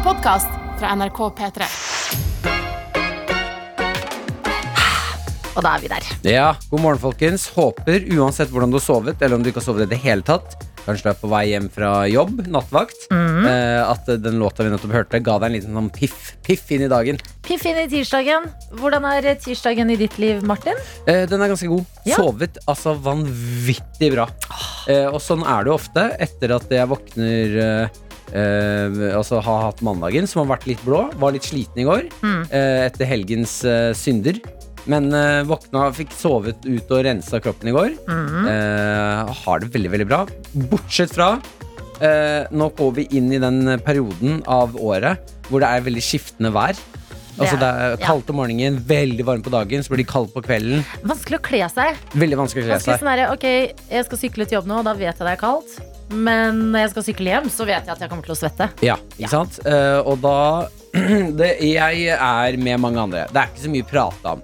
en 0.00 0.04
podkast 0.04 0.48
fra 0.78 0.94
NRK 0.96 1.18
P3. 1.36 1.66
Og 5.50 5.64
da 5.66 5.74
er 5.76 5.82
vi 5.82 5.88
der. 5.90 6.06
Ja, 6.24 6.46
god 6.70 6.80
morgen 6.80 7.00
folkens 7.02 7.48
Håper 7.52 8.04
uansett 8.14 8.52
hvordan 8.52 8.70
du 8.70 8.78
har 8.78 8.84
sovet 8.84 9.20
Eller 9.20 9.34
om 9.34 9.42
du 9.42 9.48
ikke 9.50 9.58
har 9.58 9.66
sovet 9.66 9.82
i 9.88 9.90
det 9.90 9.98
hele 10.04 10.22
tatt 10.24 10.54
Kanskje 10.86 11.02
du 11.02 11.10
er 11.10 11.16
på 11.18 11.28
vei 11.28 11.40
hjem 11.50 11.66
fra 11.74 11.88
jobb, 12.08 12.44
nattvakt 12.48 13.08
eh, 13.12 13.80
At 13.82 14.06
den 14.22 14.38
låta 14.40 14.62
vi 14.64 14.70
nettopp 14.72 14.94
hørte 14.94 15.20
Ga 15.26 15.34
deg 15.42 15.48
en 15.50 15.56
liten 15.58 15.74
sånn 15.76 15.90
piff, 15.92 16.30
piff 16.46 16.70
inn 16.72 16.86
i 16.86 16.90
dagen 16.92 17.18
Piff 17.44 17.66
inn 17.68 17.80
i 17.82 17.88
tirsdagen. 17.90 18.46
Hvordan 18.78 19.08
er 19.10 19.26
tirsdagen 19.42 19.90
i 19.90 19.98
ditt 20.00 20.16
liv, 20.22 20.38
Martin? 20.46 20.78
eh, 21.10 21.26
Den 21.28 21.42
er 21.42 21.50
ganske 21.50 21.68
god 21.68 22.06
Ja. 22.08 22.14
Sovet 22.22 22.62
altså 22.70 22.94
vanvittig 23.02 24.14
bra 24.14 24.28
eh, 24.86 25.10
Og 25.10 25.18
sånn 25.24 25.42
er 25.44 25.66
det 25.66 25.74
jo 25.74 25.80
ofte 25.80 26.06
Etter 26.28 26.54
at 26.56 26.72
jeg 26.78 26.88
våkner 26.94 27.58
eh, 27.66 28.00
eh, 28.36 29.16
Altså 29.16 29.40
har 29.44 29.66
hatt 29.68 29.82
mandagen 29.86 30.28
Som 30.30 30.44
har 30.44 30.56
vært 30.56 30.68
litt 30.70 30.82
blå 30.86 31.06
Var 31.20 31.36
litt 31.36 31.46
sliten 31.48 31.82
i 31.82 31.86
går 31.88 32.08
eh, 32.50 32.86
Etter 32.86 33.08
helgens 33.10 33.60
uh, 33.66 33.92
synder 33.96 34.40
men 34.88 35.12
våkna, 35.44 35.90
fikk 35.92 36.14
sovet 36.16 36.64
ut 36.64 36.88
og 36.88 37.02
rensa 37.04 37.36
kroppen 37.44 37.68
i 37.68 37.74
går. 37.76 37.90
Eh, 38.48 39.32
har 39.42 39.60
det 39.60 39.68
veldig, 39.74 39.90
veldig 39.92 40.06
bra. 40.08 40.22
Bortsett 40.72 41.12
fra 41.12 41.34
Nå 42.00 42.70
går 42.78 42.94
vi 42.96 43.04
inn 43.18 43.28
i 43.36 43.42
den 43.42 43.74
perioden 43.84 44.40
av 44.48 44.72
året 44.80 45.20
hvor 45.50 45.60
det 45.60 45.68
er 45.68 45.84
veldig 45.84 46.04
skiftende 46.06 46.48
vær. 46.56 46.80
Altså 47.40 47.56
Det 47.60 47.68
er 47.68 48.00
kaldt 48.02 48.30
om 48.32 48.40
morgenen, 48.40 48.80
veldig 48.86 49.24
varmt 49.26 49.46
på 49.46 49.52
dagen, 49.52 49.84
så 49.84 49.92
blir 49.92 50.02
det 50.02 50.10
kaldt 50.10 50.32
på 50.34 50.42
kvelden. 50.44 50.84
Vanskelig 51.06 51.40
å 51.40 51.44
kle 51.44 51.62
seg. 51.72 52.02
Veldig 52.12 52.40
vanskelig 52.40 52.64
å 52.64 52.66
kle 52.66 52.76
Vanskelig 52.76 52.96
seg. 52.96 53.04
sånn 53.04 53.12
der, 53.12 53.24
ok, 53.32 53.46
Jeg 53.90 54.08
skal 54.08 54.22
sykle 54.24 54.46
til 54.48 54.60
jobb 54.60 54.68
nå, 54.70 54.80
og 54.82 54.88
da 54.90 54.94
vet 54.98 55.12
jeg 55.12 55.24
det 55.24 55.32
er 55.32 55.40
kaldt. 55.40 55.78
Men 56.10 56.60
når 56.72 56.84
jeg 56.84 56.92
skal 56.94 57.06
sykle 57.10 57.34
hjem, 57.34 57.50
så 57.52 57.66
vet 57.68 57.86
jeg 57.86 57.94
at 57.94 58.04
jeg 58.04 58.10
kommer 58.10 58.26
til 58.26 58.34
å 58.34 58.38
svette. 58.38 58.70
Ja, 58.84 58.96
ikke 59.16 59.32
sant? 59.32 59.60
Uh, 59.66 60.00
og 60.04 60.22
da 60.24 60.36
det, 61.38 61.50
Jeg 61.62 62.16
er 62.16 62.56
med 62.58 62.80
mange 62.82 63.02
andre. 63.02 63.26
Det 63.30 63.42
er 63.42 63.52
ikke 63.52 63.66
så 63.66 63.74
mye 63.74 63.86
prate 63.86 64.34
om, 64.34 64.42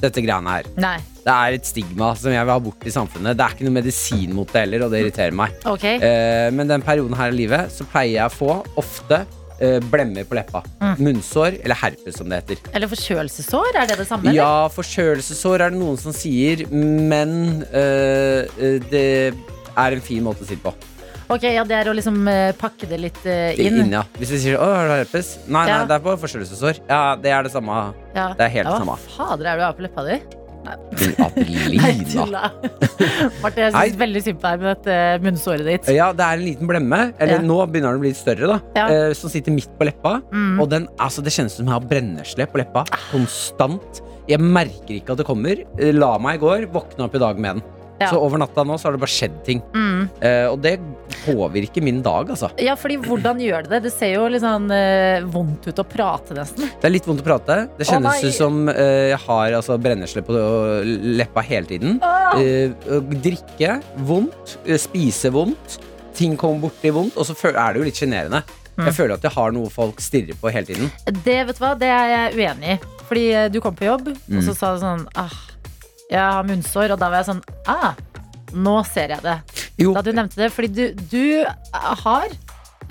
dette 0.00 0.24
greiene 0.24 0.56
her. 0.56 0.68
Nei, 0.80 0.96
Det 1.20 1.36
er 1.36 1.58
et 1.58 1.68
stigma 1.68 2.10
som 2.18 2.34
jeg 2.34 2.42
vil 2.42 2.54
ha 2.54 2.58
bort 2.66 2.84
i 2.84 2.92
samfunnet. 2.92 3.38
Det 3.38 3.46
er 3.46 3.54
ikke 3.56 3.68
noe 3.68 3.78
medisin 3.78 4.34
mot 4.36 4.50
det 4.50 4.66
heller, 4.66 4.86
og 4.86 4.92
det 4.92 5.04
irriterer 5.04 5.38
meg. 5.38 5.54
Okay. 5.76 6.02
Uh, 6.02 6.50
men 6.56 6.70
den 6.70 6.84
perioden 6.84 7.16
her 7.18 7.32
i 7.32 7.38
livet 7.44 7.72
så 7.72 7.86
pleier 7.88 8.18
jeg 8.18 8.28
å 8.28 8.34
få 8.34 8.58
ofte 8.82 9.24
eh, 9.62 9.78
blemmer 9.90 10.26
på 10.28 10.36
leppa. 10.38 10.62
Mm. 10.80 10.94
Munnsår, 11.06 11.58
eller 11.62 11.78
herpes 11.78 12.18
som 12.18 12.30
det 12.30 12.42
heter. 12.42 12.62
Eller 12.74 12.90
forkjølelsessår, 12.90 13.70
er 13.80 13.90
det 13.90 13.98
det 14.00 14.08
samme? 14.08 14.28
eller? 14.30 14.40
Ja, 14.40 14.68
forkjølelsessår 14.74 15.66
er 15.66 15.74
det 15.74 15.80
noen 15.80 16.00
som 16.00 16.16
sier, 16.16 16.66
men 16.72 17.62
eh, 17.70 18.80
det 18.90 19.06
er 19.30 19.96
en 19.96 20.04
fin 20.04 20.24
måte 20.26 20.44
å 20.44 20.48
si 20.48 20.58
det 20.58 20.64
på. 20.64 20.74
Ok, 21.34 21.44
ja, 21.50 21.64
Det 21.66 21.76
er 21.80 21.90
å 21.90 21.94
liksom 21.96 22.20
eh, 22.30 22.52
pakke 22.60 22.86
det 22.90 23.00
litt 23.02 23.20
eh, 23.26 23.58
inn. 23.58 23.80
Inn, 23.84 23.92
ja. 23.96 24.04
Hvis 24.20 24.30
vi 24.36 24.38
sier 24.44 24.56
'Å, 24.60 24.68
har 24.76 24.88
du 24.88 24.94
herpes?' 25.02 25.34
Nei, 25.48 25.66
Ja. 25.68 25.78
nei, 25.82 25.86
det 25.90 25.96
er 25.98 26.04
på 26.06 26.14
forkjølelsessår. 26.22 26.80
Ja, 26.88 27.02
det 27.16 27.30
er 27.34 27.42
det 27.42 27.52
samme. 27.52 27.92
Ja. 28.14 28.28
Det 28.38 28.44
er 28.46 28.52
helt 28.60 28.68
ja, 28.70 28.78
samme. 28.78 28.96
Hva 28.96 29.28
fader 29.28 29.46
er 29.46 29.56
det 29.56 29.60
du 29.60 29.66
har 29.66 29.76
på 29.78 29.86
leppa 29.88 30.04
di? 30.08 30.20
Din 30.96 31.14
Adelina. 31.26 31.88
tulla. 32.08 32.42
Martin, 33.42 33.64
jeg 33.66 33.72
Nei. 33.74 33.82
syns 33.90 33.98
veldig 34.00 34.22
synd 34.24 34.38
på 34.40 34.48
deg 34.48 34.60
med 34.62 34.68
dette 34.76 34.94
munnsåret 35.24 35.66
ditt. 35.68 35.88
Ja, 35.92 36.06
det 36.16 36.24
er 36.24 36.38
en 36.38 36.44
liten 36.46 36.66
blemme. 36.70 37.00
Eller 37.20 37.34
Ja. 37.36 37.40
nå 37.44 37.58
begynner 37.68 37.92
den 37.92 37.98
å 37.98 38.00
bli 38.00 38.14
litt 38.14 38.16
større, 38.22 38.46
da. 38.48 38.60
Ja. 38.78 38.86
Eh, 38.88 39.12
som 39.12 39.28
sitter 39.28 39.52
midt 39.52 39.68
på 39.78 39.84
leppa. 39.84 40.22
Mm. 40.32 40.60
Og 40.62 40.70
den, 40.70 40.88
altså, 40.98 41.20
det 41.22 41.34
kjennes 41.36 41.52
som 41.58 41.66
jeg 41.68 41.74
har 41.74 41.84
brennesle 41.84 42.46
på 42.48 42.62
leppa. 42.62 42.86
Konstant. 43.10 44.00
Jeg 44.26 44.40
merker 44.40 44.94
ikke 45.02 45.10
at 45.12 45.18
det 45.20 45.26
kommer. 45.28 45.60
Eh, 45.78 45.92
La 45.92 46.16
meg 46.16 46.36
i 46.40 46.44
går, 46.46 46.64
våkna 46.72 47.04
opp 47.10 47.14
i 47.14 47.18
dag 47.20 47.38
med 47.38 47.56
den. 47.56 47.62
Ja. 48.00 48.08
Så 48.10 48.18
over 48.18 48.40
natta 48.42 48.64
nå 48.66 48.74
så 48.80 48.88
har 48.88 48.96
det 48.96 49.00
bare 49.04 49.12
skjedd 49.14 49.36
ting. 49.46 49.60
Mm. 49.72 50.08
Eh, 50.20 50.46
og 50.50 50.58
det 50.64 50.72
påvirker 51.24 51.82
min 51.86 52.00
dag, 52.02 52.30
altså. 52.34 52.48
Ja, 52.60 52.74
fordi 52.76 52.96
hvordan 53.04 53.38
gjør 53.40 53.62
det 53.68 53.70
det? 53.76 53.80
Det 53.86 53.92
ser 53.94 54.16
jo 54.16 54.24
litt 54.32 54.42
sånn 54.42 54.66
eh, 54.74 55.22
vondt 55.30 55.68
ut 55.70 55.78
å 55.78 55.84
prate, 55.86 56.34
nesten. 56.36 56.66
Det 56.80 56.88
er 56.88 56.94
litt 56.96 57.06
vondt 57.06 57.22
å 57.22 57.28
prate. 57.28 57.58
Det 57.78 57.86
kjennes 57.88 58.24
ut 58.26 58.34
som 58.34 58.64
eh, 58.72 59.12
jeg 59.12 59.20
har 59.28 59.56
altså, 59.60 59.78
brennesle 59.78 60.24
på 60.26 60.34
leppa 61.20 61.44
hele 61.46 61.70
tiden. 61.70 62.00
Oh. 62.02 62.42
Drikke 63.24 63.78
vondt, 64.10 64.58
eh, 64.66 64.78
spise 64.80 65.30
vondt, 65.34 65.78
ting 66.18 66.36
kommer 66.38 66.66
borti 66.66 66.90
vondt, 66.94 67.16
og 67.18 67.26
så 67.26 67.34
er 67.54 67.72
det 67.74 67.80
jo 67.80 67.86
litt 67.88 67.98
sjenerende. 68.02 68.42
Mm. 68.74 68.88
Jeg 68.88 68.94
føler 68.96 69.14
at 69.14 69.22
jeg 69.22 69.34
har 69.36 69.52
noe 69.54 69.70
folk 69.70 70.00
stirrer 70.02 70.34
på 70.40 70.50
hele 70.50 70.66
tiden. 70.66 70.90
Det 71.24 71.40
vet 71.46 71.54
du 71.58 71.62
hva, 71.62 71.76
det 71.78 71.90
er 71.94 72.08
jeg 72.10 72.38
uenig 72.42 72.74
i. 72.74 72.78
Fordi 73.06 73.24
eh, 73.38 73.48
du 73.54 73.60
kom 73.62 73.74
på 73.78 73.86
jobb, 73.86 74.08
og 74.10 74.16
Mm. 74.34 74.42
så 74.42 74.54
sa 74.56 74.74
du 74.74 74.80
sånn 74.82 75.06
ah, 75.14 75.34
Jeg 76.10 76.20
har 76.20 76.44
munnsår. 76.44 76.92
Og 76.94 76.98
da 77.00 77.10
var 77.10 77.22
jeg 77.22 77.30
sånn 77.32 77.42
Ah, 77.66 77.94
nå 78.54 78.76
ser 78.86 79.08
jeg 79.16 79.22
det. 79.24 79.38
Jo, 79.80 79.94
Da 79.96 80.02
du 80.02 80.12
nevnte 80.12 80.36
det. 80.38 80.50
Fordi 80.54 80.68
du, 80.68 81.04
du 81.10 81.44
har 82.04 82.28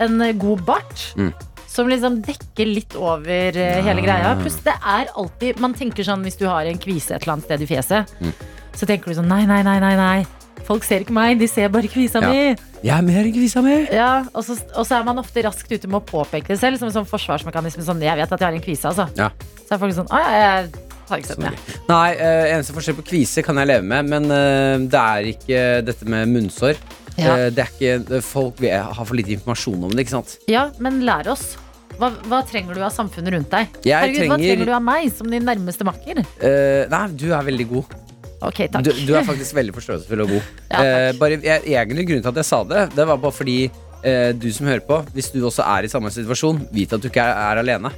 en 0.04 0.20
god 0.40 0.64
bart. 0.66 1.08
Mm. 1.18 1.32
Som 1.74 1.88
liksom 1.90 2.20
dekker 2.22 2.68
litt 2.70 2.94
over 3.00 3.56
ja. 3.58 3.82
hele 3.82 4.04
greia. 4.06 4.36
Pluss 4.42 4.60
det 4.66 4.76
er 4.78 5.10
alltid 5.18 5.60
Man 5.64 5.74
tenker 5.74 6.06
sånn 6.06 6.22
hvis 6.26 6.38
du 6.38 6.46
har 6.50 6.68
en 6.70 6.78
kvise 6.82 7.16
et 7.16 7.24
eller 7.24 7.34
annet 7.38 7.48
sted 7.50 7.62
i 7.66 7.70
fjeset, 7.70 8.14
Mm. 8.22 8.34
så 8.78 8.86
tenker 8.90 9.10
du 9.10 9.18
sånn 9.18 9.28
nei, 9.30 9.46
nei, 9.50 9.62
nei, 9.66 9.80
nei, 9.82 9.96
nei. 9.98 10.26
Folk 10.64 10.86
ser 10.86 11.02
ikke 11.04 11.12
meg, 11.12 11.40
de 11.42 11.48
ser 11.50 11.68
bare 11.74 11.90
kvisa 11.92 12.22
Ja. 12.22 12.30
mi. 12.30 12.56
jeg 12.84 12.94
er 12.98 13.02
mer 13.02 13.24
enn 13.26 13.34
kvisa 13.34 13.62
mi. 13.64 13.88
Ja, 13.92 14.24
og 14.34 14.44
så, 14.46 14.56
og 14.78 14.86
så 14.86 15.00
er 15.00 15.04
man 15.04 15.18
ofte 15.18 15.42
raskt 15.44 15.72
ute 15.72 15.88
med 15.90 16.00
å 16.02 16.06
påpeke 16.06 16.48
det 16.54 16.60
selv, 16.60 16.78
som 16.80 16.88
en 16.88 16.94
sånn 16.94 17.10
forsvarsmekanisme. 17.10 17.84
Sånn, 17.84 18.00
jeg 18.02 18.16
vet 18.16 18.32
at 18.32 18.40
jeg 18.40 18.48
har 18.48 18.54
en 18.54 18.62
kvise, 18.62 18.86
altså. 18.94 19.10
Ja. 19.18 19.30
Så 19.68 19.74
er 19.76 19.78
folk 19.82 19.94
sånn 19.98 20.08
Å 20.14 20.20
ja, 20.22 20.30
jeg 20.64 20.72
har 21.10 21.22
ikke 21.22 21.32
sett 21.34 21.46
jeg. 21.48 21.80
Nei, 21.90 22.08
uh, 22.20 22.46
eneste 22.54 22.76
forskjell 22.76 22.98
på 23.00 23.08
kvise 23.12 23.44
kan 23.46 23.60
jeg 23.62 23.72
leve 23.72 23.88
med, 23.90 24.12
men 24.12 24.30
uh, 24.32 24.78
det 24.90 25.02
er 25.02 25.32
ikke 25.34 25.64
dette 25.90 26.08
med 26.10 26.32
munnsår. 26.32 26.80
Ja. 27.18 27.36
Uh, 27.36 27.50
det 27.54 27.66
er 27.68 27.74
ikke, 27.76 28.22
folk 28.26 28.64
har 28.64 29.04
for 29.04 29.18
lite 29.20 29.36
informasjon 29.38 29.84
om 29.90 29.94
det, 29.94 30.06
ikke 30.06 30.18
sant? 30.18 30.38
Ja, 30.52 30.70
men 30.84 31.04
lær 31.08 31.30
oss. 31.34 31.54
Hva, 32.00 32.10
hva 32.26 32.40
trenger 32.48 32.78
du 32.78 32.82
av 32.82 32.94
samfunnet 32.94 33.36
rundt 33.36 33.52
deg? 33.54 33.76
Jeg 33.86 33.94
Herregud, 33.94 34.24
Hva 34.26 34.38
trenger- 34.38 34.56
trenger 34.56 34.72
du 34.72 34.74
av 34.74 34.86
meg 34.86 35.12
som 35.14 35.30
din 35.30 35.46
nærmeste 35.46 35.86
makker? 35.86 36.24
Uh, 36.42 36.90
nei, 36.90 37.04
du 37.20 37.28
er 37.32 37.46
veldig 37.52 37.68
god. 37.70 38.00
Ok, 38.44 38.66
takk. 38.68 38.84
Du, 38.84 38.92
du 39.08 39.14
er 39.16 39.24
faktisk 39.24 39.56
veldig 39.56 39.76
forståelsesfull 39.78 40.26
og 40.26 40.34
god. 40.36 40.52
Ja. 40.74 40.82
Eh, 40.82 41.12
bare, 41.20 41.38
jeg, 41.38 41.62
egentlig 41.70 42.08
grunnen 42.10 42.24
til 42.26 42.32
at 42.32 42.40
jeg 42.42 42.48
sa 42.48 42.64
det, 42.66 42.80
det 42.96 43.04
var 43.06 43.20
bare 43.22 43.36
fordi 43.36 43.58
uh, 43.70 44.32
du 44.34 44.48
som 44.56 44.66
hører 44.66 44.82
på, 44.88 44.98
hvis 45.14 45.30
du 45.30 45.38
også 45.46 45.62
er 45.70 45.86
i 45.86 45.92
samme 45.92 46.10
situasjon, 46.12 46.64
vit 46.74 46.96
at 46.96 47.04
du 47.04 47.12
ikke 47.12 47.22
er, 47.22 47.38
er 47.54 47.62
alene. 47.62 47.92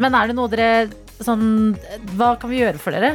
Men 0.00 0.16
er 0.16 0.30
det 0.30 0.36
noe 0.38 0.48
dere 0.52 0.86
sånn 1.26 1.76
Hva 2.16 2.34
kan 2.40 2.50
vi 2.52 2.60
gjøre 2.62 2.78
for 2.82 2.94
dere? 2.96 3.14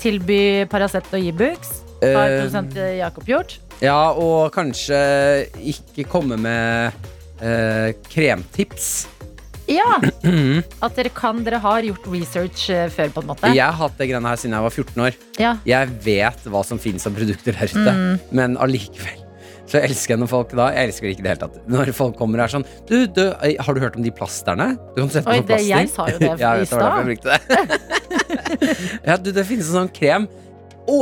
Tilby 0.00 0.66
Paracet 0.70 1.08
og 1.12 1.20
Ibux? 1.32 1.72
Har 2.00 2.30
Eh, 2.30 2.40
produsent 2.40 2.76
Jakob 2.96 3.26
gjort? 3.28 3.58
ja, 3.84 4.12
og 4.16 4.52
kanskje 4.54 5.00
ikke 5.60 6.06
komme 6.08 6.36
med 6.40 6.92
eh, 7.44 7.92
kremtips. 8.08 9.06
Ja! 9.68 10.00
At 10.84 10.96
dere 10.96 11.12
kan, 11.14 11.44
dere 11.44 11.60
har 11.62 11.84
gjort 11.86 12.08
research 12.10 12.70
eh, 12.72 12.88
før, 12.90 13.12
på 13.14 13.22
en 13.22 13.28
måte? 13.30 13.52
Jeg 13.54 13.62
har 13.68 13.76
hatt 13.78 13.98
det 14.00 14.08
greiene 14.10 14.32
her 14.32 14.40
siden 14.40 14.56
jeg 14.56 14.64
var 14.66 14.74
14 14.74 15.04
år. 15.04 15.18
Ja. 15.38 15.52
Jeg 15.68 15.92
vet 16.08 16.48
hva 16.50 16.64
som 16.66 16.80
finnes 16.82 17.04
av 17.06 17.14
produkter 17.16 17.52
der 17.56 17.68
ute, 17.70 17.92
Mm. 17.92 18.18
men 18.32 18.56
allikevel 18.56 19.20
så 19.70 19.78
elsker 19.78 20.16
jeg 20.16 20.20
når 20.24 20.30
folk 20.32 20.52
da 20.58 20.66
Jeg 20.74 20.88
elsker 20.90 21.06
det 21.06 21.12
ikke 21.14 21.22
i 21.22 21.26
det 21.26 21.32
hele 21.34 21.42
tatt. 21.44 21.58
Når 21.70 21.92
folk 21.94 22.16
kommer 22.18 22.40
og 22.42 22.46
er 22.48 22.52
sånn 22.56 22.64
Du, 22.88 22.96
du, 23.06 23.22
har 23.38 23.76
du 23.76 23.80
hørt 23.84 23.98
om 24.00 24.02
de 24.02 24.10
plasterne? 24.14 24.72
Du 24.96 25.02
kan 25.04 25.12
sette 25.14 25.26
på 25.28 25.36
Oi, 25.36 25.40
sånn 25.40 25.46
det, 25.46 25.54
plaster. 25.54 25.70
jeg 25.70 25.88
sa 25.94 26.08
jo 26.10 26.18
det 26.18 26.30
Ja, 26.42 26.50
i 26.58 27.16
det. 27.22 27.38
ja, 29.12 29.16
du, 29.16 29.30
det 29.36 29.46
finnes 29.48 29.70
en 29.70 29.76
sånn 29.84 29.92
krem. 29.94 30.26
Å! 30.90 31.00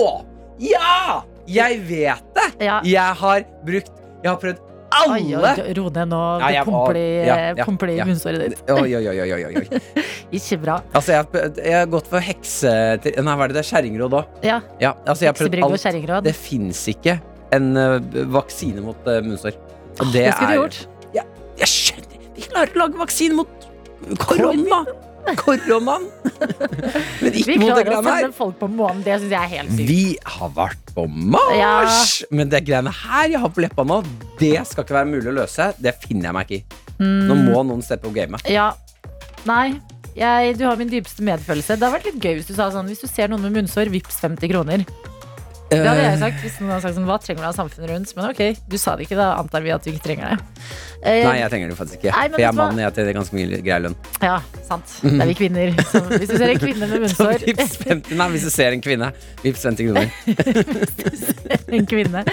Ja! 0.62 1.23
Jeg 1.49 1.81
vet 1.89 2.25
det! 2.37 2.49
Ja. 2.69 2.81
Jeg 2.84 3.21
har 3.23 3.45
brukt 3.65 3.93
Jeg 4.25 4.28
har 4.34 4.41
prøvd 4.43 4.65
alle! 4.99 5.53
ro 5.77 5.89
ned 5.93 6.09
nå. 6.09 6.21
Du 6.41 6.45
ja, 6.49 6.62
pumper 6.65 7.91
i 7.93 7.99
munnsåret 8.09 8.45
ditt. 8.55 8.62
Oi, 8.73 8.89
oi, 8.97 9.05
oi, 9.12 9.19
oi, 9.21 9.43
oi. 9.61 9.81
Ikke 10.39 10.59
bra. 10.62 10.78
Altså, 10.97 11.12
jeg, 11.15 11.25
har- 11.25 11.61
jeg 11.65 11.77
har 11.77 11.91
gått 11.93 12.09
for 12.11 12.25
hekse... 12.25 12.73
Nei, 13.05 13.34
hva 13.37 13.47
er 13.47 13.53
det? 13.53 13.59
Det 13.59 13.65
er 13.65 13.69
Kjerringråd 13.73 14.17
òg. 14.21 14.39
Ja, 14.49 14.61
Ja, 14.81 14.95
altså, 15.05 15.28
Heksebrygg 15.28 15.65
og 15.69 15.77
kjerringråd. 15.81 16.25
Det 16.28 16.34
fins 16.37 16.83
ikke 16.93 17.19
en 17.56 17.69
uh, 17.76 17.98
vaksine 18.34 18.82
mot 18.84 19.09
uh, 19.09 19.19
munnsår. 19.25 19.56
Og 19.98 20.12
Det 20.14 20.28
skulle 20.34 20.54
du 20.54 20.60
gjort. 20.62 20.81
Jeg 21.59 21.66
skjønner 21.72 22.19
De 22.36 22.42
klarer 22.44 22.70
å 22.76 22.78
lage 22.84 22.98
vaksine 23.00 23.34
mot 23.34 23.65
korona! 24.22 24.84
Koronaen! 25.36 26.04
Men 27.21 27.34
ikke 27.36 27.56
mot 27.60 27.72
det 27.74 27.83
greiene 27.89 28.12
her. 28.15 28.28
folk 28.36 28.54
på 28.60 28.68
månen. 28.71 29.03
Det 29.04 29.16
synes 29.18 29.33
jeg 29.34 29.41
er 29.42 29.50
helt 29.56 29.72
sykt. 29.74 29.89
Vi 29.91 30.04
har 30.39 30.53
vært 30.56 30.92
på 30.95 31.04
Mars! 31.10 32.12
Men 32.30 32.48
det 32.53 32.62
greiene 32.68 32.92
her 32.95 33.27
jeg 33.34 33.42
har 33.42 33.51
på 33.53 33.65
leppa 33.65 33.84
nå, 33.84 33.98
det 34.41 34.54
skal 34.71 34.86
ikke 34.86 34.97
være 35.01 35.10
mulig 35.10 35.33
å 35.33 35.36
løse. 35.42 35.66
Det 35.83 35.92
finner 36.06 36.30
jeg 36.30 36.36
meg 36.39 36.47
ikke 36.54 36.60
i. 36.62 36.84
Nå 37.03 37.34
Mm. 37.39 37.44
må 37.51 37.60
noen 37.62 37.83
steppe 37.84 38.09
opp 38.09 38.15
gamet. 38.16 38.47
Ja. 38.51 38.71
Nei. 39.47 39.77
Jeg, 40.18 40.56
du 40.59 40.65
har 40.66 40.78
min 40.80 40.89
dypeste 40.91 41.22
medfølelse. 41.22 41.77
Det 41.77 41.84
hadde 41.84 41.94
vært 41.98 42.09
litt 42.09 42.22
gøy 42.24 42.39
hvis 42.41 42.48
du 42.48 42.54
sa 42.56 42.71
sånn 42.74 42.89
Hvis 42.91 43.04
du 43.04 43.06
ser 43.06 43.28
noen 43.30 43.44
med 43.44 43.54
munnsår, 43.54 43.86
vips 43.92 44.16
50 44.24 44.51
kroner. 44.51 44.83
Det 45.68 45.78
hadde 45.84 46.00
jeg 46.04 46.18
sagt 46.22 46.38
hvis 46.44 46.54
noen 46.62 46.70
hadde 46.72 46.82
sagt 46.86 46.94
sånn 46.97 47.04
Hva 47.09 47.16
trenger 47.20 47.42
du 47.44 47.47
av 47.50 47.56
samfunnet 47.59 47.91
rundt? 47.92 48.12
Men 48.16 48.30
ok, 48.30 48.41
du 48.72 48.76
sa 48.80 48.94
det 48.97 49.04
ikke, 49.04 49.18
da 49.18 49.26
antar 49.36 49.60
vi 49.66 49.72
at 49.74 49.84
du 49.84 49.91
ikke 49.92 50.04
trenger 50.06 50.30
det. 50.32 50.38
Eh, 51.03 51.20
Nei, 51.28 51.34
jeg 51.42 51.50
trenger 51.53 51.68
det 51.70 51.76
faktisk 51.78 51.98
ikke. 52.00 52.12
Nei, 52.16 52.22
men 52.28 52.32
For 52.34 52.41
jeg 52.42 52.48
er 52.48 52.53
vet 52.53 52.56
du 52.56 52.60
hva? 52.62 52.68
mann, 52.72 52.80
jeg 52.82 52.94
tjener 52.97 53.16
ganske 53.18 53.36
mye 53.36 53.59
grei 53.66 53.78
lønn. 53.84 53.97
Ja, 54.24 54.38
sant. 54.66 54.94
Det 55.04 55.12
er 55.20 55.28
vi 55.30 55.36
kvinner. 55.38 55.74
Så 55.92 56.00
hvis 56.15 56.30
du 56.32 56.36
ser 56.41 56.54
en 56.54 56.62
kvinne 56.62 56.88
med 56.88 56.94
Så 57.12 57.26
munnsår, 57.28 57.44
vips 57.47 57.76
50, 57.84 58.16
nei, 58.18 58.28
hvis 58.34 58.47
du 58.48 58.50
ser 58.54 58.74
en 58.78 58.82
kvinne, 58.88 59.10
vips 59.44 59.66
50 59.68 59.91
kroner. 59.92 60.06
en 61.78 61.86
kvinne, 61.92 62.24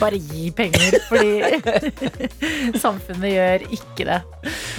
bare 0.00 0.20
gi 0.30 0.46
penger. 0.56 0.96
Fordi 1.10 1.32
samfunnet 2.84 3.30
gjør 3.34 3.66
ikke 3.76 4.06
det. 4.08 4.20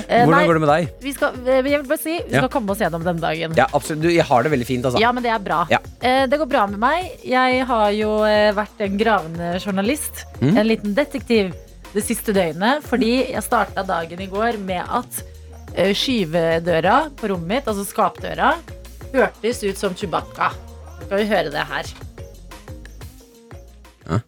Eh, 0.07 0.23
Hvordan 0.25 0.47
går 0.49 0.57
det 0.59 0.63
med 0.65 0.71
deg? 0.71 0.89
vi 1.05 1.13
skal, 1.15 1.37
eh, 1.45 1.59
jeg 1.59 1.67
vil 1.83 1.87
bare 1.91 2.01
si, 2.01 2.15
vi 2.23 2.33
Ja. 2.35 2.41
skal 2.45 2.49
komme 2.55 2.71
oss 2.73 2.81
gjennom 2.83 3.03
denne 3.05 3.21
dagen. 3.23 3.53
Ja, 3.59 3.67
absolutt. 3.73 4.01
Du, 4.05 4.09
jeg 4.11 4.25
har 4.25 4.43
det 4.47 4.51
veldig 4.55 4.67
fint, 4.67 4.85
altså. 4.87 4.99
Ja, 5.01 5.11
men 5.15 5.23
det 5.25 5.31
er 5.35 5.39
bra. 5.43 5.61
Ja. 5.69 5.79
Eh, 6.01 6.25
det 6.31 6.39
går 6.41 6.49
bra 6.49 6.65
med 6.67 6.79
meg. 6.79 7.11
Jeg 7.25 7.65
har 7.69 7.91
jo 7.91 8.04
eh, 8.27 8.53
vært 8.55 8.81
en 8.85 8.97
gravende 8.99 9.53
journalist. 9.59 10.25
Mm. 10.41 10.51
En 10.55 10.67
liten 10.67 10.95
detektiv 10.97 11.53
det 11.95 12.03
siste 12.03 12.35
døgnet. 12.35 12.83
Fordi 12.85 13.13
jeg 13.31 13.45
starta 13.45 13.85
dagen 13.87 14.21
i 14.21 14.29
går 14.31 14.59
med 14.65 14.83
at 14.83 15.21
eh, 15.75 15.93
skyvedøra 15.95 17.11
på 17.17 17.31
rommet 17.31 17.51
mitt, 17.59 17.69
altså 17.69 17.85
skapdøra, 17.87 18.55
hørtes 19.15 19.63
ut 19.63 19.79
som 19.79 19.95
Chewbacca. 19.95 20.51
Skal 21.05 21.21
vi 21.21 21.29
høre 21.29 21.53
det 21.53 21.67
her? 21.69 21.93
Ja. 24.09 24.19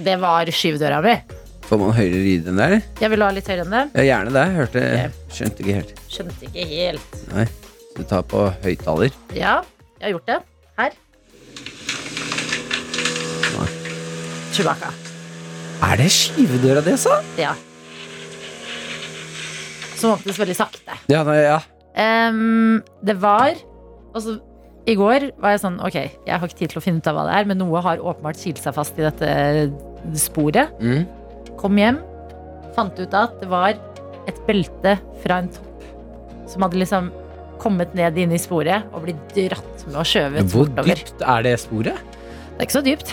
Det 0.00 0.16
var 0.22 0.54
skyvedøra 0.54 1.04
mi. 1.04 1.18
Får 1.70 1.78
man 1.78 1.92
høyere 1.94 2.18
lyd 2.18 2.48
enn 2.50 2.56
det, 2.58 2.64
eller? 2.66 2.80
Jeg 2.98 3.10
vil 3.12 3.22
ha 3.22 3.26
litt 3.30 3.46
høyere 3.46 3.62
enn 3.62 3.74
det. 3.76 3.80
Ja, 3.94 4.04
gjerne 4.08 4.30
det. 4.34 4.42
Hørte 4.56 4.80
Skjønte 5.30 5.62
ikke 5.62 5.74
helt. 5.76 5.92
Skjønte 6.10 6.48
ikke 6.48 6.64
helt. 6.66 7.12
Nei. 7.30 7.44
Du 7.94 8.00
tar 8.10 8.24
på 8.26 8.40
høyttaler. 8.64 9.14
Ja, 9.38 9.52
jeg 10.00 10.08
har 10.08 10.14
gjort 10.16 10.32
det. 10.32 10.38
Her. 10.80 10.96
Nei. 13.54 13.68
Chewbacca. 14.56 14.90
Er 15.86 16.02
det 16.02 16.08
skivedøra 16.16 16.82
di, 16.88 16.96
sa? 16.98 17.20
Ja. 17.38 17.54
Som 19.94 20.16
åpnes 20.16 20.42
veldig 20.42 20.58
sakte. 20.58 20.98
Ja, 21.12 21.22
nei, 21.28 21.38
ja. 21.44 21.60
Em, 22.00 22.80
det 23.06 23.14
var 23.22 23.54
Altså, 24.10 24.40
i 24.90 24.94
går 24.98 25.28
var 25.42 25.52
jeg 25.54 25.60
sånn 25.62 25.76
Ok, 25.86 25.96
jeg 25.98 26.34
har 26.34 26.46
ikke 26.46 26.58
tid 26.64 26.72
til 26.72 26.80
å 26.80 26.82
finne 26.82 26.98
ut 27.02 27.08
av 27.10 27.14
hva 27.14 27.28
det 27.28 27.38
er, 27.38 27.46
men 27.50 27.62
noe 27.62 27.82
har 27.84 28.02
åpenbart 28.02 28.42
kilt 28.42 28.58
seg 28.58 28.74
fast 28.74 28.98
i 28.98 29.06
dette 29.06 29.30
sporet. 30.18 30.74
Mm. 30.82 31.06
Kom 31.60 31.76
hjem, 31.76 32.00
fant 32.76 32.96
ut 32.96 33.16
at 33.16 33.34
det 33.42 33.48
var 33.50 33.74
et 34.28 34.38
belte 34.46 34.96
fra 35.20 35.42
en 35.42 35.50
topp 35.52 35.84
som 36.50 36.64
hadde 36.64 36.80
liksom 36.80 37.10
kommet 37.60 37.92
ned 37.94 38.16
inn 38.18 38.32
i 38.32 38.40
sporet 38.40 38.88
og 38.94 39.04
blitt 39.04 39.34
dratt 39.36 39.84
med 39.86 39.98
og 40.00 40.08
skjøvet 40.08 40.48
Hvor 40.48 40.70
bortover. 40.70 41.02
dypt 41.02 41.24
er 41.34 41.44
det 41.44 41.54
sporet? 41.60 42.00
Det 42.00 42.56
er 42.56 42.66
ikke 42.66 42.78
så 42.78 42.84
dypt. 42.84 43.12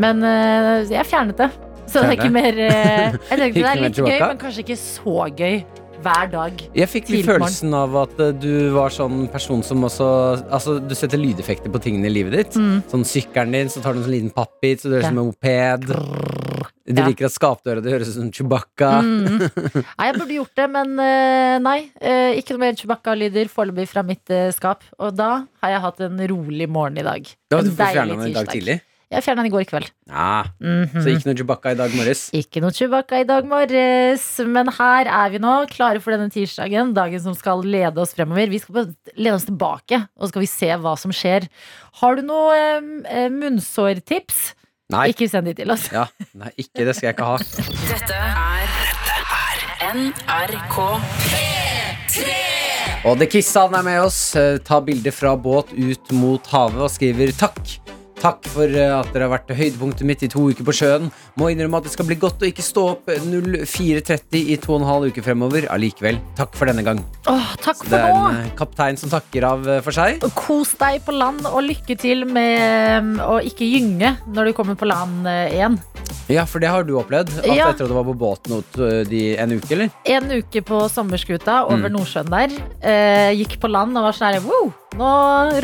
Men 0.00 0.24
eh, 0.24 0.88
jeg 0.92 1.08
fjernet 1.08 1.40
det. 1.40 1.50
Så 1.90 2.04
det 2.04 2.12
er 2.12 2.16
ikke 2.18 2.32
mer 2.32 2.58
eh, 2.62 3.16
Jeg 3.30 3.38
tenkte 3.40 3.62
det 3.64 3.70
er 3.70 3.80
litt 3.82 3.98
gøy, 3.98 4.18
men 4.20 4.40
kanskje 4.40 4.64
ikke 4.66 4.78
så 4.78 5.16
gøy 5.36 5.62
hver 6.00 6.30
dag. 6.32 6.62
Jeg 6.76 6.88
fikk 6.88 7.10
litt 7.10 7.24
Tidlig 7.24 7.26
på 7.26 7.34
følelsen 7.34 7.74
av 7.76 7.96
at 8.04 8.22
eh, 8.22 8.32
du 8.40 8.52
var 8.76 8.94
sånn 8.94 9.26
person 9.32 9.64
som 9.66 9.84
også 9.88 10.06
Altså, 10.48 10.78
du 10.80 10.94
setter 10.96 11.20
lydeffekter 11.20 11.72
på 11.72 11.82
tingene 11.82 12.08
i 12.08 12.14
livet 12.14 12.36
ditt. 12.36 12.60
Mm. 12.60 12.80
Sånn 12.92 13.04
sykkelen 13.08 13.56
din, 13.56 13.72
så 13.72 13.82
tar 13.84 13.96
du 13.96 14.00
en 14.00 14.08
sånn 14.08 14.16
liten 14.16 14.32
pappbit, 14.36 14.84
så 14.84 14.88
du 14.88 14.96
høres 14.96 15.08
ut 15.08 15.12
som 15.12 15.20
en 15.24 15.32
moped. 15.32 15.92
Ja. 16.98 17.06
liker 17.06 17.26
at 17.28 17.32
skapdøra 17.36 17.82
di 17.84 17.92
høres 17.92 18.08
ut 18.10 18.18
som 18.18 18.32
Chewbacca. 18.34 18.90
Mm. 19.04 19.38
Nei, 19.38 20.08
jeg 20.10 20.18
burde 20.18 20.34
gjort 20.40 20.54
det, 20.56 20.68
men 20.74 20.98
eh, 20.98 21.58
nei. 21.62 21.78
eh, 22.00 22.34
ikke 22.40 22.56
noe 22.56 22.64
mer 22.66 22.74
Chewbacca-lyder 22.80 23.46
foreløpig 23.52 23.86
fra 23.92 24.02
mitt 24.02 24.30
eh, 24.34 24.50
skap. 24.56 24.82
Og 24.98 25.14
da 25.14 25.44
har 25.62 25.70
jeg 25.76 25.84
hatt 25.86 26.00
en 26.08 26.18
rolig 26.34 26.68
morgen 26.68 26.98
i 26.98 27.06
dag. 27.06 27.26
Da, 27.50 27.58
En 27.60 27.68
du 27.68 27.70
får 27.76 27.92
fjerna 27.94 28.16
den 28.18 28.30
i 28.32 28.38
dag 28.38 28.48
tidlig? 28.50 28.80
Jeg 29.10 29.24
fjerna 29.26 29.42
den 29.42 29.48
i 29.48 29.50
går 29.50 29.64
kveld. 29.66 29.88
Ja, 30.06 30.44
Mhm. 30.62 31.00
Så 31.02 31.10
ikke 31.10 31.26
noe 31.26 31.34
Chewbacca 31.40 31.72
i 31.72 31.78
dag 31.80 31.90
morges? 31.98 32.20
Ikke 32.30 32.60
noe 32.62 32.70
Chewbacca 32.70 33.18
i 33.18 33.24
dag 33.26 33.42
morges, 33.50 34.26
men 34.46 34.68
her 34.76 35.08
er 35.10 35.32
vi 35.32 35.40
nå, 35.42 35.54
klare 35.72 35.98
for 35.98 36.14
denne 36.14 36.30
tirsdagen. 36.30 36.92
Dagen 36.94 37.18
som 37.24 37.34
skal 37.34 37.64
lede 37.66 37.98
oss 37.98 38.14
fremover. 38.14 38.46
Vi 38.52 38.60
skal 38.62 38.92
lede 39.16 39.34
oss 39.34 39.48
tilbake, 39.48 39.98
og 40.14 40.28
så 40.28 40.30
skal 40.30 40.44
vi 40.44 40.50
se 40.52 40.70
hva 40.78 40.94
som 40.96 41.10
skjer. 41.10 41.48
Har 41.98 42.20
du 42.20 42.22
noe 42.22 42.54
eh, 43.10 43.26
munnsårtips? 43.34 44.54
Nei. 44.90 45.08
Ikke 45.12 45.28
send 45.30 45.46
de 45.46 45.54
til 45.54 45.70
oss. 45.70 45.86
Ja, 45.94 46.06
nei, 46.34 46.50
ikke 46.58 46.84
det 46.88 46.96
skal 46.98 47.10
jeg 47.10 47.14
ikke 47.14 47.28
ha. 47.28 47.36
Dette 47.90 48.16
er 48.18 48.66
NRK. 49.94 50.76
P3! 51.30 52.34
Og 53.08 53.16
The 53.16 53.26
Kissan 53.32 53.74
er 53.78 53.84
med 53.86 54.00
oss. 54.02 54.18
Eh, 54.36 54.58
Ta 54.66 54.80
bilde 54.84 55.12
fra 55.14 55.32
båt 55.40 55.70
ut 55.72 56.10
mot 56.12 56.50
havet 56.52 56.82
og 56.84 56.90
skriver 56.92 57.32
takk. 57.38 57.60
Takk 58.20 58.44
for 58.52 58.68
eh, 58.68 58.90
at 58.92 59.08
dere 59.14 59.24
har 59.28 59.32
vært 59.32 59.52
høydepunktet 59.56 60.04
mitt 60.04 60.22
i 60.26 60.28
to 60.28 60.42
uker 60.52 60.66
på 60.66 60.74
sjøen. 60.76 61.06
Må 61.40 61.48
innrømme 61.52 61.78
at 61.80 61.86
det 61.88 61.92
skal 61.94 62.04
bli 62.10 62.18
godt 62.20 62.42
å 62.44 62.48
ikke 62.50 62.64
stå 62.64 62.82
opp 62.92 63.08
04.30 63.08 64.50
i 64.52 64.58
to 64.60 64.74
og 64.74 64.82
en 64.82 64.88
halv 64.90 65.08
uke 65.08 65.24
fremover. 65.24 65.64
Allikevel, 65.72 66.18
takk 66.36 66.52
for 66.58 66.68
denne 66.68 66.84
gang. 66.84 67.00
Åh, 67.30 67.54
takk 67.64 67.80
for 67.80 67.94
Det 67.94 68.00
er 68.00 68.12
en 68.12 68.40
eh, 68.42 68.50
kaptein 68.58 69.00
som 69.00 69.12
takker 69.12 69.46
av 69.48 69.64
eh, 69.76 69.80
for 69.86 69.96
seg. 69.96 70.20
Kos 70.36 70.74
deg 70.80 71.00
på 71.06 71.14
land, 71.16 71.46
og 71.48 71.62
lykke 71.64 71.96
til 72.00 72.26
med 72.28 73.00
um, 73.00 73.14
å 73.24 73.38
ikke 73.40 73.64
gynge 73.68 74.12
når 74.28 74.50
du 74.50 74.56
kommer 74.58 74.76
på 74.80 74.88
land 74.90 75.24
eh, 75.30 75.56
igjen. 75.56 75.80
Ja, 76.30 76.44
for 76.46 76.62
det 76.62 76.68
har 76.70 76.84
du 76.86 76.92
opplevd. 77.00 77.32
At 77.40 77.48
Ja. 77.48 77.70
etter 77.72 77.86
at 77.88 77.90
du 77.90 77.96
var 77.96 78.04
på 78.06 78.14
båten 78.20 78.58
eh, 78.60 79.00
de, 79.08 79.22
en 79.40 79.56
uke, 79.56 79.72
eller? 79.74 79.90
En 80.12 80.28
uke 80.36 80.62
på 80.66 80.84
sommerskuta 80.92 81.62
over 81.66 81.88
Mm. 81.88 81.94
Nordsjøen 81.96 82.28
der. 82.30 82.52
Eh, 82.84 83.30
gikk 83.40 83.56
på 83.62 83.70
land 83.72 83.96
og 83.96 84.04
var 84.10 84.12
sånn 84.16 84.34
her 84.34 84.44
Wow, 84.44 84.68
nå 85.00 85.10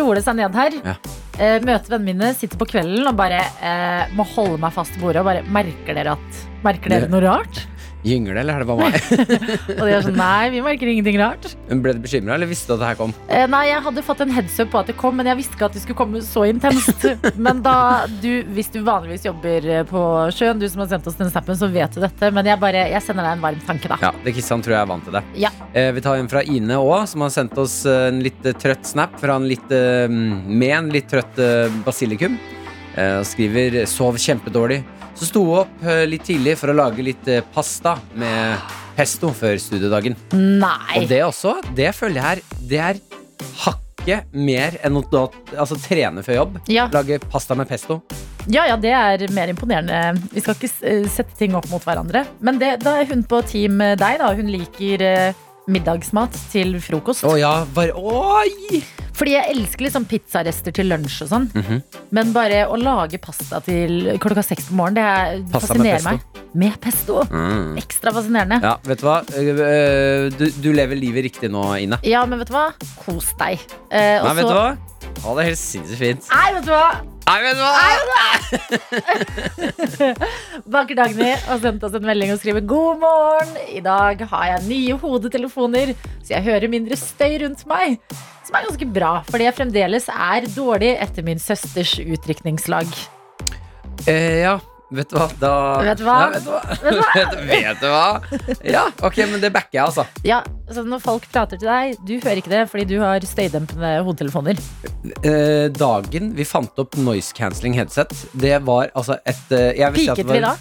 roer 0.00 0.18
det 0.18 0.24
seg 0.24 0.38
ned 0.40 0.56
her. 0.56 0.80
Ja. 0.80 0.96
Eh, 1.36 1.58
møter 1.60 1.92
vennene 1.92 2.14
mine, 2.14 2.28
sitter 2.32 2.56
på 2.56 2.68
kvelden 2.70 3.04
og 3.10 3.16
bare 3.18 3.42
eh, 3.60 4.12
må 4.16 4.24
holde 4.30 4.56
meg 4.62 4.72
fast 4.72 4.96
i 4.96 5.02
bordet 5.02 5.20
og 5.20 5.28
bare 5.28 5.42
Merker 5.52 5.98
dere 5.98 6.14
at 6.16 6.38
Merker 6.64 6.94
dere 6.94 7.10
noe 7.12 7.20
rart? 7.26 7.58
Gynger 8.06 8.36
det, 8.36 8.44
eller 8.44 8.60
er 8.60 8.62
det 8.62 8.68
bare 8.70 8.86
meg? 8.86 8.96
Og 9.80 9.82
de 9.82 9.94
er 9.96 10.04
sånn 10.04 10.16
Nei, 10.16 10.50
vi 10.54 10.62
merker 10.64 10.90
ingenting 10.90 11.18
rart. 11.20 11.48
Men 11.68 11.82
Ble 11.82 11.96
du 11.96 12.02
bekymra, 12.04 12.36
eller 12.36 12.50
visste 12.50 12.70
du 12.70 12.76
at 12.76 12.82
det 12.84 12.90
her 12.92 12.98
kom? 13.00 13.14
Eh, 13.26 13.44
nei, 13.50 13.64
jeg 13.68 13.82
hadde 13.86 14.04
fått 14.06 14.22
en 14.24 14.32
headsup 14.36 14.70
på 14.72 14.80
at 14.80 14.90
det 14.92 14.96
kom, 15.00 15.16
men 15.18 15.28
jeg 15.30 15.40
visste 15.40 15.58
ikke 15.58 15.68
at 15.68 15.76
det 15.76 15.82
skulle 15.82 15.98
komme 15.98 16.22
så 16.24 16.46
intenst. 16.48 17.06
Men 17.46 17.60
da 17.64 18.06
du, 18.22 18.30
hvis 18.54 18.70
du 18.72 18.78
vanligvis 18.86 19.26
jobber 19.26 19.66
eh, 19.70 19.82
på 19.88 20.02
sjøen, 20.34 20.60
du 20.60 20.66
som 20.70 20.84
har 20.84 20.90
sendt 20.94 21.06
oss 21.10 21.18
den 21.18 21.30
snappen, 21.32 21.58
så 21.58 21.68
vet 21.72 21.94
du 21.96 22.00
dette. 22.04 22.30
Men 22.34 22.48
jeg 22.48 22.60
bare, 22.62 22.86
jeg 22.92 23.04
sender 23.04 23.26
deg 23.26 23.36
en 23.36 23.44
varm 23.44 23.62
tanke, 23.66 23.90
da. 23.90 23.98
Ja, 24.02 24.12
det 24.24 24.34
Kristian 24.36 24.64
tror 24.64 24.76
jeg 24.76 24.82
er 24.82 24.90
vant 24.90 25.06
til 25.06 25.16
det. 25.18 25.24
Ja. 25.42 25.52
Eh, 25.72 25.90
vi 25.96 26.04
tar 26.04 26.20
en 26.20 26.30
fra 26.30 26.44
Ine 26.46 26.78
òg, 26.80 27.06
som 27.10 27.26
har 27.26 27.32
sendt 27.34 27.58
oss 27.60 27.80
eh, 27.88 28.08
en 28.10 28.22
litt 28.24 28.46
eh, 28.46 28.56
trøtt 28.56 28.86
snap 28.88 29.18
fra 29.20 29.36
en 29.36 29.48
litt, 29.48 29.66
med 29.66 30.72
en 30.72 30.92
litt 30.92 31.08
trøtt 31.10 31.38
basilikum. 31.86 32.38
Eh, 32.96 33.18
og 33.20 33.26
skriver 33.28 33.84
'sov 33.84 34.16
kjempedårlig'. 34.16 34.82
Så 35.16 35.28
sto 35.28 35.44
hun 35.44 35.62
opp 35.64 35.84
eh, 35.84 36.04
litt 36.08 36.24
tidlig 36.24 36.56
for 36.60 36.72
å 36.72 36.76
lage 36.76 37.04
litt 37.04 37.28
eh, 37.28 37.44
pasta 37.54 37.96
med 38.16 38.56
pesto 38.96 39.32
før 39.36 39.56
studiedagen. 39.60 40.16
Nei. 40.32 41.02
Og 41.02 41.08
det 41.08 41.22
også, 41.24 41.58
det 41.76 41.92
føler 41.96 42.16
jeg 42.16 42.24
her, 42.24 42.40
Det 42.66 42.80
er 42.80 43.00
hakket 43.64 44.32
mer 44.32 44.78
enn 44.84 44.96
å 44.96 45.02
altså, 45.56 45.76
trene 45.76 46.24
før 46.24 46.40
jobb. 46.40 46.58
Ja. 46.68 46.88
Lage 46.92 47.20
pasta 47.20 47.54
med 47.54 47.68
pesto. 47.68 48.00
Ja, 48.46 48.64
ja, 48.64 48.76
det 48.78 48.92
er 48.94 49.26
mer 49.34 49.50
imponerende. 49.50 50.22
Vi 50.32 50.40
skal 50.40 50.54
ikke 50.54 51.08
sette 51.10 51.34
ting 51.36 51.56
opp 51.58 51.66
mot 51.68 51.82
hverandre. 51.82 52.24
Men 52.40 52.60
det, 52.62 52.76
da 52.84 53.00
er 53.00 53.08
hun 53.10 53.24
på 53.26 53.42
team 53.42 53.82
deg, 53.98 54.20
da. 54.22 54.30
Hun 54.38 54.52
liker 54.52 55.02
middagsmat 55.70 56.36
til 56.52 56.76
frokost. 56.82 57.24
Å 57.26 57.34
ja, 57.40 57.52
bare 57.74 57.94
Oi! 57.96 58.82
Fordi 59.16 59.32
jeg 59.32 59.48
elsker 59.54 59.86
liksom 59.86 60.04
pizzarester 60.10 60.74
til 60.76 60.90
lunsj 60.92 61.22
og 61.24 61.30
sånn. 61.30 61.46
Mhm. 61.56 61.78
Men 62.12 62.32
bare 62.34 62.66
å 62.68 62.76
lage 62.76 63.18
pasta 63.22 63.62
til 63.64 64.12
klokka 64.20 64.44
seks 64.44 64.68
på 64.68 64.76
morgenen, 64.76 64.98
det 64.98 65.06
er, 65.06 65.40
fascinerer 65.54 66.04
med 66.04 66.20
meg. 66.20 66.42
Med 66.56 66.76
pesto. 66.80 67.22
Mm. 67.30 67.74
Ekstra 67.80 68.12
fascinerende. 68.16 68.60
Ja, 68.64 68.76
vet 68.84 69.00
du 69.00 69.06
hva? 69.08 69.16
Eh, 69.36 69.50
eh, 69.66 70.28
Du, 70.36 70.46
du 70.60 70.70
lever 70.72 70.96
livet 71.00 71.24
riktig 71.30 71.50
nå, 71.52 71.64
Ine. 71.80 71.98
Ja, 72.04 72.24
men 72.28 72.38
vet 72.40 72.48
du 72.52 72.54
hva? 72.56 72.70
Kos 73.04 73.32
deg. 73.40 73.60
Eh, 73.90 74.20
Nei, 74.22 74.34
vet 74.38 74.48
du 74.48 74.54
hva? 74.54 74.76
Ha 75.24 75.34
det 75.40 75.44
helt 75.50 75.60
sinnssykt 75.60 75.98
fint. 76.00 76.28
Nei, 76.32 76.48
vet 76.58 76.68
du 76.68 76.72
hva? 76.76 77.15
Nei, 77.26 77.40
vet 77.42 77.56
du 77.58 77.62
hva? 77.66 77.72
Baker 80.76 80.94
Dagny 80.94 81.32
har 81.42 81.58
sendt 81.62 81.82
oss 81.86 81.96
en 81.98 82.06
melding 82.06 82.30
og 82.30 82.38
skriver 82.38 82.62
God 82.62 83.00
morgen. 83.02 83.56
I 83.66 83.82
dag 83.82 84.22
har 84.30 84.44
jeg 84.52 84.66
nye 84.68 84.98
hodetelefoner, 85.02 85.90
så 86.22 86.36
jeg 86.36 86.46
hører 86.46 86.70
mindre 86.70 86.98
støy 87.00 87.34
rundt 87.42 87.66
meg. 87.66 87.98
Som 88.46 88.54
er 88.54 88.68
ganske 88.68 88.88
bra, 88.94 89.10
fordi 89.26 89.48
jeg 89.48 89.58
fremdeles 89.58 90.06
er 90.12 90.46
dårlig 90.54 90.92
etter 91.02 91.26
min 91.26 91.42
søsters 91.42 91.96
utdrikningslag. 92.04 92.86
Eh, 94.06 94.44
ja, 94.44 94.54
vet 94.94 95.10
du 95.10 95.16
hva? 95.18 95.26
Da 95.40 95.52
Vet 95.82 95.98
du 95.98 96.04
hva? 96.06 96.16
Ja, 96.20 96.26
vet 96.34 96.44
du 96.44 96.50
hva? 96.52 96.60
vet, 97.14 97.32
vet 97.50 97.80
du 97.82 97.86
hva? 97.90 98.04
Ja, 98.62 98.84
ok, 99.02 99.16
men 99.32 99.40
det 99.42 99.50
backer 99.54 99.78
jeg, 99.80 99.84
altså. 99.88 100.04
Ja, 100.26 100.42
så 100.70 100.84
Når 100.86 101.02
folk 101.02 101.26
prater 101.32 101.58
til 101.58 101.66
deg, 101.70 101.96
du 102.06 102.14
hører 102.22 102.40
ikke 102.42 102.52
det 102.52 102.62
fordi 102.70 102.86
du 102.92 102.96
har 103.02 103.24
støydempende 103.26 103.92
hodetelefoner. 104.06 104.60
Eh, 105.26 105.66
dagen 105.74 106.32
vi 106.38 106.46
fant 106.46 106.78
opp 106.82 106.94
noise 107.02 107.34
cancelling 107.36 107.74
headset, 107.78 108.14
det 108.38 108.60
var 108.66 108.92
altså 108.94 109.18
et 109.26 109.54
eh, 109.56 109.90
Piket 109.96 110.26
vi 110.30 110.40
da? 110.44 110.54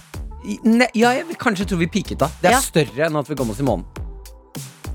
Ne, 0.66 0.86
ja, 0.94 1.10
jeg 1.18 1.38
kanskje 1.42 1.66
tro 1.72 1.78
vi 1.82 1.88
piket 1.90 2.20
da. 2.22 2.28
Det 2.42 2.52
er 2.52 2.58
Ja. 2.60 2.62
større 2.62 3.08
enn 3.08 3.16
at 3.18 3.30
vi 3.30 3.38
kom 3.38 3.50
oss 3.50 3.62
i 3.62 3.66
månen. 3.66 3.86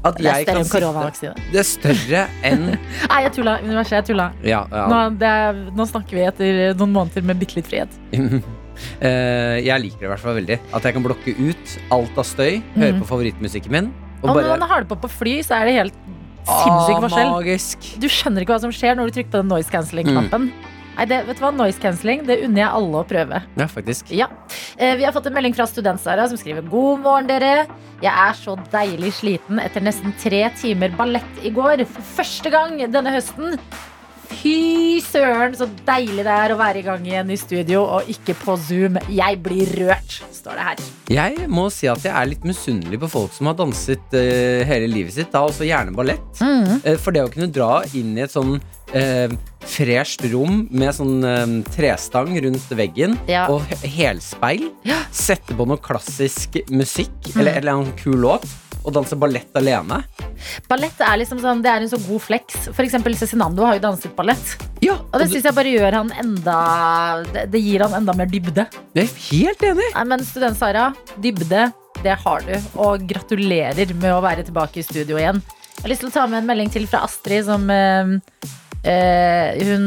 At 0.01 0.17
Det 0.17 0.25
er 0.31 0.45
større 0.45 0.45
kan 0.47 0.61
enn 0.63 0.71
koronavaksine. 0.71 1.33
Det 1.53 1.59
er 1.61 1.67
større 1.69 2.21
enn 2.47 2.63
Nei, 3.11 3.19
jeg 3.27 3.33
tulla. 3.37 3.59
Universet, 3.61 3.99
jeg 3.99 4.07
tulla. 4.13 4.31
Ja, 4.47 4.63
ja. 4.73 4.87
Nå, 4.89 5.01
det 5.21 5.29
er, 5.29 5.59
nå 5.77 5.87
snakker 5.91 6.17
vi 6.17 6.25
etter 6.25 6.61
noen 6.79 6.95
måneder 6.95 7.27
med 7.27 7.43
bitte 7.43 7.59
litt 7.59 7.69
frihet. 7.69 7.99
Eh, 9.01 9.61
jeg 9.65 9.81
liker 9.83 9.99
det 9.99 10.09
i 10.09 10.13
hvert 10.15 10.21
fall 10.25 10.37
veldig. 10.41 10.59
At 10.75 10.83
jeg 10.83 10.95
kan 10.95 11.03
blokke 11.05 11.35
ut 11.39 11.77
alt 11.91 12.19
av 12.19 12.25
støy, 12.25 12.63
høre 12.77 12.93
Mhm. 12.95 13.01
på 13.03 13.07
favorittmusikken 13.09 13.71
min. 13.71 13.93
Og 14.23 14.35
når 14.37 14.49
man 14.59 14.69
har 14.69 14.81
det 14.81 14.89
på 14.89 15.01
på 15.01 15.09
fly, 15.11 15.39
så 15.43 15.61
er 15.61 15.65
det 15.67 15.75
helt 15.75 15.95
sinnssyk 16.45 16.97
Ah, 16.97 17.01
forskjell. 17.01 17.31
Magisk. 17.31 17.79
Du 18.01 18.09
skjønner 18.09 18.41
ikke 18.45 18.55
hva 18.57 18.61
som 18.61 18.71
skjer 18.73 18.97
når 18.97 19.11
du 19.11 19.21
trykker 19.23 19.31
på 19.31 19.41
den 19.43 19.49
noise 19.49 19.71
cancelling-knappen. 19.71 20.51
Nei, 20.99 21.05
det, 21.07 21.25
vet 21.27 21.39
du 21.39 21.45
hva? 21.45 21.51
Noise 21.55 21.79
cancelling, 21.81 22.27
det 22.27 22.43
unner 22.45 22.61
jeg 22.65 22.69
alle 22.69 22.97
å 23.01 23.07
prøve. 23.09 23.43
Ja, 23.57 23.67
faktisk. 23.67 24.11
Ja. 24.11 24.27
Eh, 24.77 24.97
Vi 24.97 25.05
har 25.05 25.13
fått 25.13 25.27
en 25.27 25.33
melding 25.33 25.55
fra 25.55 25.65
Student-Sara 25.65 26.29
som 26.29 26.37
skriver 26.37 26.69
God 26.69 27.01
morgen, 27.01 27.27
dere. 27.27 27.67
Jeg 28.03 28.13
er 28.13 28.33
så 28.35 28.57
deilig 28.71 29.13
sliten 29.13 29.61
etter 29.63 29.81
nesten 29.81 30.13
tre 30.21 30.51
timer 30.61 30.91
ballett 30.97 31.45
i 31.45 31.51
går. 31.51 31.87
For 31.87 32.03
første 32.23 32.51
gang 32.51 32.77
denne 32.91 33.13
høsten. 33.15 33.59
Fy 34.31 35.01
søren, 35.05 35.55
så 35.59 35.67
deilig 35.87 36.23
det 36.25 36.33
er 36.33 36.53
å 36.55 36.59
være 36.61 36.81
i 36.81 36.85
gang 36.87 37.05
igjen 37.07 37.33
i 37.35 37.39
studio 37.41 37.83
og 37.97 38.09
ikke 38.13 38.37
på 38.39 38.55
Zoom. 38.63 38.97
Jeg 39.11 39.41
blir 39.45 39.71
rørt, 39.81 40.21
står 40.35 40.57
det 40.61 40.67
her. 40.69 40.83
Jeg 41.11 41.49
må 41.51 41.67
si 41.75 41.89
at 41.91 42.05
jeg 42.07 42.15
er 42.15 42.31
litt 42.31 42.47
misunnelig 42.47 43.01
på 43.03 43.11
folk 43.11 43.35
som 43.35 43.51
har 43.51 43.59
danset 43.59 44.15
uh, 44.15 44.63
hele 44.69 44.89
livet 44.91 45.17
sitt, 45.17 45.33
da 45.35 45.43
også 45.49 45.67
gjerne 45.67 45.95
ballett. 45.97 46.23
Eh, 46.41 46.97
for 47.01 47.13
det 47.17 47.25
å 47.27 47.33
kunne 47.33 47.51
dra 47.53 47.81
inn 47.99 48.15
i 48.17 48.23
et 48.25 48.33
sånn 48.33 48.57
uh, 48.61 49.35
fresht 49.71 50.23
rom 50.33 50.63
med 50.73 50.95
sånn 50.97 51.19
eh, 51.27 51.57
trestang 51.75 52.33
rundt 52.47 52.71
veggen 52.79 53.19
Ja. 53.29 53.45
og 53.53 53.67
helspeil. 53.83 54.71
helspeil, 54.87 55.03
sette 55.13 55.57
på 55.59 55.67
noe 55.69 55.81
klassisk 55.83 56.57
musikk 56.73 57.33
eller 57.35 57.53
en 57.57 57.61
eller 57.65 57.77
annen 57.77 57.97
kul 58.01 58.17
låt, 58.25 58.47
og 58.85 58.95
danse 58.95 59.17
ballett 59.21 59.57
alene. 59.59 60.01
Ballett 60.71 61.01
er 61.05 61.19
liksom 61.21 61.41
sånn, 61.43 61.61
det 61.65 61.71
er 61.73 61.85
en 61.85 61.91
så 61.93 61.99
god 62.07 62.23
flex. 62.25 62.57
For 62.71 62.85
eksempel 62.85 63.17
Cezinando 63.19 63.67
har 63.67 63.77
jo 63.77 63.85
danset 63.85 64.15
ballett. 64.17 64.55
Ja, 64.85 64.97
Og 65.11 65.21
det 65.21 65.29
syns 65.33 65.45
jeg 65.45 65.57
bare 65.57 65.73
gjør 65.75 65.99
han 65.99 66.13
enda 66.23 66.57
det, 67.35 67.47
det 67.53 67.61
gir 67.61 67.85
han 67.85 67.99
enda 68.01 68.15
mer 68.17 68.31
dybde. 68.31 68.65
jeg 68.97 69.05
er 69.05 69.17
helt 69.29 69.65
enig. 69.73 69.89
Nei, 69.97 70.05
men 70.15 70.25
student 70.25 70.57
Sara, 70.57 70.89
dybde, 71.21 71.67
det 72.01 72.17
har 72.25 72.47
du. 72.47 72.55
Og 72.81 73.05
gratulerer 73.11 73.93
med 74.01 74.15
å 74.15 74.23
være 74.25 74.47
tilbake 74.49 74.81
i 74.81 74.87
studio 74.87 75.21
igjen. 75.21 75.43
Jeg 75.45 75.85
har 75.85 75.93
lyst 75.93 76.05
til 76.05 76.11
å 76.11 76.17
ta 76.17 76.27
med 76.29 76.43
en 76.43 76.49
melding 76.49 76.73
til 76.73 76.89
fra 76.89 77.05
Astrid, 77.07 77.45
som 77.47 77.63
øh, 77.73 78.17
øh, 78.85 79.63
Hun 79.65 79.87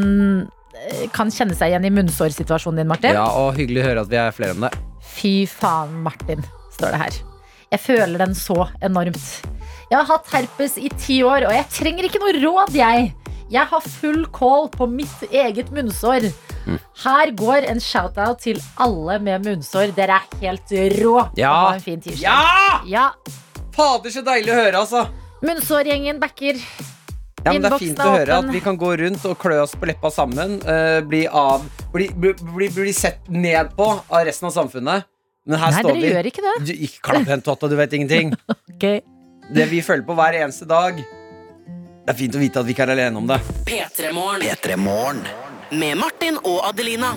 eh, 0.78 1.04
kan 1.14 1.34
kjenne 1.34 1.58
seg 1.58 1.74
igjen 1.74 1.86
i 1.90 1.94
munnsårsituasjonen 1.94 2.82
din, 2.84 2.90
Martin. 2.94 3.18
Ja, 3.18 3.28
og 3.42 3.54
hyggelig 3.58 3.84
å 3.84 3.90
høre 3.92 4.06
at 4.06 4.14
vi 4.14 4.22
er 4.22 4.34
flere 4.34 4.58
om 4.58 4.66
det. 4.66 4.74
Fy 5.14 5.36
faen, 5.50 6.02
Martin, 6.06 6.42
står 6.78 6.96
det 6.96 7.06
her. 7.08 7.24
Jeg 7.74 7.82
føler 7.82 8.22
den 8.22 8.36
så 8.38 8.68
enormt. 8.86 9.50
Jeg 9.90 9.98
har 9.98 10.06
hatt 10.06 10.28
herpes 10.30 10.76
i 10.78 10.92
ti 10.94 11.24
år, 11.26 11.48
og 11.50 11.56
jeg 11.56 11.66
trenger 11.74 12.06
ikke 12.06 12.22
noe 12.22 12.34
råd, 12.38 12.76
jeg. 12.78 13.08
Jeg 13.54 13.70
har 13.70 13.88
full 13.96 14.28
kål 14.34 14.70
på 14.74 14.86
mitt 14.90 15.24
eget 15.30 15.72
munnsår. 15.74 16.30
Her 17.04 17.32
går 17.38 17.68
en 17.72 17.82
shout-out 17.82 18.44
til 18.46 18.62
alle 18.82 19.18
med 19.26 19.46
munnsår. 19.46 19.92
Dere 19.98 20.20
er 20.22 20.40
helt 20.44 20.74
rå. 21.00 21.16
Ja. 21.38 21.54
Ha 21.66 21.76
en 21.76 21.84
fin 21.84 22.02
tirsdag. 22.02 22.24
Ja! 22.24 22.80
Ja. 22.86 23.08
Fader, 23.74 24.14
så 24.14 24.22
deilig 24.26 24.54
å 24.54 24.58
høre, 24.60 24.84
altså. 24.86 25.08
Munnsårgjengen 25.44 26.22
backer. 26.22 26.62
Ja, 27.44 27.52
men 27.52 27.66
Det 27.66 27.72
er 27.74 27.82
fint 27.82 28.00
å 28.00 28.12
høre 28.14 28.38
at 28.38 28.52
vi 28.54 28.62
kan 28.64 28.78
gå 28.80 28.94
rundt 29.02 29.26
og 29.28 29.34
klø 29.42 29.58
oss 29.66 29.74
på 29.76 29.90
leppa 29.90 30.14
sammen. 30.14 30.60
Uh, 30.62 31.02
bli, 31.10 31.26
av, 31.28 31.66
bli, 31.92 32.08
bli, 32.14 32.70
bli 32.70 32.94
sett 32.96 33.26
ned 33.34 33.74
på 33.76 33.90
av 33.98 34.30
resten 34.30 34.48
av 34.48 34.56
samfunnet. 34.62 35.10
Men 35.44 35.60
her 35.60 35.74
Nei, 35.76 35.82
står 35.84 35.92
dere 35.92 36.02
vi. 36.02 36.12
gjør 36.14 36.30
ikke 36.30 36.44
det. 36.46 36.54
Du, 36.64 36.72
ikke 36.88 37.04
klapp 37.10 37.28
igjen, 37.28 37.44
Totta, 37.44 37.68
du 37.68 37.76
vet 37.76 37.94
ingenting. 37.98 38.32
okay. 38.74 39.02
Det 39.54 39.68
vi 39.72 39.82
føler 39.84 40.06
på 40.08 40.16
hver 40.16 40.38
eneste 40.40 40.68
dag. 40.70 41.02
Det 42.04 42.12
er 42.12 42.20
fint 42.20 42.36
å 42.36 42.42
vite 42.42 42.62
at 42.62 42.68
vi 42.68 42.76
ikke 42.76 42.86
er 42.88 42.94
alene 42.96 43.20
om 43.20 43.28
det. 43.28 43.40
P3morgen. 43.68 45.24
Med 45.74 46.00
Martin 46.00 46.40
og 46.44 46.62
Adelina. 46.70 47.14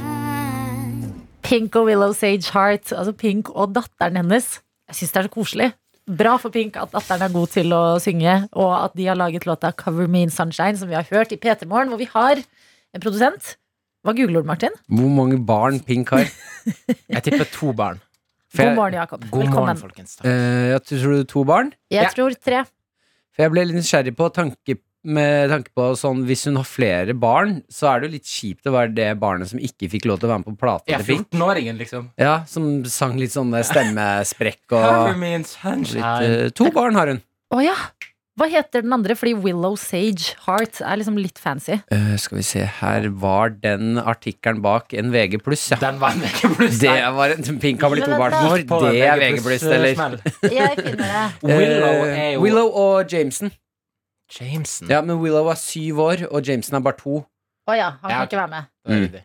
Pink 1.46 1.76
og 1.78 1.86
Willow 1.86 2.14
Sage 2.16 2.50
Heart, 2.50 2.90
altså 2.90 3.14
Pink 3.14 3.52
og 3.54 3.74
datteren 3.76 4.18
hennes. 4.18 4.56
Jeg 4.90 4.98
syns 4.98 5.14
det 5.14 5.20
er 5.20 5.28
så 5.28 5.34
koselig. 5.36 5.68
Bra 6.18 6.34
for 6.42 6.54
Pink 6.54 6.78
at 6.78 6.90
datteren 6.94 7.22
er 7.26 7.34
god 7.34 7.52
til 7.54 7.74
å 7.74 7.82
synge, 8.02 8.34
og 8.58 8.72
at 8.78 8.96
de 8.98 9.06
har 9.10 9.18
laget 9.18 9.46
låta 9.46 9.70
Cover 9.74 10.10
Me 10.10 10.24
in 10.26 10.34
Sunshine, 10.34 10.78
som 10.78 10.90
vi 10.90 10.98
har 10.98 11.06
hørt 11.10 11.34
i 11.34 11.38
P3 11.38 11.66
Morgen, 11.70 11.90
hvor 11.90 12.02
vi 12.02 12.10
har 12.10 12.42
en 12.42 13.02
produsent. 13.02 13.54
Hva 14.06 14.14
googler 14.14 14.42
du, 14.42 14.50
Martin? 14.50 14.74
Hvor 14.90 15.10
mange 15.10 15.38
barn 15.42 15.78
Pink 15.86 16.10
har. 16.14 16.26
Jeg 17.14 17.22
tipper 17.26 17.46
to 17.54 17.72
barn. 17.74 18.02
For 18.56 18.64
God 18.70 18.74
morgen, 18.80 18.94
Jakob. 18.98 19.20
God 19.30 19.30
morgen, 19.32 19.52
Velkommen. 19.52 19.76
folkens. 19.84 20.16
Eh, 20.24 20.72
jeg 20.72 20.82
tror 20.88 21.14
du 21.18 21.24
to 21.24 21.44
barn? 21.44 21.72
Jeg 21.90 22.02
Ja. 22.04 22.10
tror 22.10 22.34
tre. 22.40 22.64
For 23.36 23.42
jeg 23.44 23.52
ble 23.52 23.64
litt 23.66 23.76
nysgjerrig 23.76 24.16
på 24.16 24.30
tanke, 24.32 24.78
med 25.06 25.50
tanke 25.50 25.68
på 25.76 25.84
sånn 25.94 26.24
Hvis 26.26 26.46
hun 26.46 26.56
har 26.56 26.64
flere 26.64 27.14
barn, 27.14 27.62
så 27.70 27.86
er 27.94 28.00
det 28.00 28.08
jo 28.08 28.12
litt 28.16 28.24
kjipt 28.26 28.64
å 28.66 28.72
være 28.74 28.94
det 28.94 29.20
barnet 29.20 29.46
som 29.48 29.60
ikke 29.60 29.88
fikk 29.92 30.04
lov 30.08 30.18
til 30.18 30.28
å 30.28 30.32
være 30.32 30.42
med 30.44 30.48
på 30.50 30.58
plata 30.58 30.84
Jeg 30.88 30.98
er 30.98 31.04
til 31.04 31.16
Pink. 31.16 31.30
14-åringen, 31.30 31.78
liksom. 31.78 32.08
Ja, 32.18 32.42
som 32.44 32.84
sang 32.84 33.16
litt 33.16 33.30
sånne 33.30 33.62
stemmesprekk 33.62 34.58
Cover 34.68 35.12
og 35.14 35.16
litt, 35.20 35.46
sunshine. 35.46 36.46
eh, 36.46 36.48
To 36.50 36.70
barn 36.72 36.94
har 36.94 37.06
hun. 37.12 37.22
Å 37.54 37.62
ja! 37.62 37.76
Hva 38.36 38.48
heter 38.52 38.84
den 38.84 38.92
andre? 38.92 39.14
Fordi 39.16 39.32
Willow 39.40 39.78
Sage 39.80 40.34
Heart 40.44 40.82
er 40.84 40.98
liksom 41.00 41.16
litt 41.16 41.38
fancy. 41.40 41.78
Uh, 41.88 42.16
skal 42.20 42.40
vi 42.40 42.44
se, 42.44 42.64
her 42.80 43.08
var 43.22 43.54
den 43.62 43.96
artikkelen 43.96 44.60
bak 44.64 44.92
en 44.92 45.08
VG 45.14 45.38
pluss, 45.44 45.70
ja. 45.72 45.78
Den 45.80 46.00
var 46.02 46.12
en 46.12 46.20
VG 46.20 46.42
pluss. 46.58 46.80
Det 46.82 46.96
var 47.16 47.32
en 47.32 47.60
Pink 47.62 47.80
har 47.80 47.94
vel 47.94 48.04
to 48.04 48.10
Men 48.12 48.20
barn 48.20 48.36
vent 48.36 48.50
som 48.50 48.66
På 48.68 48.80
år. 48.82 48.90
Det 48.92 49.06
er 49.06 49.22
VG 49.22 49.40
pluss, 49.46 49.64
eller? 49.64 50.18
Jeg 50.58 50.74
finner 50.82 51.06
det. 51.06 51.24
Willow 51.48 52.04
Eh, 52.06 52.32
jo 52.34 52.42
Willow 52.44 52.68
og 52.68 53.12
Jameson. 53.12 53.52
Jameson. 54.40 54.90
Ja, 54.90 55.00
men 55.00 55.16
Willow 55.22 55.48
er 55.48 55.58
syv 55.60 56.00
år, 56.04 56.26
og 56.30 56.44
Jameson 56.44 56.76
er 56.76 56.84
bare 56.84 57.00
to. 57.00 57.22
Å 57.66 57.76
ja, 57.76 57.90
han 58.02 58.10
kan 58.10 58.18
ja. 58.18 58.26
ikke 58.28 58.40
være 58.42 58.52
med. 58.52 58.68
Mm. 58.86 59.22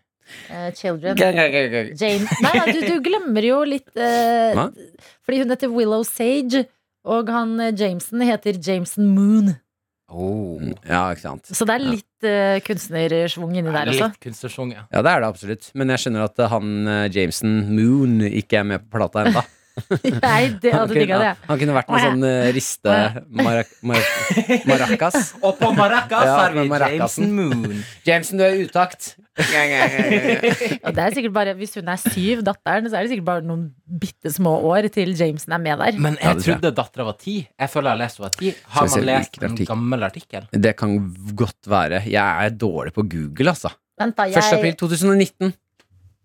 Uh, 0.50 0.70
children. 0.78 1.12
Eh, 1.12 1.18
children. 1.20 1.20
Hva? 1.20 1.84
Jane 2.00 2.38
Nei, 2.46 2.52
nei, 2.56 2.66
du, 2.72 2.86
du 2.88 3.02
glemmer 3.04 3.44
jo 3.44 3.58
litt 3.68 3.90
uh, 4.00 4.70
Fordi 5.26 5.42
hun 5.42 5.52
heter 5.52 5.74
Willow 5.74 6.06
Sage, 6.08 6.64
og 7.08 7.30
han 7.34 7.58
eh, 7.60 7.74
Jameson 7.74 8.24
heter 8.26 8.60
Jameson 8.62 9.12
Moon. 9.16 9.54
Oh. 10.12 10.60
Ja, 10.84 11.06
ikke 11.14 11.24
sant. 11.24 11.48
Så 11.56 11.66
det 11.68 11.78
er 11.78 11.86
litt 11.86 12.26
uh, 12.28 12.58
kunstnersvung 12.66 13.54
inni 13.56 13.72
der 13.72 13.94
også. 13.94 14.10
Litt 14.12 14.74
ja. 14.76 14.84
Ja, 14.92 15.00
det 15.00 15.14
er 15.14 15.24
det 15.24 15.30
absolutt. 15.30 15.70
Men 15.78 15.94
jeg 15.94 16.04
skjønner 16.04 16.28
at 16.28 16.42
eh, 16.42 16.52
han 16.52 16.92
eh, 16.92 17.06
Jameson 17.16 17.54
Moon 17.72 18.20
ikke 18.28 18.60
er 18.60 18.68
med 18.74 18.84
på 18.84 19.00
plata 19.00 19.24
ennå. 19.24 19.44
Nei, 20.26 20.42
det 20.62 20.74
hadde 20.76 20.96
digga 20.96 21.18
det. 21.22 21.32
Han 21.48 21.60
kunne 21.62 21.76
vært 21.76 21.90
med 21.94 22.04
sånn 22.06 22.26
uh, 22.26 22.50
riste 22.56 22.96
marac 23.42 23.72
marac 23.88 24.12
maracas. 24.70 25.32
Og 25.42 25.58
på 25.60 25.72
maracas 25.78 26.28
Ja, 26.28 26.38
har 26.42 26.56
vi. 26.58 26.66
Jameson 26.68 27.34
Moon. 27.38 27.82
Jameson, 28.08 28.42
du 28.42 28.46
er 28.46 28.58
i 28.58 28.66
utakt. 28.68 29.14
Det 29.42 31.00
er 31.00 31.14
sikkert 31.16 31.34
bare, 31.34 31.54
Hvis 31.58 31.78
hun 31.80 31.88
er 31.90 32.00
syv, 32.04 32.42
datteren, 32.46 32.90
så 32.92 33.00
er 33.00 33.08
det 33.08 33.14
sikkert 33.14 33.30
bare 33.30 33.46
noen 33.48 33.70
bitte 34.02 34.32
små 34.34 34.58
år 34.74 34.90
til 34.94 35.14
Jameson 35.16 35.56
er 35.56 35.64
med 35.64 35.80
der. 35.82 36.00
Men 36.04 36.20
jeg 36.20 36.36
jeg. 36.36 36.44
trodde 36.50 36.74
dattera 36.82 37.08
var 37.08 37.18
ti. 37.22 37.38
Jeg 37.48 37.72
føler 37.72 37.94
jeg 37.94 37.96
har 37.96 38.04
lest 38.04 38.20
hun 38.20 38.28
var 38.28 38.36
ti. 38.38 38.54
Har 38.76 38.92
man 38.92 39.08
lest 39.08 39.42
en 39.48 39.58
gammel 39.72 40.08
artikkel? 40.10 40.52
Det 40.52 40.76
kan 40.80 41.00
godt 41.40 41.72
være. 41.72 42.04
Jeg 42.12 42.46
er 42.46 42.60
dårlig 42.68 42.94
på 42.98 43.08
Google, 43.08 43.56
altså. 43.56 43.72
Vent 44.02 44.18
da, 44.18 44.28
1. 44.28 44.54
april 44.58 44.78
2019. 44.80 45.54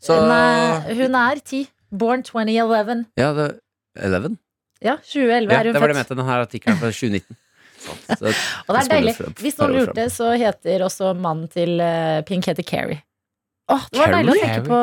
Så 0.03 0.17
Nei, 0.29 0.95
Hun 0.99 1.17
er 1.19 1.41
ti. 1.45 1.65
Born 1.91 2.23
2011. 2.27 3.07
Ja, 3.19 3.33
det 3.37 3.49
11? 3.97 4.37
Ja, 4.85 4.97
2011 5.01 5.53
Ja, 5.53 5.59
er 5.61 5.65
det 5.65 5.75
var 5.81 5.89
det 5.89 5.95
jeg 5.95 6.01
med 6.03 6.07
til 6.11 6.17
denne 6.21 6.39
artikkelen 6.43 6.79
fra 6.81 6.91
2019. 6.93 7.37
Så, 7.87 8.31
Og 8.67 8.73
det 8.75 8.81
er 8.81 8.89
deilig. 8.91 9.13
frem- 9.17 9.35
Hvis 9.39 9.59
noen 9.61 9.75
lurte, 9.77 10.07
så 10.11 10.33
heter 10.41 10.83
også 10.87 11.13
mannen 11.15 11.47
til 11.53 11.79
eh, 11.81 12.23
Pink 12.27 12.49
heter 12.51 12.65
Carrie. 12.67 13.03
Åh, 13.71 13.85
det 13.93 13.99
var 14.01 14.13
deilig 14.15 14.35
å 14.35 14.41
tenke 14.43 14.65
på 14.67 14.81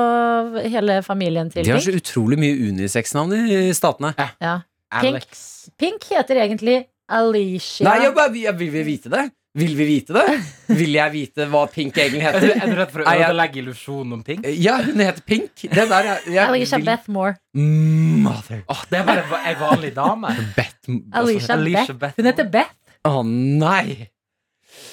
hele 0.72 0.98
familien 1.04 1.50
til 1.52 1.62
Pink. 1.62 1.68
De 1.68 1.72
har 1.76 1.84
så 1.84 1.92
Pink. 1.92 2.04
utrolig 2.04 2.40
mye 2.40 2.56
unisex-navn 2.72 3.36
i 3.40 3.60
statene. 3.76 4.14
Ja. 4.44 4.56
Pink. 5.02 5.20
Alex. 5.20 5.44
Pink 5.80 6.04
heter 6.12 6.40
egentlig 6.46 6.78
Alicia. 7.10 7.88
Nei, 7.88 7.98
jeg, 8.06 8.14
jeg, 8.16 8.44
jeg, 8.44 8.56
vil 8.60 8.72
vi 8.78 8.84
vite 8.88 9.12
det? 9.14 9.24
Vil 9.54 9.76
vi 9.78 9.86
vite 9.86 10.14
det? 10.16 10.40
Vil 10.74 10.96
jeg 10.96 11.12
vite 11.14 11.46
hva 11.52 11.60
Pink 11.70 11.98
egentlig 12.02 12.24
Er 12.26 12.34
du, 12.40 12.48
heter? 12.48 12.56
er 12.64 12.72
du 12.72 12.78
redd 12.80 12.90
for 12.94 13.04
å 13.04 13.12
ødelegge 13.14 13.60
illusjonen 13.62 14.16
om 14.18 14.24
Pink? 14.26 14.48
Ja, 14.58 14.80
hun 14.82 14.98
heter 15.04 15.22
Pink. 15.30 15.52
Det 15.70 15.86
der, 15.92 16.08
jeg, 16.10 16.24
jeg 16.34 16.48
Alicia 16.48 16.80
vil- 16.82 16.88
Beth 16.90 17.10
Moore. 17.14 17.36
Mother 17.54 18.64
Oh, 18.74 18.82
det 18.90 18.98
er 19.00 19.06
bare 19.06 19.42
ei 19.46 19.54
vanlig 19.60 19.92
dame. 19.94 20.32
Beth 20.58 20.90
Alicia, 21.22 21.54
Alicia 21.54 21.94
Beth. 21.94 22.00
Beth 22.02 22.18
Hun 22.18 22.32
heter 22.32 22.50
Beth. 22.50 22.74
Å 23.06 23.22
nei! 23.30 24.10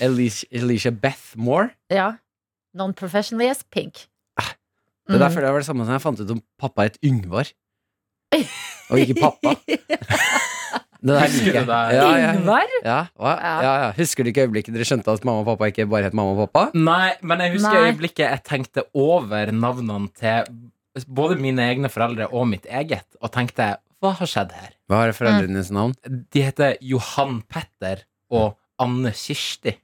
Alicia, 0.04 0.48
Alicia 0.60 0.92
Beth 0.92 1.32
Moore? 1.40 1.70
Ja. 1.88 2.10
Non-professionally 2.76 3.48
as 3.50 3.62
Pink. 3.64 4.06
Det 5.10 5.18
der 5.18 5.26
Mm. 5.26 5.32
føler 5.34 5.46
jeg 5.48 5.52
var 5.56 5.58
det 5.64 5.66
samme 5.66 5.84
som 5.88 5.92
jeg 5.96 6.02
fant 6.04 6.20
ut 6.20 6.30
om 6.36 6.42
pappa 6.60 6.82
het 6.86 6.98
Yngvar. 7.02 7.48
Og 8.92 8.98
ikke 9.00 9.16
pappa. 9.18 9.56
Det 11.00 11.14
der 11.14 11.22
Husker 11.24 11.46
liker 11.46 11.52
du 11.52 11.58
jeg. 11.58 11.66
det? 11.70 11.96
Ja, 11.96 12.08
ja, 12.20 12.30
Yngvar? 12.36 12.72
ja, 12.84 12.96
hva? 13.16 13.30
Ja. 13.40 13.52
ja, 13.64 13.74
ja. 13.84 13.92
Husker 13.96 14.24
du 14.26 14.30
ikke 14.32 14.42
øyeblikket 14.46 14.74
dere 14.76 14.84
skjønte 14.84 15.12
at 15.14 15.24
mamma 15.24 15.40
og 15.44 15.46
pappa 15.48 15.70
ikke 15.72 15.86
bare 15.88 16.10
het 16.10 16.16
mamma 16.18 16.34
og 16.36 16.50
pappa? 16.50 16.66
Nei, 16.76 17.14
men 17.24 17.40
jeg 17.46 17.54
husker 17.56 17.78
Nei. 17.78 17.86
øyeblikket 17.88 18.24
jeg 18.26 18.42
tenkte 18.44 18.84
over 18.92 19.52
navnene 19.56 20.10
til 20.20 20.50
både 21.08 21.38
mine 21.40 21.64
egne 21.72 21.88
foreldre 21.88 22.26
og 22.36 22.48
mitt 22.50 22.66
eget, 22.68 23.06
og 23.22 23.32
tenkte 23.32 23.70
hva 24.00 24.14
har 24.16 24.28
skjedd 24.28 24.52
her? 24.56 24.70
Hva 24.88 25.02
er 25.06 25.12
foreldrenes 25.16 25.70
navn? 25.72 25.92
De 26.04 26.42
heter 26.44 26.76
Johan 26.84 27.40
Petter 27.48 28.04
og 28.32 28.56
Anne 28.80 29.12
Kirsti. 29.16 29.74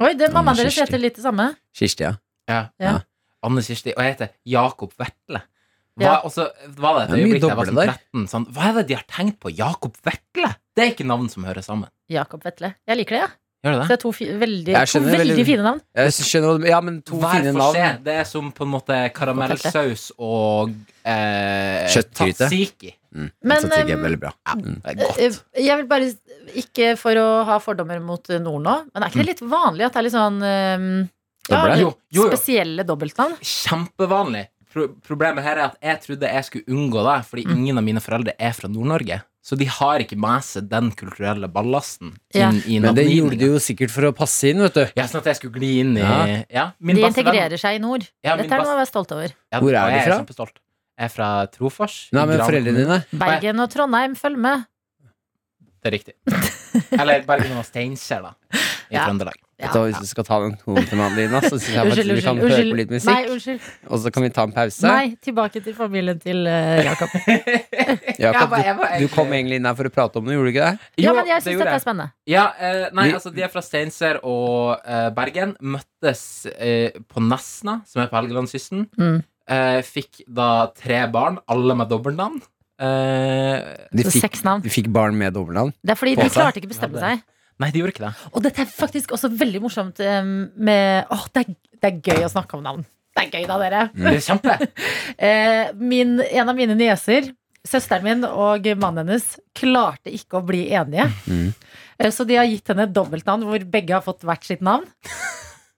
Oi, 0.00 0.12
det, 0.16 0.30
mammaen 0.32 0.56
deres 0.56 0.76
heter 0.80 1.00
litt 1.00 1.16
det 1.18 1.24
samme. 1.24 1.50
Kirsti, 1.76 2.04
ja. 2.06 2.14
Ja. 2.48 2.60
Ja. 2.80 2.94
Anne 3.44 3.62
Kirsti. 3.64 3.92
Og 3.96 4.04
jeg 4.04 4.14
heter 4.16 4.30
Jakob 4.48 4.92
Vetle. 4.98 5.42
Ja. 5.98 6.12
Hva, 6.20 6.28
også, 6.28 6.48
var 6.78 6.94
det 6.98 7.02
et 7.02 7.10
er 7.10 7.18
øyeblikk 7.24 7.42
da 7.42 7.48
jeg 7.48 7.56
var 7.58 7.66
sånn 7.72 7.82
13 7.82 8.28
sånn, 8.30 8.46
Hva 8.54 8.68
er 8.70 8.72
det 8.78 8.86
de 8.88 8.94
har 8.94 9.04
tenkt 9.10 9.38
på? 9.42 9.50
Jakob 9.56 9.96
Vetle? 10.06 10.54
Det 10.76 10.84
er 10.84 10.92
ikke 10.94 11.06
navn 11.06 11.28
som 11.32 11.44
hører 11.44 11.64
sammen. 11.66 11.88
Jakob 12.08 12.42
Vetle. 12.46 12.74
Jeg 12.86 12.96
liker 13.00 13.16
det, 13.18 13.22
ja. 13.26 13.30
Gjør 13.66 13.72
det 13.74 13.78
Så 13.82 13.88
det? 13.88 13.94
er 13.96 14.02
to, 14.04 14.10
fi 14.14 14.26
veldig, 14.38 14.74
to 14.86 15.00
veldig 15.02 15.18
veldig- 15.18 15.44
fine 15.48 15.62
navn. 15.66 15.80
Jeg 15.98 16.12
skjønner 16.14 16.66
Ja, 16.68 16.80
men 16.80 17.00
to 17.02 17.16
Hver 17.18 17.32
fine 17.40 17.52
navn. 17.56 17.74
seg. 17.74 18.04
Det 18.04 18.14
er 18.20 18.24
som 18.30 18.52
på 18.54 18.62
en 18.62 18.70
måte 18.70 18.98
karamellsaus 19.12 20.12
og 20.16 20.70
eh, 21.04 21.88
Kjøttgryte. 21.90 22.46
tzatziki. 22.46 22.92
Mm, 23.16 23.30
Men, 23.42 23.62
tenker 23.64 23.88
jeg 23.88 23.98
um, 23.98 24.04
veldig 24.04 24.20
bra. 24.20 24.30
Det 24.54 24.76
er 24.84 24.94
godt. 25.00 25.18
Eh, 25.18 25.64
Jeg 25.64 25.76
vil 25.80 25.86
bare, 25.90 26.12
ikke 26.62 26.92
for 27.00 27.18
å 27.18 27.26
ha 27.48 27.58
fordommer 27.58 27.98
mot 28.04 28.30
eh, 28.30 28.38
nord 28.38 28.62
nå, 28.62 28.76
men 28.94 29.02
er 29.02 29.08
ikke 29.10 29.24
det 29.24 29.30
litt 29.32 29.40
vanlig 29.42 29.86
at 29.88 29.92
det 29.96 29.98
er 29.98 30.06
litt 30.06 30.14
sånn 30.14 30.38
um, 30.38 31.08
ja, 31.50 31.62
Jo, 31.80 31.88
jo, 31.88 31.92
jo. 32.12 32.28
spesielle 32.30 32.84
dobbeltnavn? 32.86 33.34
Kjempevanlig. 33.42 34.46
Pro 34.72 34.88
problemet 35.00 35.42
her 35.42 35.56
er 35.56 35.64
at 35.70 35.76
jeg 35.80 36.00
trodde 36.04 36.28
jeg 36.28 36.44
skulle 36.44 36.64
unngå 36.68 37.00
det, 37.06 37.24
fordi 37.26 37.44
Mm. 37.46 37.52
ingen 37.56 37.78
av 37.78 37.84
mine 37.84 38.00
foreldre 38.04 38.34
er 38.38 38.52
fra 38.52 38.68
Nord-Norge. 38.68 39.22
Så 39.42 39.56
de 39.56 39.64
har 39.64 39.98
ikke 40.00 40.16
med 40.18 40.42
seg 40.44 40.68
den 40.68 40.90
kulturelle 40.92 41.48
ballasten 41.48 42.18
Ja. 42.34 42.50
Men 42.50 42.94
det 42.94 43.06
gjorde 43.08 43.38
du 43.38 43.46
jo 43.46 43.58
sikkert 43.58 43.90
for 43.90 44.02
å 44.02 44.12
passe 44.12 44.50
inn, 44.50 44.58
vet 44.60 44.74
du. 44.74 44.84
Ja, 44.94 45.04
sånn 45.08 45.22
at 45.22 45.24
jeg 45.32 45.36
skulle 45.36 45.54
gli 45.58 45.78
inn 45.80 45.96
i 45.96 46.00
Ja. 46.00 46.44
ja. 46.50 46.72
min 46.80 46.96
De 46.96 47.02
integrerer 47.02 47.24
venn- 47.24 47.34
integrerer 47.34 47.58
seg 47.58 47.74
i 47.76 47.78
nord. 47.78 48.04
Ja, 48.22 48.36
Dette 48.36 48.52
er 48.52 48.58
noe 48.58 48.74
å 48.74 48.76
være 48.76 48.86
stolt 48.92 49.12
over. 49.12 49.32
Ja, 49.52 49.60
Hvor 49.60 49.68
er 49.70 49.72
de 49.72 50.04
fra? 50.04 50.18
jeg 50.18 50.36
fra? 50.36 50.46
Jeg 50.98 51.04
er 51.04 51.08
fra 51.08 51.46
Trofors. 51.46 52.08
Nei, 52.12 52.26
men 52.26 52.38
foreldrene 52.40 52.74
dine 52.84 53.04
Bergen 53.14 53.60
og 53.60 53.70
Trondheim, 53.70 54.14
følg 54.16 54.36
med. 54.36 54.66
Det 55.82 55.86
er 55.86 55.96
riktig. 55.96 56.14
Eller 57.00 57.22
Bergen 57.24 57.56
og 57.56 57.64
Steinkjer, 57.64 58.20
da. 58.22 58.34
I 58.90 58.94
Ja. 58.96 59.06
Trøndelag. 59.06 59.34
Ja. 59.58 59.72
Hva, 59.72 59.80
Hvis 59.88 59.98
du 59.98 60.06
skal 60.06 60.24
ta 60.28 60.36
den 60.44 60.52
tonen 60.60 61.16
din, 61.16 61.32
så 61.42 61.56
syns 61.56 61.64
jeg 61.74 61.82
Unnskyld, 61.88 62.12
vi 62.14 62.22
kan 62.22 62.36
unnskyld. 62.38 62.42
høre 62.42 62.62
unnskyld. 62.62 62.70
på 62.70 62.78
litt 62.78 62.92
musikk. 62.94 63.10
Nei, 63.10 63.54
Og 63.88 64.02
så 64.04 64.12
kan 64.14 64.22
vi 64.22 64.30
ta 64.36 64.44
en 64.46 64.52
pause. 64.54 64.84
Nei, 64.86 65.16
tilbake 65.24 65.62
til 65.64 65.74
familien 65.74 66.20
til 66.22 66.46
uh, 66.46 66.78
Jakob. 66.86 67.16
Jakob, 68.26 68.54
du, 68.54 68.84
du 69.02 69.08
kom 69.16 69.32
egentlig 69.34 69.58
inn 69.58 69.66
her 69.66 69.74
for 69.80 69.90
å 69.90 69.94
prate 69.94 70.20
om 70.22 70.28
det, 70.30 70.36
gjorde 70.36 70.52
du 70.52 70.54
ikke 70.54 70.68
det? 70.68 70.92
Ja, 71.02 71.14
men 71.16 71.26
jeg 71.32 71.42
syns 71.42 71.58
dette 71.64 71.74
er 71.74 71.82
spennende. 71.82 72.12
Ja, 72.30 72.44
uh, 72.54 72.84
nei, 72.94 73.08
altså 73.16 73.32
De 73.34 73.42
er 73.42 73.50
fra 73.50 73.64
Steinkjer 73.66 74.20
og 74.22 74.78
uh, 74.86 75.08
Bergen. 75.16 75.56
Møttes 75.58 76.22
på 77.10 77.24
Nesna, 77.26 77.80
som 77.88 78.04
er 78.04 78.12
på 78.12 78.16
Helgelandskysten. 78.20 78.86
Mm. 78.98 79.18
Eh, 79.48 79.80
fikk 79.86 80.22
da 80.28 80.68
tre 80.76 81.06
barn, 81.12 81.38
alle 81.48 81.74
med 81.78 81.88
dobbeltnavn. 81.88 82.40
Eh, 82.78 83.88
De 83.96 84.04
fikk, 84.06 84.20
Seks 84.26 84.44
navn. 84.44 84.62
de 84.62 84.70
fikk 84.72 84.90
barn 84.92 85.16
med 85.18 85.32
dobbeltnavn. 85.34 85.72
Det 85.82 85.94
er 85.94 85.98
fordi 85.98 86.14
de 86.18 86.28
klarte 86.28 86.60
ikke 86.60 86.68
å 86.68 86.74
bestemme 86.74 87.00
Ja, 87.00 87.14
seg. 87.16 87.24
Nei, 87.62 87.70
de 87.74 87.80
gjorde 87.82 87.94
ikke 87.94 88.04
det. 88.06 88.12
Og 88.32 88.44
dette 88.44 88.62
er 88.64 88.70
faktisk 88.70 89.12
også 89.16 89.30
veldig 89.38 89.60
morsomt 89.64 90.00
eh, 90.04 90.22
med 90.56 91.10
Åh, 91.14 91.26
det 91.34 91.44
er, 91.44 91.58
det 91.82 91.90
er 91.90 92.00
gøy 92.12 92.26
å 92.26 92.32
snakke 92.32 92.58
om 92.58 92.64
navn. 92.66 92.86
Det 93.18 93.24
er 93.24 93.32
gøy, 93.34 93.46
da, 93.50 93.58
dere. 93.58 93.82
Mm. 93.94 94.04
Det 94.06 94.14
er 94.14 94.24
kjempe. 94.28 94.58
Eh, 95.28 95.70
min, 95.74 96.18
en 96.22 96.50
av 96.52 96.54
mine 96.54 96.76
nieser, 96.78 97.32
søsteren 97.66 98.04
min 98.06 98.20
og 98.28 98.66
mannen 98.78 99.08
hennes, 99.08 99.24
klarte 99.58 100.12
ikke 100.14 100.38
å 100.38 100.44
bli 100.46 100.68
enige. 100.78 101.08
Mm. 101.26 101.48
Eh, 101.98 102.12
Så 102.14 102.22
de 102.28 102.36
har 102.38 102.46
gitt 102.46 102.70
henne 102.70 102.84
et 102.86 102.94
dobbeltnavn 102.94 103.42
hvor 103.48 103.64
begge 103.72 103.96
har 103.96 104.04
fått 104.06 104.22
hvert 104.28 104.46
sitt 104.46 104.62
navn. 104.62 104.86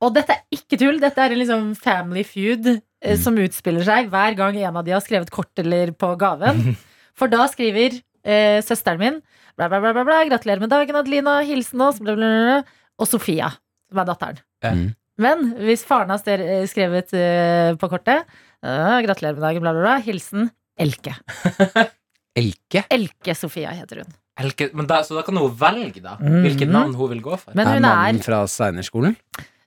Og 0.04 0.12
dette 0.16 0.36
er 0.36 0.44
ikke 0.56 0.76
tull. 0.80 1.00
Dette 1.00 1.20
er 1.24 1.32
en 1.32 1.40
liksom 1.40 1.72
family 1.80 2.22
feud 2.28 2.68
eh, 2.74 3.16
som 3.20 3.36
utspiller 3.40 3.84
seg 3.86 4.12
hver 4.12 4.36
gang 4.36 4.60
en 4.60 4.76
av 4.80 4.84
de 4.84 4.92
har 4.96 5.02
skrevet 5.04 5.32
kort 5.32 5.64
eller 5.64 5.94
på 5.96 6.12
gaven. 6.20 6.74
For 7.18 7.32
da 7.32 7.46
skriver 7.52 7.96
eh, 8.24 8.60
søsteren 8.62 8.98
min 9.00 9.20
bla, 9.56 9.68
bla, 9.68 9.80
bla, 9.80 9.92
bla, 9.92 10.04
bla, 10.04 10.18
'Gratulerer 10.28 10.60
med 10.60 10.70
dagen, 10.70 10.96
Adelina. 10.96 11.40
Hilsen 11.44 11.80
oss', 11.80 12.00
bla, 12.00 12.14
bla, 12.16 12.26
bla, 12.26 12.44
bla. 12.62 12.62
Og 13.00 13.06
Sofia, 13.08 13.50
som 13.90 13.98
er 13.98 14.08
datteren. 14.08 14.38
Mm. 14.64 14.86
Men 15.20 15.54
hvis 15.60 15.84
faren 15.84 16.08
har 16.10 16.22
eh, 16.40 16.64
skrevet 16.68 17.12
eh, 17.12 17.74
på 17.76 17.88
kortet 17.92 18.24
eh, 18.64 19.00
'Gratulerer 19.04 19.36
med 19.36 19.44
dagen', 19.44 19.60
bla, 19.60 19.72
bla, 19.72 19.82
bla. 19.82 19.98
Hilsen 20.04 20.50
Elke. 20.80 21.12
Elke? 22.40 22.84
Elke 22.94 23.34
Sofia 23.36 23.72
heter 23.74 24.04
hun. 24.04 24.12
Elke, 24.40 24.70
men 24.72 24.86
da, 24.88 25.02
så 25.04 25.16
da 25.18 25.22
kan 25.26 25.36
hun 25.36 25.50
velge 25.60 26.00
da 26.00 26.14
Mhm. 26.16 26.42
hvilket 26.46 26.70
navn 26.70 26.94
hun 26.96 27.10
vil 27.10 27.20
gå 27.20 27.36
for. 27.38 27.52
Men 27.54 27.66
hun 27.66 27.76
er 27.76 27.80
mannen 27.84 28.22
fra 28.24 28.44
Steinerskolen? 28.48 29.16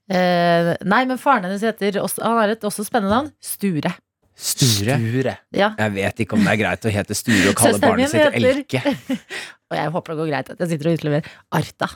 eh, 0.10 0.74
Nei, 0.81 1.03
men 1.05 1.17
faren 1.22 1.43
hennes 1.45 1.62
heter 1.62 2.00
også, 2.01 2.24
Han 2.24 2.38
har 2.39 2.50
et 2.50 2.62
også 2.63 2.86
spennende 2.88 3.13
navn. 3.13 3.31
Sture. 3.41 3.93
Sture? 4.36 4.96
Sture. 4.98 5.36
Ja. 5.54 5.72
Jeg 5.78 5.94
vet 5.98 6.24
ikke 6.25 6.38
om 6.38 6.44
det 6.46 6.54
er 6.56 6.60
greit 6.63 6.86
å 6.90 6.94
hete 6.94 7.16
Sture 7.18 7.52
og 7.52 7.56
kalle 7.60 7.80
barnet 7.84 8.10
sitt 8.12 8.22
heter- 8.22 8.50
Elke. 8.54 8.81
Og 9.74 9.77
jeg 9.79 9.92
håper 9.96 10.14
det 10.14 10.18
går 10.22 10.27
greit 10.29 10.50
at 10.53 10.60
jeg 10.64 10.70
sitter 10.74 10.90
og 10.92 10.98
utleverer 11.00 11.29
Arta. 11.57 11.88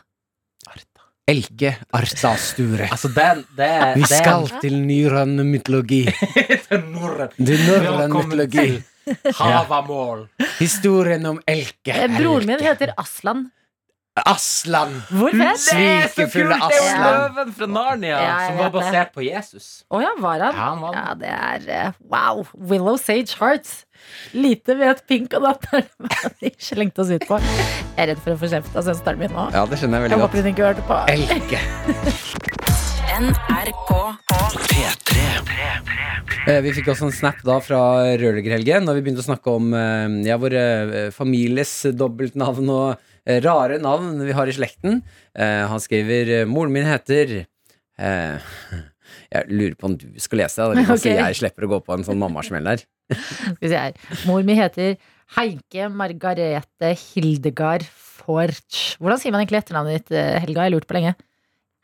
Elke 1.27 1.73
Arta 1.91 2.29
Sture. 2.39 2.87
Altså, 2.87 3.09
det, 3.11 3.25
det, 3.57 3.71
Vi 3.97 4.05
det 4.05 4.19
skal 4.21 4.47
til 4.63 4.77
norrøn 4.79 5.33
mytologi. 5.49 6.05
til 6.69 6.85
norrøn. 6.93 7.33
Mytologi. 7.37 8.77
Havamål. 9.37 10.25
Historien 10.59 11.25
om 11.29 11.41
Elke. 11.47 11.93
Eh, 11.95 12.07
Broren 12.17 12.47
min 12.47 12.63
heter 12.63 12.93
Aslan. 12.99 13.45
Aslan. 14.25 14.95
Svikefulle 15.11 16.55
Aslan. 16.55 16.71
Det 16.71 16.79
er 16.79 16.95
jo 16.97 17.17
løven 17.27 17.53
fra 17.57 17.67
Narnia, 17.69 18.17
Ja, 18.23 18.37
som 18.47 18.57
var 18.61 18.71
basert 18.73 19.09
det. 19.09 19.13
på 19.17 19.21
Jesus. 19.25 19.67
Å 19.93 20.01
ja, 20.01 20.13
var 20.19 20.39
han? 20.47 20.55
Ja, 20.55 20.69
han 20.71 20.81
var 20.81 20.93
Ja, 20.97 21.13
det 21.19 21.31
er 21.35 21.59
eh, 21.87 21.91
Wow. 22.09 22.47
Willow 22.71 22.97
Sage 22.97 23.35
Hearts. 23.39 23.83
Lite 24.33 24.75
vet 24.77 25.03
Pink 25.09 25.33
og 25.37 25.41
datteren 25.47 25.87
hva 25.99 26.31
de 26.41 26.51
slengte 26.61 27.01
oss 27.03 27.09
ut 27.11 27.25
på. 27.27 27.39
Jeg 27.41 27.97
er 28.03 28.07
redd 28.13 28.21
for 28.23 28.31
å 28.35 28.39
få 28.41 28.47
kjeft 28.51 28.75
av 28.77 28.83
søsteren 28.87 29.19
min 29.21 29.33
nå. 29.33 29.47
Ja, 29.55 29.65
det 29.69 29.77
skjønner 29.81 30.01
jeg 30.01 30.09
Jeg 30.09 30.11
veldig 30.11 30.21
håper 30.23 30.37
godt. 30.37 30.45
hun 30.45 30.51
ikke 30.53 30.67
hørte 30.69 30.83
på. 30.87 30.95
Elke. 31.13 31.59
NRK 33.17 33.89
Eh, 36.47 36.61
Vi 36.63 36.71
fikk 36.77 36.87
også 36.93 37.07
en 37.09 37.11
snap 37.15 37.39
da 37.43 37.57
fra 37.63 37.79
Rørleggerhelgen 38.19 38.85
da 38.87 38.93
vi 38.95 39.01
begynte 39.03 39.19
å 39.23 39.25
snakke 39.27 39.51
om 39.51 39.73
eh, 39.75 40.07
ja, 40.29 40.37
våre 40.39 41.09
families 41.15 41.73
dobbeltnavn 41.97 42.69
og 42.71 43.09
rare 43.43 43.79
navn 43.83 44.21
vi 44.23 44.35
har 44.35 44.47
i 44.47 44.55
slekten. 44.55 45.01
Eh, 45.35 45.63
Han 45.67 45.81
skriver 45.83 46.33
eh, 46.41 46.45
Moren 46.49 46.73
min 46.75 46.87
heter 46.87 47.33
eh, 47.99 48.51
Jeg 49.33 49.51
lurer 49.51 49.75
på 49.75 49.89
om 49.89 49.97
du 49.99 50.07
skal 50.23 50.43
lese 50.43 50.67
det, 50.71 50.85
så 50.87 50.95
okay. 50.99 51.17
jeg 51.19 51.39
slipper 51.41 51.67
å 51.67 51.71
gå 51.75 51.79
på 51.83 51.95
en 51.95 52.05
sånn 52.07 52.19
mammasmell 52.21 52.67
der. 52.67 52.83
Mor 54.27 54.43
mi 54.47 54.55
heter 54.57 54.95
Heinke 55.35 55.87
Margarete 55.91 56.93
Hildegard 56.95 57.85
Forch. 57.87 58.97
Hvordan 58.99 59.19
sier 59.21 59.35
man 59.35 59.43
egentlig 59.43 59.61
etternavnet 59.63 60.01
ditt, 60.01 60.15
eh, 60.15 60.37
Helga? 60.43 60.67
Jeg 60.67 60.75
lurte 60.75 60.89
på 60.89 60.97
lenge. 60.99 61.15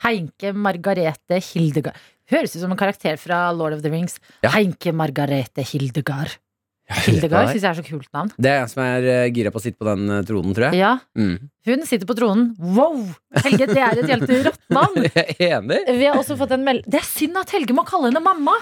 Heinke 0.03 0.51
Margarete 0.55 1.39
Hildegard. 1.51 1.99
Høres 2.31 2.55
ut 2.55 2.63
som 2.63 2.71
en 2.71 2.79
karakter 2.79 3.19
fra 3.19 3.45
Lord 3.55 3.77
of 3.77 3.83
the 3.83 3.91
Rings. 3.91 4.17
Ja. 4.43 4.53
Heinke 4.55 4.93
Margarete 4.95 5.63
Hildegard. 5.67 6.37
Hildegard 6.89 7.47
syns 7.53 7.63
jeg 7.63 7.69
er 7.71 7.77
så 7.79 7.85
kult 7.87 8.09
navn. 8.13 8.29
Det 8.37 8.49
er 8.51 8.61
en 8.65 8.69
som 8.71 8.83
er 8.83 9.05
uh, 9.07 9.31
gira 9.33 9.51
på 9.55 9.59
å 9.61 9.63
sitte 9.63 9.79
på 9.79 9.87
den 9.87 10.03
uh, 10.11 10.19
tronen, 10.27 10.53
tror 10.55 10.69
jeg. 10.69 10.81
Ja, 10.83 10.97
Mm. 11.15 11.49
hun 11.69 11.85
sitter 11.87 12.05
på 12.09 12.15
tronen. 12.19 12.49
Wow! 12.59 12.99
Helge, 13.45 13.67
det 13.71 13.79
er 13.79 14.01
et 14.03 14.09
helt 14.11 14.29
rått 14.49 14.61
navn. 14.73 15.07
Jeg 15.15 15.35
er 15.39 15.57
enig. 15.61 15.79
Vi 15.87 16.05
har 16.09 16.19
også 16.19 16.35
fått 16.39 16.51
en 16.57 16.63
meld... 16.67 16.83
Det 16.85 16.99
er 16.99 17.07
synd 17.07 17.39
at 17.39 17.53
Helge 17.55 17.73
må 17.77 17.85
kalle 17.87 18.11
henne 18.11 18.21
mamma! 18.23 18.57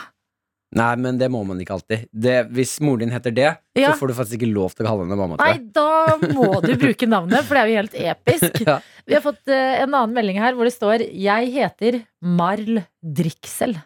Nei, 0.72 0.94
men 1.04 1.18
det 1.20 1.28
må 1.34 1.42
man 1.44 1.60
ikke 1.60 1.74
alltid. 1.76 2.06
Det, 2.16 2.36
hvis 2.56 2.78
moren 2.80 3.02
din 3.04 3.12
heter 3.12 3.34
det, 3.36 3.50
Ja. 3.76 3.90
så 3.92 3.98
får 4.00 4.08
du 4.08 4.14
faktisk 4.22 4.38
ikke 4.38 4.54
lov 4.54 4.72
til 4.78 4.86
å 4.86 4.92
kalle 4.94 5.04
henne 5.04 5.18
mamma. 5.20 5.36
Nei, 5.42 5.58
da 5.76 6.16
må 6.32 6.62
du 6.64 6.72
bruke 6.80 7.10
navnet, 7.12 7.44
for 7.44 7.58
det 7.58 7.64
er 7.66 7.72
jo 7.74 7.80
helt 7.82 7.98
episk. 8.14 8.62
Ja. 8.70 8.78
Vi 9.10 9.18
har 9.18 9.24
fått 9.26 9.42
uh, 9.52 9.82
en 9.82 9.90
annen 9.98 10.14
melding 10.16 10.38
her 10.40 10.54
hvor 10.56 10.64
det 10.70 10.72
står 10.78 11.02
'Jeg 11.10 11.50
heter 11.58 11.98
Marl 12.24 12.84
Driksel'. 13.04 13.82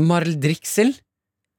Marl 0.00 0.32
Driksel? 0.40 0.94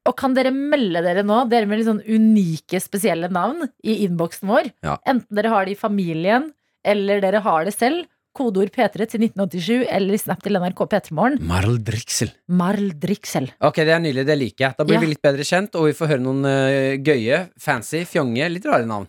Og 0.04 0.16
kan 0.20 0.34
dere 0.36 0.50
melde 0.52 1.00
dere 1.04 1.22
nå, 1.24 1.44
dere 1.48 1.64
med 1.68 1.80
litt 1.80 1.88
sånn 1.88 2.02
unike, 2.04 2.80
spesielle 2.82 3.30
navn, 3.32 3.64
i 3.84 4.02
innboksen 4.04 4.50
vår? 4.50 4.68
Ja. 4.84 4.98
Enten 5.08 5.38
dere 5.38 5.48
har 5.54 5.64
det 5.64 5.72
i 5.76 5.80
familien, 5.80 6.50
eller 6.84 7.22
dere 7.24 7.40
har 7.44 7.64
det 7.64 7.72
selv. 7.76 8.04
Kodeord 8.34 8.72
P3 8.74 9.06
til 9.06 9.22
1987, 9.28 9.84
eller 9.94 10.18
snap 10.18 10.40
til 10.42 10.58
NRK 10.58 10.80
P3morgen. 10.90 11.38
Marl 11.46 11.76
Driksel. 11.86 12.32
Marl 12.50 12.88
Driksel. 13.00 13.46
Ok, 13.62 13.76
det 13.86 13.94
er 13.94 14.02
nydelig. 14.02 14.24
Det 14.26 14.36
liker 14.40 14.64
jeg. 14.66 14.76
Da 14.76 14.84
blir 14.88 14.98
Ja. 14.98 15.00
vi 15.04 15.12
litt 15.12 15.22
bedre 15.22 15.46
kjent, 15.46 15.74
og 15.78 15.86
vi 15.86 15.92
får 15.94 16.10
høre 16.12 16.24
noen 16.26 16.42
uh, 16.44 16.96
gøye, 16.98 17.44
fancy, 17.56 18.02
fjonge, 18.10 18.50
litt 18.50 18.66
rare 18.66 18.84
navn. 18.90 19.06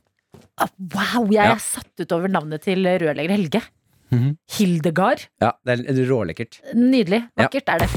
Oh, 0.62 0.70
wow, 0.94 1.26
jeg 1.28 1.42
Ja. 1.42 1.56
er 1.56 1.60
satt 1.60 1.92
ut 2.00 2.12
over 2.16 2.30
navnet 2.30 2.62
til 2.62 2.86
rørlegger 2.86 3.34
Helge. 3.36 3.62
Mhm. 4.14 4.38
Hildegard. 4.60 5.26
Ja, 5.42 5.52
det 5.66 5.80
er 5.90 6.06
rålekkert. 6.06 6.62
Nydelig. 6.78 7.26
Ja. 7.36 7.50
Er 7.50 7.80
det. 7.80 7.90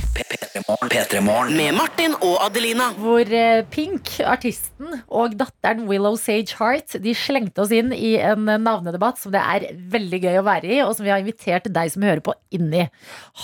Med 0.68 1.70
Martin 1.72 2.12
og 2.20 2.42
Adelina. 2.44 2.90
Hvor 3.00 3.30
eh, 3.32 3.62
Pink, 3.72 4.10
artisten, 4.20 4.98
og 5.08 5.32
datteren 5.40 5.86
Willow 5.88 6.18
Sage 6.20 6.58
Heart 6.58 6.98
De 7.00 7.14
slengte 7.16 7.62
oss 7.64 7.72
inn 7.72 7.88
i 7.96 8.18
en 8.20 8.44
navnedebatt 8.44 9.16
som 9.16 9.32
det 9.32 9.40
er 9.40 9.64
veldig 9.94 10.20
gøy 10.26 10.36
å 10.42 10.44
være 10.44 10.68
i, 10.68 10.82
og 10.84 10.92
som 10.98 11.08
vi 11.08 11.14
har 11.14 11.24
invitert 11.24 11.70
deg 11.72 11.94
som 11.94 12.04
hører 12.04 12.20
på, 12.20 12.36
inn 12.52 12.68
i. 12.68 12.84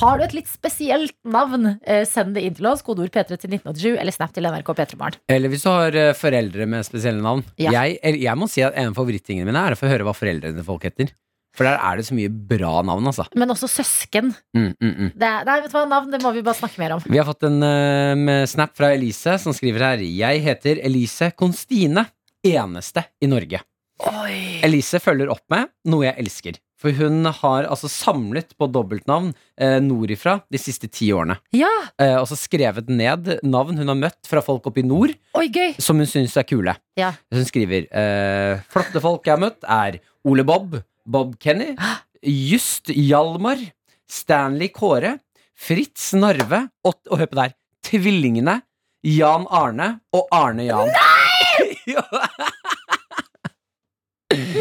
Har 0.03 0.21
du 0.21 0.27
et 0.27 0.37
litt 0.37 0.53
spesielt 0.53 1.17
navn, 1.25 1.79
eh, 1.89 2.05
send 2.05 2.37
det 2.37 2.45
inn 2.45 2.61
til 2.61 2.69
oss. 2.69 2.85
Kodeord 2.85 3.15
P3 3.15 3.41
til 3.41 3.57
1987, 3.57 3.97
eller 3.97 4.19
snap 4.19 4.37
til 4.37 4.45
NRK 4.45 4.75
P3morgen. 4.83 5.21
Eller 5.33 5.49
hvis 5.49 5.65
du 5.65 5.73
har 5.73 5.97
eh, 5.97 6.13
foreldre 6.19 6.69
med 6.69 6.85
spesielle 6.85 7.25
navn. 7.25 7.41
Ja. 7.57 7.73
Jeg, 7.81 8.21
jeg 8.21 8.37
må 8.37 8.53
si 8.53 8.69
at 8.69 8.77
en 8.77 8.93
av 8.93 9.01
favorittingene 9.01 9.49
mine 9.49 9.65
er 9.65 9.73
å 9.73 9.81
få 9.81 9.89
høre 9.89 10.05
hva 10.05 10.13
foreldrene 10.13 10.69
folk 10.69 10.85
heter. 10.91 11.17
For 11.55 11.67
der 11.69 11.79
er 11.79 12.01
det 12.01 12.07
så 12.09 12.17
mye 12.17 12.31
bra 12.31 12.81
navn, 12.87 13.07
altså. 13.11 13.27
Men 13.39 13.53
også 13.55 13.69
søsken. 13.71 14.33
Mm, 14.57 14.73
mm, 14.75 14.95
mm. 14.95 15.13
Det 15.15 15.31
nei, 15.47 15.61
vet 15.63 15.71
du 15.71 15.77
hva, 15.79 15.85
navn 15.91 16.11
det 16.11 16.21
må 16.25 16.33
vi 16.35 16.43
bare 16.47 16.59
snakke 16.59 16.83
mer 16.83 16.97
om. 16.97 17.05
Vi 17.07 17.21
har 17.21 17.29
fått 17.29 17.47
en 17.47 17.61
uh, 17.63 18.15
med 18.19 18.49
snap 18.51 18.75
fra 18.79 18.91
Elise, 18.97 19.37
som 19.43 19.55
skriver 19.55 19.87
her 19.87 20.03
Jeg 20.03 20.43
heter 20.45 20.83
Elise 20.83 21.31
Konstine. 21.39 22.09
Eneste 22.45 23.07
i 23.25 23.31
Norge. 23.31 23.63
Oi. 24.05 24.61
Elise 24.67 24.99
følger 25.01 25.31
opp 25.33 25.47
med 25.53 25.71
noe 25.89 26.09
jeg 26.09 26.19
elsker. 26.21 26.59
For 26.85 26.93
hun 26.99 27.25
har 27.25 27.65
altså 27.71 27.89
samlet 27.89 28.51
på 28.61 28.67
dobbeltnavn 28.69 29.31
eh, 29.57 29.79
nordifra 29.81 30.41
de 30.53 30.61
siste 30.61 30.91
ti 30.93 31.09
årene. 31.17 31.39
Ja, 31.57 31.71
Eh, 32.03 32.17
og 32.19 32.27
så 32.27 32.35
skrevet 32.35 32.89
ned 32.91 33.29
navn 33.47 33.79
hun 33.79 33.87
har 33.93 33.95
møtt 33.95 34.27
fra 34.27 34.41
folk 34.43 34.65
oppe 34.67 34.83
i 34.83 34.87
nord, 34.87 35.13
oi, 35.39 35.45
gøy. 35.47 35.77
som 35.79 36.01
hun 36.01 36.09
syns 36.11 36.35
er 36.41 36.47
kule. 36.49 36.75
Ja. 36.99 37.13
Hun 37.31 37.47
skriver 37.47 37.87
eh, 37.87 38.65
Flotte 38.73 38.99
folk 39.05 39.23
jeg 39.29 39.37
har 39.37 39.43
møtt, 39.45 39.61
er 39.63 40.01
Ole 40.27 40.43
Bob, 40.49 40.75
Bob 41.07 41.39
Kenny, 41.39 41.75
Just 42.23 42.89
Hjalmar, 42.89 43.61
Stanley 44.09 44.69
Kåre, 44.73 45.19
Fritz 45.55 46.13
Narve 46.17 46.65
og, 46.85 46.95
og 47.11 47.19
hør 47.21 47.31
på 47.31 47.39
der, 47.39 47.55
tvillingene 47.85 48.61
Jan 49.05 49.45
Arne 49.53 49.99
og 50.17 50.29
Arne 50.33 50.65
Jan. 50.65 50.89
Nei! 50.89 51.95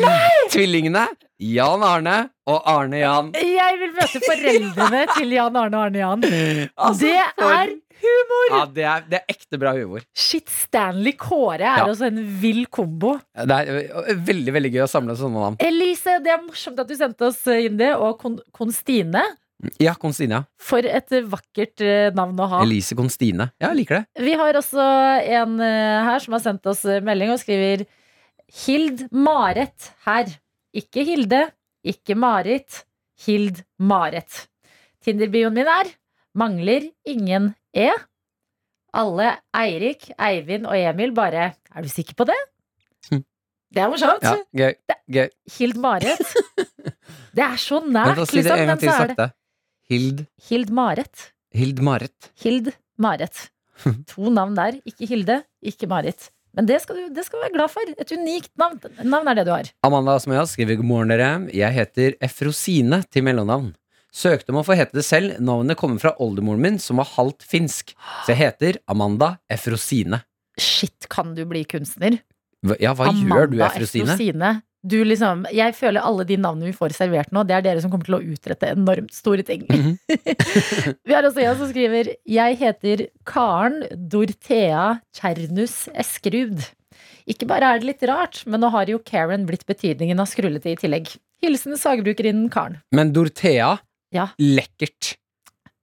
Nei! 0.03 0.29
Tvillingene 0.53 1.07
Jan 1.43 1.83
Arne 1.83 2.17
og 2.47 2.67
Arne 2.69 2.99
Jan. 2.99 3.31
Jeg 3.39 3.79
vil 3.79 3.93
møte 3.95 4.19
foreldrene 4.25 5.05
til 5.15 5.31
Jan 5.33 5.55
Arne 5.57 5.79
og 5.79 5.85
Arne 5.87 6.03
Jan. 6.03 6.25
Altså, 6.83 7.07
Det 7.07 7.15
er 7.47 7.73
humor! 8.03 8.45
ja, 8.51 8.61
det, 8.75 8.83
er, 8.89 9.05
det 9.09 9.19
er 9.21 9.33
ekte 9.33 9.59
bra 9.61 9.71
humor. 9.77 10.03
Shit, 10.15 10.49
Stanley 10.51 11.13
Kåre 11.19 11.61
er 11.63 11.83
Ja. 11.83 11.85
også 11.87 12.07
en 12.09 12.19
vill 12.41 12.65
kombo. 12.73 13.15
Det 13.33 13.59
er 13.63 14.17
veldig 14.27 14.53
veldig 14.55 14.71
gøy 14.75 14.83
å 14.85 14.89
samle 14.91 15.15
sånne 15.19 15.39
navn. 15.45 15.57
Elise, 15.63 16.19
det 16.23 16.33
er 16.35 16.43
morsomt 16.43 16.79
at 16.83 16.91
du 16.91 16.95
sendte 16.99 17.29
oss 17.29 17.41
inn 17.47 17.77
det. 17.79 17.93
Og 17.97 18.19
Kon 18.21 18.37
Konstine. 18.55 19.23
Ja, 19.79 19.93
Konstine. 19.95 20.41
For 20.59 20.83
et 20.83 21.13
vakkert 21.31 21.79
navn 22.17 22.39
å 22.43 22.47
ha. 22.51 22.61
Elise 22.65 22.97
Konstine. 22.99 23.51
Ja, 23.61 23.69
jeg 23.71 23.83
liker 23.83 24.01
det. 24.01 24.23
Vi 24.27 24.33
har 24.39 24.59
også 24.59 24.87
en 25.39 25.57
her 25.63 26.19
som 26.19 26.35
har 26.35 26.43
sendt 26.43 26.65
oss 26.67 26.83
melding 27.05 27.31
og 27.31 27.39
skriver 27.39 27.85
Hild 28.65 29.05
Maret 29.15 29.91
her. 30.05 30.27
Ikke 30.75 31.05
Hilde, 31.07 31.45
ikke 31.85 32.15
Marit. 32.19 32.83
Hild 33.25 33.61
Maret. 33.79 34.47
Tinder-bioen 35.05 35.53
min 35.55 35.67
er 35.69 35.89
mangler 36.37 36.89
ingen 37.07 37.53
E. 37.75 37.89
Alle 38.93 39.29
Eirik, 39.57 40.11
Eivind 40.21 40.67
og 40.69 40.77
Emil 40.77 41.13
bare 41.17 41.53
Er 41.73 41.85
du 41.85 41.89
sikker 41.89 42.13
på 42.17 42.27
det? 42.29 42.37
Hm. 43.09 43.23
Det 43.73 43.81
er 43.81 43.89
morsomt. 43.89 44.21
Ja, 44.21 44.35
gøy. 44.53 44.75
gøy. 45.09 45.29
Hild 45.57 45.79
Maret. 45.81 46.21
Det 47.35 47.41
er 47.41 47.57
så 47.57 47.79
nært, 47.81 48.19
da, 48.19 48.25
si 48.29 48.37
det 48.37 48.43
liksom. 48.45 48.67
Men 48.69 48.77
til 48.77 48.91
så 48.91 48.99
er 49.07 49.13
det. 49.17 49.29
Hild 49.89 50.19
Hild 50.49 50.69
Maret. 50.69 51.23
Hild 51.57 51.81
Marit. 51.81 52.29
Hild 52.43 52.69
Marit. 53.01 53.47
To 54.13 54.29
navn 54.29 54.53
der. 54.57 54.77
Ikke 54.85 55.09
Hilde, 55.09 55.39
ikke 55.65 55.89
Marit. 55.89 56.29
Men 56.53 56.67
det 56.69 56.77
skal, 56.83 56.99
du, 56.99 57.13
det 57.15 57.23
skal 57.25 57.39
du 57.39 57.45
være 57.47 57.55
glad 57.55 57.71
for. 57.73 57.93
Et 57.97 58.11
unikt 58.13 58.51
navn. 58.61 58.77
Navn 59.01 59.31
er 59.31 59.39
det 59.39 59.47
du 59.47 59.53
har. 59.55 59.71
Amanda 59.85 60.13
Asmøya 60.19 60.45
skriver 60.49 60.77
god 60.77 60.85
morgen, 60.85 61.09
dere. 61.09 61.31
Jeg 61.49 61.73
heter 61.73 62.13
Efrosine 62.21 63.01
til 63.09 63.25
mellomnavn. 63.25 63.71
Søkte 64.13 64.53
om 64.53 64.59
å 64.61 64.65
få 64.67 64.75
hete 64.77 64.93
det 64.93 65.05
selv. 65.07 65.39
Navnet 65.41 65.77
kommer 65.79 65.99
fra 66.01 66.11
oldemoren 66.21 66.61
min, 66.61 66.77
som 66.79 66.99
var 67.01 67.09
halvt 67.15 67.41
finsk. 67.49 67.95
Så 68.27 68.33
jeg 68.35 68.41
heter 68.43 68.77
Amanda 68.87 69.37
Efrosine. 69.51 70.21
Shit, 70.61 71.07
kan 71.09 71.33
du 71.33 71.43
bli 71.49 71.63
kunstner? 71.65 72.19
Hva- 72.63 72.77
Ja, 72.79 72.93
hva 72.93 73.09
gjør 73.09 73.49
du, 73.49 73.57
Efrosine? 73.65 74.13
Efrosine. 74.13 74.51
Du 74.85 74.97
liksom, 75.07 75.45
jeg 75.55 75.73
føler 75.77 76.03
alle 76.03 76.25
de 76.27 76.35
navnene 76.35 76.67
vi 76.67 76.75
får 76.75 76.91
servert 76.91 77.31
nå, 77.31 77.45
det 77.47 77.55
er 77.55 77.61
dere 77.63 77.81
som 77.81 77.89
kommer 77.89 78.03
til 78.05 78.17
å 78.17 78.23
utrette 78.35 78.67
enormt 78.75 79.13
store 79.15 79.41
ting. 79.47 79.63
Mhm. 79.71 79.93
vi 81.07 81.13
har 81.15 81.23
også 81.23 81.39
en 81.45 81.55
som 81.57 81.69
skriver 81.71 82.09
Jeg 82.27 82.57
heter 82.59 83.05
Karen 83.25 83.85
Dorthea 84.11 84.99
Kjernus 85.15 85.87
Eskerud. 85.95 86.65
Ikke 87.31 87.47
bare 87.47 87.63
er 87.73 87.79
det 87.79 87.87
litt 87.93 88.03
rart, 88.09 88.41
men 88.45 88.59
nå 88.59 88.69
har 88.75 88.91
jo 88.91 88.99
Karen 88.99 89.45
blitt 89.47 89.63
betydningen 89.65 90.19
av 90.19 90.27
skrullete 90.27 90.73
i 90.73 90.75
tillegg. 90.79 91.13
Hilsen 91.43 91.79
sagbrukerinnen 91.79 92.49
Karen. 92.51 92.81
Men 92.91 93.13
Dorthea, 93.15 93.77
Ja. 94.13 94.29
lekkert. 94.39 95.15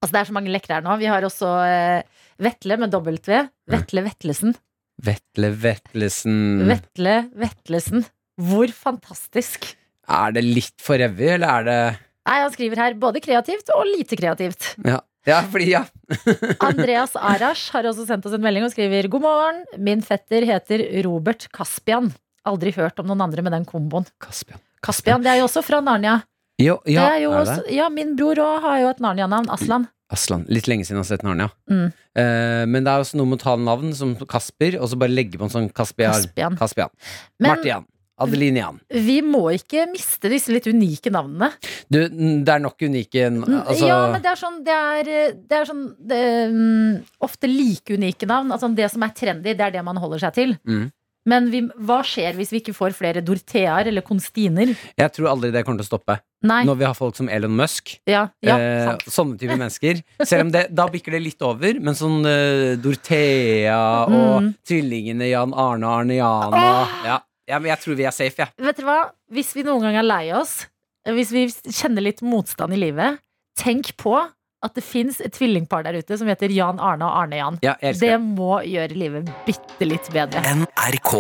Altså 0.01 0.15
Det 0.15 0.21
er 0.21 0.29
så 0.31 0.37
mange 0.37 0.53
lekre 0.53 0.79
her 0.79 0.85
nå. 0.85 0.97
Vi 1.01 1.09
har 1.11 1.25
også 1.27 1.51
eh, 1.67 2.03
Vetle 2.41 2.79
med 2.81 2.95
W. 2.95 3.43
Vetle 3.69 4.05
Vetlesen. 4.07 4.55
Vetle 5.01 5.51
Vetlesen. 5.61 6.39
Vetle 6.69 7.17
Vetlesen. 7.37 8.07
Hvor 8.41 8.73
fantastisk. 8.73 9.75
Er 10.11 10.33
det 10.35 10.45
litt 10.47 10.81
for 10.83 11.01
evig, 11.01 11.35
eller 11.37 11.61
er 11.61 11.69
det 11.69 11.81
Nei, 12.29 12.39
Han 12.45 12.53
skriver 12.53 12.81
her 12.81 12.97
både 13.01 13.23
kreativt 13.25 13.71
og 13.75 13.87
lite 13.89 14.17
kreativt. 14.19 14.73
Ja, 14.87 15.01
ja 15.27 15.41
fordi 15.51 15.71
ja. 15.73 15.85
Andreas 16.69 17.17
Arash 17.17 17.75
har 17.75 17.89
også 17.89 18.07
sendt 18.09 18.29
oss 18.29 18.37
en 18.37 18.45
melding 18.45 18.67
og 18.67 18.75
skriver 18.75 19.09
God 19.13 19.25
morgen. 19.25 19.63
Min 19.81 20.05
fetter 20.05 20.47
heter 20.49 20.85
Robert 21.07 21.49
Kaspian. 21.57 22.13
Aldri 22.49 22.73
hørt 22.77 23.01
om 23.01 23.09
noen 23.11 23.25
andre 23.27 23.45
med 23.45 23.57
den 23.57 23.67
komboen. 23.69 24.09
Kaspian. 24.23 24.61
Kaspian, 24.85 25.25
det 25.25 25.33
er 25.33 25.43
jo 25.43 25.49
også 25.49 25.65
fra 25.65 25.83
Narnia. 25.85 26.21
Jo, 26.61 26.77
ja, 26.85 27.07
det 27.07 27.17
er 27.17 27.23
jo 27.25 27.33
er 27.33 27.41
også, 27.41 27.63
det? 27.65 27.77
ja, 27.79 27.89
Min 27.93 28.13
bror 28.19 28.41
òg 28.45 28.67
har 28.67 28.83
jo 28.83 28.91
et 28.93 29.03
Narnia-navn. 29.05 29.49
Aslan. 29.55 29.87
Aslan. 30.11 30.43
Litt 30.51 30.67
lenge 30.71 30.85
siden 30.87 30.99
jeg 30.99 31.07
har 31.07 31.11
sett 31.13 31.25
Narnia. 31.27 31.49
Mm. 31.71 31.87
Eh, 32.19 32.65
men 32.71 32.85
det 32.85 32.93
er 32.93 33.05
også 33.05 33.21
noe 33.21 33.31
med 33.31 33.41
å 33.41 33.45
ta 33.45 33.55
navn 33.61 33.95
som 33.97 34.17
Kasper, 34.29 34.77
og 34.81 34.91
så 34.91 34.99
bare 35.01 35.15
legge 35.15 35.41
på 35.41 35.47
en 35.47 35.55
sånn 35.55 35.71
Kaspian. 35.73 36.17
Kaspian. 36.19 36.61
Kaspian. 36.61 36.95
Men 37.39 37.55
Martian. 37.55 37.89
Adelinian. 38.21 38.79
vi 38.93 39.21
må 39.25 39.47
ikke 39.57 39.87
miste 39.89 40.29
disse 40.29 40.53
litt 40.53 40.67
unike 40.69 41.09
navnene. 41.13 41.51
Du, 41.89 41.99
det 42.05 42.53
er 42.53 42.63
nok 42.63 42.83
unike 42.85 43.27
altså, 43.31 43.87
ja, 43.89 43.99
men 44.13 44.21
det 44.21 44.29
er 44.29 44.39
sånn 44.39 44.59
Det 44.67 44.77
er, 44.77 45.11
det 45.49 45.57
er 45.57 45.69
sånn 45.69 45.85
det, 45.97 46.21
mm, 46.53 46.99
Ofte 47.25 47.49
like 47.49 47.97
unike 47.97 48.29
navn. 48.29 48.53
Altså 48.53 48.69
Det 48.77 48.91
som 48.93 49.07
er 49.07 49.15
trendy, 49.17 49.55
det 49.57 49.71
er 49.71 49.79
det 49.79 49.85
man 49.87 50.01
holder 50.01 50.27
seg 50.27 50.37
til. 50.37 50.57
Mm. 50.69 50.91
Men 51.31 51.49
vi, 51.53 51.63
hva 51.85 52.01
skjer 52.07 52.37
hvis 52.37 52.53
vi 52.55 52.63
ikke 52.63 52.77
får 52.77 52.95
flere 52.97 53.25
Dortheaer 53.25 53.89
eller 53.91 54.05
Konstiner? 54.05 54.73
Jeg 55.01 55.17
tror 55.17 55.33
aldri 55.35 55.53
det 55.55 55.65
kommer 55.65 55.83
til 55.83 55.89
å 55.89 55.93
stoppe. 55.95 56.21
Nei. 56.43 56.63
Når 56.65 56.77
vi 56.81 56.85
har 56.89 56.95
folk 56.97 57.17
som 57.19 57.29
Elon 57.29 57.53
Musk. 57.53 57.99
Ja, 58.09 58.23
ja, 58.41 58.55
eh, 58.57 58.95
sånne 59.13 59.37
type 59.39 59.57
mennesker. 59.61 59.99
Selv 60.25 60.47
om 60.47 60.53
det, 60.55 60.63
da 60.73 60.87
bikker 60.89 61.13
det 61.13 61.21
litt 61.23 61.43
over, 61.45 61.77
men 61.85 61.93
sånn 61.99 62.23
uh, 62.25 62.77
Dorthea 62.81 63.77
og 64.07 64.41
Mm. 64.41 64.55
tvillingene 64.65 65.29
Jan 65.29 65.53
Arne 65.53 65.85
og 65.85 65.99
Arne 66.01 66.17
Jan 66.17 66.55
og 66.57 66.95
ja, 67.05 67.19
ja, 67.51 67.59
men 67.59 67.69
jeg 67.75 67.81
tror 67.83 67.97
vi 67.99 68.07
er 68.09 68.15
safe, 68.17 68.37
jeg. 68.47 68.49
Vet 68.57 68.77
dere 68.81 68.87
hva? 68.89 68.99
Hvis 69.37 69.53
vi 69.57 69.65
noen 69.67 69.83
gang 69.85 69.97
er 70.01 70.07
lei 70.07 70.31
oss, 70.33 70.67
hvis 71.05 71.31
vi 71.35 71.47
kjenner 71.69 72.05
litt 72.09 72.23
motstand 72.23 72.73
i 72.73 72.81
livet, 72.81 73.19
tenk 73.59 73.93
på 74.01 74.17
at 74.63 74.75
det 74.77 74.85
fins 74.85 75.21
et 75.25 75.33
tvillingpar 75.37 75.85
der 75.85 75.97
ute 76.01 76.17
som 76.21 76.29
heter 76.29 76.53
Jan 76.53 76.81
Arne 76.81 77.05
og 77.09 77.17
Arne 77.23 77.37
Jan. 77.41 77.59
Ja, 77.65 77.75
Det 77.81 77.99
det. 78.01 78.17
må 78.21 78.61
gjøre 78.65 78.97
livet 78.97 79.29
bitte 79.47 79.89
litt 79.89 80.09
bedre. 80.13 80.41
NRK 80.45 81.15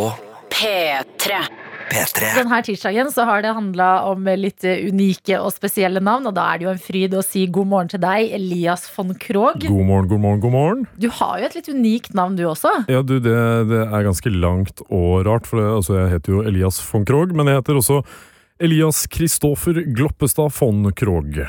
P3. 0.50 1.40
P3. 1.90 2.30
Denne 2.38 2.60
tirsdagen 2.66 3.10
så 3.12 3.26
har 3.28 3.42
det 3.44 3.52
handla 3.56 3.88
om 4.10 4.28
litt 4.38 4.64
unike 4.64 5.40
og 5.42 5.52
spesielle 5.54 6.02
navn, 6.04 6.28
og 6.30 6.36
da 6.36 6.46
er 6.52 6.60
det 6.60 6.68
jo 6.68 6.72
en 6.74 6.82
fryd 6.82 7.16
å 7.18 7.24
si 7.26 7.46
god 7.50 7.70
morgen 7.72 7.92
til 7.92 8.02
deg, 8.02 8.30
Elias 8.38 8.86
von 8.94 9.12
Krogh. 9.20 9.66
God 9.66 9.86
morgen, 9.88 10.10
god 10.12 10.24
morgen, 10.24 10.42
god 10.44 10.54
morgen. 10.54 10.84
Du 11.02 11.08
har 11.20 11.40
jo 11.40 11.50
et 11.50 11.56
litt 11.58 11.70
unikt 11.72 12.14
navn, 12.16 12.38
du 12.38 12.46
også. 12.48 12.72
Ja, 12.92 13.02
du, 13.02 13.18
det, 13.22 13.38
det 13.70 13.82
er 13.86 14.06
ganske 14.06 14.32
langt 14.34 14.84
og 14.88 15.24
rart, 15.26 15.48
for 15.50 15.62
det, 15.62 15.70
altså, 15.80 15.98
jeg 15.98 16.14
heter 16.16 16.36
jo 16.38 16.44
Elias 16.46 16.78
von 16.86 17.08
Krogh, 17.08 17.34
men 17.36 17.50
jeg 17.50 17.60
heter 17.60 17.80
også 17.82 18.02
Elias 18.60 19.06
Kristoffer 19.10 19.82
Gloppestad 19.96 20.54
von 20.60 20.86
Krogh. 20.96 21.42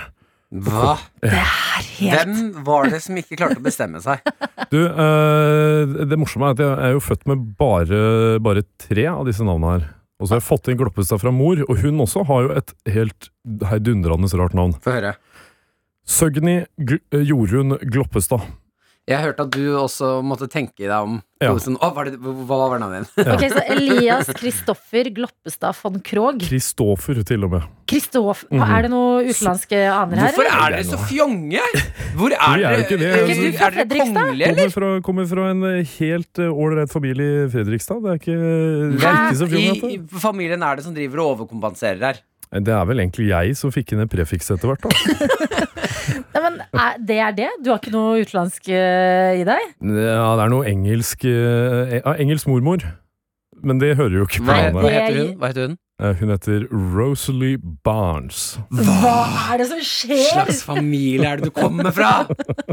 Hva? 0.51 0.97
Det 1.23 1.31
er 1.31 1.45
helt 1.95 2.11
Hvem 2.11 2.63
var 2.67 2.89
det 2.91 2.99
som 3.05 3.15
ikke 3.19 3.37
klarte 3.39 3.61
å 3.61 3.63
bestemme 3.63 4.01
seg? 4.03 4.19
Du, 4.71 4.81
eh, 4.83 5.93
det 6.07 6.17
morsomme 6.19 6.49
er 6.49 6.57
at 6.57 6.63
jeg 6.63 6.87
er 6.87 6.95
jo 6.97 7.03
født 7.03 7.23
med 7.31 7.45
bare, 7.59 8.01
bare 8.43 8.65
tre 8.81 9.07
av 9.13 9.23
disse 9.29 9.47
navnene 9.47 9.77
her. 9.77 9.85
Og 10.21 10.27
så 10.27 10.35
har 10.35 10.43
jeg 10.43 10.47
fått 10.47 10.69
inn 10.69 10.77
Gloppestad 10.77 11.21
fra 11.23 11.33
mor, 11.33 11.57
og 11.65 11.81
hun 11.81 12.03
også 12.03 12.23
har 12.29 12.45
jo 12.45 12.55
et 12.61 12.73
helt 12.93 13.31
heidundrende 13.71 14.29
rart 14.37 14.53
navn. 14.57 14.75
Få 14.77 14.93
høre. 14.93 15.15
Søgni 16.05 16.59
Gl 16.77 17.25
Jorunn 17.25 17.79
Gloppestad. 17.81 18.45
Jeg 19.11 19.25
hørte 19.25 19.45
at 19.45 19.51
du 19.53 19.65
også 19.77 20.13
måtte 20.25 20.47
tenke 20.51 20.85
deg 20.87 20.95
om. 20.95 21.19
Ja. 21.41 21.51
Sånn, 21.57 21.75
«Å, 21.81 21.89
hva, 21.93 22.03
er 22.05 22.11
det, 22.13 22.19
hva 22.21 22.57
var 22.69 22.81
navnet 22.81 23.09
ditt? 23.15 23.29
Ok, 23.33 23.45
så 23.49 23.63
Elias 23.73 24.29
Kristoffer 24.37 25.09
Gloppestad 25.15 25.77
von 25.81 25.97
Krogh. 26.05 26.41
Kristoffer, 26.45 27.21
til 27.25 27.47
og 27.47 27.55
med. 27.55 27.69
Kristoff, 27.91 28.45
Mhm. 28.51 28.61
Er 28.61 28.85
det 28.85 28.91
noe 28.93 29.23
utenlandske 29.25 29.79
aner 29.91 30.21
her? 30.21 30.31
Hvorfor 30.31 30.47
er 30.47 30.75
dere 30.75 30.85
så 30.87 30.99
fjonge? 31.09 31.63
Hvor 32.15 32.31
er 32.31 32.37
er 32.39 32.61
dere? 32.61 32.71
Er, 32.71 32.85
det. 32.87 33.01
Er 33.01 33.11
Er 33.11 33.25
ikke 33.25 33.37
du 33.41 33.95
dere 33.95 34.13
kongelige, 34.13 34.47
eller? 34.47 34.55
Kommer 34.55 34.75
fra, 34.77 34.91
kommer 35.09 35.29
fra 35.33 35.49
en 35.51 35.63
eh, 35.71 35.93
helt 35.99 36.43
ålreit 36.45 36.89
uh, 36.89 36.93
familie 36.93 37.45
i 37.45 37.49
Fredrikstad. 37.51 38.01
Det 38.05 38.13
er 38.13 38.21
ikke, 38.21 38.37
det 38.95 39.07
er 39.11 39.21
ikke 39.25 39.41
så 39.41 39.49
I. 39.51 39.95
I 39.97 40.21
familien 40.21 40.63
er 40.63 40.79
det 40.79 40.85
som 40.87 40.95
driver 40.95 41.23
og 41.25 41.33
overkompenserer 41.35 42.05
her. 42.11 42.21
Det 42.51 42.73
er 42.75 42.87
vel 42.87 42.99
egentlig 42.99 43.29
jeg 43.31 43.55
som 43.55 43.71
fikk 43.71 43.93
inn 43.95 44.03
et 44.03 44.11
prefiks 44.11 44.51
etter 44.51 44.67
hvert. 44.67 44.83
da. 44.83 45.67
Nei, 46.09 46.41
men 46.45 46.57
er, 46.73 46.97
Det 47.11 47.17
er 47.27 47.35
det? 47.37 47.49
Du 47.63 47.69
har 47.73 47.79
ikke 47.81 47.93
noe 47.93 48.21
utenlandsk 48.23 48.69
eh, 48.73 49.41
i 49.41 49.45
deg? 49.47 49.69
Ja, 49.81 50.31
det 50.39 50.45
er 50.47 50.51
noe 50.53 50.65
engelsk 50.71 51.25
eh, 51.29 51.99
ja, 51.99 52.15
Engelsk 52.21 52.47
mormor. 52.51 52.83
Men 53.61 53.77
det 53.81 53.93
hører 53.99 54.15
jo 54.21 54.25
ikke 54.25 54.41
på 54.41 54.47
Hva, 54.49 54.57
Nei, 54.57 54.67
navnet. 54.71 54.81
hva 54.81 54.89
det- 54.89 55.01
heter 55.05 55.19
hun? 55.21 55.33
Hva 55.41 55.51
heter 55.51 55.67
hun? 55.69 55.77
Eh, 56.01 56.13
Hun 56.17 56.29
heter 56.33 56.63
Rosalie 56.95 57.59
Barnes. 57.85 58.39
Hva 58.73 59.17
er 59.53 59.59
det 59.61 59.67
som 59.69 59.81
skjer? 59.85 60.23
slags 60.31 60.63
familie 60.65 61.27
er 61.29 61.37
det 61.37 61.51
du 61.51 61.53
kommer 61.53 61.91
fra? 61.93 62.25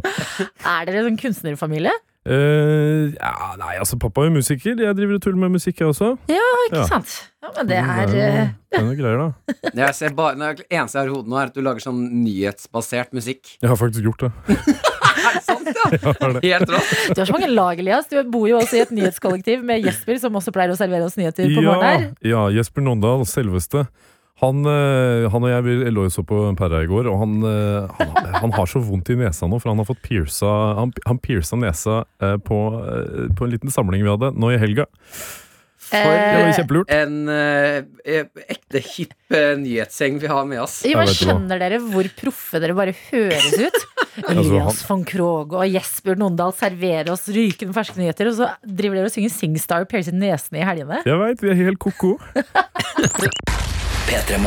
Er 0.65 0.87
dere 0.89 1.03
en 1.11 1.19
kunstnerfamilie? 1.21 1.93
Eh, 2.29 3.15
ja, 3.17 3.55
nei, 3.57 3.75
altså 3.81 3.97
Pappa 4.01 4.21
er 4.23 4.29
jo 4.29 4.35
musiker. 4.37 4.75
Jeg 4.77 4.97
driver 4.99 5.17
og 5.17 5.23
tuller 5.25 5.41
med 5.47 5.55
musikk, 5.57 5.79
jeg 5.81 5.89
også. 5.89 6.11
Ikke 6.29 6.83
Ja. 6.83 6.85
sant? 6.91 7.15
Ja, 7.43 7.49
men 7.57 7.69
det 7.71 7.77
er 7.79 8.03
eh, 8.13 8.49
Det 8.69 8.79
er 8.81 8.85
noe 8.85 8.97
greier, 8.99 9.19
da. 9.23 9.55
Jeg 9.81 9.95
ser 9.97 10.13
bare, 10.19 10.35
det 10.37 10.67
eneste 10.69 10.99
jeg 10.99 11.05
har 11.07 11.09
i 11.09 11.15
hodet 11.15 11.31
nå, 11.33 11.39
er 11.41 11.49
at 11.49 11.55
du 11.57 11.63
lager 11.65 11.81
sånn 11.87 12.03
nyhetsbasert 12.27 13.15
musikk. 13.17 13.55
Jeg 13.63 13.71
har 13.71 13.79
faktisk 13.81 14.05
gjort 14.05 14.27
det. 14.27 14.33
Er 15.19 15.35
det 15.35 15.43
sant, 15.45 15.67
ja? 15.67 15.89
Helt 16.45 16.71
rått. 16.71 16.91
Du 17.13 17.19
har 17.21 17.27
så 17.29 17.35
mange 17.35 17.49
lag, 17.51 17.81
Elias. 17.83 18.07
Du 18.09 18.17
bor 18.33 18.47
jo 18.49 18.61
også 18.61 18.79
i 18.79 18.83
et 18.85 18.93
nyhetskollektiv 18.95 19.65
med 19.67 19.83
Jesper, 19.85 20.17
som 20.23 20.37
også 20.39 20.53
pleier 20.55 20.71
å 20.73 20.77
servere 20.79 21.05
oss 21.09 21.17
nyheter 21.19 21.49
på 21.51 21.65
morgenen 21.65 21.85
her. 21.89 22.05
Ja, 22.23 22.31
ja, 22.31 22.45
Jesper 22.61 22.85
Nåndal, 22.87 23.25
selveste. 23.29 23.87
Han, 24.39 24.63
eh, 24.71 25.27
han 25.33 25.45
og 25.45 25.51
jeg 25.51 25.95
lå 25.95 26.05
jo 26.07 26.13
så 26.15 26.23
på 26.27 26.39
Perra 26.59 26.85
i 26.85 26.91
går, 26.91 27.09
og 27.11 27.19
han, 27.25 27.35
eh, 27.49 27.97
han, 27.99 28.29
han 28.45 28.55
har 28.55 28.71
så 28.71 28.83
vondt 28.87 29.11
i 29.11 29.19
nesa 29.19 29.49
nå, 29.51 29.59
for 29.59 29.73
han 29.73 29.83
har 29.83 29.89
fått 29.89 30.05
piersa, 30.05 30.53
Han, 30.79 31.19
pierca 31.23 31.59
nesa 31.59 32.05
eh, 32.23 32.37
på, 32.39 32.61
på 33.35 33.47
en 33.49 33.53
liten 33.55 33.75
samling 33.75 34.05
vi 34.07 34.13
hadde 34.15 34.31
nå 34.39 34.53
i 34.55 34.61
helga. 34.63 34.87
For 35.89 36.19
Eh, 36.19 37.03
en 37.03 37.29
eh, 37.33 38.25
ekte 38.49 38.83
hipp 38.85 39.15
nyhetsseng 39.31 40.19
vi 40.21 40.29
har 40.31 40.45
med 40.49 40.61
oss. 40.63 40.81
jo, 40.85 40.97
men 40.99 41.11
skjønner 41.13 41.61
dere 41.61 41.81
hvor 41.83 42.09
proffe 42.19 42.61
dere 42.63 42.77
bare 42.77 42.95
høres 43.09 43.53
ut? 43.57 43.79
Elias 44.33 44.83
von 44.89 45.05
Krogh 45.09 45.55
og 45.61 45.67
Jesper 45.69 46.19
Nondal 46.19 46.53
serverer 46.57 47.13
oss 47.13 47.29
rykende 47.33 47.77
ferske 47.77 48.01
nyheter, 48.01 48.31
og 48.31 48.39
så 48.41 48.51
driver 48.63 49.01
dere 49.01 49.11
og 49.11 49.15
synger 49.15 49.35
Singstar 49.35 49.87
og 49.87 49.91
piercer 49.93 50.17
nesene 50.17 50.63
i 50.63 50.67
helgene. 50.67 51.03
Jeg 51.09 51.23
veit, 51.23 51.45
vi 51.45 51.53
er 51.55 51.61
helt 51.63 51.81
ko-ko. 51.83 52.17
P3 54.09 54.41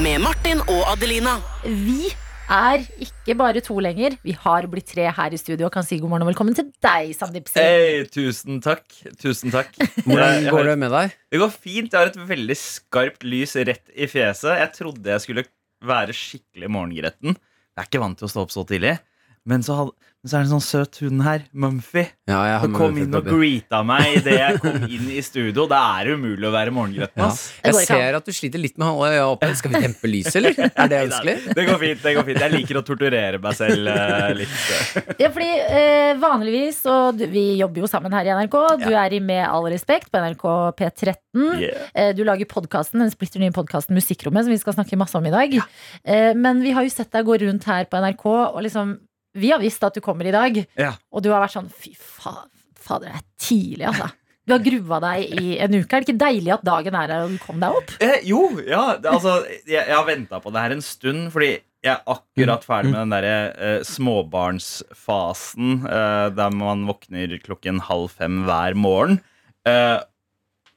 Med 0.00 0.22
Martin 0.24 0.62
og 0.72 0.86
Adelina. 0.94 1.36
Vi 1.64 2.08
er 2.50 2.82
ikke 3.02 3.34
bare 3.38 3.62
to 3.64 3.76
lenger. 3.82 4.16
Vi 4.24 4.34
har 4.38 4.66
blitt 4.70 4.88
tre 4.90 5.06
her 5.14 5.34
i 5.34 5.40
studio 5.40 5.68
og 5.68 5.74
kan 5.74 5.86
si 5.86 5.98
god 6.00 6.10
morgen 6.12 6.26
og 6.26 6.30
velkommen 6.32 6.56
til 6.56 6.68
deg, 6.84 7.12
Sandeep 7.16 7.50
Singh. 7.50 7.62
Hei, 7.62 8.02
tusen 8.12 8.60
takk. 8.64 8.84
Tusen 9.20 9.52
takk. 9.54 9.72
Hvordan 10.06 10.48
går 10.50 10.70
det 10.72 10.76
med 10.82 10.92
deg? 10.94 11.14
Det 11.32 11.40
går 11.42 11.54
fint. 11.54 11.92
Jeg 11.92 11.98
har 11.98 12.12
et 12.12 12.20
veldig 12.32 12.58
skarpt 12.58 13.26
lys 13.26 13.56
rett 13.56 13.94
i 13.94 14.08
fjeset. 14.10 14.56
Jeg 14.60 14.72
trodde 14.78 15.14
jeg 15.14 15.24
skulle 15.24 15.46
være 15.86 16.16
skikkelig 16.16 16.70
morgengretten. 16.72 17.36
Jeg 17.72 17.84
er 17.84 17.88
ikke 17.88 18.02
vant 18.02 18.20
til 18.20 18.28
å 18.28 18.32
stå 18.32 18.44
opp 18.46 18.54
så 18.54 18.66
tidlig. 18.68 18.96
Men 19.42 19.62
så, 19.66 19.74
hadde, 19.74 19.90
så 20.22 20.36
er 20.38 20.44
det 20.44 20.46
en 20.46 20.50
sånn 20.52 20.62
søt 20.62 20.98
hund 21.02 21.22
her, 21.26 21.40
Mumphy, 21.50 22.04
Ja, 22.30 22.44
jeg 22.46 22.58
har 22.62 22.68
som 22.68 22.74
kom 22.78 22.98
inn 23.02 23.16
og 23.18 23.24
greeta 23.26 23.80
meg 23.82 24.12
idet 24.20 24.36
jeg 24.38 24.60
kom 24.62 24.84
inn 24.86 25.08
i 25.10 25.18
studio. 25.26 25.64
Det 25.66 25.80
er 25.82 26.10
umulig 26.14 26.46
å 26.46 26.52
være 26.54 26.70
morgengretten. 26.76 27.24
Ja. 27.24 27.30
Jeg 27.66 27.88
ser 27.88 28.18
at 28.20 28.28
du 28.28 28.30
sliter 28.36 28.62
litt 28.62 28.78
med 28.78 29.02
oppe. 29.26 29.48
Skal 29.58 29.74
vi 29.74 29.80
dempe 29.82 30.06
lyset, 30.12 30.38
eller? 30.38 30.54
Er 30.84 30.92
det 30.92 31.00
ønskelig? 31.08 31.34
Det 31.58 31.66
går 31.66 31.80
fint. 31.82 32.04
det 32.06 32.14
går 32.20 32.28
fint 32.30 32.40
Jeg 32.46 32.54
liker 32.54 32.78
å 32.78 32.84
torturere 32.86 33.42
meg 33.42 33.58
selv 33.58 33.90
eh, 33.96 34.30
litt. 34.44 34.56
Ja, 35.24 35.32
fordi 35.34 35.50
eh, 35.80 36.14
vanligvis, 36.22 36.80
og 36.94 37.18
du, 37.18 37.26
vi 37.34 37.44
jobber 37.58 37.82
jo 37.82 37.90
sammen 37.90 38.14
her 38.14 38.30
i 38.30 38.34
NRK, 38.44 38.58
du 38.86 38.90
er 38.94 39.18
i 39.18 39.22
Med 39.26 39.42
all 39.48 39.66
respekt 39.74 40.12
på 40.14 40.22
NRK 40.22 40.46
P13. 40.78 41.18
Yeah. 41.58 41.86
Eh, 41.98 42.12
Du 42.14 42.22
lager 42.28 42.46
podkasten, 42.46 43.02
den 43.02 43.10
splitter 43.10 43.42
nye 43.42 43.50
podkasten 43.58 43.98
Musikkrommet, 43.98 44.46
som 44.46 44.54
vi 44.54 44.62
skal 44.62 44.78
snakke 44.78 45.02
masse 45.02 45.18
om 45.18 45.26
i 45.26 45.34
dag. 45.34 45.58
Eh, 46.06 46.30
Men 46.38 46.62
vi 46.62 46.70
har 46.78 46.86
jo 46.86 46.94
sett 46.94 47.10
deg 47.10 47.26
gå 47.26 47.42
rundt 47.42 47.66
her 47.66 47.90
på 47.90 47.98
NRK, 48.06 48.28
og 48.54 48.62
liksom 48.70 49.00
Vi 49.34 49.50
har 49.52 49.60
visst 49.62 49.82
at 49.84 49.94
du 49.96 50.00
kommer 50.04 50.26
i 50.28 50.34
dag, 50.34 50.64
Ja. 50.78 50.92
og 51.12 51.22
du 51.24 51.30
har 51.32 51.40
vært 51.44 51.54
sånn 51.56 51.70
Fy 51.72 51.94
fa 51.96 52.44
fader, 52.82 53.08
det 53.08 53.14
er 53.14 53.24
tidlig, 53.38 53.86
altså. 53.86 54.08
Du 54.44 54.52
har 54.56 54.62
grua 54.64 54.96
deg 55.00 55.36
i 55.38 55.52
en 55.62 55.74
uke. 55.78 55.94
Er 55.94 56.02
det 56.02 56.08
ikke 56.08 56.18
deilig 56.18 56.50
at 56.56 56.64
dagen 56.66 56.96
er 56.98 57.12
her 57.14 57.28
og 57.28 57.30
du 57.30 57.36
kom 57.38 57.60
deg 57.62 57.76
opp? 57.78 57.92
Eh, 58.02 58.16
jo, 58.26 58.40
ja. 58.66 58.96
Det, 58.98 59.06
altså, 59.12 59.36
jeg, 59.68 59.84
jeg 59.86 59.94
har 59.94 60.04
venta 60.08 60.40
på 60.42 60.50
det 60.50 60.64
her 60.64 60.74
en 60.74 60.82
stund, 60.82 61.28
fordi 61.30 61.52
jeg 61.82 61.92
er 61.94 62.02
akkurat 62.10 62.66
ferdig 62.66 62.90
med 62.90 62.98
den 63.04 63.14
derre 63.14 63.36
eh, 63.54 63.84
småbarnsfasen 63.86 65.70
eh, 65.86 66.26
der 66.34 66.50
man 66.58 66.82
våkner 66.90 67.36
klokken 67.42 67.78
halv 67.88 68.10
fem 68.18 68.42
hver 68.46 68.74
morgen. 68.78 69.20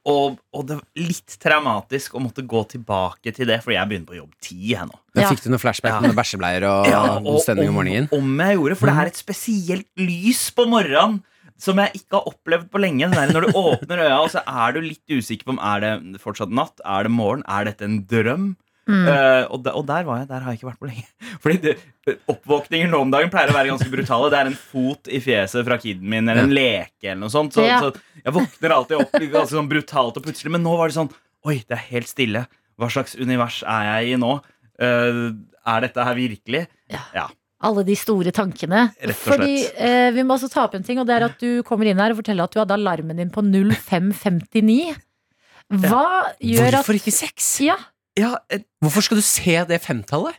Og, 0.06 0.36
og 0.54 0.66
det 0.68 0.76
var 0.78 0.84
litt 1.02 1.32
traumatisk 1.42 2.14
å 2.14 2.20
måtte 2.22 2.44
gå 2.46 2.60
tilbake 2.70 3.32
til 3.34 3.48
det, 3.50 3.56
fordi 3.64 3.74
jeg 3.74 3.90
begynner 3.90 4.06
på 4.12 4.18
jobb 4.20 4.34
ti. 4.38 4.58
Jeg 4.70 4.86
nå. 4.86 4.98
Ja. 5.18 5.30
Fikk 5.32 5.42
du 5.42 5.48
noen 5.50 5.62
flashback 5.62 5.96
Ja. 5.96 6.02
med 6.04 6.14
bæsjebleier 6.14 6.66
og 6.68 7.24
god 7.26 7.40
stemning 7.42 7.72
om 7.72 7.78
morgenen? 7.80 8.06
Om, 8.14 8.22
om 8.22 8.44
jeg 8.44 8.58
gjorde, 8.60 8.76
for 8.78 8.86
det 8.92 8.96
er 9.02 9.10
et 9.10 9.18
spesielt 9.18 9.88
lys 9.98 10.44
på 10.54 10.68
morgenen 10.70 11.18
som 11.58 11.78
jeg 11.80 12.02
ikke 12.02 12.18
har 12.18 12.26
opplevd 12.28 12.68
på 12.70 12.78
lenge. 12.84 13.08
Den 13.08 13.16
der, 13.16 13.32
når 13.32 13.46
du 13.48 13.56
åpner 13.58 14.02
øya, 14.04 14.18
og 14.20 14.30
så 14.30 14.42
er 14.46 14.76
du 14.76 14.82
litt 14.84 15.02
usikker 15.08 15.48
på 15.48 15.54
om 15.56 15.60
er 15.64 15.80
det 15.82 16.20
fortsatt 16.22 16.52
natt, 16.52 16.78
er 16.84 17.08
det 17.08 17.12
morgen, 17.16 17.42
er 17.48 17.64
dette 17.70 17.88
en 17.88 18.02
drøm? 18.06 18.50
Eh, 18.86 19.44
og, 19.50 19.64
der, 19.66 19.74
og 19.74 19.82
der 19.88 20.04
var 20.06 20.20
jeg, 20.20 20.28
der 20.30 20.44
har 20.44 20.52
jeg 20.52 20.60
ikke 20.60 20.68
vært 20.68 20.82
på 20.82 20.88
lenge. 20.90 21.06
Fordi 21.42 21.56
det, 21.64 21.72
Oppvåkninger 22.30 22.90
nå 22.92 23.00
om 23.02 23.10
dagen 23.10 23.32
pleier 23.32 23.50
å 23.50 23.56
være 23.56 23.72
ganske 23.72 23.90
brutale. 23.90 24.28
Det 24.30 24.38
er 24.38 24.50
en 24.52 24.58
fot 24.58 25.10
i 25.10 25.18
fjeset 25.24 25.66
fra 25.66 25.78
kiden 25.82 26.06
min 26.12 26.28
eller 26.28 26.46
en 26.46 26.54
leke. 26.54 27.08
eller 27.08 27.24
noe 27.24 27.32
sånt 27.34 27.56
Så, 27.56 27.64
Ja. 27.66 27.80
så 27.82 27.90
jeg 28.22 28.36
våkner 28.36 28.74
alltid 28.76 29.00
opp 29.02 29.16
ganske 29.18 29.56
sånn 29.56 29.70
brutalt 29.70 30.20
og 30.20 30.26
plutselig. 30.28 30.52
Men 30.54 30.62
nå 30.66 30.76
var 30.78 30.92
det 30.92 30.98
sånn 31.00 31.10
Oi, 31.46 31.60
det 31.66 31.76
er 31.76 31.82
helt 31.92 32.10
stille. 32.10 32.44
Hva 32.78 32.88
slags 32.90 33.14
univers 33.18 33.60
er 33.66 33.84
jeg 33.90 34.14
i 34.14 34.20
nå? 34.22 34.32
Uh, 34.82 35.34
er 35.66 35.84
dette 35.86 36.04
her 36.06 36.16
virkelig? 36.18 36.64
Ja. 36.92 37.26
Alle 37.66 37.84
de 37.86 37.94
store 37.98 38.32
tankene. 38.34 38.88
Fordi 39.22 39.52
uh, 39.78 40.10
Vi 40.14 40.24
må 40.26 40.34
også 40.36 40.50
ta 40.52 40.66
opp 40.66 40.74
en 40.78 40.84
ting, 40.86 40.98
og 41.02 41.06
det 41.08 41.14
er 41.16 41.26
at 41.28 41.38
du 41.42 41.62
kommer 41.66 41.86
inn 41.88 42.02
her 42.02 42.12
og 42.14 42.18
forteller 42.20 42.46
at 42.46 42.54
du 42.54 42.60
hadde 42.60 42.74
alarmen 42.76 43.18
din 43.22 43.30
på 43.34 43.42
0559. 43.46 44.94
Hva 45.82 46.04
gjør 46.38 46.68
at 46.68 46.82
Hvorfor 46.82 46.98
ikke 47.00 47.14
seks? 47.14 47.48
Ja, 47.66 47.78
Ja, 48.16 48.34
eh, 48.50 48.60
Hvorfor 48.80 49.00
skal 49.04 49.16
du 49.20 49.22
se 49.22 49.58
det 49.68 49.80
femtallet? 49.84 50.36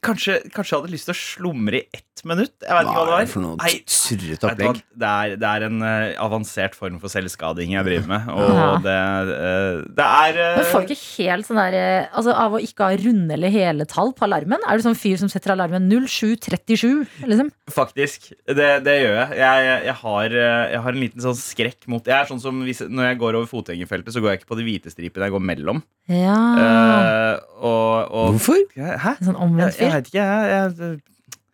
Kanskje, 0.00 0.38
kanskje 0.54 0.72
jeg 0.72 0.80
hadde 0.80 0.92
lyst 0.94 1.08
til 1.08 1.14
å 1.14 1.18
slumre 1.18 1.80
i 1.80 1.86
ett 1.92 2.22
minutt? 2.28 2.54
Jeg 2.62 2.70
vet 2.70 2.86
ikke 2.86 2.94
hva 2.96 3.04
det 3.08 3.14
var. 3.16 3.26
for 3.32 3.42
noe 3.44 3.56
Nei, 3.58 3.72
opplegg? 3.82 4.80
Det 5.02 5.08
er, 5.10 5.34
det 5.42 5.48
er 5.48 5.66
en 5.66 5.78
uh, 5.82 6.22
avansert 6.22 6.76
form 6.78 6.98
for 7.02 7.12
selvskading 7.12 7.74
jeg 7.74 7.86
driver 7.88 8.08
med. 8.12 8.28
Og 8.32 8.52
Ja. 8.52 8.66
det, 8.84 8.96
uh, 9.32 9.82
det 9.98 10.06
er 10.06 10.38
uh, 10.38 10.58
Men 10.60 10.68
får 10.70 10.86
du 10.86 10.94
ikke 10.94 11.26
helt 11.26 11.48
sånn 11.48 11.60
der 11.62 11.76
Altså 12.12 12.34
Av 12.36 12.54
å 12.56 12.60
ikke 12.62 12.86
ha 12.88 12.98
runde 13.00 13.36
eller 13.36 13.52
hele 13.52 13.86
tall 13.90 14.12
på 14.16 14.26
alarmen? 14.28 14.62
Er 14.68 14.78
du 14.78 14.86
sånn 14.86 14.98
fyr 14.98 15.18
som 15.20 15.30
setter 15.32 15.54
alarmen 15.56 15.88
0737? 15.90 17.26
Liksom? 17.28 17.50
Faktisk. 17.72 18.30
Det, 18.46 18.70
det 18.86 18.96
gjør 19.00 19.16
jeg. 19.18 19.40
Jeg, 19.42 19.66
jeg, 19.66 19.80
jeg, 19.88 19.96
har, 20.02 20.38
jeg 20.76 20.84
har 20.86 20.96
en 20.96 21.02
liten 21.02 21.26
sånn 21.26 21.38
skrekk 21.38 21.88
mot 21.90 22.06
Jeg 22.06 22.18
er 22.20 22.30
sånn 22.30 22.42
som 22.42 22.62
hvis, 22.66 22.84
Når 22.86 23.10
jeg 23.10 23.20
går 23.24 23.40
over 23.40 23.50
fotgjengerfeltet, 23.50 24.14
så 24.14 24.22
går 24.22 24.34
jeg 24.34 24.42
ikke 24.42 24.52
på 24.54 24.60
de 24.60 24.68
hvite 24.68 24.92
stripene. 24.92 25.28
Jeg 25.28 25.34
går 25.34 25.44
mellom. 25.52 25.82
Ja. 26.10 26.38
Eh, 26.58 27.42
og, 27.62 28.10
og 28.10 28.32
Hvorfor? 28.36 28.58
Hæ? 28.74 29.12
En 29.20 29.28
sånn 29.28 29.60
Jeg, 29.60 29.74
omvendt 29.88 29.90
jeg 29.90 29.90
fyr. 29.90 29.96
vet 29.96 30.06
ikke. 30.12 30.26
Jeg, 30.26 30.76
jeg, 30.82 31.00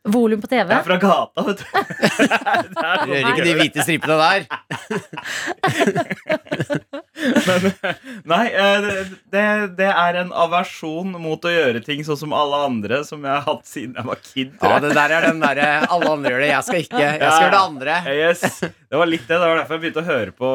Volum 0.09 0.41
på 0.41 0.49
TV. 0.49 0.71
jeg 0.71 0.79
er 0.79 0.85
fra 0.87 0.97
gata, 1.03 1.43
vet 1.45 1.59
du. 1.59 1.65
Du 2.69 3.13
sånn- 3.13 3.29
ikke 3.29 3.45
de 3.45 3.55
hvite 3.59 3.83
stripene 3.85 4.17
der. 4.17 4.41
Nei, 8.29 8.45
eh, 8.53 8.79
det, 8.87 8.95
det, 9.35 9.43
det 9.79 9.89
er 9.91 10.19
en 10.23 10.31
aversjon 10.33 11.13
mot 11.21 11.45
å 11.45 11.53
gjøre 11.53 11.83
ting 11.85 12.01
sånn 12.07 12.21
som 12.21 12.33
alle 12.37 12.61
andre, 12.69 13.03
som 13.09 13.25
jeg 13.27 13.33
har 13.35 13.45
hatt 13.47 13.67
siden 13.69 13.99
jeg 13.99 14.07
var 14.09 14.23
kid. 14.25 14.55
Ja, 14.63 14.79
det 14.85 14.95
der 14.97 15.15
er 15.19 15.29
den 15.29 15.43
derre 15.45 15.69
alle 15.89 16.11
andre 16.15 16.33
gjør 16.35 16.45
det, 16.45 16.51
jeg 16.55 16.67
skal 16.71 16.83
ikke. 16.87 17.05
Jeg 17.05 17.19
skal 17.21 17.45
gjøre 17.45 17.55
det 17.57 17.63
andre. 17.67 17.99
Yes, 18.15 18.41
det 18.65 19.03
var 19.03 19.11
litt 19.13 19.27
det. 19.29 19.35
Det 19.39 19.45
var 19.51 19.61
derfor 19.63 19.77
jeg 19.79 19.85
begynte 19.87 20.05
å 20.05 20.09
høre 20.09 20.33
på, 20.39 20.53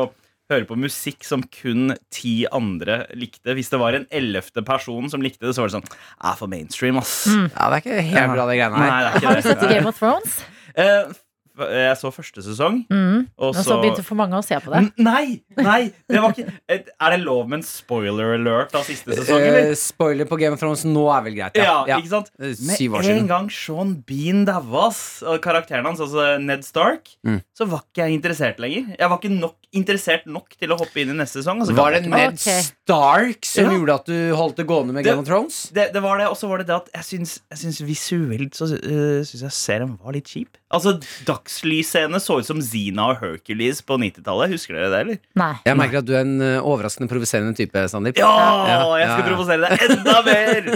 høre 0.53 0.67
på 0.69 0.77
musikk 0.79 1.23
som 1.27 1.43
kun 1.43 1.95
ti 2.13 2.45
andre 2.51 3.03
likte. 3.19 3.53
Hvis 3.57 3.69
det 3.73 3.79
var 3.81 3.97
en 3.97 4.07
ellevte 4.11 4.63
person 4.65 5.09
som 5.11 5.21
likte 5.25 5.45
det, 5.47 5.55
så 5.57 5.63
var 5.65 5.71
det 5.73 5.79
sånn 5.81 5.91
ah, 6.21 6.35
for 6.39 6.47
mainstream, 6.51 6.97
ass. 7.01 7.25
Ja, 7.27 7.69
det 7.69 7.81
er 7.81 7.83
ikke 7.83 8.07
helt 8.13 8.33
bra, 8.37 8.47
de 8.49 8.57
greiene 8.61 8.85
her. 8.87 9.11
det 9.19 9.23
er 9.23 9.27
Har 9.27 9.35
du 9.35 9.45
sett 9.49 9.67
Game 9.69 9.87
of 9.93 9.99
Thrones? 9.99 10.41
Uh, 10.77 11.13
Jeg 11.53 11.97
så 11.99 12.09
første 12.09 12.41
sesong, 12.41 12.79
Mm. 12.89 13.27
og 13.37 13.51
så 13.53 13.61
så 13.61 13.75
begynte 13.77 14.01
for 14.01 14.17
mange 14.17 14.33
å 14.33 14.41
se 14.41 14.57
på 14.57 14.71
det. 14.73 14.79
N- 14.87 15.03
Nei! 15.05 15.43
nei, 15.55 15.91
det 16.09 16.17
var 16.23 16.33
ikke 16.33 16.49
Er 16.97 17.11
det 17.13 17.19
lov 17.21 17.43
med 17.47 17.59
en 17.59 17.65
spoiler 17.67 18.31
alert 18.39 18.73
av 18.73 18.81
siste 18.87 19.13
sesong, 19.13 19.37
eller? 19.37 19.67
Eh, 19.69 19.75
spoiler 19.77 20.25
på 20.25 20.39
Game 20.41 20.57
of 20.57 20.59
Thrones 20.63 20.81
nå 20.89 21.03
er 21.13 21.21
vel 21.27 21.35
greit, 21.37 21.55
Ja, 21.61 21.83
ja. 21.85 21.99
ikke 22.01 22.09
sant? 22.09 22.31
Eh, 22.41 22.55
Med 22.57 23.05
en 23.05 23.27
gang 23.29 23.51
Sean 23.53 23.93
Bean 24.01 24.45
daua, 24.49 24.87
og 25.29 25.37
karakteren 25.45 25.85
hans, 25.85 26.01
altså 26.01 26.41
Ned 26.41 26.65
Stark, 26.65 27.13
Mm. 27.23 27.43
så 27.55 27.67
var 27.69 27.83
ikke 27.85 28.01
jeg 28.09 28.17
interessert 28.19 28.57
lenger. 28.57 28.95
Jeg 28.97 29.09
var 29.13 29.19
ikke 29.21 29.37
nok, 29.37 29.55
interessert 29.73 30.25
nok 30.29 30.53
til 30.59 30.71
å 30.73 30.77
hoppe 30.79 31.01
inn 31.01 31.09
i 31.13 31.17
neste 31.17 31.41
sesong. 31.41 31.63
Var 31.75 31.95
det 31.97 32.01
Ned 32.07 32.35
okay. 32.37 32.61
Stark 32.67 33.45
som 33.47 33.65
Ja. 33.65 33.71
gjorde 33.77 33.95
at 33.95 34.05
du 34.05 34.17
holdt 34.37 34.55
det 34.57 34.65
gående 34.69 34.93
med 34.93 35.03
Det- 35.03 35.11
Game 35.11 35.21
of 35.23 35.27
Thrones? 35.27 35.69
det, 35.73 35.91
det 35.93 36.01
var 36.03 36.17
det, 36.21 36.27
og 36.29 36.37
så 36.37 36.47
var 36.49 36.59
det 36.61 36.67
det 36.67 36.75
at 36.75 36.89
jeg 36.93 37.03
syns, 37.09 37.39
jeg 37.51 37.59
syns 37.63 37.81
visuelt 37.87 38.53
så 38.53 38.69
uh, 38.71 39.23
syns 39.25 39.41
jeg 39.41 39.51
serien 39.57 39.97
var 39.97 40.13
litt 40.13 40.29
kjip. 40.29 40.57
Altså, 40.73 40.95
Dagslys-scenene 41.25 42.19
så 42.21 42.39
ut 42.39 42.45
som 42.45 42.61
Zina 42.61 43.09
og 43.11 43.19
Hercules 43.21 43.81
på 43.85 43.97
90-tallet. 44.01 44.49
Husker 44.55 44.73
dere 44.77 44.89
det, 44.89 45.01
eller? 45.05 45.19
Nei. 45.37 45.51
Jeg 45.65 45.77
merker 45.77 46.01
at 46.01 46.05
du 46.09 46.13
er 46.15 46.21
en 46.25 46.41
eh, 46.41 46.57
overraskende 46.61 47.09
provoserende 47.11 47.53
type, 47.57 47.83
Sandeep. 47.89 48.17
Ja! 48.17 48.31
Ja, 48.67 48.79
Jeg 48.97 49.09
skal 49.11 49.21
ja, 49.21 49.27
provosere 49.29 49.69
deg 49.69 49.85
enda 49.89 50.17
mer! 50.25 50.71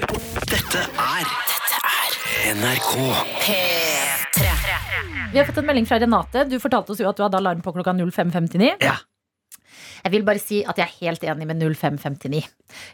Dette 0.54 0.86
er 0.86 1.34
Dette 1.48 1.82
er 1.82 2.56
NRK. 2.58 3.77
Vi 5.34 5.38
har 5.40 5.46
fått 5.46 5.58
en 5.60 5.68
melding 5.68 5.86
fra 5.86 6.00
Renate. 6.00 6.46
Du 6.50 6.56
fortalte 6.62 6.94
oss 6.94 7.02
jo 7.04 7.08
at 7.10 7.18
du 7.20 7.24
hadde 7.26 7.38
alarm 7.42 7.60
på 7.64 7.74
klokka 7.76 7.94
05.59. 7.98 8.78
Ja. 8.84 8.96
Jeg 10.06 10.14
vil 10.14 10.24
bare 10.26 10.40
si 10.40 10.62
at 10.64 10.78
jeg 10.80 10.88
er 10.88 10.96
helt 11.02 11.24
enig 11.28 11.48
med 11.50 11.62
05.59. 11.62 12.40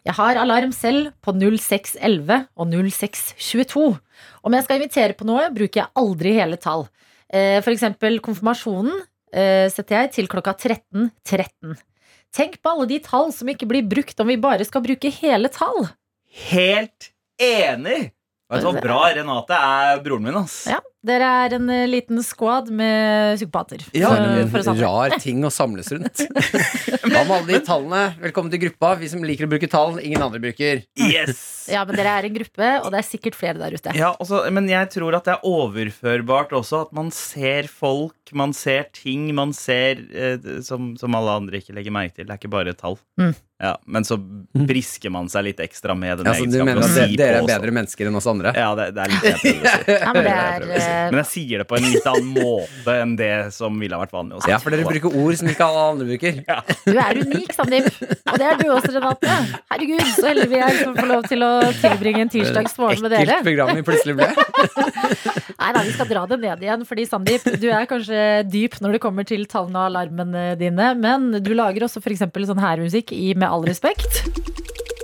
Jeg 0.08 0.16
har 0.18 0.40
alarm 0.42 0.72
selv 0.76 1.12
på 1.24 1.34
06.11 1.38 2.48
og 2.58 2.74
06.22. 2.74 3.84
Om 4.44 4.58
jeg 4.58 4.66
skal 4.66 4.80
invitere 4.82 5.18
på 5.20 5.28
noe, 5.30 5.46
bruker 5.54 5.84
jeg 5.84 5.92
aldri 6.02 6.34
hele 6.40 6.58
tall. 6.62 6.88
Eh, 7.30 7.60
For 7.62 7.74
eksempel 7.76 8.18
konfirmasjonen 8.26 8.96
eh, 9.34 9.68
setter 9.72 10.02
jeg 10.02 10.14
til 10.18 10.32
klokka 10.32 10.56
13.13. 10.58 11.78
Tenk 12.34 12.58
på 12.66 12.74
alle 12.74 12.88
de 12.90 12.98
tall 13.06 13.30
som 13.36 13.52
ikke 13.54 13.70
blir 13.70 13.86
brukt 13.86 14.20
om 14.24 14.32
vi 14.32 14.40
bare 14.42 14.66
skal 14.66 14.82
bruke 14.86 15.12
hele 15.22 15.52
tall. 15.54 15.86
Helt 16.50 17.12
enig! 17.38 18.10
Vet 18.50 18.62
du 18.66 18.68
hva, 18.68 18.82
Bra 18.84 19.04
Renate 19.16 19.58
er 19.58 20.02
broren 20.04 20.26
min, 20.28 20.36
ass. 20.42 20.64
Ja, 20.70 20.82
Dere 21.04 21.28
er 21.44 21.54
en 21.58 21.66
eh, 21.68 21.82
liten 21.90 22.22
squad 22.24 22.70
med 22.72 23.36
psykopater. 23.36 23.82
Ja, 23.92 24.08
For- 24.48 24.64
for 24.64 24.80
rar 24.80 25.18
ting 25.20 25.42
å 25.44 25.50
samles 25.52 25.90
rundt. 25.92 26.22
Hva 27.04 27.26
med 27.28 27.34
alle 27.36 27.50
de 27.50 27.60
tallene? 27.68 28.04
Velkommen 28.24 28.54
til 28.54 28.62
gruppa. 28.64 28.94
Vi 29.02 29.10
som 29.12 29.26
liker 29.28 29.44
å 29.50 29.52
bruke 29.52 29.68
tall, 29.68 29.98
ingen 30.00 30.24
andre 30.24 30.40
bruker. 30.46 30.86
Yes! 30.96 31.42
Ja, 31.68 31.84
men 31.88 31.96
dere 32.00 32.14
er 32.22 32.30
en 32.30 32.36
gruppe, 32.38 32.70
og 32.86 32.90
det 32.96 33.02
er 33.02 33.08
sikkert 33.08 33.36
flere 33.40 33.60
der 33.60 33.76
ute. 33.76 33.92
Ja, 34.00 34.14
også, 34.24 34.46
men 34.56 34.68
jeg 34.72 34.90
tror 34.96 35.16
at 35.20 35.28
det 35.28 35.36
er 35.36 35.44
overførbart 35.48 36.56
også. 36.56 36.86
At 36.88 36.96
man 36.96 37.12
ser 37.16 37.68
folk, 37.72 38.16
man 38.36 38.56
ser 38.56 38.88
ting 38.96 39.28
man 39.36 39.52
ser 39.56 40.00
eh, 40.12 40.40
som, 40.64 40.94
som 41.00 41.20
alle 41.20 41.36
andre 41.44 41.60
ikke 41.60 41.76
legger 41.76 41.96
merke 41.96 42.22
til. 42.22 42.30
Det 42.32 42.38
er 42.38 42.40
ikke 42.46 42.52
bare 42.56 42.76
tall. 42.80 42.96
Mm. 43.20 43.36
Ja, 43.64 43.78
men 43.88 44.04
så 44.04 44.18
brisker 44.20 45.12
man 45.14 45.30
seg 45.32 45.46
litt 45.48 45.60
ekstra 45.64 45.94
med 45.96 46.20
den 46.20 46.28
Ja, 46.28 46.34
egenskapen. 46.36 46.52
du 46.52 46.68
mener 46.68 46.84
at 46.84 46.96
si 46.98 47.16
dere 47.20 47.38
er 47.40 47.46
bedre 47.48 47.72
mennesker 47.76 48.10
enn 48.10 48.18
oss 48.20 48.28
andre? 48.28 48.52
Ja, 48.60 48.74
det, 48.76 48.90
det 48.98 49.06
er 49.06 49.14
litt 49.14 49.24
det 49.24 49.32
jeg 49.32 49.38
prøver 49.40 49.64
å 49.64 49.78
si. 49.80 49.94
Ja, 49.94 50.12
men 50.12 50.20
det 50.20 50.34
Det 50.34 50.34
er 50.34 50.66
eh, 50.94 51.10
Men 51.12 51.20
jeg 51.24 51.30
sier 51.32 51.64
det 51.64 51.68
på 51.70 51.78
en 51.78 51.88
litt 51.88 52.08
annen 52.10 52.30
måte 52.36 52.96
enn 53.04 53.16
det 53.20 53.32
som 53.56 53.76
ville 53.82 53.98
ha 53.98 54.04
vært 54.04 54.16
vanlig 54.16 54.40
Også. 54.40 54.52
Ja, 54.52 54.60
for 54.62 54.74
dere 54.74 54.88
bruker 54.88 55.18
ord 55.24 55.40
som 55.40 55.50
ikke 55.52 55.68
alle 55.68 55.86
andre 55.94 56.08
bruker. 56.12 56.40
Du 56.86 56.94
er 56.94 57.20
unik, 57.24 57.54
Sandeep. 57.58 57.90
Og 58.32 58.40
det 58.40 58.48
er 58.50 58.60
du 58.62 58.66
også, 58.74 58.94
Renate. 58.96 59.38
Herregud, 59.74 60.06
så 60.16 60.30
heldig 60.30 60.48
vi 60.52 60.62
er 60.62 60.80
som 60.80 60.96
får 60.98 61.10
lov 61.10 61.28
til 61.32 61.46
å 61.46 61.52
tilbringe 61.82 62.26
en 62.26 62.34
tirsdagsmorgen 62.34 63.04
med 63.06 63.16
dere. 63.16 63.40
Ekkelt 63.40 63.50
program 63.50 63.74
vi 63.78 63.86
plutselig 63.90 64.18
ble. 64.20 64.30
Nei, 65.64 65.70
nei, 65.78 65.84
vi 65.88 65.94
skal 65.96 66.10
dra 66.10 66.24
det 66.28 66.38
ned 66.42 66.64
igjen, 66.66 66.82
fordi 66.88 67.06
Sandeep, 67.08 67.46
du 67.62 67.70
er 67.72 67.86
kanskje 67.88 68.24
dyp 68.52 68.76
når 68.84 68.98
det 68.98 69.04
kommer 69.06 69.28
til 69.28 69.46
tallene 69.48 69.80
og 69.80 69.94
alarmene 69.94 70.42
dine, 70.60 70.90
men 71.00 71.30
du 71.40 71.54
lager 71.56 71.88
også 71.88 72.04
f.eks. 72.04 72.26
sånn 72.50 72.64
hærmusikk 72.64 73.16
i 73.16 73.32
Med 73.40 73.48
all 73.48 73.64
respekt. 73.68 74.53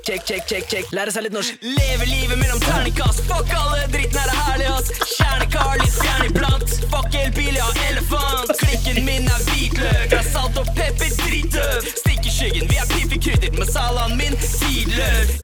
Check, 0.10 0.24
check, 0.26 0.46
check, 0.50 0.64
check. 0.72 0.86
Lære 0.96 1.12
seg 1.14 1.22
litt 1.28 1.36
norsk. 1.36 1.60
Leve 1.62 2.06
livet 2.10 2.40
mellom 2.40 2.58
terningkast. 2.64 3.20
Fuck 3.30 3.52
alle 3.54 3.84
dritten 3.94 4.18
her 4.18 4.32
er 4.32 4.40
herlig, 4.40 4.70
ass. 4.74 4.88
Kjernekar, 5.12 5.76
litt 5.84 5.98
fjern 6.00 6.24
iblant. 6.26 6.72
Fuck 6.90 7.18
elbil, 7.20 7.52
ja, 7.60 7.68
elefant. 7.92 8.50
Klikken 8.58 9.04
min 9.06 9.28
er 9.30 9.44
hvitløk. 9.52 10.16
Er 10.18 10.26
salt 10.32 10.58
og 10.58 10.72
pepper 10.74 11.14
dritdøv. 11.20 11.86
Stikk 12.02 12.26
i 12.26 12.34
skyggen, 12.34 12.66
vi 12.72 12.80
er 12.82 12.90
piff 12.90 13.14
krydret 13.22 13.60
med 13.62 13.70
salaen 13.70 14.16
min 14.18 14.34
tidløs. 14.42 15.36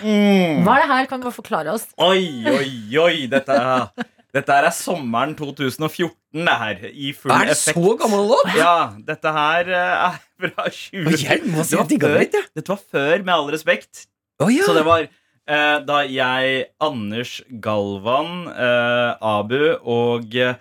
Hva 0.00 0.78
er 0.78 0.86
det 0.86 0.88
her? 0.94 1.10
Kan 1.12 1.20
du 1.20 1.28
bare 1.28 1.36
forklare 1.36 1.74
oss? 1.76 1.84
Oi, 2.00 2.24
oi, 2.48 2.72
oi! 3.04 3.26
Dette 3.34 3.58
er, 3.60 4.06
dette 4.38 4.56
er 4.56 4.70
sommeren 4.72 5.36
2014, 5.36 6.16
det 6.48 6.56
her. 6.64 6.80
I 6.88 7.12
full 7.12 7.34
Er 7.36 7.50
det 7.52 7.58
effekt. 7.58 7.76
så 7.76 7.92
gammel 8.00 8.24
låt? 8.32 8.56
Ja, 8.56 8.72
dette 9.04 9.36
her 9.36 9.68
eh, 9.68 10.08
er 10.08 10.18
fra 10.48 10.66
20... 10.72 11.12
Oi, 11.12 11.20
jeg 11.28 11.44
må 11.52 11.60
si 11.68 11.76
Det 11.76 11.82
var 11.82 11.84
jeg 11.84 11.92
digga 11.92 12.08
det 12.08 12.16
før- 12.16 12.24
litt, 12.24 12.40
jeg. 12.40 12.50
Dette 12.62 12.72
var 12.78 12.82
før, 12.96 13.16
med 13.28 13.34
all 13.36 13.52
respekt. 13.58 14.06
Å 14.42 14.48
ja. 14.50 14.64
Så 14.66 14.74
det 14.74 14.84
var 14.86 15.04
eh, 15.06 15.78
da 15.86 16.00
jeg, 16.08 16.64
Anders 16.82 17.36
Galvan, 17.62 18.48
eh, 18.50 19.10
Abu 19.22 19.60
og 19.84 20.34
eh, 20.34 20.56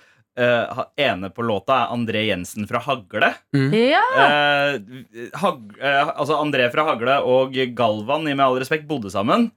ene 0.97 1.29
på 1.33 1.45
låta 1.45 1.79
er 1.85 1.93
André 1.95 2.25
Jensen 2.27 2.67
fra 2.69 2.81
Hagle. 2.85 3.33
Ja, 3.53 4.03
Eh, 4.13 4.77
Hag, 5.41 5.73
eh, 5.81 6.11
altså 6.13 6.37
André 6.41 6.69
fra 6.73 6.85
Hagle 6.91 7.19
og 7.25 7.53
Galvan 7.77 8.27
i 8.29 8.33
Med 8.35 8.45
all 8.45 8.59
respekt 8.61 8.87
bodde 8.89 9.11
sammen. 9.13 9.51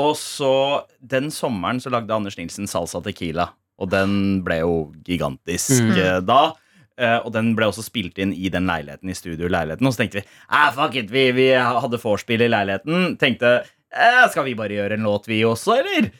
Og 0.00 0.14
så 0.16 0.84
den 1.02 1.28
sommeren 1.34 1.80
så 1.82 1.90
lagde 1.92 2.14
Anders 2.14 2.36
Nilsen 2.38 2.68
Salsa 2.70 3.00
Tequila. 3.04 3.50
Og 3.80 3.88
den 3.92 4.42
ble 4.44 4.60
jo 4.62 4.74
gigantisk 5.04 5.82
Mm. 5.82 5.96
eh, 5.98 6.20
da. 6.20 6.52
Eh, 7.00 7.18
og 7.24 7.32
den 7.32 7.54
ble 7.56 7.70
også 7.70 7.84
spilt 7.86 8.18
inn 8.20 8.34
i 8.36 8.50
den 8.52 8.68
leiligheten 8.68 9.10
i 9.10 9.16
studioleiligheten. 9.16 9.86
Og 9.88 9.94
så 9.94 10.02
tenkte 10.02 10.20
vi 10.20 10.26
ah, 10.48 10.70
fuck 10.76 10.98
it, 11.00 11.12
vi, 11.12 11.30
vi 11.36 11.50
hadde 11.56 12.00
vorspiel 12.02 12.44
i 12.44 12.50
leiligheten. 12.52 13.14
Tenkte 13.20 13.60
eh, 13.60 14.24
skal 14.32 14.44
vi 14.48 14.58
bare 14.58 14.76
gjøre 14.76 14.98
en 14.98 15.06
låt, 15.08 15.30
vi 15.30 15.40
også, 15.48 15.78
eller? 15.80 16.10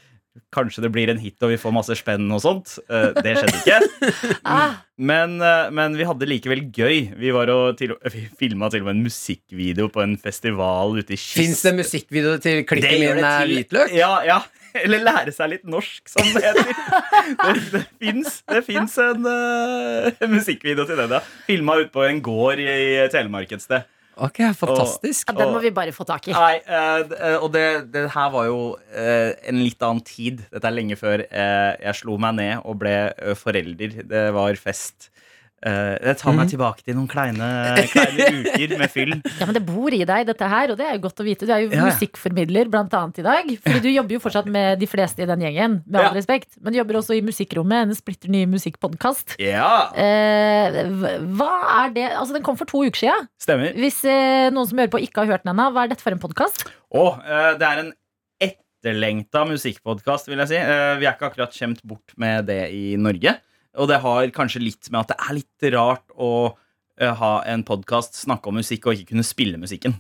Kanskje 0.55 0.85
det 0.85 0.93
blir 0.95 1.11
en 1.11 1.19
hit 1.21 1.43
og 1.43 1.51
vi 1.51 1.59
får 1.61 1.75
masse 1.75 1.95
spenn 1.99 2.31
og 2.33 2.41
sånt. 2.43 2.79
Eh, 2.89 3.11
det 3.19 3.35
skjedde 3.37 3.61
ikke. 3.61 4.13
ah, 4.57 4.79
Men, 4.97 5.37
eh, 5.45 5.69
men 5.75 5.99
vi 5.99 6.07
hadde 6.09 6.29
likevel 6.31 6.65
gøy. 6.73 7.11
Vi 7.21 7.35
var 7.35 7.53
til, 7.77 7.93
vi 8.15 8.25
filma 8.41 8.71
til 8.73 8.87
og 8.87 8.89
med 8.89 8.99
en 8.99 9.05
musikkvideo 9.11 9.91
på 9.93 10.05
en 10.07 10.17
festival 10.23 10.97
ute 10.97 11.13
i 11.13 11.21
kysten. 11.21 11.43
Fins 11.43 11.67
det 11.67 11.75
musikkvideo 11.83 12.39
til 12.41 12.65
klikken 12.65 13.05
min 13.05 13.21
er 13.27 13.53
hvitløk? 13.53 13.93
Ja, 13.99 14.15
ja. 14.25 14.41
Eller 14.85 15.05
lære 15.05 15.35
seg 15.35 15.55
litt 15.55 15.65
norsk, 15.69 16.03
som 16.11 16.27
det 16.35 16.43
heter. 16.45 16.75
Det, 17.31 17.55
det 17.75 17.85
fins 18.01 18.41
det 18.51 18.61
fins 18.67 18.99
en 19.03 19.27
uh, 19.27 20.29
musikkvideo 20.31 20.87
til 20.89 21.01
den. 21.01 21.11
da 21.13 21.23
Filma 21.47 21.79
ute 21.81 21.93
på 21.95 22.05
en 22.07 22.21
gård 22.25 22.63
i, 22.63 22.69
i 22.71 23.09
Telemark 23.13 23.53
et 23.57 23.65
sted. 23.65 23.89
Ok, 24.21 24.43
fantastisk. 24.59 25.31
ja, 25.31 25.37
den 25.39 25.53
må 25.55 25.63
vi 25.63 25.71
bare 25.73 25.95
få 25.97 26.05
tak 26.05 26.27
i. 26.29 26.35
Nei, 26.35 26.59
uh, 26.67 27.39
og 27.41 27.49
det, 27.55 27.67
det 27.95 28.05
her 28.13 28.33
var 28.35 28.49
jo 28.51 28.61
uh, 28.77 29.31
en 29.49 29.63
litt 29.63 29.81
annen 29.87 30.05
tid. 30.07 30.45
Dette 30.53 30.69
er 30.69 30.77
lenge 30.77 30.99
før 31.01 31.25
jeg 31.25 31.97
slo 32.01 32.19
meg 32.21 32.37
ned 32.41 32.65
og 32.65 32.81
ble 32.83 32.95
forelder. 33.39 34.03
Det 34.11 34.27
var 34.37 34.61
fest. 34.61 35.10
Eh, 35.61 35.99
det 36.01 36.15
tar 36.17 36.33
meg 36.33 36.49
tilbake 36.49 36.81
til 36.87 36.95
noen 36.97 37.09
kleine, 37.11 37.47
kleine 37.93 38.29
uker 38.47 38.71
med 38.81 38.89
fyll. 38.91 39.11
Ja, 39.41 39.45
men 39.45 39.55
Det 39.59 39.63
bor 39.69 39.93
i 39.93 39.99
deg, 40.09 40.25
dette 40.31 40.49
her, 40.49 40.71
og 40.73 40.79
det 40.81 40.87
er 40.89 40.95
jo 40.97 41.03
godt 41.05 41.21
å 41.21 41.27
vite. 41.27 41.45
Du 41.45 41.53
er 41.53 41.67
jo 41.67 41.69
Ja, 41.75 41.85
musikkformidler 41.85 42.71
blant 42.73 42.95
annet 42.97 43.21
i 43.21 43.25
dag. 43.27 43.51
Fordi 43.67 43.83
du 43.85 43.91
jobber 43.93 44.17
jo 44.17 44.23
fortsatt 44.25 44.49
med 44.49 44.81
de 44.81 44.89
fleste 44.89 45.21
i 45.21 45.29
den 45.29 45.45
gjengen, 45.45 45.75
med 45.85 46.01
all 46.01 46.09
Ja. 46.09 46.17
respekt. 46.17 46.57
Men 46.63 46.73
du 46.73 46.79
jobber 46.81 46.97
også 47.03 47.19
i 47.19 47.21
Musikkrommet, 47.27 47.83
en 47.91 47.95
splitter 47.99 48.33
ny 48.33 48.47
musikkpodkast. 48.49 49.37
Ja, 49.39 49.91
Eh, 49.93 50.81
hva 51.37 51.51
er 51.85 51.93
det? 51.93 52.09
Altså, 52.17 52.33
den 52.39 52.43
kom 52.47 52.57
for 52.57 52.65
to 52.65 52.81
uker 52.87 52.97
siden. 53.05 53.29
stemmer. 53.41 53.75
Hvis 53.77 54.01
eh, 54.09 54.49
noen 54.51 54.67
som 54.69 54.79
hører 54.81 54.91
på, 54.97 55.01
ikke 55.05 55.25
har 55.27 55.35
hørt 55.37 55.45
den 55.45 55.53
ennå, 55.53 55.69
hva 55.77 55.85
er 55.85 55.93
dette 55.93 56.01
for 56.05 56.13
en 56.17 56.23
podkast? 56.25 56.65
Oh, 56.91 57.19
eh, 57.21 57.53
det 57.61 57.69
er 57.69 57.83
en 57.85 57.93
etterlengta 58.41 59.45
musikkpodkast, 59.49 60.29
vil 60.31 60.41
jeg 60.41 60.49
si. 60.55 60.57
Eh, 60.57 60.97
vi 61.01 61.07
er 61.09 61.13
ikke 61.17 61.29
akkurat 61.31 61.53
skjemt 61.55 61.83
bort 61.85 62.15
med 62.21 62.47
det 62.49 62.63
i 62.73 62.97
Norge. 62.97 63.37
Og 63.79 63.91
det 63.91 64.01
har 64.03 64.35
kanskje 64.35 64.63
litt 64.65 64.91
med 64.91 65.05
at 65.05 65.13
det 65.13 65.19
er 65.23 65.37
litt 65.39 65.67
rart 65.77 66.07
å 66.17 66.31
uh, 66.51 67.13
ha 67.21 67.33
en 67.49 67.65
podkast, 67.67 68.19
snakke 68.19 68.51
om 68.51 68.59
musikk 68.61 68.89
og 68.89 68.97
ikke 68.97 69.13
kunne 69.13 69.27
spille 69.27 69.61
musikken. 69.61 69.95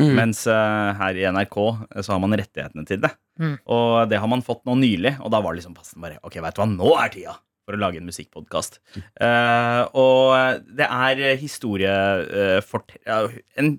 Mm. 0.00 0.14
Mens 0.16 0.46
uh, 0.48 0.90
her 0.98 1.18
i 1.20 1.26
NRK 1.28 1.56
eh, 1.60 2.00
så 2.00 2.14
har 2.14 2.20
man 2.22 2.34
rettighetene 2.38 2.86
til 2.88 3.02
det. 3.02 3.12
Mm. 3.40 3.56
Og 3.74 3.88
det 4.10 4.20
har 4.22 4.30
man 4.30 4.44
fått 4.44 4.64
nå 4.68 4.76
nylig, 4.80 5.18
og 5.20 5.32
da 5.34 5.42
var 5.44 5.52
det 5.52 5.60
liksom 5.60 5.76
passende 5.76 6.04
bare 6.04 6.20
Ok, 6.24 6.38
vet 6.40 6.56
du 6.56 6.62
hva, 6.62 6.68
nå 6.70 6.94
er 6.96 7.12
tida 7.12 7.34
for 7.62 7.76
å 7.76 7.78
lage 7.78 8.00
en 8.00 8.08
musikkpodkast. 8.08 8.80
Uh, 9.20 9.84
og 9.94 10.64
det 10.74 10.88
er 10.88 11.20
historiefort... 11.38 12.96
Ja, 13.06 13.20
en 13.60 13.76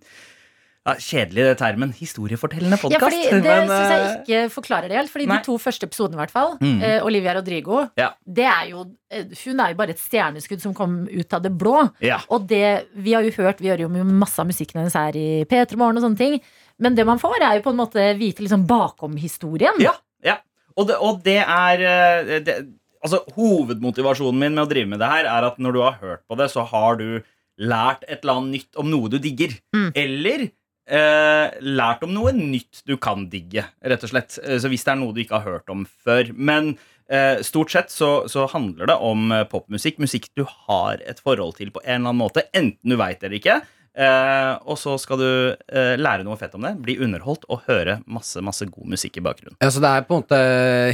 ja, 0.84 0.93
kjedelig 1.00 1.43
det 1.48 1.54
termen. 1.62 1.91
Historiefortellende 1.96 2.78
podkast. 2.82 3.15
Ja, 3.15 3.39
Det 3.39 3.54
syns 3.69 3.91
jeg 3.93 4.08
ikke 4.24 4.39
forklarer 4.52 4.89
det 4.91 4.98
helt. 5.00 5.12
Fordi 5.13 5.28
Nei. 5.30 5.38
de 5.38 5.46
to 5.46 5.56
første 5.62 5.88
episodene, 5.88 6.17
i 6.17 6.22
hvert 6.24 6.34
fall, 6.34 6.58
Mm. 6.60 6.82
uh, 6.84 7.06
Olivia 7.06 7.34
Rodrigo, 7.38 7.89
Ja. 7.98 8.10
det 8.28 8.43
er 8.46 8.69
jo 8.72 8.86
eh, 9.10 9.24
Hun 9.46 9.60
er 9.60 9.69
jo 9.72 9.76
bare 9.76 9.89
et 9.91 10.00
stjerneskudd 10.00 10.62
som 10.62 10.74
kom 10.74 11.08
ut 11.08 11.34
av 11.34 11.41
det 11.43 11.52
blå. 11.58 11.89
Ja. 12.02 12.19
Og 12.30 12.48
det, 12.48 12.88
vi 12.96 13.13
har 13.13 13.24
jo 13.24 13.32
hørt, 13.32 13.60
vi 13.62 13.69
hører 13.69 13.82
jo 13.88 13.89
masse 14.04 14.39
av 14.39 14.48
musikken 14.48 14.82
hennes 14.82 14.93
her 14.93 15.15
i 15.15 15.46
P3 15.46 15.76
Morgen 15.78 15.98
og 15.98 16.04
sånne 16.04 16.17
ting. 16.17 16.41
Men 16.80 16.96
det 16.96 17.06
man 17.06 17.19
får, 17.19 17.39
er 17.41 17.56
jo 17.60 17.62
på 17.69 17.69
en 17.72 17.78
måte 17.78 18.17
vite 18.17 18.41
liksom 18.43 18.65
bakom 18.67 19.15
historien. 19.15 19.74
Ja, 19.80 19.93
ja. 20.24 20.38
Og, 20.76 20.88
det, 20.88 20.96
og 21.00 21.22
det 21.24 21.38
er 21.46 21.80
eh, 21.80 22.39
det, 22.39 22.65
Altså, 23.04 23.19
Hovedmotivasjonen 23.36 24.39
min 24.39 24.54
med 24.56 24.63
å 24.63 24.69
drive 24.69 24.88
med 24.88 25.00
det 25.00 25.08
her 25.12 25.26
er 25.28 25.43
at 25.43 25.58
når 25.60 25.74
du 25.76 25.80
har 25.84 25.98
hørt 26.00 26.22
på 26.28 26.38
det, 26.39 26.46
så 26.54 26.63
har 26.65 26.96
du 26.96 27.22
lært 27.60 28.04
et 28.08 28.24
eller 28.24 28.38
annet 28.39 28.52
nytt 28.56 28.80
om 28.80 28.88
noe 28.89 29.10
du 29.12 29.17
digger. 29.19 29.52
Mm. 29.76 29.89
Eller 29.93 30.46
eh, 30.88 31.54
lært 31.62 32.04
om 32.04 32.13
noe 32.13 32.34
nytt 32.36 32.84
du 32.88 32.96
kan 33.02 33.28
digge, 33.32 33.65
rett 33.84 34.04
og 34.04 34.12
slett. 34.13 34.39
Eh, 34.43 34.58
Så 34.60 34.69
hvis 34.72 34.84
det 34.84 34.91
er 34.96 35.00
noe 35.02 35.13
du 35.15 35.22
ikke 35.24 35.39
har 35.41 35.48
hørt 35.60 35.69
om 35.74 35.86
før. 36.06 36.34
Men 36.36 36.74
eh, 37.10 37.39
stort 37.46 37.72
sett 37.72 37.91
så, 37.93 38.26
så 38.32 38.48
handler 38.52 38.88
det 38.91 38.98
om 39.00 39.32
eh, 39.32 39.46
popmusikk. 39.50 40.00
Musikk 40.04 40.30
du 40.36 40.43
har 40.67 41.00
et 41.06 41.19
forhold 41.24 41.56
til 41.60 41.72
på 41.72 41.82
en 41.86 42.02
eller 42.02 42.10
annen 42.13 42.24
måte, 42.26 42.48
enten 42.54 42.89
du 42.93 42.98
veit 43.00 43.19
det 43.22 43.30
eller 43.30 43.39
ikke. 43.41 43.62
Eh, 43.93 44.52
og 44.65 44.78
så 44.82 44.96
skal 44.98 45.19
du 45.22 45.28
eh, 45.54 45.93
lære 46.02 46.24
noe 46.26 46.34
fett 46.41 46.56
om 46.58 46.63
det, 46.65 46.72
bli 46.82 46.96
underholdt 47.06 47.43
og 47.54 47.62
høre 47.67 48.00
masse 48.10 48.41
masse 48.41 48.65
god 48.65 48.88
musikk 48.96 49.19
i 49.19 49.26
bakgrunnen. 49.28 49.60
Ja, 49.62 49.69
så 49.69 49.84
det 49.84 49.91
er 49.91 50.08
på 50.08 50.15
en 50.17 50.24
måte 50.24 50.39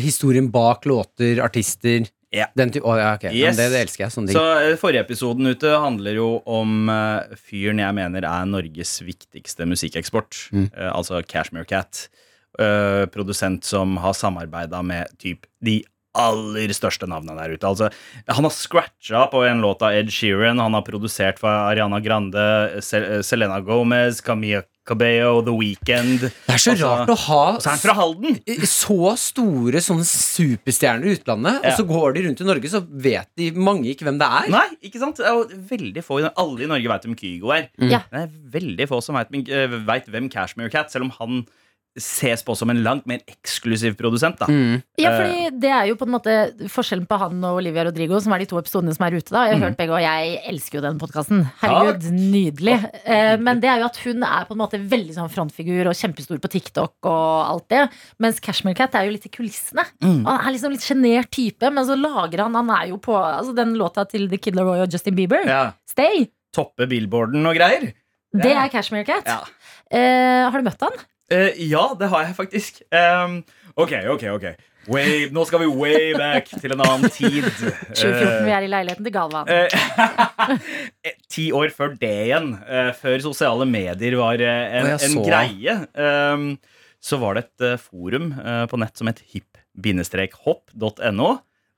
historien 0.03 0.49
bak 0.51 0.83
låter, 0.89 1.39
artister 1.45 2.09
Ja. 2.35 2.45
Den 2.53 2.71
ty 2.71 2.81
oh, 2.85 2.93
ja, 2.99 3.15
okay. 3.17 3.33
Yes. 3.33 3.57
men 3.57 3.57
det, 3.57 3.67
det 3.73 3.83
elsker 3.87 4.05
jeg. 4.05 4.13
Sånne 4.13 4.29
ting. 4.29 4.37
Så 4.37 4.45
eh, 4.61 4.75
Forrige 4.77 5.01
episoden 5.07 5.49
ute 5.49 5.73
handler 5.81 6.19
jo 6.19 6.29
om 6.49 6.91
uh, 6.91 7.37
fyren 7.49 7.81
jeg 7.81 7.97
mener 7.97 8.27
er 8.29 8.49
Norges 8.49 8.99
viktigste 9.01 9.65
musikkeksport. 9.69 10.43
Mm. 10.53 10.67
Uh, 10.75 10.89
altså 10.93 11.23
Cashmere 11.25 11.65
Cat. 11.69 12.07
Uh, 12.59 13.05
produsent 13.09 13.65
som 13.65 13.97
har 14.03 14.13
samarbeida 14.17 14.81
med 14.85 15.09
typ 15.21 15.47
de 15.65 15.79
aller 16.17 16.71
største 16.73 17.05
navnene 17.09 17.37
der 17.37 17.53
ute. 17.53 17.67
Altså, 17.69 17.89
han 18.27 18.43
har 18.47 18.53
scratcha 18.55 19.27
på 19.31 19.43
en 19.47 19.61
låt 19.61 19.83
av 19.85 19.93
Ed 19.93 20.09
Sheeran, 20.13 20.59
han 20.59 20.73
har 20.73 20.81
produsert 20.87 21.37
for 21.41 21.49
Ariana 21.51 21.99
Grande, 22.03 22.81
Sel 22.83 23.21
Selena 23.23 23.59
Gomez, 23.61 24.21
Camilla 24.25 24.63
Cabello, 24.89 25.43
The 25.45 25.53
Weeknd. 25.53 26.23
Det 26.25 26.31
er 26.49 26.57
så 26.57 26.71
Altså, 26.73 26.87
rart 26.89 27.11
å 27.13 27.17
ha 27.27 27.41
så 27.61 27.69
er 27.75 27.81
fra 27.83 27.93
Halden! 27.93 28.39
så 28.65 29.11
store 29.21 29.83
sånne 29.85 30.07
superstjerner 30.09 31.05
i 31.11 31.13
utlandet, 31.19 31.59
Ja. 31.61 31.69
og 31.69 31.77
så 31.77 31.85
går 31.87 32.13
de 32.17 32.23
rundt 32.25 32.41
i 32.41 32.47
Norge, 32.49 32.69
så 32.73 32.81
vet 32.89 33.29
de 33.37 33.51
mange 33.51 33.85
ikke 33.93 34.07
hvem 34.09 34.17
det 34.17 34.25
er. 34.25 34.49
Nei, 34.49 34.65
ikke 34.81 34.99
sant? 35.03 35.17
Det 35.21 35.27
er 35.29 35.37
jo 35.37 35.45
veldig 35.69 36.03
få 36.03 36.19
Alle 36.35 36.63
i 36.65 36.71
Norge 36.73 36.89
veit 36.89 37.05
hvem 37.05 37.15
Kygo 37.21 37.53
er. 37.53 37.69
Ja. 37.77 38.01
Det 38.09 38.23
er 38.25 38.29
veldig 38.57 38.87
få 38.89 39.01
som 39.05 39.13
veit 39.15 40.09
hvem 40.09 40.29
Cashmere 40.33 40.71
Cat, 40.73 40.89
selv 40.91 41.05
om 41.05 41.11
han 41.19 41.45
ses 41.97 42.43
på 42.45 42.55
som 42.55 42.69
en 42.69 42.83
langt 42.83 43.05
mer 43.09 43.19
eksklusiv 43.27 43.95
produsent. 43.97 44.37
da 44.39 44.45
Mm. 44.47 44.81
Ja, 44.97 45.09
fordi 45.17 45.59
det 45.59 45.69
er 45.71 45.85
jo 45.89 45.95
på 45.95 46.05
en 46.05 46.13
måte 46.13 46.33
forskjellen 46.69 47.07
på 47.07 47.17
han 47.19 47.43
og 47.43 47.57
Olivia 47.57 47.83
Rodrigo, 47.83 48.19
som 48.21 48.31
er 48.33 48.39
de 48.39 48.45
to 48.45 48.57
episodene 48.59 48.93
som 48.95 49.05
er 49.07 49.17
ute. 49.17 49.29
da 49.31 49.45
Jeg 49.47 49.57
har 49.59 49.69
hørt 49.69 49.77
begge, 49.77 49.91
og 49.91 50.01
jeg 50.01 50.41
elsker 50.47 50.77
jo 50.79 50.81
den 50.85 50.99
podkasten. 50.99 51.43
Herregud, 51.61 52.03
nydelig. 52.13 52.77
Eh, 53.05 53.37
men 53.37 53.59
det 53.59 53.69
er 53.69 53.79
jo 53.79 53.85
at 53.89 53.97
hun 54.05 54.23
er 54.23 54.45
på 54.45 54.51
en 54.55 54.61
måte 54.61 54.79
veldig 54.89 55.13
sånn 55.17 55.29
frontfigur 55.33 55.87
og 55.87 55.95
kjempestor 55.97 56.39
på 56.39 56.49
TikTok 56.49 56.93
og 57.03 57.49
alt 57.49 57.67
det. 57.69 57.89
Mens 58.19 58.39
Cashmere 58.39 58.75
Cat 58.75 58.95
er 58.95 59.05
jo 59.09 59.11
litt 59.17 59.25
i 59.25 59.29
kulissene. 59.29 59.83
Mm. 60.01 60.25
Han 60.25 60.47
er 60.47 60.51
liksom 60.55 60.71
litt 60.71 60.85
sjenert 60.85 61.29
type, 61.31 61.69
men 61.73 61.83
så 61.85 61.97
lager 61.99 62.43
han 62.43 62.53
Han 62.53 62.69
er 62.69 62.87
jo 62.89 62.97
på 62.97 63.13
altså 63.17 63.53
den 63.55 63.73
låta 63.75 64.07
til 64.07 64.29
The 64.29 64.37
Kid 64.37 64.55
Laroi 64.55 64.79
og 64.81 64.91
Justin 64.91 65.15
Bieber. 65.15 65.43
Ja. 65.45 65.71
Stay! 65.89 66.29
Toppe 66.53 66.87
billboarden 66.87 67.45
og 67.45 67.55
greier. 67.55 67.93
Det 68.33 68.45
Ja. 68.51 68.63
er 68.65 68.69
Cashmere 68.69 69.05
Cat. 69.05 69.25
Ja. 69.25 69.41
Eh, 69.91 70.49
har 70.49 70.51
du 70.51 70.63
møtt 70.69 70.79
han? 70.81 70.91
Eh, 71.31 71.49
ja, 71.69 71.95
det 71.99 72.07
har 72.11 72.23
jeg 72.27 72.35
faktisk. 72.37 72.81
Um, 72.93 73.41
ok, 73.75 73.91
ok, 74.15 74.23
ok. 74.37 74.45
Way, 74.89 75.27
nå 75.35 75.43
skal 75.45 75.59
vi 75.61 75.67
way 75.69 76.13
back 76.17 76.47
til 76.49 76.71
en 76.73 76.81
annen 76.81 77.11
tid. 77.13 77.43
2014, 77.99 78.45
vi 78.47 78.51
er 78.55 78.63
i 78.65 78.69
leiligheten 78.71 79.05
til 79.05 79.13
Galvan. 79.13 79.45
Eh, 81.05 81.13
Ti 81.29 81.51
år 81.53 81.69
før 81.75 81.91
det 81.99 82.09
igjen, 82.25 82.55
eh, 82.65 82.89
før 82.97 83.19
sosiale 83.21 83.65
medier 83.69 84.15
var 84.17 84.41
eh, 84.41 84.79
en, 84.79 84.87
en 84.95 85.19
greie, 85.21 85.75
um, 85.93 86.57
så 87.03 87.19
var 87.21 87.35
det 87.37 87.43
et 87.45 87.61
eh, 87.67 87.75
forum 87.83 88.31
eh, 88.39 88.63
på 88.71 88.79
nett 88.81 88.97
som 88.97 89.05
het 89.11 89.21
hip-hopp.no. 89.29 91.29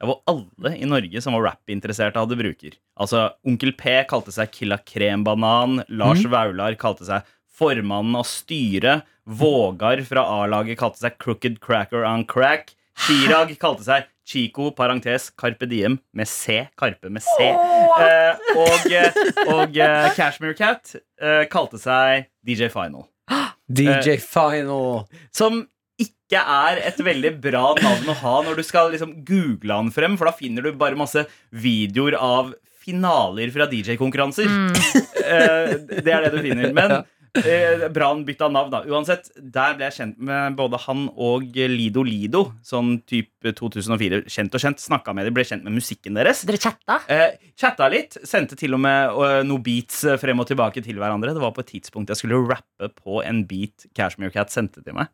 Det 0.01 0.07
hvor 0.09 0.17
alle 0.31 0.71
i 0.79 0.87
Norge 0.89 1.21
som 1.21 1.35
var 1.35 1.43
rap-interesserte, 1.51 2.17
hadde 2.17 2.33
bruker. 2.39 2.73
Altså, 2.97 3.27
Onkel 3.45 3.75
P 3.77 3.99
kalte 4.09 4.31
seg 4.33 4.49
Killa 4.55 4.79
Krembanan. 4.81 5.83
Lars 5.93 6.23
Vaular 6.31 6.73
kalte 6.81 7.05
seg 7.05 7.27
Formannen 7.61 8.17
av 8.17 8.25
styret. 8.25 9.05
Vågar 9.29 10.01
fra 10.07 10.23
A-laget 10.41 10.79
kalte 10.79 11.03
seg 11.03 11.19
Crooked 11.21 11.59
Cracker 11.61 12.05
on 12.07 12.23
Crack. 12.25 12.73
Chirag 13.05 13.53
kalte 13.61 13.85
seg 13.85 14.07
Chico, 14.25 14.69
parentes, 14.73 15.29
Carpe 15.37 15.67
Diem 15.69 15.97
med 16.17 16.29
C. 16.29 16.63
Karpe 16.79 17.09
med 17.13 17.21
C. 17.25 17.49
Eh, 17.51 18.41
og 18.55 18.87
eh, 18.89 19.19
og 19.51 19.77
eh, 19.77 20.07
Cashmere 20.15 20.55
Cat 20.57 20.95
eh, 20.95 21.43
kalte 21.51 21.77
seg 21.81 22.27
DJ 22.47 22.71
Final. 22.73 23.05
DJ 23.67 24.17
Final. 24.23 25.03
Som 25.35 25.65
ikke 26.01 26.41
er 26.41 26.81
et 26.87 26.97
veldig 27.03 27.35
bra 27.43 27.73
navn 27.77 28.09
å 28.09 28.17
ha 28.23 28.35
når 28.45 28.61
du 28.61 28.65
skal 28.65 28.93
liksom 28.93 29.19
google 29.27 29.77
han 29.83 29.93
frem, 29.93 30.17
for 30.17 30.29
da 30.29 30.33
finner 30.37 30.65
du 30.65 30.73
bare 30.79 30.97
masse 30.97 31.25
videoer 31.53 32.17
av 32.17 32.53
finaler 32.81 33.51
fra 33.53 33.67
DJ-konkurranser. 33.69 34.47
Eh, 34.47 35.73
det 36.01 36.09
er 36.09 36.23
det 36.25 36.31
du 36.33 36.39
finner. 36.41 36.71
Men 36.73 37.01
eh, 37.39 37.85
bra 37.93 38.09
han 38.11 38.23
bytta 38.27 38.49
navn, 38.51 38.71
da. 38.73 38.81
Uansett, 38.89 39.29
der 39.35 39.77
ble 39.77 39.87
jeg 39.87 39.97
kjent 39.97 40.19
med 40.27 40.57
både 40.59 40.79
han 40.85 41.05
og 41.15 41.45
Lido 41.55 42.03
Lido. 42.05 42.43
Sånn 42.65 42.97
type 43.07 43.53
2004. 43.57 44.23
Kjent 44.31 44.57
og 44.57 44.63
kjent. 44.63 44.83
Snakka 44.83 45.15
med 45.15 45.29
dem, 45.29 45.35
ble 45.37 45.45
kjent 45.47 45.65
med 45.67 45.75
musikken 45.77 46.17
deres. 46.17 46.43
Dere 46.47 46.61
chatta? 46.61 46.99
Eh, 47.11 47.39
chatta 47.59 47.89
litt. 47.91 48.19
Sendte 48.27 48.59
til 48.59 48.75
og 48.77 48.83
med 48.83 49.15
uh, 49.15 49.39
noen 49.47 49.63
beats 49.65 50.03
eh, 50.05 50.19
frem 50.21 50.43
og 50.43 50.49
tilbake 50.51 50.83
til 50.85 50.99
hverandre. 51.01 51.35
Det 51.37 51.43
var 51.43 51.55
på 51.55 51.63
et 51.65 51.73
tidspunkt 51.77 52.11
jeg 52.11 52.23
skulle 52.23 52.43
rappe 52.51 52.91
på 52.99 53.23
en 53.25 53.45
beat 53.49 53.87
Cashmere 53.97 54.33
Cat 54.35 54.53
sendte 54.53 54.83
til 54.85 54.97
meg. 54.97 55.11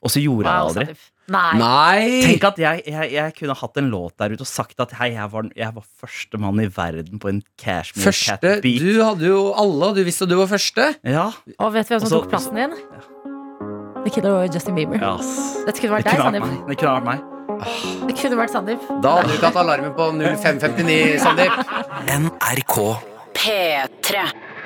Og 0.00 0.12
så 0.12 0.22
gjorde 0.22 0.48
jeg 0.48 0.52
det 0.52 0.68
aldri. 0.68 0.84
Sandeep. 0.90 1.08
Nei. 1.30 1.52
Nei! 1.60 2.06
Tenk 2.26 2.44
at 2.48 2.56
jeg, 2.58 2.82
jeg, 2.90 3.10
jeg 3.14 3.34
kunne 3.38 3.54
hatt 3.60 3.76
en 3.78 3.90
låt 3.92 4.16
der 4.18 4.32
ute 4.34 4.42
og 4.42 4.50
sagt 4.50 4.80
at 4.82 4.90
hei, 4.98 5.12
jeg 5.14 5.30
var, 5.30 5.46
jeg 5.54 5.74
var 5.76 5.84
første 6.02 6.40
mann 6.42 6.58
i 6.62 6.66
verden 6.74 7.20
på 7.22 7.30
en 7.30 7.38
Cashmere 7.60 8.08
Første, 8.08 8.34
Cat-beat. 8.58 8.82
du 8.82 8.98
hadde 9.04 9.28
jo 9.30 9.40
alle, 9.54 9.92
og 9.92 9.98
du 10.00 10.02
visste 10.06 10.26
at 10.26 10.32
du 10.32 10.36
var 10.40 10.50
første. 10.50 10.88
Ja, 11.06 11.28
Og 11.60 11.72
vet 11.76 11.86
du 11.86 11.94
hvem 11.94 12.02
som 12.02 12.10
tok 12.16 12.30
plassen 12.32 12.58
din? 12.58 12.74
The 14.00 14.10
Killer 14.14 14.40
og 14.40 14.54
Justin 14.54 14.74
Bieber. 14.80 14.96
Yes. 14.98 15.30
Dette 15.68 15.78
kunne 15.84 15.98
vært 16.00 16.08
deg, 16.08 16.16
kunne 16.18 16.40
vært 16.40 16.48
Sandeep. 16.48 16.68
Det 16.72 16.78
kunne 16.80 16.94
vært 16.96 17.08
meg. 17.10 17.28
Det 18.08 18.14
kunne 18.16 18.38
vært 18.40 18.54
Sandeep. 18.56 18.86
Da 19.04 19.14
hadde 19.18 19.28
du 19.30 19.34
ikke 19.36 19.50
hatt 19.52 19.58
alarmen 19.62 19.92
på 19.98 20.06
0559, 20.18 21.18
Sandeep. 21.20 21.52
NRK 22.08 22.78
P3. 23.36 24.24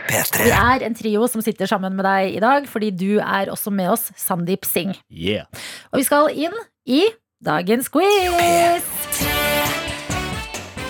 Vi 0.09 0.51
er 0.53 0.85
en 0.85 0.95
trio 0.97 1.27
som 1.31 1.43
sitter 1.45 1.69
sammen 1.71 1.95
med 1.97 2.05
deg 2.05 2.37
i 2.37 2.43
dag, 2.43 2.67
fordi 2.69 2.91
du 2.93 3.19
er 3.19 3.51
også 3.53 3.73
med 3.73 3.89
oss, 3.95 4.11
Sandeep 4.21 4.67
Singh. 4.69 4.99
Yeah. 5.09 5.49
Og 5.93 6.03
vi 6.03 6.07
skal 6.07 6.29
inn 6.37 6.57
i 6.85 7.07
dagens 7.45 7.89
quiz. 7.93 8.91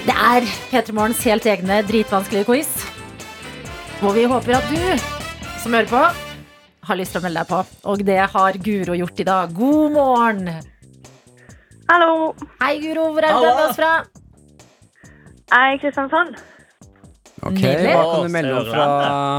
Det 0.05 0.15
er 0.15 0.47
P3 0.71 0.93
Morgens 0.97 1.23
helt 1.25 1.47
egne 1.49 1.81
dritvanskelige 1.87 2.49
quiz. 2.49 2.73
Hvor 4.01 4.13
vi 4.17 4.27
håper 4.29 4.59
at 4.59 4.67
du 4.69 4.83
som 5.63 5.73
hører 5.73 5.89
på, 5.89 6.03
har 6.85 6.99
lyst 6.99 7.15
til 7.15 7.23
å 7.23 7.25
melde 7.25 7.41
deg 7.41 7.53
på. 7.53 7.61
Og 7.89 8.03
det 8.05 8.19
har 8.35 8.59
Guro 8.67 8.97
gjort 8.99 9.23
i 9.23 9.29
dag. 9.31 9.55
God 9.57 9.95
morgen! 9.95 10.51
Hallo, 11.89 12.35
Hei, 12.61 12.75
Guro. 12.83 13.13
Hvor 13.15 13.25
er 13.25 13.33
du 13.33 13.47
med 13.47 13.63
oss 13.69 13.79
fra? 13.79 13.95
jeg 15.55 15.71
er 15.71 15.77
i 15.77 15.81
Kristiansand. 15.81 16.37
Ok, 17.43 17.59
Nydelig. 17.59 17.91
Hva 17.95 18.05
kan 18.15 18.23
du 18.29 18.33
melde 18.33 18.55
om 18.61 18.69
fra, 18.71 18.87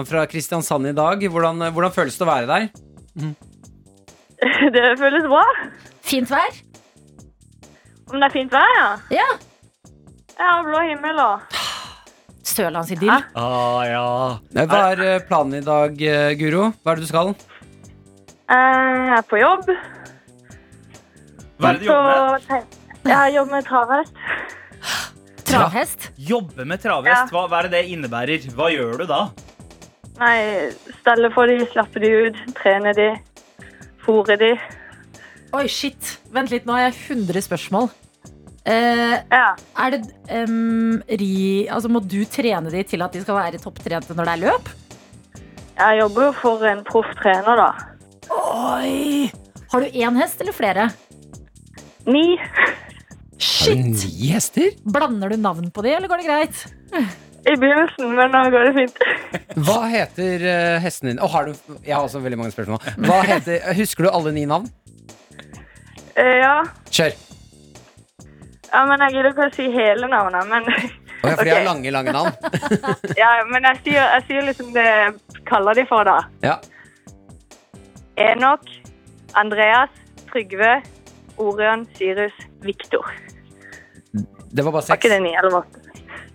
fra 0.09 0.25
Kristiansand 0.29 0.87
i 0.91 0.93
dag? 0.97 1.23
Hvordan, 1.31 1.63
hvordan 1.73 1.93
føles 1.95 2.17
det 2.19 2.25
å 2.25 2.29
være 2.29 2.47
der? 2.51 2.67
Det 4.75 4.81
føles 4.99 5.23
bra. 5.31 5.43
Fint 6.05 6.29
vær? 6.29 6.57
Om 8.11 8.19
det 8.19 8.27
er 8.27 8.33
fint 8.35 8.51
vær, 8.53 8.73
ja. 8.77 8.89
Ja. 9.15 9.27
Ja, 10.35 10.49
blå 10.67 10.81
himmel 10.83 11.17
og 11.23 11.55
Sørlandsidyll. 12.45 13.09
Ja. 13.09 13.21
Ah, 13.39 13.79
ja. 13.87 14.03
Eh, 14.53 14.67
Hva 14.69 14.81
er 14.91 15.01
eh, 15.07 15.23
planen 15.25 15.57
i 15.61 15.65
dag, 15.65 15.95
eh, 16.03 16.33
Guro? 16.37 16.67
Hva 16.83 16.93
er 16.93 16.99
det 16.99 17.07
du 17.07 17.09
skal? 17.09 17.31
eh, 18.51 18.55
Jeg 18.59 19.15
er 19.17 19.25
på 19.31 19.39
jobb. 19.41 19.71
Hva 21.57 21.71
er 21.71 21.79
det 21.79 21.81
du 21.81 21.89
jobber 21.89 22.45
med? 22.51 22.77
Jeg 23.09 23.35
jobber 23.39 23.55
med 23.55 23.67
travhest. 23.71 24.13
Travhest. 25.55 26.09
Jobbe 26.17 26.65
med 26.67 26.81
travhest. 26.83 27.31
Hva, 27.33 27.45
hva 27.51 27.59
er 27.63 27.69
det 27.69 27.79
det 27.79 27.83
innebærer? 27.95 28.47
Hva 28.55 28.69
gjør 28.73 29.01
du 29.03 29.05
da? 29.09 29.21
Nei, 30.19 30.71
stelle 31.01 31.29
for 31.35 31.49
de, 31.51 31.59
slappe 31.73 31.99
de 32.03 32.11
ut, 32.29 32.37
trene 32.55 32.93
de, 32.95 33.09
fôre 34.05 34.37
de. 34.39 34.53
Oi, 35.55 35.65
shit. 35.71 36.15
Vent 36.35 36.51
litt, 36.51 36.65
nå 36.67 36.75
har 36.75 36.87
jeg 36.89 36.97
100 37.17 37.43
spørsmål. 37.47 37.89
Eh, 38.65 39.17
Ja. 39.31 39.55
er 39.77 39.91
det 39.93 39.99
um, 40.49 40.95
ri 41.05 41.67
Altså, 41.69 41.85
må 41.91 41.99
du 42.01 42.23
trene 42.25 42.71
de 42.73 42.81
til 42.83 43.03
at 43.05 43.13
de 43.13 43.21
skal 43.21 43.37
være 43.37 43.59
topptrente 43.61 44.15
når 44.17 44.25
det 44.25 44.33
er 44.33 44.41
løp? 44.41 44.71
Jeg 45.77 45.99
jobber 45.99 46.25
jo 46.25 46.31
for 46.39 46.65
en 46.65 46.81
proff 46.87 47.11
trener, 47.19 47.59
da. 47.61 47.69
Oi! 48.33 49.29
Har 49.71 49.83
du 49.83 49.91
én 49.91 50.17
hest 50.17 50.41
eller 50.41 50.55
flere? 50.55 50.87
Ni. 52.07 52.39
Har 53.35 53.69
du 53.75 53.83
ni 53.91 54.29
hester? 54.31 54.71
Blander 54.85 55.29
du 55.29 55.37
navn 55.41 55.71
på 55.75 55.83
de, 55.83 55.91
eller 55.97 56.07
går 56.11 56.21
det 56.23 56.27
greit? 56.29 56.61
I 57.45 57.53
begynnelsen, 57.61 58.13
men 58.17 58.31
nå 58.33 58.41
går 58.53 58.63
det 58.69 58.73
fint. 58.77 59.01
Hva 59.67 59.81
heter 59.91 60.45
eh, 60.49 60.77
hesten 60.81 61.11
din? 61.11 61.19
Å, 61.21 61.27
har 61.29 61.45
du, 61.49 61.53
jeg 61.85 61.93
har 61.93 62.05
også 62.07 62.21
veldig 62.23 62.39
mange 62.39 62.53
spørsmål. 62.55 62.79
Hva 63.05 63.19
heter, 63.27 63.59
Husker 63.77 64.07
du 64.07 64.09
alle 64.11 64.31
ni 64.33 64.45
navn? 64.49 64.69
Eh, 66.15 66.39
Ja. 66.41 66.55
Kjør. 66.89 67.11
ja, 68.71 68.81
men 68.89 69.03
jeg 69.05 69.13
gidder 69.17 69.29
ikke 69.33 69.49
å 69.49 69.53
si 69.55 69.67
hele 69.73 70.07
navnet, 70.09 70.47
men 70.49 70.65
Å, 71.25 71.27
ja, 71.29 71.35
for 71.35 71.43
de 71.47 71.51
har 71.53 71.61
Ok. 71.61 71.67
lange, 71.67 71.91
lange 71.93 72.15
navn. 72.15 72.33
Ja, 73.21 73.29
men 73.51 73.63
jeg 73.69 73.81
sier, 73.83 74.01
jeg 74.15 74.25
sier 74.29 74.47
liksom 74.49 74.71
det 74.75 74.85
jeg 74.87 75.13
kaller 75.49 75.77
de 75.77 75.85
for, 75.89 76.07
da. 76.07 76.17
Ja. 76.45 76.57
Enok, 78.17 78.65
Andreas, 79.35 79.91
Trygve, 80.31 80.79
Orion, 81.37 81.85
Cyrus, 81.97 82.33
Viktor. 82.63 83.05
Det 84.55 84.63
var 84.65 84.71
bare 84.77 84.85
seks. 84.87 84.91
Var 84.93 85.01
ikke 85.01 85.13
det 85.13 85.21
ni 85.25 85.33
eller 85.35 85.57
åtte? 85.59 85.81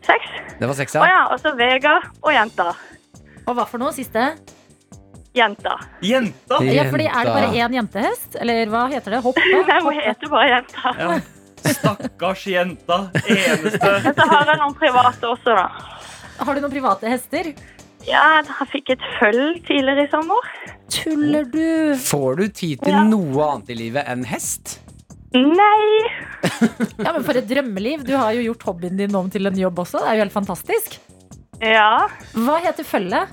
Seks? 0.05 0.31
Det 0.61 0.69
var 0.69 0.77
seks, 0.77 0.95
ja. 0.97 1.03
Å 1.03 1.09
ja. 1.09 1.19
ja, 1.19 1.27
og 1.35 1.41
så 1.41 1.53
Vegard 1.57 2.09
og 2.21 2.33
jenta. 2.35 2.67
Og 3.47 3.55
hva 3.57 3.65
for 3.69 3.81
noe? 3.81 3.93
Siste? 3.97 4.27
Jenta. 5.37 5.77
Jenta! 6.03 6.59
Ja, 6.67 6.85
fordi 6.91 7.07
Er 7.07 7.25
det 7.29 7.35
bare 7.37 7.51
én 7.55 7.75
jentehest? 7.79 8.37
Eller 8.43 8.67
hva 8.73 8.85
heter 8.91 9.15
det? 9.17 9.21
Hoppe? 9.25 9.45
Nei, 9.71 9.79
hun 9.85 10.01
heter 10.01 10.33
bare 10.33 10.49
jenta. 10.57 10.95
Ja. 10.99 11.19
Stakkars 11.71 12.47
jenta. 12.51 12.99
Eneste. 13.23 13.93
Men 14.05 14.17
så 14.17 14.27
har 14.33 14.51
jeg 14.51 14.61
noen 14.63 14.77
private 14.81 15.31
også, 15.31 15.55
da. 15.55 15.69
Har 16.41 16.57
du 16.57 16.63
noen 16.65 16.73
private 16.73 17.13
hester? 17.13 17.53
Ja, 18.09 18.25
jeg 18.41 18.69
fikk 18.73 18.95
et 18.97 19.03
føll 19.19 19.59
tidligere 19.69 20.07
i 20.07 20.11
sommer. 20.13 20.47
Tuller 20.91 21.45
du? 21.53 21.67
Får 22.01 22.41
du 22.41 22.47
tid 22.49 22.81
til 22.83 22.97
Ja. 22.97 23.03
noe 23.07 23.51
annet 23.53 23.71
i 23.71 23.77
livet 23.77 24.09
enn 24.09 24.25
hest? 24.27 24.79
Nei. 25.35 26.11
Ja, 27.05 27.13
men 27.15 27.23
For 27.25 27.37
et 27.39 27.47
drømmeliv. 27.49 28.03
Du 28.07 28.15
har 28.17 28.33
jo 28.37 28.43
gjort 28.51 28.65
hobbyen 28.71 28.97
din 28.99 29.15
om 29.17 29.29
til 29.33 29.47
en 29.49 29.57
jobb 29.59 29.79
også. 29.85 30.01
Det 30.03 30.11
er 30.11 30.19
jo 30.19 30.25
helt 30.25 30.35
fantastisk. 30.35 30.99
Ja. 31.61 32.09
Hva 32.35 32.59
heter 32.65 32.87
følget? 32.89 33.33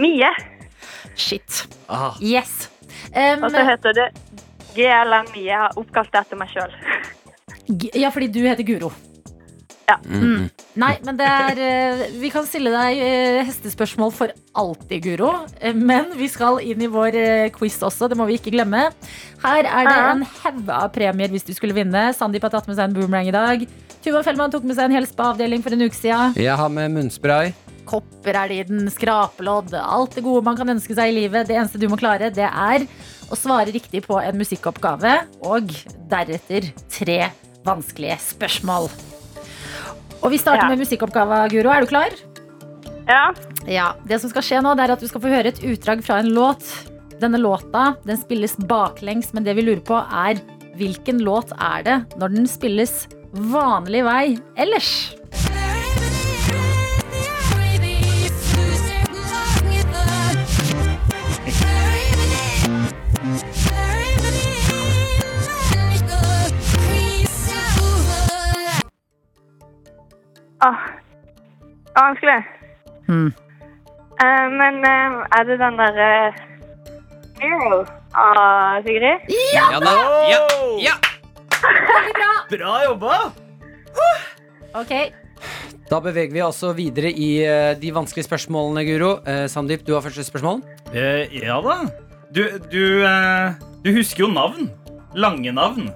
Mie. 0.00 0.28
Shit. 1.14 1.66
Ah. 1.92 2.16
Yes. 2.24 2.70
Um, 3.12 3.44
Og 3.44 3.50
så 3.52 3.64
heter 3.68 3.96
det 3.98 4.08
GLM 4.76 5.28
Mie. 5.36 5.60
Oppkalt 5.76 6.14
etter 6.22 6.40
meg 6.40 6.52
sjøl. 6.52 6.72
Ja, 7.94 8.08
fordi 8.10 8.28
du 8.32 8.40
heter 8.46 8.64
Guro. 8.66 8.90
Ja. 9.92 9.98
Mm. 10.08 10.48
Nei, 10.80 10.92
men 11.04 11.18
det 11.18 11.26
er 11.28 11.58
eh, 11.60 12.02
Vi 12.22 12.30
kan 12.32 12.46
stille 12.48 12.72
deg 12.72 13.00
eh, 13.04 13.40
hestespørsmål 13.48 14.12
for 14.16 14.32
alltid, 14.56 15.02
Guro. 15.04 15.32
Eh, 15.60 15.76
Men 15.76 16.12
vi 16.16 16.28
skal 16.32 16.60
inn 16.64 16.82
i 16.84 16.90
vår 16.92 17.18
quiz 17.56 17.76
også, 17.84 18.08
det 18.08 18.18
må 18.18 18.26
vi 18.30 18.38
ikke 18.40 18.54
glemme. 18.54 18.86
Her 19.42 19.68
er 19.68 19.88
det 19.88 19.96
en 20.14 20.26
haug 20.42 20.70
av 20.72 20.92
premier 20.94 21.32
hvis 21.32 21.44
du 21.46 21.52
skulle 21.56 21.76
vinne. 21.76 22.08
Sandeep 22.16 22.46
har 22.48 22.54
tatt 22.56 22.70
med 22.70 22.78
seg 22.78 22.88
en 22.88 22.96
boomerang 22.96 23.28
i 23.28 23.34
dag. 23.34 23.66
Tuva 24.02 24.22
Fellmann 24.26 24.50
tok 24.50 24.64
med 24.66 24.78
seg 24.78 24.88
en 24.88 24.96
hel 24.96 25.06
spa-avdeling 25.06 25.62
for 25.62 25.74
en 25.76 25.84
uke 25.84 25.98
siden. 25.98 26.32
Jeg 26.40 26.56
har 26.58 26.72
med 26.72 26.90
munnspray. 26.96 27.52
Kopper 27.86 28.36
er 28.38 28.50
det 28.50 28.58
i 28.60 28.66
den, 28.68 28.86
skrapelodd, 28.94 29.74
alt 29.78 30.14
det 30.16 30.22
gode 30.26 30.44
man 30.46 30.58
kan 30.58 30.70
ønske 30.70 30.94
seg 30.96 31.10
i 31.10 31.16
livet. 31.20 31.48
Det 31.50 31.56
eneste 31.58 31.80
du 31.82 31.88
må 31.90 31.98
klare, 32.00 32.30
det 32.34 32.46
er 32.48 32.86
å 33.32 33.38
svare 33.38 33.74
riktig 33.74 34.04
på 34.06 34.18
en 34.22 34.38
musikkoppgave, 34.38 35.16
og 35.46 35.70
deretter 36.10 36.70
tre 36.92 37.18
vanskelige 37.66 38.18
spørsmål. 38.32 38.90
Og 40.22 40.30
vi 40.30 40.38
starter 40.38 40.64
Ja. 40.64 40.68
med 40.70 40.78
musikkoppgava, 40.78 41.48
Guro. 41.50 41.70
Er 41.70 41.80
du 41.80 41.86
klar? 41.86 42.10
Ja. 43.08 43.32
Ja. 43.66 43.92
Det 44.06 44.20
som 44.20 44.30
skal 44.30 44.42
skje 44.42 44.62
nå, 44.62 44.76
det 44.76 44.84
er 44.88 44.92
at 44.92 45.00
du 45.00 45.08
skal 45.08 45.20
få 45.20 45.28
høre 45.32 45.46
et 45.50 45.60
utdrag 45.62 46.02
fra 46.04 46.18
en 46.20 46.30
låt. 46.32 46.62
Denne 47.20 47.38
låta 47.38 47.96
den 48.04 48.16
spilles 48.16 48.56
baklengs, 48.56 49.32
men 49.34 49.44
det 49.44 49.54
vi 49.56 49.62
lurer 49.62 49.82
på, 49.82 49.98
er 49.98 50.40
hvilken 50.78 51.20
låt 51.22 51.52
er 51.58 51.82
det 51.82 52.18
når 52.18 52.34
den 52.34 52.46
spilles 52.46 53.06
vanlig 53.32 54.04
vei 54.04 54.38
ellers? 54.56 55.14
Ah. 70.62 70.78
Vanskelig. 71.96 72.38
Mm. 73.08 73.32
Uh, 74.22 74.48
men 74.54 74.78
uh, 74.86 75.24
er 75.38 75.46
det 75.48 75.56
den 75.60 75.78
derre 75.80 76.10
Miro 77.40 77.80
av 78.14 78.84
Sigrid? 78.86 79.26
Ja 79.56 79.80
da. 79.82 79.94
Ja. 80.30 80.42
ja. 80.86 80.94
Bra 82.52 82.76
jobba! 82.84 83.16
Ok, 84.78 84.92
Da 85.90 85.98
beveger 86.00 86.32
vi 86.32 86.40
altså 86.44 86.70
videre 86.76 87.10
i 87.12 87.30
uh, 87.44 87.72
de 87.76 87.90
vanskelige 87.92 88.24
spørsmålene, 88.28 88.84
Guro. 88.88 89.10
Uh, 89.26 89.44
Sandeep, 89.52 89.82
du 89.86 89.92
har 89.96 90.04
første 90.06 90.24
spørsmål. 90.24 90.62
Uh, 90.94 91.26
ja 91.34 91.58
da. 91.64 91.76
Du, 92.32 92.40
du, 92.72 93.02
eh, 93.04 93.52
du 93.84 93.90
husker 93.92 94.22
jo 94.24 94.30
navn. 94.32 94.70
Lange 95.12 95.52
navn. 95.52 95.90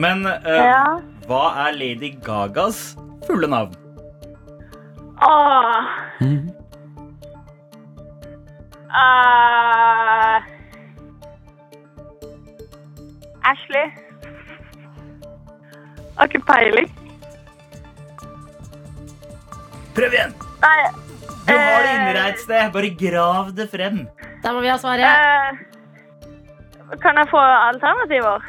Men 0.00 0.22
eh, 0.24 0.46
Ja. 0.48 0.94
hva 1.28 1.42
er 1.66 1.74
Lady 1.76 2.14
Gagas 2.24 2.94
fulle 3.26 3.50
navn? 3.52 3.74
Åh. 5.20 5.84
Ah. 8.90 10.42
Ashley. 13.42 13.86
Har 16.18 16.26
ikke 16.26 16.40
peiling. 16.46 16.88
Prøv 19.94 20.14
igjen! 20.14 20.34
Nei. 20.62 20.78
Du 21.48 21.54
har 21.54 21.82
det 21.82 21.88
eh, 21.88 21.96
inni 21.96 22.14
deg 22.14 22.24
et 22.28 22.42
sted. 22.42 22.70
Bare 22.74 22.90
grav 23.02 23.52
det 23.56 23.68
frem. 23.72 24.04
da 24.44 24.52
må 24.54 24.62
vi 24.62 24.70
ha 24.70 24.78
svaret. 24.78 25.06
Uh, 25.06 26.94
kan 27.02 27.18
jeg 27.18 27.30
få 27.30 27.42
alternativer? 27.42 28.48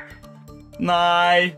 Nei. 0.80 1.53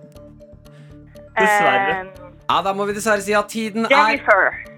Dessverre. 1.38 2.02
Uh, 2.02 2.18
Ja, 2.52 2.60
Da 2.66 2.74
må 2.76 2.86
vi 2.86 2.94
dessverre 2.98 3.24
si 3.24 3.32
at 3.32 3.48
tiden 3.48 3.86
er 3.88 4.71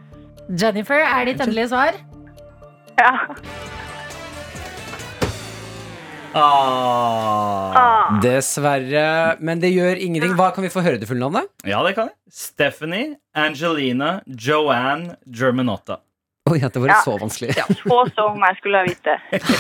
Jennifer. 0.50 1.00
Er 1.04 1.26
ditt 1.30 1.42
endelige 1.44 1.70
svar. 1.72 1.94
Ja. 3.00 3.14
Ah. 6.36 7.74
Ah. 7.78 8.20
Dessverre. 8.24 9.38
Men 9.40 9.62
det 9.62 9.70
gjør 9.74 10.00
ingenting. 10.02 10.34
Hva 10.38 10.50
Kan 10.56 10.66
vi 10.66 10.72
få 10.74 10.82
høre 10.86 10.98
det 11.02 11.08
fulle 11.10 11.22
navnet? 11.22 11.50
Ja, 11.66 11.84
det 11.86 11.94
kan 11.98 12.10
jeg. 12.10 12.16
Stephanie, 12.34 13.16
Angelina, 13.38 14.22
Joanne, 14.26 15.18
Germanotta. 15.30 16.00
Oi, 16.52 16.58
ja, 16.60 16.68
det 16.68 16.82
var 16.82 16.90
Ja. 16.90 17.02
så 17.06 17.18
vanskelig. 17.22 17.54
Så 17.56 18.00
så 18.16 18.26
om 18.28 18.42
jeg 18.44 18.58
skulle 18.60 18.78
ha 18.78 18.84
vite. 18.84 19.14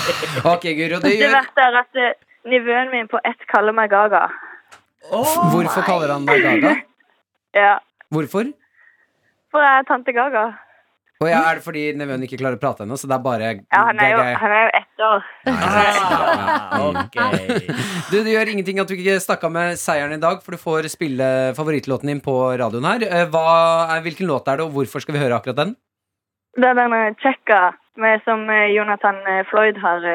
Ok, 0.53 0.65
Guro. 0.75 0.99
Det 0.99 1.03
Det 1.03 1.19
gjør 1.21 1.31
verste 1.37 1.61
er 1.61 1.77
at 1.79 1.93
nivøen 1.93 2.15
nivåen 2.51 2.91
min 2.91 3.07
på 3.07 3.19
ett 3.23 3.45
kaller 3.47 3.71
meg 3.71 3.89
Gaga. 3.89 4.27
Hvorfor 5.09 5.81
kaller 5.85 6.11
han 6.11 6.25
deg 6.25 6.41
Gaga? 6.43 6.75
Ja. 7.55 7.77
Hvorfor? 8.09 8.49
For 9.51 9.61
jeg 9.61 9.79
er 9.79 9.83
tante 9.87 10.11
Gaga. 10.11 10.43
Og 11.23 11.29
ja, 11.31 11.39
Er 11.49 11.59
det 11.59 11.63
fordi 11.65 11.83
nevøen 11.97 12.25
ikke 12.25 12.39
klarer 12.41 12.57
å 12.57 12.61
prate 12.61 12.83
ennå, 12.85 12.97
så 12.99 13.07
det 13.09 13.15
er 13.15 13.23
bare 13.23 13.51
Ja, 13.61 13.83
han 13.87 14.01
er 14.03 14.11
jo, 14.11 14.23
han 14.41 14.55
er 14.57 14.63
jo 14.65 14.71
ett 14.79 15.03
år. 15.07 15.27
Ah, 15.53 16.83
ok. 16.89 17.17
Du, 18.11 18.17
Det 18.17 18.33
gjør 18.33 18.51
ingenting 18.53 18.81
at 18.83 18.89
du 18.91 18.95
ikke 18.97 19.19
stakk 19.23 19.45
av 19.47 19.53
med 19.55 19.79
seieren 19.79 20.17
i 20.17 20.21
dag, 20.21 20.41
for 20.43 20.55
du 20.55 20.61
får 20.61 20.89
spille 20.91 21.29
favorittlåten 21.57 22.11
din 22.11 22.21
på 22.23 22.35
radioen 22.59 22.89
her. 22.89 23.07
Eh, 23.07 23.25
Hva 23.31 24.01
hvilken 24.03 24.27
låt 24.29 24.49
er 24.51 24.59
det, 24.59 24.67
og 24.67 24.75
hvorfor 24.75 25.03
skal 25.03 25.15
vi 25.17 25.23
høre 25.23 25.39
akkurat 25.39 25.61
den? 25.63 25.77
Det 26.59 26.69
er 26.69 26.77
den 26.77 27.15
Checka 27.23 27.61
som 28.27 28.43
eh, 28.51 28.73
Jonathan 28.75 29.23
eh, 29.29 29.45
Floyd 29.49 29.79
har 29.81 30.05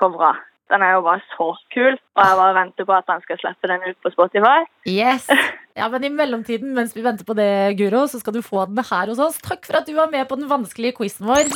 covra. 0.00 0.32
Den 0.70 0.84
er 0.84 0.94
jo 0.94 1.02
bare 1.04 1.20
så 1.34 1.48
kul, 1.74 1.96
og 2.16 2.20
jeg 2.22 2.38
bare 2.38 2.54
venter 2.56 2.86
på 2.88 2.94
at 2.96 3.10
han 3.10 3.24
skal 3.24 3.40
slippe 3.40 3.68
den 3.68 3.82
ut 3.88 3.98
på 4.04 4.14
Spotify. 4.14 4.62
Yes. 4.88 5.28
Ja, 5.72 5.86
men 5.88 6.04
i 6.04 6.10
mellomtiden, 6.12 6.74
mens 6.76 6.90
vi 6.92 7.00
venter 7.00 7.24
på 7.24 7.32
det, 7.32 7.78
Guro, 7.78 8.02
så 8.04 8.18
skal 8.20 8.34
du 8.36 8.42
få 8.44 8.66
den 8.68 8.76
her 8.84 9.08
hos 9.08 9.22
oss. 9.24 9.38
Takk 9.40 9.64
for 9.64 9.78
at 9.80 9.88
du 9.88 9.94
var 9.96 10.10
med 10.12 10.28
på 10.28 10.36
den 10.36 10.50
vanskelige 10.50 10.98
quizen 10.98 11.24
vår. 11.30 11.48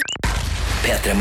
P3 0.86 1.16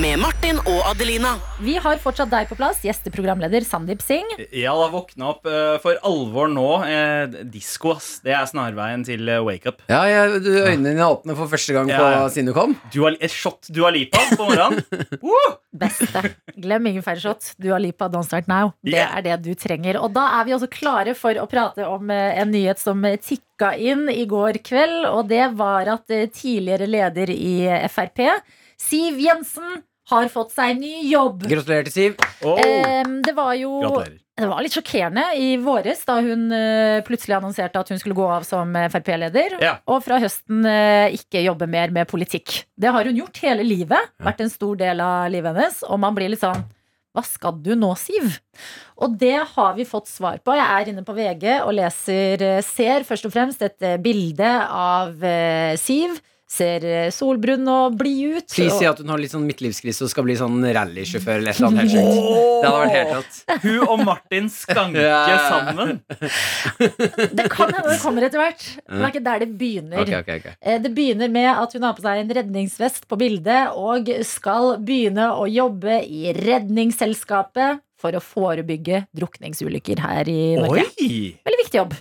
Med 0.00 0.16
Martin 0.22 0.56
og 0.64 0.86
Adelina. 0.88 1.34
Vi 1.60 1.74
har 1.84 1.98
fortsatt 2.00 2.30
deg 2.32 2.46
på 2.48 2.56
plass, 2.56 2.78
gjesteprogramleder 2.80 3.60
Sandeep 3.66 4.00
Singh. 4.00 4.38
Ja, 4.56 4.72
da 4.78 4.86
våkna 4.88 5.26
opp 5.34 5.44
eh, 5.50 5.74
for 5.82 5.98
alvor 6.08 6.48
nå. 6.48 6.64
Eh, 6.88 7.34
Disko, 7.52 7.92
ass. 7.98 8.22
Det 8.24 8.32
er 8.32 8.48
snarveien 8.48 9.04
til 9.04 9.28
eh, 9.28 9.42
wake 9.44 9.68
up. 9.68 9.82
Ja, 9.92 9.98
jeg, 10.08 10.38
du, 10.46 10.48
Øynene 10.62 10.94
dine 10.94 11.08
åpner 11.12 11.36
for 11.36 11.52
første 11.52 11.76
gang 11.76 11.90
på 11.92 11.98
Ja, 11.98 12.22
ja. 12.22 12.30
siden 12.32 12.48
du 12.48 12.54
kom. 12.56 12.72
Dua, 12.94 13.10
et 13.20 13.34
shot 13.34 13.68
Dua 13.68 13.90
Lipa 13.92 14.22
på 14.32 14.46
morgenen. 14.48 14.80
uh! 15.28 15.58
Beste. 15.84 16.24
Glem 16.56 16.88
ingen 16.94 17.04
færre 17.04 17.20
shot. 17.20 17.52
Du 17.60 17.68
har 17.74 17.84
Lipa, 17.84 18.08
don't 18.08 18.24
start 18.30 18.48
now. 18.48 18.72
Det 18.80 18.96
Yeah. 18.96 19.12
er 19.18 19.28
det 19.28 19.38
du 19.44 19.52
trenger. 19.60 20.00
Og 20.00 20.16
da 20.16 20.24
er 20.38 20.48
vi 20.48 20.56
også 20.56 20.70
klare 20.72 21.12
for 21.18 21.36
å 21.36 21.44
prate 21.52 21.84
om 21.84 22.08
en 22.16 22.48
nyhet 22.56 22.80
som 22.80 23.04
tikka 23.20 23.74
inn 23.76 24.08
i 24.08 24.24
går 24.24 24.62
kveld. 24.64 25.04
Og 25.12 25.28
det 25.28 25.50
var 25.60 25.98
at 25.98 26.08
tidligere 26.32 26.88
leder 26.88 27.36
i 27.36 27.54
Frp, 27.92 28.24
Siv 28.82 29.20
Jensen, 29.22 29.82
har 30.10 30.26
fått 30.32 30.50
seg 30.54 30.80
ny 30.80 31.06
jobb. 31.12 31.44
Gratulerer 31.46 31.86
til 31.86 31.94
Siv. 31.94 32.26
Oh, 32.42 32.58
det 33.22 33.36
var 33.36 33.54
jo 33.58 33.78
gratulerer. 33.84 34.18
Det 34.32 34.46
var 34.48 34.64
litt 34.64 34.72
sjokkerende 34.72 35.22
i 35.36 35.48
våres 35.60 36.00
da 36.08 36.14
hun 36.24 36.46
eh, 36.56 37.02
plutselig 37.04 37.36
annonserte 37.36 37.78
at 37.78 37.90
hun 37.92 37.98
skulle 38.00 38.16
gå 38.16 38.24
av 38.32 38.46
som 38.48 38.72
Frp-leder. 38.90 39.58
Ja. 39.60 39.74
Og 39.92 40.00
fra 40.06 40.16
høsten 40.22 40.64
eh, 40.66 41.12
ikke 41.18 41.44
jobbe 41.44 41.68
mer 41.70 41.92
med 41.92 42.08
politikk. 42.08 42.62
Det 42.72 42.90
har 42.94 43.06
hun 43.06 43.18
gjort 43.20 43.42
hele 43.44 43.66
livet. 43.66 44.14
Vært 44.24 44.40
en 44.40 44.50
stor 44.50 44.80
del 44.80 45.04
av 45.04 45.28
livet 45.30 45.52
hennes. 45.52 45.82
Og 45.84 46.00
man 46.00 46.16
blir 46.16 46.32
litt 46.32 46.42
sånn 46.42 46.64
Hva 47.12 47.26
skal 47.28 47.60
du 47.60 47.74
nå, 47.76 47.92
Siv? 48.00 48.40
Og 49.04 49.20
det 49.20 49.36
har 49.52 49.76
vi 49.76 49.84
fått 49.84 50.08
svar 50.08 50.40
på. 50.40 50.56
Jeg 50.56 50.64
er 50.64 50.90
inne 50.94 51.04
på 51.04 51.14
VG 51.16 51.46
og 51.60 51.76
leser, 51.76 52.42
eh, 52.48 52.64
ser 52.64 53.04
først 53.04 53.28
og 53.28 53.36
fremst 53.36 53.62
et 53.68 53.84
eh, 53.84 54.00
bilde 54.00 54.52
av 54.64 55.20
eh, 55.20 55.76
Siv. 55.76 56.16
Ser 56.52 56.84
eh, 56.84 57.06
solbrun 57.14 57.64
og 57.72 57.94
blid 57.96 58.36
ut. 58.36 58.48
Please 58.52 58.76
si 58.76 58.84
at 58.84 58.98
hun 59.00 59.08
har 59.08 59.20
litt 59.22 59.32
sånn 59.32 59.46
midtlivskrise 59.48 60.04
og 60.04 60.10
skal 60.12 60.26
bli 60.26 60.34
sånn 60.36 60.58
rallysjåfør 60.76 61.38
eller 61.40 61.54
et 61.54 61.60
eller 61.62 61.70
annet 61.70 61.94
helt. 61.94 62.18
Det 62.60 62.66
hadde 62.68 62.82
vært 62.82 62.96
helt 62.98 63.14
rått. 63.16 63.38
Hun 63.62 63.86
og 63.86 64.02
Martin 64.04 64.50
Skanke 64.52 65.00
Ja. 65.06 65.38
sammen. 65.48 66.02
Det 67.32 67.46
kan 67.54 67.72
hende 67.72 67.88
det 67.88 67.98
kommer 68.02 68.26
etter 68.28 68.42
hvert. 68.42 68.66
Men 68.88 69.00
det 69.00 69.06
er 69.06 69.14
ikke 69.14 69.24
der 69.30 69.44
det 69.46 69.48
begynner. 69.62 70.02
Okay, 70.04 70.20
okay, 70.20 70.42
ok. 70.42 70.50
Eh, 70.60 70.78
Det 70.84 70.92
begynner 70.94 71.32
med 71.32 71.48
at 71.54 71.72
hun 71.72 71.82
har 71.88 71.96
på 71.96 72.04
seg 72.04 72.20
en 72.26 72.34
redningsvest 72.36 73.08
på 73.08 73.18
bildet 73.20 73.72
og 73.72 74.12
skal 74.28 74.76
begynne 74.84 75.30
å 75.32 75.48
jobbe 75.48 76.02
i 76.04 76.34
Redningsselskapet 76.36 77.80
for 78.02 78.12
å 78.18 78.20
forebygge 78.22 79.06
drukningsulykker 79.16 80.00
her 80.02 80.28
i 80.28 80.40
Norge. 80.58 80.84
Oi! 81.00 81.36
Veldig 81.46 81.60
viktig 81.64 81.80
jobb. 81.80 81.94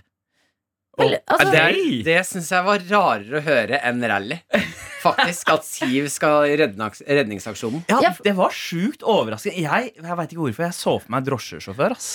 Veldig, 1.00 1.22
altså, 1.32 1.48
det 1.54 1.62
er, 1.62 1.78
det 2.04 2.18
syns 2.28 2.50
jeg 2.52 2.66
var 2.68 2.84
rarere 2.90 3.40
å 3.40 3.44
høre 3.46 3.80
enn 3.88 4.04
rally. 4.12 4.38
Faktisk. 5.02 5.50
At 5.54 5.66
Siv 5.66 6.10
skal 6.14 6.52
i 6.52 6.58
redningsaksjonen. 6.60 7.86
Ja, 7.90 8.12
det 8.22 8.36
var 8.38 8.54
sjukt 8.54 9.06
overraskende. 9.08 9.64
Jeg, 9.64 9.96
jeg 9.98 10.20
veit 10.20 10.36
ikke 10.36 10.44
hvorfor 10.44 10.68
jeg 10.68 10.78
så 10.78 10.98
for 11.00 11.16
meg 11.16 11.26
drosjesjåfør. 11.30 11.96
ass 11.98 12.12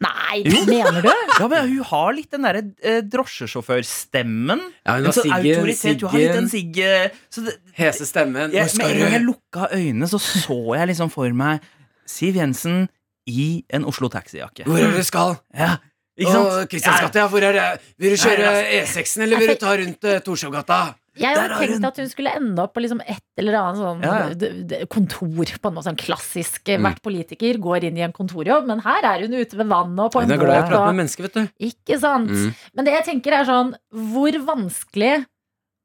Nei, 0.00 0.38
mener 0.64 1.02
du? 1.04 1.10
Ja, 1.10 1.46
men 1.50 1.66
Hun 1.74 1.82
har 1.90 2.14
litt 2.16 2.30
den 2.32 2.46
derre 2.46 2.62
eh, 2.80 3.02
drosjesjåførstemmen. 3.04 4.62
Ja, 4.86 4.94
hun 4.96 5.10
har 5.10 5.16
sånn 5.16 5.26
siggen, 5.26 5.58
autoritet. 5.58 6.00
Hun 6.00 6.14
har 6.14 6.22
litt 6.22 6.38
den 6.38 6.48
siggen, 6.48 7.18
sigge 7.28 7.50
det, 7.50 7.58
hese 7.76 8.08
stemmen. 8.08 8.54
jeg, 8.54 8.64
Hvor 8.64 8.72
skal 8.78 8.88
Med 8.88 8.94
en 8.96 9.04
gang 9.04 9.16
jeg 9.18 9.26
lukka 9.26 9.68
øynene, 9.76 10.08
så 10.08 10.22
så 10.22 10.58
jeg 10.78 10.90
liksom 10.94 11.12
for 11.12 11.36
meg 11.36 11.68
Siv 12.08 12.40
Jensen 12.40 12.86
i 13.28 13.50
en 13.76 13.84
Oslo 13.86 14.08
taxijakke. 14.10 14.64
Hvor 14.64 14.80
er 14.80 14.88
det 14.88 15.04
du 15.04 15.06
skal? 15.06 15.36
Ja, 15.52 15.74
ikke 16.20 16.32
sant? 16.36 16.70
Kristiansgata, 16.70 17.22
ja. 17.24 17.28
Hvor 17.32 17.44
er 17.48 17.56
det? 17.56 17.68
Vil 18.00 18.14
du 18.14 18.20
kjøre 18.20 18.50
E6-en, 18.80 19.24
eller 19.26 19.40
vil 19.40 19.54
du 19.54 19.60
ta 19.60 19.76
rundt 19.80 20.08
uh, 20.08 20.18
Torshovgata? 20.24 20.80
Jeg 21.18 21.36
hadde 21.36 21.56
tenkt 21.58 21.86
at 21.88 21.98
hun 21.98 22.08
skulle 22.10 22.32
ende 22.38 22.62
opp 22.62 22.72
på 22.76 22.82
liksom 22.84 23.00
et 23.02 23.40
eller 23.40 23.56
annet 23.58 23.80
sånn 23.80 24.04
Ja, 24.04 24.12
ja. 24.30 24.86
kontor. 24.92 25.50
På 25.60 25.70
en 25.70 25.76
måte 25.76 25.88
sånn 25.88 25.98
klassisk. 25.98 26.62
Mm. 26.68 26.86
Hvert 26.86 27.02
politiker 27.04 27.58
går 27.62 27.88
inn 27.88 27.98
i 27.98 28.04
en 28.06 28.14
kontorjobb, 28.14 28.68
men 28.70 28.82
her 28.84 29.08
er 29.10 29.26
hun 29.26 29.34
ute 29.34 29.58
ved 29.58 29.68
vannet 29.72 30.04
og 30.06 30.14
på 30.14 30.22
en 30.22 30.30
Hun 30.30 30.36
er 30.36 30.42
glad 30.44 30.60
i 30.60 30.62
å 30.62 30.70
prate 30.70 30.92
med 30.92 31.00
mennesker, 31.02 31.26
vet 31.26 31.36
du. 31.36 31.66
Ikke 31.70 31.98
sant? 32.00 32.30
Mm. 32.30 32.54
Men 32.78 32.88
det 32.88 32.96
jeg 32.98 33.08
tenker 33.10 33.36
er 33.40 33.48
sånn 33.48 33.74
Hvor 34.14 34.40
vanskelig 34.52 35.12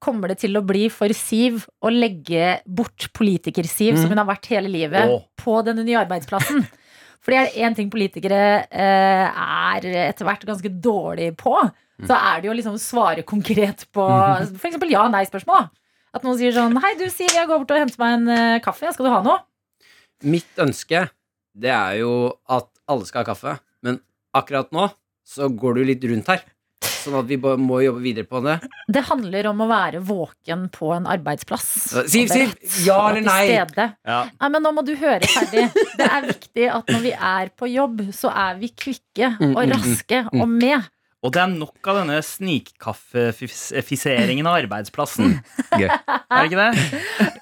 kommer 0.05 0.29
det 0.29 0.39
til 0.43 0.59
å 0.59 0.63
bli 0.65 0.85
for 0.93 1.09
Siv 1.17 1.65
å 1.81 1.89
legge 1.89 2.59
bort 2.67 3.09
politiker-Siv, 3.17 3.97
som 3.97 4.11
hun 4.11 4.21
har 4.21 4.29
vært 4.29 4.51
hele 4.53 4.69
livet, 4.69 5.09
oh. 5.09 5.23
på 5.41 5.57
denne 5.65 5.85
nye 5.87 6.03
arbeidsplassen? 6.03 6.67
Fordi 7.25 7.39
er 7.39 7.47
det 7.49 7.65
én 7.65 7.73
ting 7.77 7.89
politikere 7.89 8.41
eh, 8.69 9.25
er 9.25 9.87
etter 10.05 10.27
hvert 10.27 10.45
ganske 10.45 10.69
dårlige 10.69 11.33
på, 11.39 11.55
så 12.05 12.17
er 12.17 12.41
det 12.41 12.49
jo 12.49 12.55
liksom 12.57 12.75
svare 12.81 13.23
konkret 13.27 13.85
på 13.95 14.05
f.eks. 14.59 14.77
ja-nei-spørsmål. 14.91 15.69
At 16.15 16.23
noen 16.23 16.37
sier 16.39 16.53
sånn 16.55 16.77
Hei, 16.83 16.93
du 16.99 17.07
Siv, 17.11 17.31
jeg 17.33 17.47
går 17.47 17.63
bort 17.63 17.73
og 17.75 17.81
henter 17.81 18.01
meg 18.01 18.17
en 18.17 18.29
uh, 18.31 18.63
kaffe. 18.63 18.91
Skal 18.95 19.07
du 19.07 19.11
ha 19.11 19.21
noe? 19.25 19.41
Mitt 20.23 20.61
ønske, 20.61 21.07
det 21.55 21.71
er 21.73 21.97
jo 22.03 22.11
at 22.51 22.69
alle 22.91 23.07
skal 23.07 23.23
ha 23.23 23.29
kaffe, 23.31 23.55
men 23.83 23.99
akkurat 24.35 24.71
nå 24.75 24.89
så 25.25 25.49
går 25.49 25.79
du 25.79 25.85
litt 25.89 26.05
rundt 26.07 26.29
her. 26.29 26.43
Sånn 27.05 27.19
at 27.19 27.27
vi 27.29 27.37
må 27.37 27.81
jobbe 27.83 28.01
videre 28.01 28.25
på 28.25 28.41
det. 28.45 28.55
Det 28.89 29.03
handler 29.05 29.45
om 29.51 29.59
å 29.61 29.67
være 29.69 29.99
våken 30.05 30.69
på 30.73 30.89
en 30.95 31.05
arbeidsplass. 31.09 31.67
Siv, 32.09 32.27
Siv, 32.33 32.55
ja 32.87 32.97
eller 33.11 33.21
nei? 33.25 33.43
Ja. 33.53 33.65
Nei, 34.41 34.49
men 34.49 34.61
nå 34.65 34.71
må 34.73 34.81
du 34.85 34.95
høre 34.97 35.21
ferdig. 35.29 35.67
Det 35.99 36.07
er 36.09 36.21
viktig 36.31 36.65
at 36.73 36.89
når 36.91 37.01
vi 37.05 37.13
er 37.13 37.49
på 37.55 37.69
jobb, 37.69 38.01
så 38.15 38.29
er 38.33 38.57
vi 38.61 38.67
kvikke 38.73 39.03
Mm, 39.15 39.55
og 39.55 39.61
mm, 39.61 39.69
mm, 39.69 39.71
raske 39.71 40.17
og 40.33 40.47
med. 40.51 40.83
Og 41.25 41.31
det 41.33 41.39
er 41.41 41.47
nok 41.55 41.87
av 41.89 41.95
denne 42.01 42.17
snikkaffefiseringen 42.25 44.45
av 44.49 44.55
arbeidsplassen. 44.59 45.27
Gøy. 45.73 45.89
Er 45.89 46.35
det 46.35 46.47
ikke 46.49 46.59
det? 46.59 46.71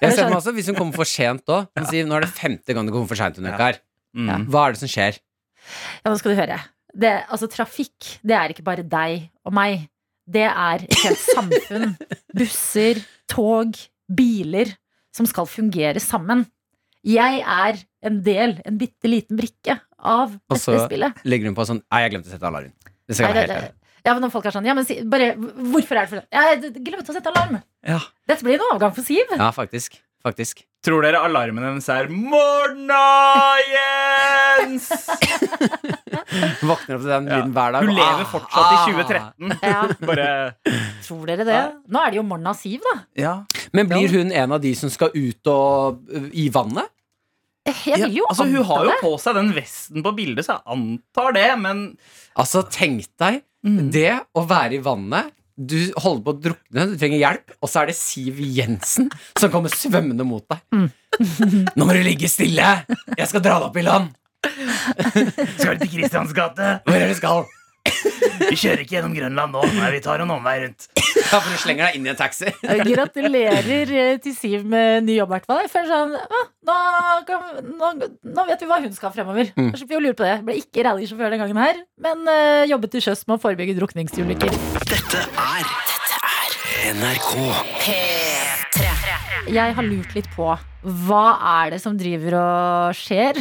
Jeg 0.00 0.10
ser 0.14 0.24
meg 0.28 0.38
også, 0.38 0.52
Hvis 0.56 0.68
hun 0.70 0.78
kommer 0.78 0.94
for 0.96 1.08
sent 1.08 1.44
òg 1.52 1.60
Siv, 1.90 2.04
nå 2.08 2.14
er 2.18 2.22
det 2.26 2.32
femte 2.32 2.70
gang 2.76 2.84
du 2.88 2.92
kommer 2.94 3.10
for 3.10 3.18
seint 3.20 3.36
her. 3.42 3.76
Mm. 4.14 4.46
Hva 4.52 4.60
er 4.68 4.72
det 4.76 4.82
som 4.84 4.90
skjer? 4.90 5.12
Ja, 6.04 6.12
nå 6.12 6.16
skal 6.20 6.30
du 6.34 6.38
høre. 6.38 6.58
Det, 6.94 7.12
altså, 7.28 7.48
trafikk, 7.50 8.18
det 8.22 8.36
er 8.38 8.54
ikke 8.54 8.66
bare 8.66 8.84
deg 8.86 9.28
og 9.44 9.54
meg. 9.56 9.88
Det 10.30 10.46
er 10.46 10.84
et 10.86 10.98
helt 11.02 11.20
samfunn. 11.34 11.94
Busser, 12.36 13.02
tog, 13.30 13.76
biler 14.08 14.72
som 15.14 15.28
skal 15.28 15.48
fungere 15.50 16.00
sammen. 16.02 16.46
Jeg 17.04 17.42
er 17.44 17.80
en 18.08 18.22
del, 18.24 18.56
en 18.64 18.78
bitte 18.80 19.10
liten 19.10 19.36
brikke 19.36 19.76
av 20.00 20.32
Og 20.32 20.54
dette 20.54 20.62
så 20.62 20.78
spillet. 20.86 21.18
legger 21.28 21.50
hun 21.50 21.56
på 21.56 21.66
sånn 21.68 21.82
Nei, 21.92 22.00
jeg 22.04 22.14
glemte 22.14 22.30
å 22.30 22.32
sette 22.32 22.48
alarm. 22.48 22.72
Det 23.04 23.16
skal 23.18 23.34
være 23.34 23.58
helt 23.58 23.80
ja, 24.04 24.12
men 24.12 24.26
når 24.26 24.32
folk 24.34 24.44
er 24.48 24.52
sånn 24.52 24.66
Ja, 24.68 24.74
men 24.76 24.84
si, 24.84 24.98
bare 25.08 25.30
Hvorfor 25.36 25.96
er 25.96 26.04
det 26.04 26.10
for 26.10 26.24
Jeg 26.28 26.82
glemte 26.84 27.08
å 27.12 27.16
sette 27.16 27.30
alarm. 27.32 27.56
Ja. 27.88 28.02
Dette 28.28 28.44
blir 28.44 28.58
en 28.58 28.66
overgang 28.66 28.92
for 28.96 29.06
Siv. 29.06 29.32
Ja, 29.32 29.48
faktisk. 29.56 29.96
Faktisk. 30.24 30.62
Tror 30.84 31.04
dere 31.04 31.20
alarmen 31.24 31.64
hennes 31.64 31.86
er 31.92 32.06
'Morna, 32.08 33.02
Jens'? 33.72 34.88
Våkner 36.64 36.96
opp 36.96 37.02
til 37.04 37.10
den 37.12 37.28
Ja. 37.28 37.36
lyden 37.38 37.52
hver 37.56 37.72
dag. 37.76 37.84
Hun 37.84 37.94
lever 37.94 38.24
ah, 38.24 38.30
fortsatt 38.32 38.72
i 38.72 38.76
ah. 38.76 38.86
2013. 38.88 39.54
Ja, 39.62 39.82
Bare 40.08 40.28
tror 41.04 41.26
dere 41.28 41.44
det? 41.48 41.60
Nå 41.88 42.02
er 42.04 42.10
det 42.14 42.20
jo 42.20 42.26
Morna 42.28 42.54
Siv, 42.56 42.80
da. 42.84 42.94
Ja. 43.20 43.34
Men 43.76 43.88
blir 43.90 44.08
hun 44.16 44.32
en 44.32 44.52
av 44.56 44.60
de 44.64 44.74
som 44.78 44.92
skal 44.92 45.12
ut 45.14 45.50
og 45.52 46.04
i 46.32 46.48
vannet? 46.52 46.88
Jeg 47.64 47.96
vil 48.02 48.18
jo 48.18 48.26
altså, 48.28 48.44
hun 48.44 48.64
har 48.68 48.84
jo 48.90 48.96
på 49.00 49.14
seg 49.22 49.38
den 49.38 49.52
vesten 49.56 50.02
på 50.04 50.12
bildet, 50.16 50.44
så 50.44 50.58
jeg 50.58 50.64
antar 50.74 51.32
det, 51.36 51.46
men 51.60 51.84
Altså, 52.36 52.64
tenk 52.68 53.06
deg 53.20 53.42
Mm. 53.64 53.86
det 53.90 54.10
å 54.36 54.42
være 54.44 54.74
i 54.76 54.78
vannet. 54.84 55.30
Du 55.54 55.78
holder 56.02 56.22
på 56.26 56.32
å 56.32 56.38
drukne, 56.48 56.84
du 56.90 56.96
trenger 56.98 57.20
hjelp, 57.20 57.52
og 57.62 57.70
så 57.70 57.84
er 57.84 57.92
det 57.92 57.94
Siv 57.94 58.40
Jensen 58.42 59.06
som 59.38 59.52
kommer 59.52 59.70
svømmende 59.70 60.26
mot 60.26 60.42
deg. 60.50 60.62
Mm. 60.74 60.88
Nå 61.78 61.86
må 61.86 61.94
du 61.94 62.00
ligge 62.02 62.30
stille! 62.30 62.72
Jeg 63.14 63.28
skal 63.30 63.44
dra 63.44 63.60
deg 63.60 63.68
opp 63.68 63.78
i 63.78 63.84
land! 63.86 64.10
Skal 65.56 65.78
du 65.78 65.84
til 65.86 65.92
Kristians 65.94 66.34
gate? 66.36 66.74
Hvor 66.84 66.96
er 66.98 67.06
det 67.06 67.14
du 67.14 67.16
skal? 67.16 67.46
Vi 68.50 68.58
kjører 68.58 68.82
ikke 68.82 68.98
gjennom 68.98 69.14
Grønland 69.16 69.54
nå. 69.56 69.62
Nei, 69.78 69.88
vi 69.94 70.02
tar 70.04 70.20
en 70.20 70.34
omvei 70.34 70.58
rundt. 70.66 70.88
Ja, 71.30 71.40
for 71.40 71.50
du 71.50 71.60
slenger 71.60 71.88
deg 71.88 71.98
inn 71.98 72.08
i 72.08 72.12
en 72.12 72.18
taxi. 72.18 72.50
Gratulerer 72.90 73.94
eh, 73.94 74.16
til 74.22 74.36
Siv 74.36 74.66
med 74.68 75.06
ny 75.08 75.18
jobb, 75.18 75.32
i 75.32 75.36
hvert 75.36 75.48
fall. 75.50 75.62
Jeg 75.64 75.72
føler 75.72 75.90
sånn 75.90 76.14
ah, 76.20 76.50
nå, 76.68 76.76
kan, 77.28 77.48
nå, 77.70 78.10
nå 78.34 78.46
vet 78.50 78.64
vi 78.64 78.70
hva 78.70 78.80
hun 78.84 78.94
skal 78.96 79.14
fremover. 79.14 79.50
Mm. 79.56 79.72
Da 79.72 79.80
slipper 79.80 79.96
vi 79.96 80.00
å 80.00 80.04
lure 80.08 80.18
på 80.18 80.26
det. 80.26 80.36
Ble 80.46 80.58
ikke 80.60 80.86
rallysjåfør 80.88 81.34
den 81.34 81.42
gangen 81.44 81.62
her, 81.64 81.82
men 82.04 82.28
uh, 82.28 82.62
jobbet 82.70 82.96
til 82.96 83.08
sjøs 83.08 83.26
med 83.28 83.38
å 83.38 83.42
forebygge 83.44 83.78
drukningsulykker. 83.80 84.60
Dette 84.84 85.24
er 85.24 85.72
Dette 85.90 86.22
er 86.34 86.94
NRK. 87.00 88.23
Jeg 89.44 89.74
har 89.76 89.84
lurt 89.86 90.14
litt 90.16 90.28
på 90.34 90.46
hva 91.06 91.22
er 91.64 91.74
det 91.74 91.78
som 91.80 91.94
driver 91.96 92.34
og 92.36 92.96
skjer 92.96 93.38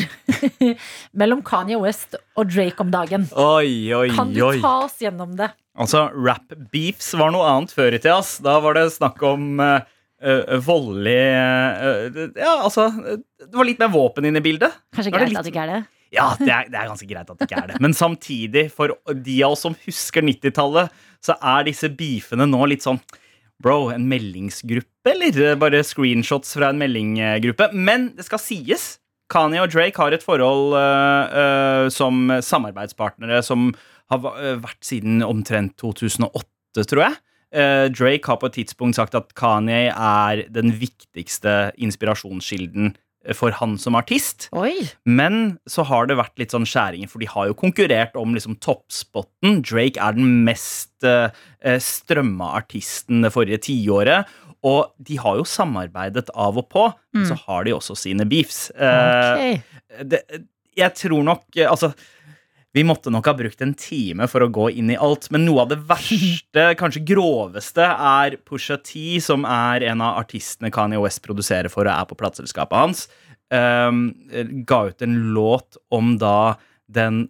mellom 1.19 1.41
Kanye 1.45 1.79
West 1.81 2.15
og 2.39 2.47
Drake 2.51 2.79
om 2.83 2.91
dagen. 2.93 3.25
Oi, 3.39 3.91
oi, 3.95 4.07
Kan 4.15 4.31
du 4.35 4.41
oi. 4.45 4.57
ta 4.63 4.73
oss 4.85 4.95
gjennom 5.03 5.33
det? 5.39 5.49
Altså, 5.79 6.05
rap 6.13 6.53
beefs 6.71 7.11
var 7.19 7.33
noe 7.33 7.47
annet 7.49 7.73
før 7.75 7.95
i 7.97 7.99
tida. 8.03 8.19
Da 8.45 8.57
var 8.63 8.77
det 8.77 8.85
snakk 8.95 9.19
om 9.27 9.57
uh, 9.63 9.81
voldelig 10.63 11.17
uh, 11.33 12.21
Ja, 12.37 12.53
altså 12.67 12.87
Det 13.01 13.51
var 13.57 13.67
litt 13.67 13.81
mer 13.81 13.91
våpen 13.95 14.27
inne 14.29 14.39
i 14.43 14.45
bildet. 14.45 14.75
Kanskje 14.95 15.15
greit 15.15 15.31
litt- 15.33 15.41
at 15.41 15.47
det 15.49 15.55
ikke 15.55 15.65
er 15.65 15.73
det? 15.73 15.81
Ja, 16.13 16.27
det 16.37 16.51
er, 16.53 16.67
det 16.69 16.77
er 16.77 16.91
ganske 16.91 17.09
greit 17.09 17.25
at 17.33 17.39
det 17.41 17.47
ikke 17.49 17.61
er 17.63 17.71
det. 17.73 17.79
Men 17.81 17.95
samtidig, 17.97 18.67
for 18.75 18.93
de 19.17 19.37
av 19.47 19.55
oss 19.55 19.63
som 19.65 19.75
husker 19.87 20.21
90-tallet, 20.21 20.93
så 21.25 21.33
er 21.41 21.65
disse 21.65 21.89
beefene 21.89 22.45
nå 22.51 22.59
litt 22.69 22.85
sånn 22.85 23.01
Bro, 23.63 23.93
en 23.95 24.03
meldingsgruppe, 24.11 24.89
eller 25.11 25.57
bare 25.59 25.83
screenshots 25.83 26.55
fra 26.55 26.69
en 26.71 26.79
meldinggruppe? 26.79 27.69
Men 27.73 28.11
det 28.17 28.27
skal 28.27 28.41
sies. 28.41 28.85
Kanye 29.33 29.63
og 29.63 29.71
Drake 29.73 29.97
har 29.99 30.13
et 30.13 30.23
forhold 30.23 30.75
uh, 30.77 31.33
uh, 31.33 31.89
som 31.91 32.29
samarbeidspartnere 32.43 33.41
som 33.45 33.71
har 34.11 34.21
vært 34.61 34.83
siden 34.85 35.23
omtrent 35.25 35.77
2008, 35.81 36.85
tror 36.85 37.07
jeg. 37.07 37.21
Uh, 37.53 37.87
Drake 37.93 38.29
har 38.29 38.39
på 38.41 38.49
et 38.49 38.59
tidspunkt 38.59 38.97
sagt 38.97 39.15
at 39.17 39.33
Kanye 39.37 39.93
er 39.93 40.43
den 40.53 40.73
viktigste 40.77 41.71
inspirasjonskilden 41.81 42.93
for 43.37 43.55
han 43.55 43.77
som 43.79 43.95
artist. 43.95 44.49
Oi! 44.57 44.89
Men 45.07 45.57
så 45.69 45.85
har 45.87 46.09
det 46.09 46.17
vært 46.19 46.35
litt 46.41 46.53
sånn 46.53 46.67
skjæringer, 46.67 47.07
for 47.11 47.23
de 47.23 47.29
har 47.31 47.47
jo 47.47 47.55
konkurrert 47.55 48.17
om 48.19 48.35
liksom 48.35 48.57
toppspotten. 48.63 49.61
Drake 49.63 50.01
er 50.01 50.17
den 50.17 50.41
mest 50.47 51.07
uh, 51.07 51.31
strømma 51.63 52.51
artisten 52.59 53.23
det 53.23 53.31
forrige 53.35 53.61
tiåret. 53.69 54.27
Og 54.63 54.93
de 55.03 55.17
har 55.19 55.37
jo 55.41 55.43
samarbeidet 55.47 56.29
av 56.39 56.57
og 56.61 56.69
på, 56.71 56.87
men 57.13 57.25
så 57.27 57.35
har 57.47 57.65
de 57.67 57.73
også 57.75 57.97
sine 57.99 58.23
beefs. 58.29 58.69
Eh, 58.71 59.59
Ok. 59.59 60.03
det, 60.07 60.21
jeg 60.77 60.95
tror 60.95 61.23
nok 61.27 61.43
eh, 61.57 61.67
Altså, 61.69 61.91
vi 62.73 62.81
måtte 62.87 63.11
nok 63.13 63.27
ha 63.29 63.33
brukt 63.37 63.59
en 63.61 63.75
time 63.77 64.25
for 64.31 64.41
å 64.41 64.49
gå 64.49 64.69
inn 64.71 64.89
i 64.89 64.97
alt, 64.97 65.27
men 65.29 65.43
noe 65.45 65.61
av 65.61 65.69
det 65.69 65.77
verste, 65.85 66.63
kanskje 66.79 67.03
groveste, 67.05 67.83
er 67.85 68.37
Pusha 68.47 68.79
T, 68.81 69.19
som 69.21 69.43
er 69.45 69.83
en 69.91 70.01
av 70.01 70.17
artistene 70.23 70.71
Kanye 70.73 70.97
West 71.03 71.21
produserer 71.21 71.69
for 71.69 71.85
og 71.85 71.93
er 71.93 72.07
på 72.09 72.17
plateselskapet 72.17 72.73
hans, 72.79 73.03
ehm, 73.53 74.07
ga 74.65 74.79
ut 74.89 75.05
en 75.05 75.19
låt 75.35 75.77
om 75.93 76.15
da 76.17 76.55
den 76.89 77.27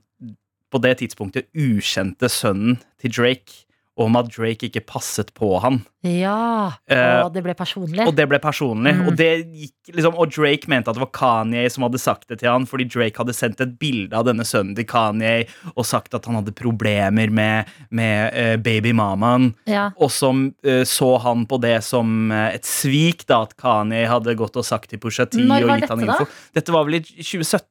på 0.71 0.79
det 0.81 0.95
tidspunktet 1.01 1.49
ukjente 1.53 2.29
sønnen 2.31 2.79
til 3.01 3.11
Drake, 3.11 3.65
og 3.99 4.07
om 4.07 4.15
at 4.21 4.31
Drake 4.33 4.69
ikke 4.71 4.85
passet 4.89 5.33
på 5.37 5.57
han. 5.61 5.83
Ja. 6.03 6.73
Eh, 6.91 7.21
Og 7.23 7.31
det 7.31 7.43
ble 7.45 7.53
personlig. 7.55 8.03
Og 8.03 8.15
det 8.15 8.25
ble 8.27 8.39
personlig. 8.43 8.91
Mm. 8.97 9.03
Og, 9.07 9.15
det 9.19 9.29
gikk, 9.47 9.93
liksom, 9.95 10.17
og 10.19 10.33
Drake 10.35 10.67
mente 10.71 10.91
at 10.91 10.97
det 10.97 11.03
var 11.05 11.11
Kanye 11.15 11.69
som 11.71 11.85
hadde 11.87 12.01
sagt 12.01 12.27
det 12.27 12.41
til 12.41 12.51
han, 12.51 12.67
fordi 12.67 12.89
Drake 12.91 13.21
hadde 13.21 13.35
sendt 13.35 13.63
et 13.63 13.77
bilde 13.79 14.17
av 14.17 14.27
denne 14.27 14.43
sønnen 14.47 14.75
til 14.75 14.87
Kanye 14.89 15.45
og 15.73 15.87
sagt 15.87 16.15
at 16.17 16.27
han 16.27 16.41
hadde 16.41 16.55
problemer 16.59 17.31
med, 17.31 17.71
med 17.95 18.35
uh, 18.35 18.55
babymamaen. 18.63 19.53
Ja. 19.69 19.89
Og 19.95 20.11
som 20.11 20.49
uh, 20.67 20.83
så 20.87 21.13
han 21.23 21.47
på 21.47 21.59
det 21.63 21.77
som 21.87 22.31
uh, 22.33 22.49
et 22.51 22.67
svik, 22.67 23.23
da, 23.29 23.45
at 23.47 23.55
Kanye 23.59 24.03
hadde 24.11 24.35
gått 24.39 24.59
og 24.59 24.67
sagt 24.67 24.91
til 24.91 24.99
Pusha 25.03 25.29
T 25.29 25.39
Når 25.39 25.69
var 25.69 25.85
dette 25.85 26.01
da? 26.03 26.19
Dette 26.59 26.75
var 26.75 26.89
vel 26.89 26.99
i 26.99 27.03
2017, 27.05 27.63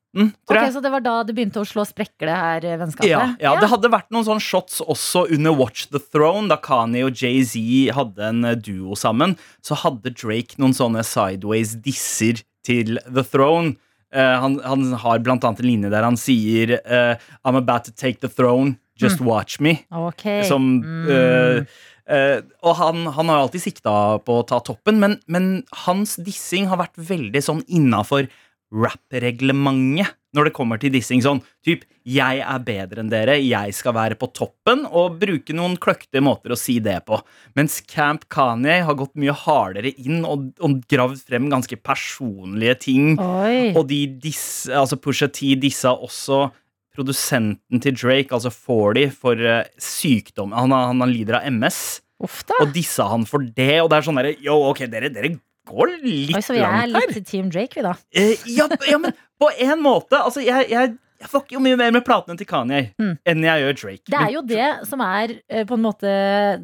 tror 0.48 0.56
Ok, 0.56 0.58
jeg. 0.58 0.72
Så 0.72 0.80
det 0.84 0.92
var 0.92 1.04
da 1.04 1.18
det 1.28 1.36
begynte 1.36 1.60
å 1.60 1.68
slå 1.68 1.84
sprekker, 1.88 2.28
det 2.28 2.36
her 2.36 2.64
vennskapet? 2.80 2.80
vennskapet? 2.82 3.40
Ja, 3.44 3.52
ja, 3.52 3.54
det 3.60 3.68
hadde 3.72 3.92
vært 3.92 4.08
noen 4.12 4.26
sånne 4.26 4.44
shots 4.44 4.80
også 4.80 5.26
under 5.32 5.56
Watch 5.56 5.86
the 5.92 6.00
Throne, 6.00 6.48
da 6.52 6.56
Kanye 6.60 7.04
og 7.08 7.16
Jay-Z 7.16 7.92
hadde 7.96 8.21
en 8.28 8.44
eh, 8.48 8.56
duo 8.58 8.96
sammen. 8.98 9.36
Så 9.64 9.76
hadde 9.82 10.12
Drake 10.14 10.58
noen 10.62 10.74
sånne 10.76 11.02
sideways 11.06 11.74
disser 11.84 12.42
til 12.66 12.98
The 13.08 13.24
Throne. 13.26 13.74
Uh, 14.12 14.36
han, 14.42 14.58
han 14.60 14.82
har 15.00 15.22
blant 15.24 15.44
annet 15.48 15.62
en 15.62 15.66
linje 15.70 15.88
der 15.88 16.04
han 16.04 16.18
sier 16.20 16.74
uh, 16.84 17.14
I'm 17.48 17.56
about 17.56 17.86
to 17.88 17.94
take 17.96 18.20
the 18.20 18.28
throne, 18.28 18.74
just 19.00 19.22
watch 19.24 19.56
me. 19.58 19.78
Okay. 19.88 20.42
Som 20.44 20.82
Mm. 20.84 21.64
eh, 22.12 22.42
Og 22.62 22.76
han, 22.76 23.06
han 23.06 23.28
har 23.30 23.38
alltid 23.40 23.62
sikta 23.62 24.18
på 24.20 24.40
å 24.42 24.44
ta 24.46 24.58
toppen, 24.60 24.98
men, 25.00 25.14
men 25.26 25.62
hans 25.86 26.16
dissing 26.20 26.66
har 26.68 26.76
vært 26.82 26.98
veldig 26.98 27.40
sånn 27.40 27.62
innafor 27.72 28.28
rap-reglementet 28.72 30.14
når 30.32 30.48
det 30.48 30.52
kommer 30.56 30.80
til 30.80 30.92
dissing. 30.94 31.20
Sånn 31.20 31.42
typ 31.64 31.82
'jeg 32.08 32.40
er 32.40 32.58
bedre 32.64 32.98
enn 33.02 33.10
dere, 33.10 33.36
jeg 33.36 33.74
skal 33.74 33.92
være 33.92 34.16
på 34.18 34.32
toppen', 34.32 34.86
og 34.90 35.18
bruke 35.20 35.52
noen 35.52 35.76
kløktige 35.76 36.22
måter 36.24 36.50
å 36.52 36.56
si 36.58 36.78
det 36.80 37.04
på. 37.06 37.20
Mens 37.54 37.80
Camp 37.86 38.28
Kanye 38.30 38.82
har 38.84 38.94
gått 38.94 39.14
mye 39.14 39.32
hardere 39.34 39.92
inn 39.98 40.24
og, 40.24 40.52
og 40.60 40.80
gravd 40.88 41.20
frem 41.22 41.50
ganske 41.50 41.76
personlige 41.76 42.78
ting. 42.80 43.18
Oi. 43.20 43.74
Og 43.76 43.86
de 43.88 44.06
diss, 44.06 44.66
altså 44.68 44.96
Pusha 45.00 45.28
T 45.30 45.54
dissa 45.54 45.92
også 45.94 46.50
produsenten 46.96 47.80
til 47.80 47.92
Drake, 47.94 48.32
altså 48.32 48.50
40, 48.52 49.10
for 49.12 49.34
eh, 49.36 49.64
sykdom. 49.78 50.52
Han, 50.52 50.70
har- 50.70 50.92
han 50.92 51.12
lider 51.12 51.36
av 51.40 51.46
MS, 51.52 52.00
Ofte. 52.22 52.52
og 52.60 52.72
dissa 52.72 53.08
han 53.08 53.24
for 53.26 53.38
det. 53.40 53.80
Og 53.82 53.88
det 53.90 53.98
er 53.98 54.02
sånn 54.02 54.16
derre 54.20 54.36
Yo, 54.42 54.54
ok, 54.70 54.86
dere, 54.90 55.08
dere 55.12 55.38
går 55.68 55.92
litt 56.02 56.34
Oi, 56.36 56.42
så 56.42 56.54
vi 56.56 56.60
er 56.66 56.86
litt 56.90 57.14
her. 57.14 57.22
Team 57.28 57.50
Drake, 57.50 57.74
vi 57.78 57.82
da. 57.86 57.94
Eh, 58.14 58.34
ja, 58.50 58.66
ja, 58.90 58.98
men 58.98 59.12
på 59.40 59.50
en 59.58 59.80
måte. 59.82 60.18
Altså, 60.18 60.42
jeg, 60.44 60.68
jeg, 60.70 60.94
jeg 61.22 61.30
fucker 61.30 61.54
jo 61.54 61.60
mye 61.62 61.76
mer 61.78 61.92
med 61.94 62.02
platene 62.06 62.34
til 62.38 62.46
Kanye 62.50 62.88
Mm. 62.98 63.12
enn 63.30 63.44
jeg 63.46 63.62
gjør 63.62 63.76
Drake. 63.80 64.10
Det 64.10 64.18
er 64.20 64.32
jo 64.34 64.42
det 64.42 64.68
som 64.88 65.00
er 65.06 65.36
eh, 65.48 65.64
på 65.68 65.74
en 65.78 65.84
måte 65.84 66.12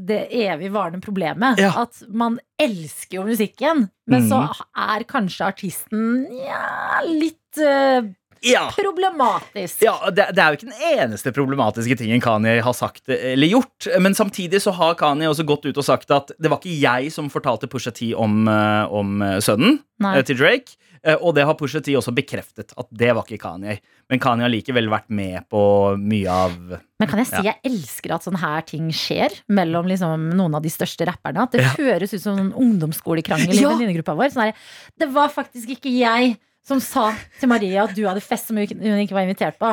det 0.09 0.20
evigvarende 0.34 1.01
problemet. 1.05 1.59
Ja. 1.62 1.70
At 1.84 2.03
man 2.11 2.40
elsker 2.59 3.20
jo 3.20 3.26
musikken, 3.28 3.88
men 4.11 4.28
så 4.28 4.42
Mhm. 4.49 4.64
er 4.88 5.05
kanskje 5.05 5.46
artisten 5.46 6.26
ja, 6.42 7.01
litt 7.07 7.59
eh, 7.62 8.03
ja. 8.43 8.66
problematisk. 8.76 9.82
Ja, 9.86 9.97
det, 10.11 10.28
det 10.36 10.43
er 10.43 10.53
jo 10.55 10.59
ikke 10.59 10.70
den 10.70 10.89
eneste 10.95 11.32
problematiske 11.36 11.99
tingen 12.01 12.20
Kanye 12.24 12.59
har 12.64 12.76
sagt 12.76 13.09
eller 13.09 13.47
gjort. 13.51 13.89
Men 14.01 14.14
samtidig 14.18 14.61
så 14.64 14.74
har 14.78 14.95
Kanye 15.01 15.28
også 15.30 15.47
gått 15.49 15.66
ut 15.68 15.76
og 15.78 15.84
sagt 15.86 16.11
at 16.14 16.32
det 16.39 16.51
var 16.53 16.61
ikke 16.62 16.76
jeg 16.80 17.12
som 17.14 17.30
fortalte 17.32 17.68
Pusha 17.70 17.91
T 17.95 18.12
om, 18.14 18.45
eh, 18.49 18.84
om 18.93 19.22
eh, 19.22 19.39
sønnen 19.45 19.80
Nei. 20.03 20.18
eh, 20.18 20.26
til 20.28 20.39
Drake. 20.41 20.76
Og 21.22 21.30
det 21.36 21.45
har 21.47 21.55
Pusha 21.55 21.78
T 21.80 21.93
også 21.95 22.11
bekreftet, 22.12 22.72
at 22.76 22.89
det 22.91 23.12
var 23.14 23.22
ikke 23.22 23.39
Kanye. 23.41 23.76
Men 24.11 24.18
Kanye 24.20 24.43
har 24.45 24.51
likevel 24.51 24.89
vært 24.91 25.07
med 25.14 25.45
på 25.49 25.61
mye 25.97 26.26
av 26.28 26.57
Men 26.99 27.09
kan 27.09 27.20
jeg 27.22 27.28
si 27.30 27.43
jeg 27.47 27.55
elsker 27.70 28.16
at 28.16 28.26
sånne 28.26 28.41
her 28.43 28.64
ting 28.66 28.89
skjer 28.93 29.36
mellom 29.55 29.86
liksom 29.89 30.26
noen 30.36 30.57
av 30.59 30.64
de 30.66 30.72
største 30.74 31.07
rapperne? 31.09 31.47
At 31.47 31.55
det 31.55 31.62
Ja. 31.62 31.70
høres 31.78 32.12
ut 32.12 32.20
som 32.24 32.41
en 32.43 32.51
ungdomsskolekrangel 32.53 33.55
i 33.55 33.62
Ja. 33.62 33.70
venninnegruppa 33.70 34.16
vår. 34.18 34.34
Sånn 34.34 34.51
her, 34.51 34.55
det 34.99 35.09
var 35.14 35.30
faktisk 35.30 35.70
ikke 35.78 35.93
jeg 35.95 36.34
som 36.68 36.80
sa 36.84 37.10
til 37.40 37.50
Maria 37.50 37.86
at 37.86 37.94
du 37.96 38.04
hadde 38.06 38.22
fest 38.24 38.50
som 38.50 38.58
hun 38.58 39.02
ikke 39.02 39.16
var 39.16 39.26
invitert 39.26 39.58
på. 39.60 39.72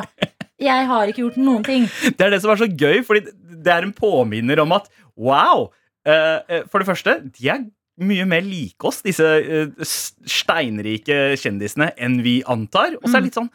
Jeg 0.61 0.87
har 0.87 1.09
ikke 1.11 1.25
gjort 1.25 1.39
noen 1.41 1.65
ting. 1.67 1.87
Det 2.15 2.23
er 2.23 2.31
det 2.31 2.41
som 2.43 2.53
er 2.53 2.61
så 2.61 2.69
gøy, 2.71 3.01
fordi 3.03 3.25
det 3.65 3.73
er 3.73 3.83
en 3.83 3.95
påminner 3.95 4.61
om 4.63 4.71
at 4.77 4.87
wow! 5.19 5.67
eh, 6.07 6.39
eh, 6.47 6.63
For 6.71 6.79
det 6.79 6.87
første, 6.87 7.17
de 7.35 7.49
er 7.51 7.65
mye 7.99 8.25
mer 8.27 8.43
like 8.43 8.87
oss, 8.87 9.01
disse 9.03 9.23
eh, 9.25 9.71
steinrike 9.83 11.35
kjendisene, 11.39 11.91
enn 11.99 12.21
vi 12.23 12.39
antar. 12.51 12.95
Og 13.01 13.07
så 13.07 13.17
er 13.17 13.25
det 13.25 13.29
litt 13.29 13.39
sånn 13.39 13.51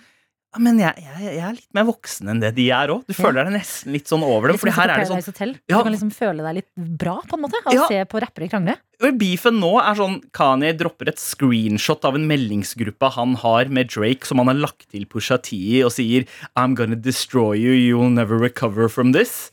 men 0.59 0.81
jeg, 0.83 0.99
jeg, 0.99 1.21
jeg 1.37 1.43
er 1.47 1.55
litt 1.55 1.69
mer 1.77 1.85
voksen 1.87 2.31
enn 2.33 2.41
det 2.43 2.49
de 2.57 2.65
er 2.75 2.91
òg. 2.91 3.05
Du 3.07 3.15
føler 3.15 3.47
deg 3.47 3.55
nesten 3.55 3.95
litt 3.95 4.11
sånn 4.11 4.25
over 4.27 4.51
dem. 4.51 4.59
Fordi 4.59 4.73
her 4.75 4.91
er 4.91 5.03
det 5.05 5.11
sånn 5.11 5.23
Hotel. 5.23 5.53
Ja. 5.71 5.77
Du 5.77 5.85
kan 5.87 5.95
liksom 5.95 6.11
føle 6.15 6.47
deg 6.47 6.57
litt 6.59 6.71
bra 6.99 7.21
på 7.23 7.39
en 7.39 7.45
måte 7.45 7.61
av 7.63 7.71
å 7.71 7.87
se 7.93 8.01
på 8.11 8.23
rappere 8.25 8.49
krangle. 8.51 8.75
Beefen 9.21 9.61
nå 9.63 9.71
er 9.79 9.95
sånn 10.01 10.19
Kanye 10.37 10.75
dropper 10.77 11.13
et 11.13 11.23
screenshot 11.23 12.03
av 12.09 12.19
en 12.19 12.27
meldingsgruppe 12.29 13.13
han 13.15 13.37
har 13.45 13.71
med 13.71 13.93
Drake, 13.95 14.27
som 14.27 14.43
han 14.43 14.51
har 14.51 14.59
lagt 14.59 14.89
til 14.91 15.07
Pusha 15.07 15.39
T 15.39 15.55
i, 15.57 15.79
og 15.87 15.95
sier 15.95 16.27
I'm 16.59 16.75
gonna 16.79 16.99
destroy 16.99 17.55
you, 17.55 17.77
you'll 17.79 18.11
never 18.11 18.41
recover 18.43 18.91
from 18.91 19.15
this. 19.15 19.53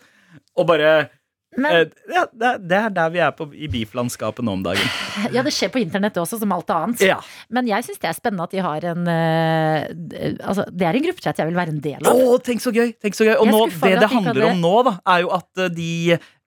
Og 0.58 0.66
bare 0.72 1.12
Men 1.58 1.74
eh, 1.74 1.88
ja, 2.14 2.24
det, 2.32 2.50
er- 2.54 2.88
er 2.88 2.92
der 2.94 3.10
vi 3.14 3.22
er 3.26 3.32
på, 3.34 3.48
i 3.58 3.68
beef-landskapet 3.74 4.46
nå 4.46 4.54
om 4.60 4.64
dagen. 4.66 4.86
ja, 5.36 5.42
det 5.46 5.54
skjer 5.56 5.72
på 5.74 5.82
internett 5.82 6.18
også, 6.22 6.38
som 6.42 6.52
alt 6.54 6.70
annet. 6.74 7.02
Ja. 7.02 7.18
Men 7.54 7.66
jeg 7.70 7.88
syns 7.88 7.98
det 8.04 8.12
er 8.12 8.18
spennende 8.18 8.46
at 8.46 8.54
de 8.54 8.62
har 8.62 8.86
en 8.94 9.08
uh, 9.10 10.46
Altså, 10.48 10.68
det 10.70 10.86
er 10.88 11.00
en 11.00 11.08
gruppechat 11.08 11.42
jeg 11.42 11.50
vil 11.50 11.58
være 11.58 11.74
en 11.74 11.82
del 11.84 12.06
av. 12.06 12.14
Å, 12.14 12.38
tenk 12.46 12.62
så 12.64 12.74
gøy! 12.76 12.94
tenk 13.02 13.18
så 13.18 13.26
gøy 13.28 13.36
Og 13.42 13.50
nå, 13.50 13.64
det 13.74 13.96
det 14.04 14.12
handler 14.12 14.34
hadde- 14.38 14.52
om 14.54 14.62
nå, 14.62 14.76
da, 14.88 14.96
er 15.16 15.26
jo 15.26 15.34
at 15.38 15.64
eh, 15.66 15.74
de, 15.74 15.92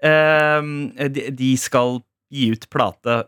uh, 0.06 1.08
de, 1.18 1.26
de 1.42 1.50
skal 1.60 1.98
gi 2.30 2.52
ut 2.54 2.68
plate 2.70 3.24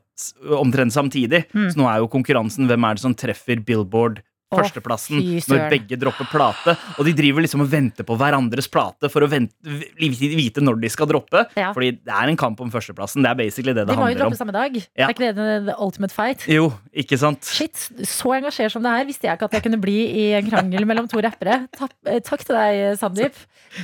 omtrent 0.55 0.95
samtidig. 0.95 1.45
Mm. 1.51 1.71
Så 1.75 1.81
nå 1.81 1.89
er 1.91 1.99
jo 2.05 2.11
konkurransen 2.13 2.69
hvem 2.71 2.85
er 2.87 2.95
det 2.99 3.03
som 3.03 3.15
treffer 3.19 3.59
Billboard 3.67 4.21
førsteplassen 4.53 5.19
fy 5.23 5.41
når 5.51 5.65
begge 5.73 5.99
dropper 6.01 6.29
plate. 6.33 6.77
Og 6.99 7.07
de 7.09 7.15
driver 7.17 7.45
liksom 7.45 7.65
og 7.65 7.71
venter 7.73 8.07
på 8.09 8.17
hverandres 8.21 8.69
plate 8.73 9.11
for 9.13 9.25
å 9.25 9.31
vente, 9.31 9.55
vite 9.99 10.63
når 10.65 10.81
de 10.83 10.91
skal 10.93 11.09
droppe. 11.11 11.45
Ja. 11.59 11.73
Fordi 11.77 11.93
det 11.99 12.15
er 12.15 12.33
en 12.33 12.39
kamp 12.41 12.61
om 12.63 12.73
førsteplassen. 12.73 13.25
Det 13.25 13.33
er 13.33 13.39
basically 13.39 13.75
det 13.77 13.87
det 13.87 13.95
De 13.95 13.99
må 14.01 14.11
jo 14.13 14.19
droppe 14.21 14.37
om. 14.37 14.41
samme 14.43 14.55
dag. 14.57 14.77
Ja. 14.99 15.09
Er 15.09 15.15
ikke 15.15 15.27
det 15.33 15.47
the, 15.69 15.77
ultimate 15.83 16.15
fight? 16.15 16.47
Jo, 16.51 16.71
ikke 16.95 17.19
sant? 17.21 17.45
Shit, 17.49 17.89
så 18.09 18.35
engasjert 18.39 18.75
som 18.75 18.85
det 18.85 18.93
er, 18.93 19.09
visste 19.09 19.29
jeg 19.29 19.39
ikke 19.39 19.51
at 19.51 19.59
jeg 19.59 19.67
kunne 19.69 19.81
bli 19.83 19.99
i 20.23 20.27
en 20.39 20.49
krangel 20.51 20.87
mellom 20.89 21.09
to 21.11 21.23
rappere. 21.25 21.63
Takk, 21.77 21.95
eh, 22.07 22.21
takk 22.25 22.45
til 22.47 22.59
deg, 22.59 22.83
Sandeep. 23.01 23.39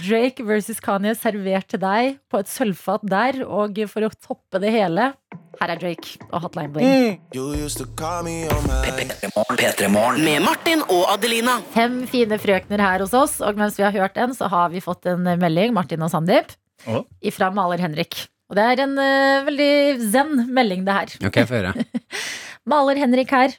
Drake 0.04 0.44
versus 0.44 0.80
Kanye 0.84 1.14
servert 1.16 1.68
til 1.72 1.80
deg 1.80 2.18
på 2.28 2.42
et 2.42 2.50
sølvfat 2.50 3.06
der, 3.08 3.40
og 3.46 3.78
for 3.88 4.04
å 4.04 4.10
toppe 4.12 4.60
det 4.60 4.72
hele, 4.74 5.12
her 5.58 5.72
er 5.72 5.80
Drake 5.80 6.18
og 6.28 6.44
Hotline 6.44 6.70
Bling. 6.72 6.86
Mm. 6.86 7.64
used 7.64 7.78
to 7.80 7.86
call 7.98 8.22
me 8.22 8.46
on 8.52 8.62
my 8.68 8.92
P3 8.94 9.88
Morgen. 9.90 10.22
Med 10.24 10.44
Martin 10.44 10.84
og 10.86 11.04
Adelina. 11.14 11.58
Fem 11.74 12.00
fine 12.10 12.38
frøkner 12.38 12.82
her 12.82 13.02
hos 13.02 13.14
oss, 13.16 13.38
og 13.42 13.58
mens 13.58 13.78
vi 13.78 13.86
har 13.86 13.94
hørt 13.96 14.14
den, 14.14 14.34
så 14.36 14.50
har 14.52 14.70
vi 14.70 14.82
fått 14.84 15.08
en 15.10 15.26
melding, 15.26 15.74
Martin 15.76 16.04
og 16.06 16.12
Sandeep, 16.14 16.54
oh. 16.86 17.02
ifra 17.20 17.50
maler 17.54 17.82
Henrik. 17.82 18.28
Og 18.48 18.56
det 18.56 18.64
er 18.64 18.84
en 18.86 18.94
uh, 18.96 19.46
veldig 19.48 19.72
zen 20.14 20.46
melding, 20.54 20.86
det 20.86 20.94
her. 21.00 21.16
Ok, 21.28 21.42
få 21.48 21.58
høre. 21.58 21.74
Maler 22.68 23.00
Henrik 23.00 23.32
her. 23.34 23.58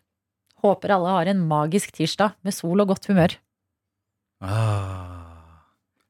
Håper 0.63 0.95
alle 0.95 1.11
har 1.13 1.29
en 1.31 1.43
magisk 1.49 1.93
tirsdag 1.95 2.33
med 2.45 2.55
sol 2.55 2.81
og 2.81 2.89
godt 2.91 3.05
humør. 3.11 3.35
Ah. 4.41 5.61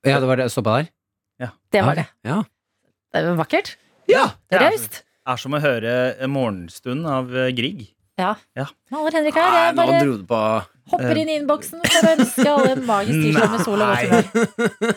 Ja, 0.05 0.22
det 0.22 0.30
var 0.30 0.39
det. 0.39 0.47
Stoppa 0.53 0.80
der? 0.80 0.89
Det 1.70 1.84
var 1.86 1.95
det. 1.95 2.07
Ja. 2.26 2.41
Det 3.14 3.22
var 3.26 3.38
vakkert. 3.43 3.76
Ja! 4.10 4.26
Det 4.49 4.57
er 4.57 4.66
raust. 4.70 5.03
Er 5.30 5.40
som 5.46 5.56
å 5.58 5.62
høre 5.64 5.96
Morgenstund 6.32 7.08
av 7.10 7.32
eh, 7.36 7.52
Grieg. 7.58 7.88
Ja. 8.20 8.34
Ja. 8.58 8.66
Maler 8.92 9.16
Henrik 9.16 9.38
her. 9.40 9.54
Jeg 9.70 9.76
bare 9.78 10.00
på 10.28 10.40
hopper 10.90 11.20
inn 11.22 11.30
i 11.30 11.36
innboksen 11.40 11.80
for 11.86 12.08
å 12.08 12.10
ønske 12.18 12.44
alle 12.52 12.72
en 12.74 12.82
magisk 12.84 13.22
tirsdag 13.22 13.52
med 13.54 13.62
sol 13.64 13.84
og 13.86 13.92
godt 13.94 14.10
humør. 14.10 14.90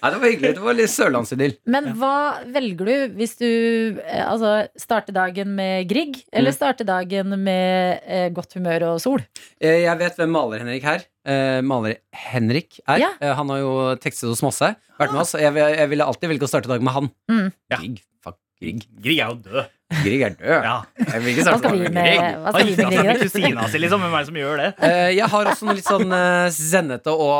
Nei, 0.00 0.10
det 0.14 0.20
var 0.22 0.24
hyggelig. 0.24 0.52
Det 0.56 0.62
var 0.64 0.76
litt 0.78 0.92
sørlandsidyll. 0.94 1.54
Men 1.74 1.90
hva 2.00 2.12
velger 2.54 2.88
du 2.88 3.18
hvis 3.18 3.34
du 3.42 3.46
eh, 4.00 4.22
altså, 4.24 4.54
starter 4.80 5.16
dagen 5.18 5.52
med 5.58 5.88
Grieg, 5.90 6.22
eller 6.32 6.54
Mm. 6.54 6.56
starter 6.56 6.88
dagen 6.88 7.34
med 7.44 8.00
eh, 8.08 8.28
godt 8.32 8.56
humør 8.56 8.86
og 8.94 9.00
sol? 9.04 9.20
Eh, 9.60 9.82
Jeg 9.84 9.98
vet 10.00 10.16
hvem 10.22 10.32
Maler-Henrik 10.38 10.86
her 10.88 11.04
eh, 11.28 11.60
Maler-Henrik 11.66 12.80
er. 12.86 13.02
Ja. 13.04 13.10
Eh, 13.20 13.34
Han 13.36 13.52
har 13.52 13.60
jo 13.66 13.74
tekstet 14.00 14.30
hos 14.32 14.40
Masse. 14.46 14.72
Vært 15.00 15.12
med 15.12 15.26
oss. 15.26 15.34
Jeg, 15.36 15.52
jeg 15.60 15.88
ville 15.92 16.06
alltid 16.08 16.32
velge 16.32 16.48
å 16.48 16.52
starte 16.54 16.70
dagen 16.72 16.86
med 16.88 16.96
han. 16.96 17.10
Mm. 17.28 17.50
Ja. 17.68 17.76
Grieg. 17.82 18.00
Grieg. 18.60 18.82
Grieg 19.00 19.20
er 19.24 19.30
jo 19.32 19.36
død. 19.40 19.68
Grieg 20.04 20.22
er 20.26 20.34
død. 20.36 20.64
Ja. 20.66 20.74
Jeg 21.00 21.20
vil 21.24 21.30
ikke 21.32 21.44
Hva 21.48 21.58
skal 21.58 21.72
vi 21.78 21.88
med, 21.88 21.94
Grieg. 21.96 22.34
hva 22.44 22.52
skal 22.52 22.66
vi 22.68 22.74
med 22.76 22.98
Grieg? 23.00 23.22
kusina 23.24 23.68
si, 23.72 23.78
liksom. 23.80 24.02
Hvem 24.04 24.12
er 24.14 24.20
det 24.20 24.28
som 24.30 24.40
gjør 24.40 24.60
det? 24.60 24.68
Eh, 24.90 25.08
Jeg 25.16 25.28
har 25.32 25.50
også 25.50 25.66
noe 25.68 25.76
litt 25.78 25.88
sånn 25.88 26.12
eh, 26.12 26.48
zennete 26.54 27.14
å 27.14 27.30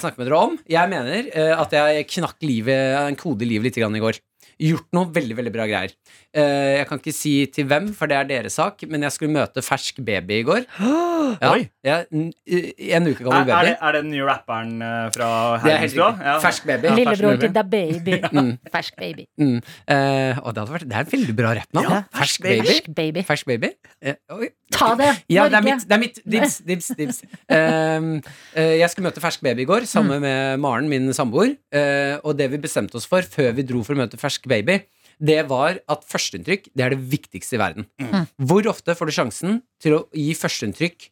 snakke 0.00 0.22
med 0.22 0.30
dere 0.30 0.38
om. 0.46 0.54
Jeg 0.70 0.92
mener 0.92 1.28
eh, 1.34 1.52
at 1.58 1.74
jeg 1.76 2.06
knakk 2.14 2.38
livet, 2.46 2.94
en 3.02 3.18
kode 3.18 3.42
i 3.44 3.50
livet 3.50 3.68
litt 3.72 3.82
i 3.82 4.04
går. 4.06 4.20
Gjort 4.62 4.86
noe 4.94 5.08
veldig 5.10 5.34
veldig 5.40 5.52
bra 5.54 5.64
greier. 5.66 5.90
Eh, 6.32 6.78
Jeg 6.78 6.86
kan 6.88 7.00
ikke 7.02 7.12
si 7.16 7.32
til 7.50 7.66
hvem, 7.66 7.88
for 7.98 8.06
det 8.10 8.16
er 8.20 8.28
deres 8.28 8.54
sak, 8.60 8.84
men 8.88 9.02
jeg 9.02 9.12
skulle 9.16 9.34
møte 9.34 9.62
fersk 9.64 9.98
baby 10.06 10.40
i 10.42 10.46
går. 10.46 10.66
Ja, 11.40 11.52
Oi. 11.54 11.62
jeg, 11.86 12.06
en 12.12 13.06
uke 13.06 13.22
gammel 13.24 13.48
er, 13.48 13.52
er, 13.54 13.64
det, 13.64 13.74
er 13.80 13.94
det 13.94 14.00
den 14.02 14.10
nye 14.12 14.24
rapperen 14.26 14.72
eh, 14.84 15.04
fra 15.14 15.28
Det 15.62 15.70
er 15.72 15.78
helt 15.80 15.94
Herrenstua? 15.94 16.08
riktig. 16.12 16.42
Fersk 16.42 16.66
baby. 16.68 16.88
Ja, 16.90 16.94
Lillebror 16.98 17.38
til 17.40 17.52
Da 17.54 17.62
Baby. 17.62 18.16
Mm. 18.32 18.50
Fersk 18.74 18.96
baby. 18.98 19.24
Mm. 19.40 19.54
Eh, 19.62 20.40
og 20.42 20.52
det, 20.52 20.60
hadde 20.62 20.72
vært, 20.74 20.84
det 20.90 20.96
er 20.98 21.06
en 21.06 21.10
veldig 21.12 21.34
bra 21.38 21.52
rappnavn. 21.56 21.88
Ja, 21.88 22.00
fersk 22.18 22.42
baby. 22.44 22.66
Fersk 22.68 22.90
baby. 22.98 23.22
Fersk 23.28 23.48
baby. 23.48 23.70
Eh, 24.02 24.16
oi. 24.34 24.48
Ta 24.72 24.90
det! 24.98 25.08
Ja, 25.32 25.46
det 25.52 25.58
er 25.60 25.62
Norge. 25.62 25.76
mitt. 25.76 25.86
Det 25.88 25.96
er 25.96 26.00
mitt. 26.02 26.20
Dibs, 26.34 26.58
dibs, 26.68 26.88
dibs. 26.98 27.22
Um, 27.52 28.10
eh, 28.58 28.74
jeg 28.82 28.90
skulle 28.92 29.08
møte 29.10 29.22
fersk 29.24 29.44
baby 29.46 29.64
i 29.64 29.68
går 29.68 29.86
sammen 29.88 30.18
Mm. 30.18 30.26
med 30.26 30.60
Maren, 30.66 30.88
min 30.90 31.08
samboer. 31.16 31.54
eh, 31.72 32.18
og 32.24 32.36
det 32.38 32.50
vi 32.52 32.60
bestemte 32.66 32.98
oss 32.98 33.06
for 33.08 33.22
før 33.24 33.52
vi 33.56 33.62
dro 33.68 33.82
for 33.86 33.94
å 33.96 34.02
møte 34.02 34.18
fersk 34.20 34.48
baby, 34.52 34.76
det 35.22 35.40
var 35.50 35.78
at 35.92 36.04
førsteinntrykk 36.08 36.68
det 36.74 36.84
er 36.86 36.94
det 36.96 37.00
viktigste 37.12 37.56
i 37.56 37.60
verden. 37.62 37.86
Mm. 38.02 38.24
Hvor 38.48 38.66
ofte 38.72 38.94
får 38.98 39.10
du 39.10 39.14
sjansen 39.16 39.58
til 39.82 39.98
å 39.98 40.04
gi 40.18 40.32
førsteinntrykk 40.38 41.08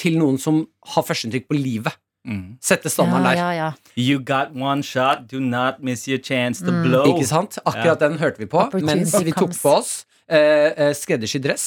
til 0.00 0.18
noen 0.20 0.36
som 0.42 0.64
har 0.94 1.06
førsteinntrykk 1.06 1.46
på 1.50 1.56
livet? 1.58 1.96
Mm. 2.24 2.54
Sette 2.64 2.88
standarden 2.88 3.26
ja, 3.26 3.32
der. 3.34 3.38
ja, 3.40 3.68
ja. 3.68 3.96
You 4.00 4.18
got 4.24 4.54
one 4.56 4.80
shot, 4.84 5.26
do 5.28 5.40
not 5.44 5.82
miss 5.84 6.06
your 6.08 6.18
chance 6.24 6.64
to 6.64 6.72
Mm. 6.72 6.82
blow. 6.88 7.04
Ikke 7.12 7.26
sant? 7.28 7.58
Akkurat 7.68 8.00
den 8.00 8.16
hørte 8.20 8.40
vi 8.40 8.46
på 8.48 8.62
mens 8.80 9.12
vi 9.24 9.32
tok 9.36 9.52
på 9.60 9.74
oss 9.76 9.90
eh, 10.28 10.72
eh, 10.72 10.92
skreddersydd 10.96 11.44
dress 11.44 11.66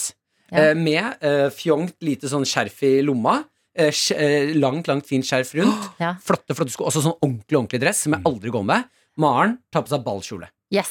eh, 0.52 0.74
med 0.74 1.22
eh, 1.22 1.48
fjongt 1.54 1.94
lite 2.02 2.26
sånn 2.32 2.46
skjerf 2.50 2.82
i 2.90 2.96
lomma. 3.06 3.44
eh, 3.78 3.94
eh, 4.18 4.56
langt, 4.58 4.88
langt 4.90 5.06
fint 5.06 5.26
skjerf 5.30 5.54
rundt. 5.60 5.92
Ja. 6.02 6.16
Flotte, 6.26 6.56
flotte 6.58 6.74
sko. 6.74 6.88
Også 6.90 7.04
sånn 7.06 7.18
ordentlig, 7.22 7.58
ordentlig 7.60 7.82
dress 7.86 8.02
som 8.08 8.18
jeg 8.18 8.26
aldri 8.26 8.50
går 8.54 8.66
med. 8.66 8.90
Maren 9.22 9.60
tar 9.74 9.86
på 9.86 9.94
seg 9.94 10.02
ballkjole. 10.06 10.50
Yes. 10.74 10.90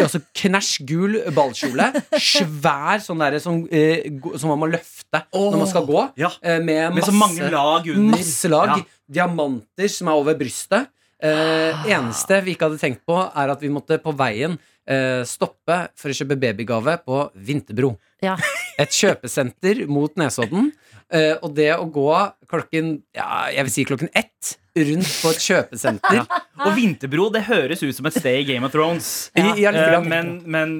Altså 0.00 0.18
knæsj 0.34 0.80
gul 0.88 1.12
ballkjole. 1.36 1.86
Svær 2.18 2.98
sånn 3.04 3.20
derre 3.22 3.38
som, 3.42 3.60
eh, 3.70 4.08
som 4.40 4.50
man 4.50 4.58
må 4.64 4.68
løfte 4.72 5.20
når 5.30 5.58
man 5.60 5.70
skal 5.70 5.86
gå. 5.86 6.00
Ja. 6.18 6.32
eh, 6.42 6.58
med, 6.58 6.96
Med 6.96 7.06
så 7.06 7.14
mange 7.14 7.46
lag 7.52 7.86
under. 7.92 8.16
masse 8.18 8.50
lag. 8.50 8.72
Ja. 8.74 8.82
Diamanter 9.20 9.88
som 9.92 10.10
er 10.10 10.18
over 10.18 10.34
brystet. 10.40 10.88
Eh, 11.24 11.86
eneste 11.94 12.40
vi 12.44 12.56
ikke 12.56 12.66
hadde 12.68 12.80
tenkt 12.82 13.04
på, 13.06 13.14
er 13.22 13.52
at 13.54 13.62
vi 13.62 13.70
måtte 13.72 14.00
på 14.02 14.12
veien 14.18 14.58
eh, 14.84 15.22
stoppe 15.24 15.78
for 15.96 16.10
å 16.10 16.16
kjøpe 16.18 16.36
babygave 16.42 16.98
på 17.06 17.22
Vinterbro. 17.38 17.94
Ja. 18.24 18.34
Et 18.80 18.90
kjøpesenter 18.90 19.84
mot 19.90 20.12
Nesodden. 20.20 20.72
Eh, 21.14 21.34
og 21.44 21.52
det 21.56 21.70
å 21.76 21.84
gå 21.92 22.10
klokken 22.50 22.96
ja, 23.14 23.46
jeg 23.52 23.66
vil 23.66 23.74
si 23.74 23.84
klokken 23.86 24.10
ett 24.16 24.54
rundt 24.74 25.10
på 25.20 25.30
et 25.30 25.42
kjøpesenter 25.44 26.22
Og 26.24 26.70
Vinterbro 26.74 27.28
det 27.30 27.44
høres 27.46 27.84
ut 27.84 27.92
som 27.94 28.08
et 28.08 28.16
sted 28.16 28.40
i 28.40 28.46
Game 28.48 28.66
of 28.66 28.72
Thrones. 28.74 29.30
Ja. 29.36 29.52
Ja, 29.60 29.74
Eh, 29.74 30.00
men, 30.08 30.36
men 30.50 30.76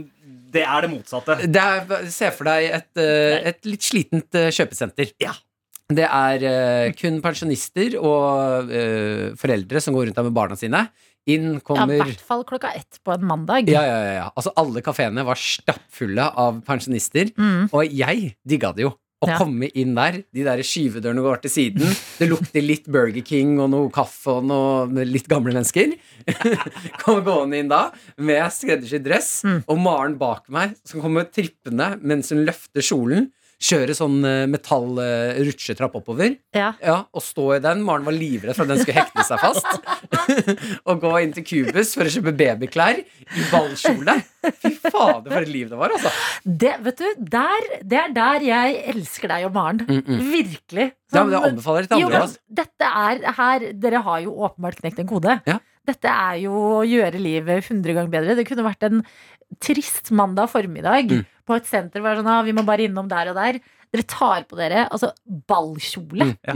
det 0.54 0.64
er 0.64 0.86
det 0.86 0.90
motsatte. 0.92 1.38
Det 1.44 1.62
er, 1.62 2.08
Se 2.10 2.30
for 2.34 2.48
deg 2.48 2.70
et, 2.80 2.90
eh, 3.02 3.50
et 3.52 3.68
litt 3.68 3.84
slitent 3.84 4.40
kjøpesenter. 4.54 5.14
Ja. 5.22 5.34
Det 5.92 6.06
er 6.08 6.44
uh, 6.48 6.94
kun 6.96 7.18
pensjonister 7.20 7.98
og 8.00 8.70
uh, 8.72 9.34
foreldre 9.36 9.82
som 9.84 9.92
går 9.92 10.08
rundt 10.08 10.16
der 10.16 10.24
med 10.24 10.36
barna 10.36 10.56
sine. 10.56 10.86
Inn 11.26 11.54
Ja, 11.56 11.84
I 11.88 11.96
hvert 12.02 12.20
fall 12.20 12.42
klokka 12.44 12.72
ett 12.76 12.98
på 13.04 13.14
en 13.14 13.24
mandag. 13.24 13.68
ja, 13.72 13.80
ja, 13.82 14.00
ja, 14.04 14.12
ja. 14.18 14.26
Altså, 14.36 14.52
alle 14.60 14.82
kafeene 14.84 15.24
var 15.24 15.34
stappfulle 15.40 16.26
av 16.36 16.60
pensjonister. 16.66 17.30
Mm. 17.38 17.70
Og 17.72 17.88
jeg 17.90 18.34
digga 18.46 18.74
det 18.76 18.82
jo. 18.84 18.92
Å 19.24 19.28
Ja. 19.30 19.38
komme 19.38 19.70
inn 19.72 19.94
der, 19.94 20.18
de 20.34 20.42
der 20.44 20.58
skyvedørene 20.60 21.22
går 21.24 21.40
til 21.40 21.50
siden. 21.50 21.94
Det 22.18 22.28
lukter 22.28 22.60
litt 22.60 22.84
Burger 22.92 23.22
King 23.24 23.58
og 23.58 23.70
noe 23.72 23.88
kaffe 23.88 24.34
og 24.36 24.44
noe 24.44 24.84
litt 25.08 25.26
gamle 25.26 25.54
mennesker. 25.54 25.94
Kom 27.00 27.22
gående 27.24 27.56
inn 27.62 27.70
da 27.72 27.86
med 28.18 28.42
skreddersydd 28.52 29.06
dress, 29.06 29.30
Mm. 29.46 29.62
og 29.66 29.78
Maren 29.80 30.18
bak 30.20 30.50
meg 30.52 30.74
som 30.84 31.00
kommer 31.00 31.24
trippende 31.32 31.94
mens 32.02 32.28
hun 32.34 32.44
løfter 32.44 32.84
kjolen. 32.84 33.30
Kjøre 33.64 33.94
sånn 33.96 34.16
eh, 34.26 34.44
metall 34.50 34.98
eh, 35.00 35.38
rutsjetrapp 35.46 35.94
oppover. 36.00 36.34
Ja. 36.54 36.72
Ja, 36.82 36.96
og 37.14 37.22
stå 37.22 37.46
i 37.56 37.60
den. 37.64 37.82
Maren 37.86 38.04
var 38.04 38.12
livredd 38.16 38.56
for 38.56 38.64
at 38.66 38.72
den 38.74 38.80
skulle 38.82 38.98
hekte 39.02 39.24
seg 39.24 39.40
fast. 39.40 39.68
og 40.88 41.00
gå 41.02 41.12
inn 41.22 41.32
til 41.36 41.44
Cubus 41.46 41.94
for 41.96 42.04
å 42.08 42.12
kjøpe 42.12 42.34
babyklær 42.36 43.00
i 43.00 43.44
ballkjole. 43.52 44.16
Fy 44.60 44.72
fader, 44.84 45.30
for 45.30 45.40
et 45.46 45.52
liv 45.54 45.70
det 45.72 45.78
var, 45.80 45.94
altså. 45.96 46.12
Det, 46.44 46.74
vet 46.84 47.00
du, 47.00 47.06
der, 47.36 47.68
det 47.82 48.00
er 48.02 48.14
der 48.16 48.44
jeg 48.50 48.80
elsker 48.94 49.32
deg 49.32 49.46
og 49.48 49.54
Maren. 49.56 49.84
Mm, 49.88 50.02
mm. 50.04 50.24
Virkelig. 50.34 50.88
Ja, 51.14 51.20
Sånn- 51.20 51.30
men 51.30 51.36
det 51.38 51.44
anbefaler 51.52 51.84
jeg 51.86 51.92
til 51.94 52.02
Jo, 52.02 52.08
andre. 52.10 52.18
men 52.18 52.26
Altså. 52.28 52.42
dette 52.60 52.90
er 52.90 53.38
her 53.38 53.68
Dere 53.84 54.02
har 54.08 54.18
jo 54.26 54.34
åpenbart 54.48 54.80
knekt 54.82 54.98
en 55.04 55.08
kode. 55.14 55.38
Ja. 55.48 55.60
Dette 55.84 56.08
er 56.10 56.38
jo 56.42 56.52
å 56.80 56.82
gjøre 56.88 57.20
livet 57.20 57.68
100 57.70 57.92
ganger 57.94 58.10
bedre. 58.12 58.34
Det 58.38 58.46
kunne 58.48 58.64
vært 58.66 58.86
en 58.88 59.02
trist 59.62 60.10
mandag 60.16 60.48
formiddag 60.50 61.10
Mm. 61.12 61.24
På 61.46 61.56
et 61.58 61.66
senter 61.68 62.00
og 62.02 62.08
er 62.10 62.20
sånn, 62.20 62.30
ah, 62.32 62.42
vi 62.46 62.54
må 62.56 62.64
bare 62.66 62.86
innom 62.88 63.08
der 63.10 63.32
og 63.32 63.36
der. 63.38 63.60
Dere 63.94 64.06
tar 64.10 64.46
på 64.50 64.56
dere 64.58 64.86
altså 64.90 65.12
ballkjole. 65.50 66.30
Mm, 66.32 66.38
ja. 66.48 66.54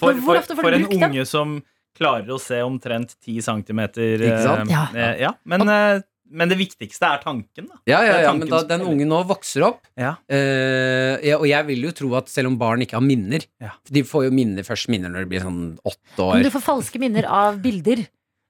For, 0.00 0.16
for, 0.20 0.40
for, 0.42 0.58
for 0.64 0.74
en 0.76 0.88
unge 0.90 1.12
den? 1.14 1.28
som 1.28 1.60
klarer 1.94 2.32
å 2.34 2.40
se 2.42 2.58
omtrent 2.66 3.14
10 3.22 3.44
centimeter 3.46 4.18
Ikke 4.26 4.42
sant? 4.42 4.66
eh, 4.70 4.74
Ja. 4.74 4.88
eh, 4.98 5.20
ja. 5.22 5.30
Men, 5.46 5.62
eh, 5.70 6.00
men 6.34 6.50
det 6.50 6.56
viktigste 6.58 7.06
er 7.06 7.20
tanken, 7.22 7.68
da. 7.70 7.78
Ja, 7.86 8.00
ja, 8.02 8.16
ja, 8.24 8.32
men 8.34 8.48
da 8.50 8.62
den 8.66 8.82
ungen 8.82 9.06
nå 9.12 9.20
vokser 9.28 9.68
opp 9.68 9.84
Ja. 10.00 10.16
eh, 10.26 11.20
ja, 11.22 11.36
Og 11.38 11.46
jeg 11.46 11.66
vil 11.68 11.84
jo 11.86 11.92
tro 11.94 12.10
at 12.18 12.28
selv 12.32 12.50
om 12.50 12.56
barn 12.58 12.82
ikke 12.82 12.98
har 12.98 13.04
minner 13.06 13.44
Ja. 13.62 13.70
De 13.86 14.02
får 14.02 14.26
jo 14.26 14.34
minner 14.34 14.66
først 14.66 14.90
minner 14.90 15.12
når 15.12 15.24
de 15.28 15.30
blir 15.30 15.44
sånn 15.46 15.62
åtte 15.86 16.26
Men 16.32 16.42
du 16.42 16.50
får 16.50 16.64
falske 16.66 16.98
minner 16.98 17.28
av 17.30 17.60
bilder. 17.62 18.02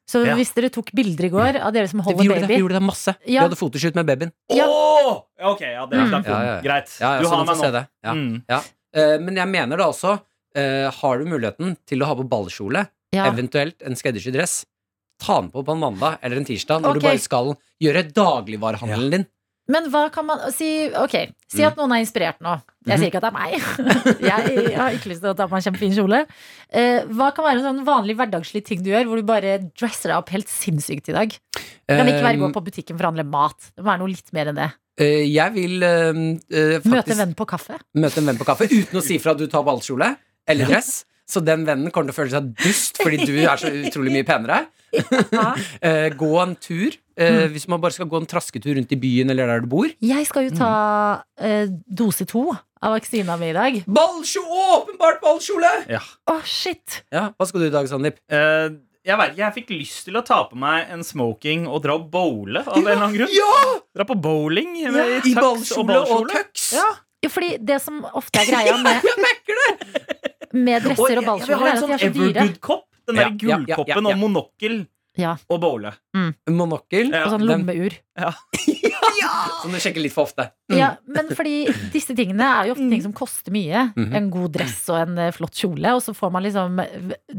Så 0.07 0.20
Ja. 0.26 0.34
hvis 0.36 0.52
dere 0.52 0.68
tok 0.68 0.90
bilder 0.92 1.24
i 1.24 1.30
går 1.32 1.57
av 1.64 1.72
dere 1.72 1.88
som 1.88 2.00
Vi 2.00 2.05
holder 2.05 2.24
gjorde, 2.24 2.40
det, 2.40 2.48
vi 2.48 2.61
gjorde 2.61 2.76
det 2.76 2.82
masse. 2.84 3.14
Ja. 3.24 3.40
Vi 3.40 3.48
hadde 3.48 3.57
fotoshoot 3.57 3.94
med 3.94 4.07
babyen. 4.07 4.32
Ja. 4.52 4.66
Åh! 4.68 5.22
Ja, 5.38 5.50
Ok, 5.52 5.61
ja, 5.61 5.86
det 5.86 5.98
er 5.98 6.05
Mm. 6.05 6.24
Ja, 6.24 6.42
ja, 6.42 6.55
ja. 6.55 6.61
Greit. 6.61 6.90
Ja, 7.00 7.14
ja, 7.16 7.20
du 7.20 7.28
har 7.28 7.44
meg 7.44 7.57
nå. 7.57 7.86
Ja. 8.05 8.12
Mm. 8.12 8.44
Uh, 8.94 9.18
men 9.18 9.34
jeg 9.36 9.48
mener 9.48 9.76
da 9.76 9.88
også 9.90 10.20
uh, 10.57 10.90
Har 10.90 11.18
du 11.18 11.24
muligheten 11.24 11.76
til 11.86 11.98
å 12.00 12.07
ha 12.07 12.14
på 12.14 12.28
ballkjole, 12.28 12.88
Ja. 13.12 13.26
eventuelt 13.26 13.82
en 13.82 13.94
skreddersydd 13.94 14.34
dress, 14.34 14.64
ta 15.18 15.40
den 15.40 15.50
på 15.50 15.64
på 15.64 15.72
en 15.72 15.80
mandag 15.80 16.18
eller 16.22 16.36
en 16.36 16.44
tirsdag 16.44 16.82
når 16.82 16.96
okay. 16.96 17.00
du 17.00 17.07
bare 17.07 17.18
skal 17.18 17.57
gjøre 17.82 18.12
dagligvarehandelen 18.12 19.11
din. 19.11 19.26
Men 19.68 19.86
hva 19.88 20.10
kan 20.12 20.26
man 20.28 20.42
si 20.52 20.90
Ok, 20.92 21.14
si 21.48 21.62
Mm. 21.62 21.66
at 21.70 21.76
noen 21.78 21.92
er 21.96 22.02
inspirert 22.04 22.40
nå. 22.44 22.60
Jeg 22.84 22.98
Mhm. 22.98 23.00
sier 23.00 23.08
ikke 23.10 23.20
at 23.22 23.24
det 23.24 23.32
er 23.32 23.38
meg. 23.38 23.52
jeg 24.20 24.76
har 24.76 24.90
ikke 24.92 25.08
lyst 25.08 25.22
til 25.24 25.30
å 25.32 25.36
ta 25.36 25.46
på 25.48 25.54
meg 25.56 25.64
en 25.64 25.72
kjempefin 25.72 25.94
kjole. 25.96 26.26
Eh, 26.70 27.04
hva 27.08 27.30
kan 27.34 27.44
være 27.46 27.62
en 27.62 27.64
sånn 27.64 27.84
vanlig 27.86 28.16
hverdagslig 28.18 28.64
ting 28.66 28.82
du 28.84 28.90
gjør, 28.90 29.06
hvor 29.08 29.16
du 29.16 29.22
bare 29.22 29.54
dresser 29.72 30.10
deg 30.12 30.18
opp 30.18 30.28
helt 30.34 30.48
sinnssykt 30.52 31.08
i 31.08 31.16
dag? 31.16 31.32
Det 31.88 31.96
kan 31.96 32.06
ikke 32.06 32.22
være 32.26 32.40
gå 32.42 32.48
Eh, 32.50 32.52
på 32.52 32.64
butikken 32.64 32.98
for 32.98 33.04
å 33.06 33.10
handle 33.12 33.24
mat. 33.24 33.56
Det 33.74 33.84
må 33.84 33.88
være 33.92 33.98
noe 34.04 34.08
litt 34.12 34.32
mer 34.36 34.46
enn 34.52 34.56
det. 34.60 34.70
eh, 35.00 35.24
jeg 35.32 35.52
vil 35.54 35.82
eh, 35.82 36.12
eh, 36.52 36.80
Møte 36.84 37.10
en 37.16 37.22
venn 37.24 37.34
på 37.34 37.46
kaffe. 37.48 37.78
møte 37.96 38.18
en 38.18 38.26
venn 38.26 38.36
på 38.38 38.44
kaffe 38.44 38.68
uten 38.68 39.00
å 39.00 39.02
si 39.02 39.16
fra 39.18 39.32
at 39.32 39.38
du 39.38 39.46
tar 39.48 39.64
ballkjole 39.64 40.16
eller 40.46 40.66
dress. 40.66 41.04
Så 41.31 41.41
den 41.41 41.64
vennen 41.64 41.91
kommer 41.93 42.11
til 42.12 42.14
å 42.14 42.20
føle 42.22 42.35
seg 42.35 42.51
dust 42.61 42.99
fordi 43.01 43.25
du 43.25 43.33
er 43.43 43.57
så 43.61 43.70
utrolig 43.72 44.12
mye 44.18 44.29
penere. 44.29 44.64
Ja. 45.35 45.49
Eh, 45.83 46.12
gå 46.14 46.29
en 46.39 46.53
tur. 46.55 46.95
Mm. 47.18 47.51
Hvis 47.51 47.64
man 47.70 47.81
bare 47.83 47.95
skal 47.97 48.07
gå 48.11 48.18
en 48.20 48.29
trasketur 48.31 48.77
rundt 48.79 48.93
i 48.95 48.99
byen 48.99 49.31
eller 49.31 49.51
der 49.51 49.64
du 49.64 49.68
bor. 49.70 49.89
Jeg 50.03 50.27
skal 50.29 50.47
jo 50.49 50.53
ta 50.55 50.70
eh, 51.39 51.66
dose 51.87 52.27
to 52.31 52.45
av 52.55 52.95
vaksina 52.95 53.35
mi 53.41 53.49
i 53.51 53.57
dag. 53.57 53.81
Ballkjole! 53.91 54.70
Åpenbart 54.79 55.18
ballkjole! 55.22 55.72
Å, 56.31 56.37
shit! 56.47 57.01
Ja, 57.14 57.29
Hva 57.35 57.47
skal 57.51 57.64
du 57.64 57.68
i 57.68 57.75
dag, 57.75 57.89
Sandeep? 57.91 58.18
Eh, 58.31 58.68
jeg 59.05 59.18
vet 59.20 59.35
ikke, 59.35 59.43
jeg 59.43 59.55
fikk 59.59 59.72
lyst 59.75 60.07
til 60.07 60.16
å 60.16 60.22
ta 60.27 60.39
på 60.51 60.57
meg 60.62 60.91
en 60.95 61.03
smoking 61.07 61.66
og 61.68 61.83
dra 61.85 61.99
og 61.99 62.07
bowle. 62.12 62.62
Av 62.62 62.77
en 62.79 62.85
eller 62.87 63.03
annen 63.03 63.18
grunn 63.18 63.35
Ja! 63.35 63.51
Dra 63.99 64.07
på 64.09 64.16
bowling 64.29 64.77
med 64.95 65.16
I 65.27 65.33
I 65.33 65.35
ballkjole 65.39 65.99
og 66.07 66.31
tux! 66.31 66.70
Ja. 66.79 66.87
Ja, 67.25 67.31
fordi 67.33 67.55
det 67.64 67.79
som 67.81 68.03
ofte 68.12 68.43
er 68.43 68.51
greia 68.51 68.75
med, 68.85 69.01
med 70.55 70.82
dresser 70.82 71.02
og 71.02 71.09
jeg- 71.09 71.14
jeg 71.14 71.18
vil 71.18 71.28
ballkjoler, 71.28 71.59
ha 71.59 71.66
er 71.66 71.74
en 71.74 71.82
sånn 71.82 71.94
er 71.94 71.98
så. 71.98 72.11
Evergood-kopp. 72.11 72.84
Den 73.07 73.16
der 73.16 73.22
Ja, 73.22 73.28
ja, 73.28 73.34
ja, 73.34 73.57
gullkoppen 73.59 73.88
ja, 73.88 74.09
ja. 74.11 74.14
og 74.14 74.18
monokkel 74.22 74.86
Ja. 75.16 75.36
og 75.50 75.61
bowle. 75.61 75.92
Monokkel. 76.48 77.11
Ja, 77.12 77.24
Og 77.26 77.32
sånn 77.34 77.44
lommeur. 77.46 77.92
Som 79.62 79.72
du 79.72 79.78
sjekker 79.80 80.02
litt 80.02 80.12
for 80.14 80.24
ofte. 80.28 80.50
Mm. 80.70 80.76
Ja, 80.78 80.88
men 81.09 81.28
fordi 81.36 81.66
disse 81.92 82.14
tingene 82.16 82.44
er 82.44 82.68
jo 82.68 82.74
ofte 82.76 82.88
ting 82.90 83.02
som 83.05 83.12
koster 83.16 83.52
mye. 83.55 83.86
Mhm. 83.96 84.14
En 84.18 84.30
god 84.30 84.52
dress 84.52 84.88
og 84.92 84.98
en 85.09 85.18
eh, 85.18 85.30
flott 85.32 85.55
kjole. 85.57 85.94
Og 85.96 86.02
så 86.05 86.14
får 86.16 86.32
man 86.34 86.42
liksom 86.44 86.76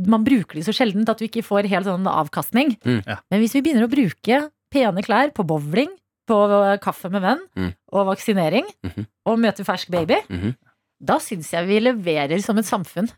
Man 0.08 0.24
bruker 0.26 0.54
de 0.60 0.62
så 0.66 0.74
sjeldent 0.76 1.10
at 1.10 1.18
du 1.22 1.26
ikke 1.28 1.44
får 1.46 1.68
helt 1.72 1.86
sånn 1.86 2.08
avkastning. 2.10 2.76
Mm. 2.84 3.04
Ja. 3.06 3.18
Men 3.32 3.42
hvis 3.42 3.54
vi 3.54 3.62
begynner 3.62 3.88
å 3.88 3.92
bruke 3.92 4.50
pene 4.74 5.04
klær 5.06 5.32
på 5.34 5.46
bowling, 5.46 5.90
på 6.28 6.80
kaffe 6.82 7.12
med 7.12 7.22
venn 7.22 7.42
Mm. 7.56 7.74
og 7.94 8.08
vaksinering, 8.08 8.66
-hmm. 8.84 9.06
og 9.28 9.40
møte 9.40 9.64
fersk 9.64 9.90
baby, 9.92 10.16
Mhm. 10.30 10.56
Da 11.00 11.20
syns 11.24 11.52
jeg 11.54 11.68
vi 11.68 11.80
leverer 11.84 12.42
som 12.44 12.58
et 12.62 12.68
samfunn. 12.68 13.10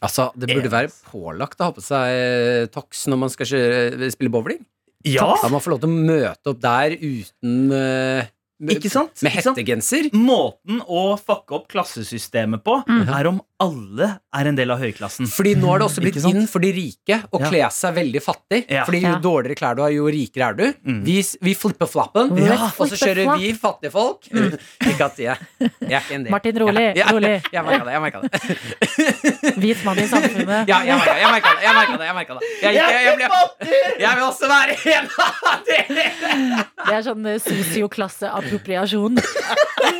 Altså, 0.00 0.30
Det 0.34 0.48
burde 0.48 0.72
være 0.72 0.90
pålagt 1.10 1.60
å 1.60 1.68
ha 1.68 1.72
på 1.76 1.82
seg 1.84 2.16
eh, 2.16 2.66
tox 2.72 3.04
når 3.12 3.18
man 3.20 3.32
skal 3.32 3.50
kjøre, 3.50 4.10
spille 4.14 4.32
bowling. 4.32 4.62
Ja, 5.04 5.34
Da 5.40 5.48
man 5.52 5.60
får 5.64 5.74
lov 5.74 5.82
til 5.82 5.92
å 5.92 6.04
møte 6.08 6.52
opp 6.52 6.60
der 6.60 6.96
uten 6.96 7.72
eh, 7.72 8.24
med, 8.24 8.30
ikke 8.60 8.90
sant? 8.90 9.22
med 9.22 9.32
Ikke 9.32 9.42
sant? 9.42 9.56
hettegenser. 9.58 10.10
Måten 10.12 10.80
å 10.86 11.16
fucke 11.18 11.52
opp 11.56 11.68
klassesystemet 11.72 12.62
på 12.64 12.84
Mm. 12.86 13.08
er 13.18 13.26
om 13.28 13.40
alle 13.60 14.20
er 14.34 14.46
en 14.48 14.56
del 14.56 14.70
av 14.70 14.78
høyklassen. 14.80 15.26
Fordi 15.28 15.54
nå 15.54 15.68
er 15.74 15.78
det 15.80 15.86
også 15.86 16.00
blitt 16.00 16.16
inn 16.24 16.46
for 16.48 16.60
de 16.60 16.72
rike 16.72 17.22
å 17.30 17.40
Ja. 17.40 17.48
kle 17.50 17.70
seg 17.70 17.94
veldig 17.94 18.22
fattig. 18.24 18.64
Ja. 18.70 18.84
Fordi 18.84 19.00
jo 19.02 19.08
Ja. 19.08 19.18
dårligere 19.20 19.56
klær 19.56 19.76
du 19.76 19.82
har, 19.82 19.90
jo 19.92 20.06
rikere 20.06 20.48
er 20.48 20.54
du. 20.54 20.72
Mm. 20.86 21.04
Vi, 21.04 21.22
vi 21.42 21.54
flipper 21.54 21.86
flappen, 21.86 22.36
Ja. 22.38 22.70
og 22.78 22.88
så 22.88 22.96
kjører 22.96 23.36
vi 23.38 23.52
fattige 23.52 23.90
folk. 23.92 24.24
Ikke 24.30 25.04
at 25.04 25.16
jeg, 25.18 25.36
jeg 25.60 25.92
er 25.92 26.00
ikke 26.00 26.14
en 26.14 26.24
del. 26.24 26.30
Martin, 26.30 26.56
rolig, 26.58 26.96
Ja, 26.96 27.04
ja, 27.04 27.12
rolig. 27.12 27.42
Jeg 27.52 27.64
merka 27.64 27.84
det. 27.84 27.92
jeg 27.92 28.00
det 28.22 29.56
Hvit 29.60 29.84
mann 29.84 29.98
i 29.98 30.06
samfunnet. 30.08 30.68
Ja, 30.68 30.80
jeg 30.84 30.96
merka 30.96 31.14
det. 31.14 31.20
Jeg 31.20 31.30
merka 31.32 31.50
det, 31.52 31.62
jeg 31.62 31.74
merket 31.74 31.98
det, 31.98 32.06
jeg 32.06 32.14
jeg, 32.60 32.74
jeg, 32.74 32.74
Jeg, 32.80 33.04
jeg, 33.04 33.30
jeg, 33.60 34.00
jeg 34.00 34.16
vil 34.16 34.24
også 34.24 34.46
være 34.48 34.72
en 34.94 35.06
av 35.20 35.58
dere! 35.68 36.64
Det 36.90 36.96
er 36.98 37.04
sånn 37.06 37.26
eh, 37.30 37.38
sosioklasseappropriasjon. 37.44 39.18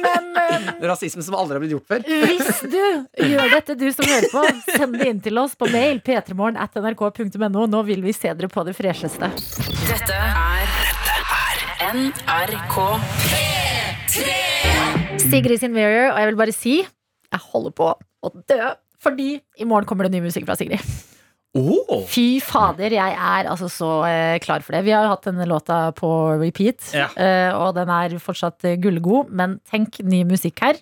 Men 0.01 0.29
eh, 0.43 0.71
Rasisme 0.91 1.23
som 1.23 1.37
aldri 1.39 1.57
har 1.57 1.63
blitt 1.63 1.75
gjort 1.77 1.87
før. 1.93 2.03
Hvis 2.03 2.63
du 2.67 2.81
gjør 3.31 3.53
dette, 3.55 3.77
du 3.79 3.87
som 3.95 4.09
hører 4.11 4.27
på, 4.33 4.43
send 4.75 4.99
det 4.99 5.07
inn 5.13 5.21
til 5.23 5.39
oss 5.39 5.55
på 5.59 5.71
mail 5.71 6.03
p3morgen 6.03 6.59
at 6.61 6.75
nrk.no. 6.81 7.67
Nå 7.71 7.83
vil 7.87 8.03
vi 8.03 8.15
se 8.17 8.33
dere 8.35 8.51
på 8.51 8.65
det 8.67 8.75
fresheste. 8.79 9.31
Dette 9.87 10.19
er 10.19 10.79
NRK 11.95 12.77
Sigrid 15.31 15.63
sin 15.63 15.73
Mirror, 15.75 16.11
og 16.13 16.19
jeg 16.21 16.29
vil 16.33 16.41
bare 16.43 16.55
si 16.55 16.75
jeg 17.31 17.47
holder 17.53 17.75
på 17.79 17.93
å 17.95 18.33
dø. 18.51 18.73
Fordi 19.01 19.31
i 19.39 19.65
morgen 19.69 19.87
kommer 19.89 20.09
det 20.09 20.17
ny 20.19 20.25
musikk 20.27 20.45
fra 20.49 20.59
Sigrid. 20.59 20.83
Oh. 21.59 22.05
Fy 22.07 22.39
fader, 22.45 22.93
jeg 22.95 23.15
er 23.19 23.49
altså 23.51 23.67
så 23.73 23.89
eh, 24.07 24.37
klar 24.39 24.63
for 24.63 24.77
det. 24.77 24.85
Vi 24.87 24.93
har 24.95 25.03
jo 25.09 25.15
hatt 25.17 25.25
denne 25.27 25.47
låta 25.51 25.81
på 25.99 26.11
repeat, 26.39 26.93
Ja. 26.95 27.09
eh, 27.19 27.51
og 27.59 27.75
den 27.75 27.89
er 27.91 28.15
fortsatt 28.23 28.63
eh, 28.65 28.77
gullgod. 28.79 29.33
Men 29.35 29.59
tenk 29.71 29.99
ny 30.07 30.23
musikk 30.25 30.61
her. 30.63 30.79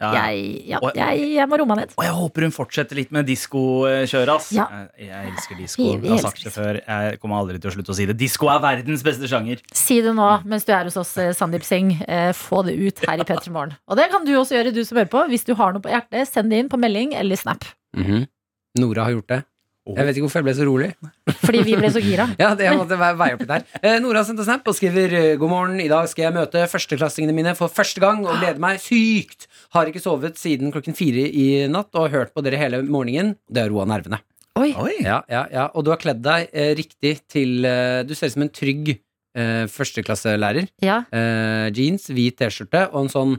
Ja, 0.00 0.10
ja. 0.12 0.22
Jeg, 0.28 0.64
ja, 0.68 0.78
Og- 0.84 0.92
jeg, 0.96 1.20
jeg 1.36 1.48
må 1.48 1.56
roe 1.56 1.66
meg 1.68 1.78
ned. 1.78 1.92
Og 1.96 2.04
jeg 2.04 2.12
håper 2.12 2.42
hun 2.44 2.50
fortsetter 2.52 2.96
litt 2.98 3.12
med 3.12 3.24
diskokjøret. 3.28 4.28
ass. 4.34 4.50
Ja. 4.52 4.66
Jeg, 4.98 5.06
jeg 5.08 5.30
elsker 5.32 5.56
disko. 5.56 5.84
Jeg 6.02 6.10
har 6.10 6.18
sagt 6.24 6.44
det 6.44 6.52
før. 6.52 6.80
Jeg 6.84 7.20
kommer 7.20 7.36
aldri 7.40 7.60
til 7.60 7.70
å 7.70 7.74
slutte 7.76 7.92
å 7.92 7.96
si 7.96 8.04
det. 8.08 8.16
Disko 8.20 8.48
er 8.52 8.60
verdens 8.60 9.02
beste 9.04 9.24
sjanger. 9.28 9.60
Si 9.72 10.00
det 10.04 10.12
nå 10.16 10.28
mens 10.44 10.64
du 10.68 10.72
er 10.76 10.84
hos 10.84 10.96
oss, 11.00 11.14
eh, 11.16 11.32
Sandeep 11.36 11.64
Singh. 11.64 11.96
Eh, 12.08 12.32
få 12.36 12.62
det 12.68 12.76
ut 12.76 13.04
her 13.08 13.20
i 13.20 13.24
P3 13.24 13.48
Morgen. 13.52 13.76
Og 13.88 13.96
det 13.96 14.10
kan 14.12 14.24
du 14.28 14.32
også 14.36 14.56
gjøre, 14.58 14.72
du 14.76 14.82
som 14.84 14.96
hører 15.00 15.08
på. 15.12 15.24
Hvis 15.32 15.44
du 15.48 15.54
har 15.56 15.72
noe 15.72 15.80
på 15.84 15.92
hjertet, 15.92 16.28
send 16.28 16.52
det 16.52 16.58
inn 16.64 16.68
på 16.72 16.76
melding 16.80 17.14
eller 17.16 17.36
Snap. 17.36 17.64
Mhm. 17.96 18.26
Nora 18.80 19.04
har 19.08 19.12
gjort 19.16 19.28
det. 19.32 19.44
Jeg 19.86 20.06
vet 20.08 20.16
ikke 20.16 20.24
hvorfor 20.26 20.40
jeg 20.42 20.46
ble 20.48 20.54
så 20.58 20.66
rolig. 20.66 20.88
Fordi 21.44 21.60
vi 21.66 21.76
ble 21.78 21.90
så 21.94 22.00
gira. 22.02 22.24
Ja, 22.42 22.48
det 22.58 22.72
måtte 22.74 22.98
være 22.98 23.18
veie 23.20 23.36
opp 23.36 23.44
litt 23.44 23.52
her. 23.54 23.66
Eh, 23.80 23.98
Nora 24.02 24.22
har 24.22 24.26
sendt 24.26 24.42
en 24.42 24.48
snap 24.48 24.66
og 24.66 24.74
skriver 24.74 25.14
eh, 25.14 25.36
God 25.38 25.52
morgen, 25.52 25.78
i 25.82 25.86
dag 25.92 26.08
skal 26.10 26.26
jeg 26.26 26.34
møte 26.34 26.64
førsteklassingene 26.72 27.34
mine 27.36 27.52
for 27.58 27.70
første 27.72 28.02
gang 28.02 28.24
og 28.26 28.40
gleder 28.40 28.58
meg 28.62 28.80
sykt. 28.82 29.46
Har 29.76 29.86
ikke 29.90 30.02
sovet 30.02 30.40
siden 30.40 30.74
klokken 30.74 30.96
fire 30.98 31.28
i 31.30 31.46
natt 31.70 31.94
og 31.94 32.08
har 32.08 32.16
hørt 32.18 32.34
på 32.34 32.42
dere 32.46 32.58
hele 32.58 32.82
morgenen. 32.82 33.36
Det 33.46 33.62
har 33.62 33.70
roa 33.70 33.86
nervene. 33.88 34.18
Oi. 34.56 34.70
Oi. 34.80 34.94
Ja, 35.04 35.20
ja, 35.28 35.44
ja. 35.52 35.66
Og 35.76 35.84
du 35.86 35.92
har 35.92 36.00
kledd 36.00 36.22
deg 36.24 36.48
eh, 36.50 36.72
riktig 36.78 37.18
til 37.28 37.66
eh, 37.68 38.00
Du 38.08 38.14
ser 38.16 38.30
ut 38.30 38.36
som 38.38 38.46
en 38.46 38.52
trygg 38.56 38.94
eh, 38.96 39.66
førsteklasselærer. 39.68 40.70
Ja. 40.82 41.02
Eh, 41.12 41.68
jeans, 41.76 42.08
hvit 42.08 42.38
T-skjorte 42.40 42.86
og 42.92 43.04
en 43.04 43.12
sånn 43.12 43.36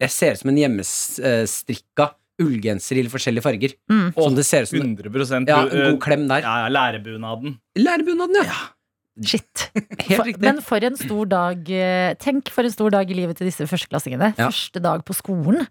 Jeg 0.00 0.14
ser 0.14 0.36
ut 0.38 0.42
som 0.44 0.52
en 0.54 0.60
hjemmestrikka 0.62 2.06
ullgenser 2.42 3.00
i 3.00 3.06
forskjellige 3.10 3.44
farger. 3.44 3.76
Mm. 3.90 4.10
Som 4.16 4.36
det 4.36 4.44
ser 4.48 4.66
ut 4.66 4.72
som 4.72 4.82
100 4.82 5.48
Ja, 5.48 5.62
en 5.64 5.86
god 5.92 6.02
klem 6.02 6.28
der. 6.30 6.44
Ja, 6.44 6.54
ja, 6.64 6.68
lærebunaden. 6.74 7.56
Lærebunaden, 7.78 8.44
ja. 8.44 8.60
Shit. 9.26 9.66
For, 10.16 10.30
men 10.40 10.60
for 10.64 10.86
en 10.86 10.96
stor 10.96 11.26
dag 11.28 11.66
eh, 11.74 12.14
Tenk 12.22 12.48
for 12.54 12.64
en 12.64 12.72
stor 12.72 12.92
dag 12.94 13.10
i 13.10 13.16
livet 13.18 13.36
til 13.36 13.50
disse 13.50 13.66
førsteklassingene. 13.68 14.30
Ja. 14.38 14.46
Første 14.48 14.80
dag 14.80 15.02
på 15.04 15.16
skolen. 15.18 15.66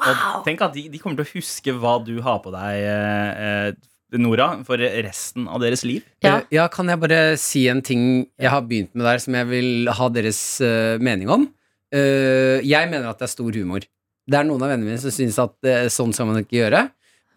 Wow 0.00 0.08
Og 0.08 0.42
tenk 0.48 0.64
at 0.64 0.74
de, 0.74 0.88
de 0.90 0.98
kommer 0.98 1.20
til 1.20 1.28
å 1.28 1.32
huske 1.36 1.76
hva 1.76 1.94
du 2.02 2.16
har 2.24 2.40
på 2.42 2.50
deg, 2.54 2.80
eh, 2.88 3.68
eh, 3.68 4.18
Nora, 4.18 4.48
for 4.66 4.80
resten 4.80 5.46
av 5.46 5.62
deres 5.62 5.84
liv. 5.86 6.02
Ja. 6.24 6.40
Ja, 6.50 6.66
kan 6.72 6.90
jeg 6.90 6.98
bare 6.98 7.20
si 7.38 7.68
en 7.70 7.84
ting 7.86 8.02
jeg 8.40 8.50
har 8.50 8.64
begynt 8.66 8.96
med 8.96 9.06
der, 9.06 9.20
som 9.22 9.36
jeg 9.38 9.46
vil 9.52 9.92
ha 9.94 10.08
deres 10.10 10.40
mening 10.98 11.30
om? 11.30 11.46
Eh, 11.90 12.62
jeg 12.66 12.86
mener 12.90 13.10
at 13.10 13.18
det 13.18 13.26
er 13.26 13.32
stor 13.32 13.54
humor. 13.54 13.84
Det 14.28 14.38
er 14.38 14.44
noen 14.44 14.62
av 14.62 14.68
vennene 14.72 14.90
mine 14.90 15.00
som 15.02 15.10
syns 15.14 15.38
at 15.42 15.54
eh, 15.64 15.86
sånn 15.92 16.12
skal 16.14 16.26
man 16.28 16.42
ikke 16.42 16.58
gjøre. 16.60 16.82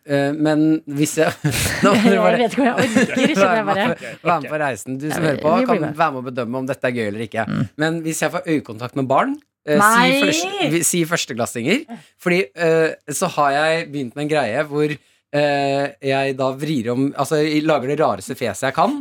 Eh, 0.03 0.33
men 0.35 0.81
hvis 0.91 1.13
jeg 1.21 1.31
Nå 1.85 1.93
må 1.95 2.11
Jeg 2.11 2.19
bare- 2.19 2.37
vet 2.41 2.51
ikke 2.57 2.61
om 2.61 2.67
jeg 2.67 2.89
orker, 2.89 3.33
skjønner 3.37 3.55
jeg 3.55 3.67
bare. 3.69 4.17
Vær 4.27 4.41
med 4.43 4.49
på 4.51 4.59
reisen. 4.65 4.97
Du 4.99 5.07
som 5.09 5.23
Ja, 5.23 5.29
hører 5.29 5.39
på, 5.45 5.53
vi 5.53 5.63
blir 5.63 5.69
kan 5.71 5.81
med. 5.87 5.95
være 6.01 6.11
med 6.11 6.19
å 6.19 6.27
bedømme 6.27 6.59
om 6.59 6.67
dette 6.67 6.89
er 6.89 6.97
gøy 6.97 7.07
eller 7.07 7.23
ikke. 7.29 7.45
Men 7.79 8.01
hvis 8.03 8.19
jeg 8.25 8.33
får 8.35 8.49
øyekontakt 8.51 8.99
med 8.99 9.07
barn 9.07 9.33
eh, 9.65 9.79
si, 9.79 9.79
Nei! 9.79 10.19
først, 10.25 10.59
vi- 10.75 10.83
si 10.91 11.01
førsteklassinger. 11.07 11.85
Fordi 12.19 12.41
eh, 12.67 12.93
så 13.15 13.31
har 13.37 13.51
jeg 13.55 13.87
begynt 13.95 14.15
med 14.19 14.25
en 14.27 14.33
greie 14.35 14.65
hvor 14.67 14.91
eh, 14.91 15.85
jeg 16.03 16.35
da 16.37 16.51
vrir 16.61 16.91
om 16.93 17.07
Altså 17.15 17.39
jeg 17.41 17.63
lager 17.65 17.93
det 17.93 17.99
rareste 18.03 18.35
fjeset 18.37 18.67
jeg 18.69 18.75
kan. 18.75 18.99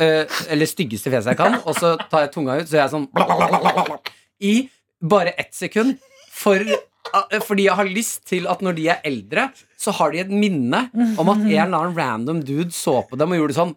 eh, 0.00 0.24
eller 0.48 0.66
styggeste 0.70 1.10
fjeset 1.12 1.34
jeg 1.34 1.38
kan, 1.44 1.60
og 1.66 1.74
så 1.76 1.92
tar 2.08 2.24
jeg 2.24 2.32
tunga 2.34 2.56
ut, 2.62 2.66
så 2.70 2.78
jeg 2.80 2.86
er 2.86 2.92
sånn 2.96 3.06
I 4.40 4.68
bare 5.02 5.32
ett 5.38 5.52
sekund. 5.54 5.98
For, 6.38 6.60
fordi 7.46 7.66
jeg 7.68 7.76
har 7.78 7.88
lyst 7.90 8.24
til 8.28 8.48
at 8.50 8.62
når 8.64 8.76
de 8.78 8.88
er 8.92 9.04
eldre, 9.08 9.48
så 9.78 9.94
har 9.98 10.12
de 10.14 10.22
et 10.24 10.32
minne 10.32 10.84
om 11.18 11.28
at 11.32 11.38
en 11.44 11.46
eller 11.50 11.78
annen 11.78 11.96
random 11.98 12.42
dude 12.44 12.74
så 12.74 13.00
på 13.08 13.18
dem 13.20 13.32
og 13.36 13.40
gjorde 13.42 13.56
sånn 13.58 13.74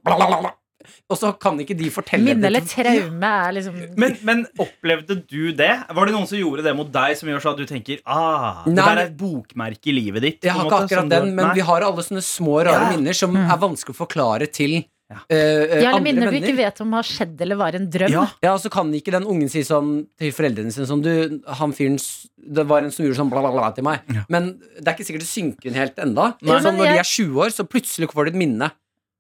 Og 1.11 1.17
så 1.19 1.29
kan 1.37 1.59
ikke 1.61 1.75
de 1.77 1.89
fortelle 1.93 2.25
Minne 2.33 2.47
eller 2.49 2.63
traume 2.65 3.29
er 3.45 3.53
liksom 3.57 3.75
Men, 4.01 4.15
men 4.27 4.39
opplevde 4.59 5.19
du 5.29 5.51
det? 5.55 5.69
Var 5.93 6.09
det 6.09 6.15
noen 6.15 6.25
som 6.29 6.39
gjorde 6.39 6.65
det 6.65 6.73
mot 6.77 6.89
deg, 6.91 7.13
som 7.19 7.29
gjør 7.29 7.43
så 7.43 7.53
at 7.53 7.61
du 7.61 7.67
tenker 7.69 8.01
ah, 8.09 8.63
det 8.65 8.77
der 8.79 8.89
er 8.95 9.03
et 9.09 9.17
bokmerke 9.19 9.91
i 9.91 9.95
livet 9.95 10.25
ditt? 10.25 10.39
Jeg 10.47 10.55
har 10.55 10.65
ikke 10.65 10.71
måte, 10.71 10.87
akkurat 10.89 11.11
den, 11.13 11.35
men 11.37 11.51
Nei. 11.51 11.53
vi 11.59 11.67
har 11.67 11.85
alle 11.87 12.07
sånne 12.07 12.23
små, 12.25 12.57
rare 12.65 12.87
Ja. 12.89 12.95
minner 12.95 13.17
som 13.17 13.37
er 13.37 13.61
vanskelig 13.61 13.93
å 13.95 14.01
forklare 14.01 14.49
til 14.51 14.81
Ja. 15.11 15.17
eh, 15.29 15.37
eh, 15.37 15.81
Ja, 15.83 15.89
eller 15.91 16.01
minner 16.05 16.31
du 16.31 16.37
ikke 16.39 16.55
vet 16.55 16.79
om 16.83 16.93
har 16.95 17.03
skjedd 17.07 17.41
eller 17.43 17.59
var 17.59 17.75
en 17.75 17.89
drøm. 17.91 18.13
Ja. 18.13 18.25
Ja, 18.43 18.53
og 18.55 18.61
så 18.63 18.71
kan 18.71 18.91
ikke 18.95 19.11
den 19.11 19.25
ungen 19.27 19.49
si 19.51 19.61
sånn 19.67 20.07
til 20.17 20.31
foreldrene 20.31 20.71
sine 20.71 20.87
sånn 20.87 21.01
Du, 21.03 21.41
han 21.59 21.73
fyren 21.75 21.97
Det 22.39 22.65
var 22.69 22.85
en 22.85 22.91
som 22.95 23.03
gjorde 23.05 23.19
sånn 23.19 23.29
bla, 23.33 23.41
bla, 23.43 23.51
bla 23.51 23.71
til 23.75 23.83
meg. 23.83 24.01
Ja. 24.09 24.23
Men 24.31 24.53
det 24.79 24.87
er 24.87 24.95
ikke 24.95 25.05
sikkert 25.09 25.25
det 25.27 25.31
synker 25.33 25.67
inn 25.71 25.77
helt 25.77 25.99
enda. 25.99 26.31
Nei. 26.41 26.57
sånn, 26.63 26.77
når 26.79 26.87
når 26.87 26.95
de 26.95 27.03
er 27.03 27.09
20 27.11 27.43
år, 27.43 27.51
så 27.53 27.67
plutselig 27.67 28.09
får 28.11 28.25
de 28.31 28.31
et 28.35 28.39
minne 28.45 28.71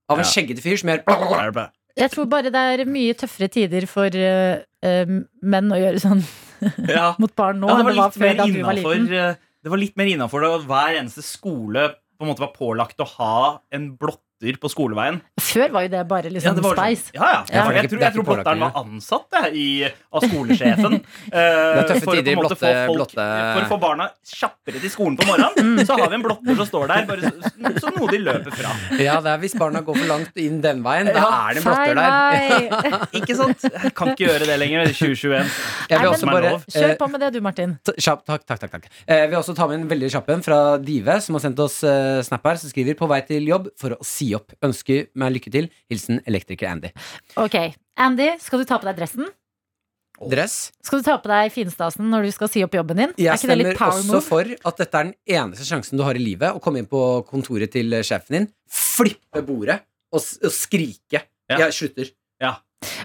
av 0.09 0.17
en 0.17 0.23
Ja. 0.25 0.29
skjeggete 0.31 0.63
fyr 0.63 0.77
som 0.79 0.89
gjør 0.89 1.03
bla, 1.05 1.17
bla, 1.27 1.51
bla. 1.51 1.67
Jeg 1.97 2.09
tror 2.13 2.25
bare 2.31 2.49
det 2.49 2.55
er 2.55 2.85
mye 2.87 3.13
tøffere 3.19 3.49
tider 3.51 3.85
for 3.85 4.07
eh, 4.15 4.63
eh, 4.81 5.05
menn 5.43 5.71
å 5.75 5.77
gjøre 5.77 5.99
sånn 5.99 6.23
Ja. 6.87 7.15
mot 7.19 7.33
barn 7.35 7.59
nå 7.59 7.67
Ja, 7.67 7.75
det 7.75 7.81
enn 7.81 7.85
var 7.85 7.91
det 7.91 7.99
var 8.01 8.11
før 8.15 8.27
mer 8.29 8.37
da 8.39 8.45
du 8.47 8.61
var 8.63 8.73
liten. 8.79 9.13
eh, 9.13 9.35
Det 9.61 9.69
var 9.69 9.77
litt 9.77 9.97
mer 9.99 10.05
innafor 10.07 10.45
at 10.47 10.63
hver 10.69 10.95
eneste 11.01 11.21
skole 11.21 11.89
på 12.17 12.23
en 12.25 12.29
måte 12.31 12.39
var 12.45 12.53
pålagt 12.55 12.97
å 13.03 13.07
ha 13.17 13.59
en 13.73 13.91
blotter 14.41 14.57
på 14.61 14.69
skoleveien. 14.71 15.19
Før 15.39 15.71
var 15.71 15.83
jo 15.85 15.89
det 15.93 16.01
bare 16.09 16.29
liksom 16.31 16.55
det 16.55 16.63
var 16.63 16.75
sånn- 16.75 17.13
Ja, 17.13 17.21
ja. 17.21 17.45
Ja. 17.51 17.71
Jeg, 17.71 17.89
tror, 17.89 17.99
jeg 18.01 18.13
tror 18.13 18.23
blotteren 18.25 18.59
var 18.59 18.71
ansatt 18.75 19.27
jeg, 19.31 19.55
i, 19.55 19.91
av 20.13 20.21
skolesjefen. 20.25 20.93
eh, 21.31 21.41
er 21.41 21.87
tøffe 21.87 22.03
for, 22.05 22.13
å 22.13 22.15
tider, 22.17 22.35
måte 22.35 22.55
få 22.55 22.65
blotte- 22.65 22.87
folk, 22.87 22.97
blotte- 22.97 23.53
for 23.53 23.61
å 23.61 23.69
få 23.71 23.79
barna 23.81 24.07
kjappere 24.25 24.81
til 24.81 24.89
skolen 24.93 25.17
på 25.17 25.27
morgenen. 25.29 25.85
Så 25.85 25.97
har 25.97 26.09
vi 26.09 26.15
en 26.17 26.25
blotter 26.25 26.55
som 26.61 26.69
står 26.71 26.87
der, 26.91 27.05
bare 27.09 27.21
så, 27.31 27.73
så 27.85 27.93
noe 27.95 28.09
de 28.11 28.21
løper 28.21 28.55
fra. 28.57 28.73
Ja, 29.01 29.19
det 29.21 29.31
er 29.35 29.41
hvis 29.43 29.55
barna 29.57 29.81
går 29.85 29.99
for 30.01 30.09
langt 30.09 30.41
inn 30.41 30.61
den 30.63 30.81
veien, 30.85 31.11
da 31.11 31.21
Ja, 31.21 31.29
er 31.49 31.53
det 31.53 31.61
en 31.61 31.69
blotter 31.69 31.95
der. 32.01 33.07
Ikke 33.21 33.37
sant? 33.37 33.67
Jeg 33.67 33.93
kan 33.97 34.13
ikke 34.13 34.25
gjøre 34.27 34.47
det 34.49 34.57
lenger 34.61 34.87
i 34.87 34.93
2021. 34.95 35.51
Jeg 35.91 36.01
vil 36.01 36.11
Nei, 36.11 36.17
men- 36.21 36.31
bare 36.31 36.51
Kjør 36.71 36.89
eh, 36.89 36.97
på 36.97 37.07
med 37.11 37.21
det 37.21 37.31
du, 37.35 37.39
Martin. 37.43 37.77
takk, 37.85 38.23
takk, 38.25 38.45
takk, 38.47 38.71
takk. 38.71 38.85
Jeg 39.07 39.29
vil 39.29 39.37
også 39.39 39.55
ta 39.57 39.67
med 39.69 39.81
en 39.81 39.87
veldig 39.91 40.09
kjapp 40.13 40.29
en 40.33 40.43
fra 40.45 40.59
Dive, 40.81 41.17
som 41.21 41.35
har 41.37 41.43
sendt 41.43 41.59
oss 41.63 41.81
uh, 41.83 42.21
snap 42.25 42.45
her, 42.47 42.55
som 42.61 42.71
skriver 42.71 42.95
'På 42.97 43.07
vei 43.09 43.21
til 43.27 43.43
jobb 43.47 43.69
for 43.79 43.95
å 43.95 43.99
si 44.05 44.30
opp'. 44.37 44.55
Ønsker 44.63 45.07
meg 45.15 45.35
lykke 45.37 45.51
til. 45.53 45.69
Hilsen 45.91 46.21
elektriker 46.27 46.71
Andy. 46.71 46.91
Ok, 47.37 47.75
Andy, 47.97 48.31
skal 48.39 48.59
du 48.59 48.65
ta 48.65 48.79
på 48.81 48.89
deg 48.89 48.99
dressen? 49.01 49.29
Dress. 50.21 50.71
Skal 50.85 51.01
du 51.01 51.03
ta 51.07 51.15
på 51.17 51.31
deg 51.31 51.49
finstasen 51.49 52.05
når 52.11 52.27
du 52.27 52.31
skal 52.35 52.49
si 52.51 52.61
opp 52.61 52.75
jobben 52.77 52.99
din? 52.99 53.13
Jeg 53.17 53.31
er 53.31 53.39
ikke 53.39 53.47
det 53.47 53.55
stemmer 53.55 53.71
litt 53.71 53.79
power 53.79 53.97
også 53.97 54.13
move? 54.13 54.21
for 54.21 54.69
at 54.69 54.77
dette 54.77 54.99
er 54.99 55.07
den 55.09 55.15
eneste 55.25 55.65
sjansen 55.65 55.97
du 55.97 56.03
har 56.05 56.13
i 56.13 56.21
livet, 56.21 56.53
å 56.53 56.61
komme 56.61 56.77
inn 56.77 56.89
på 56.89 57.25
kontoret 57.25 57.73
til 57.73 57.89
sjefen 58.05 58.37
din, 58.37 58.49
flippe 58.69 59.41
bordet 59.41 59.79
og, 60.13 60.21
og 60.21 60.53
skrike. 60.53 61.25
Ja. 61.49 61.57
Jeg 61.65 61.73
slutter. 61.73 62.13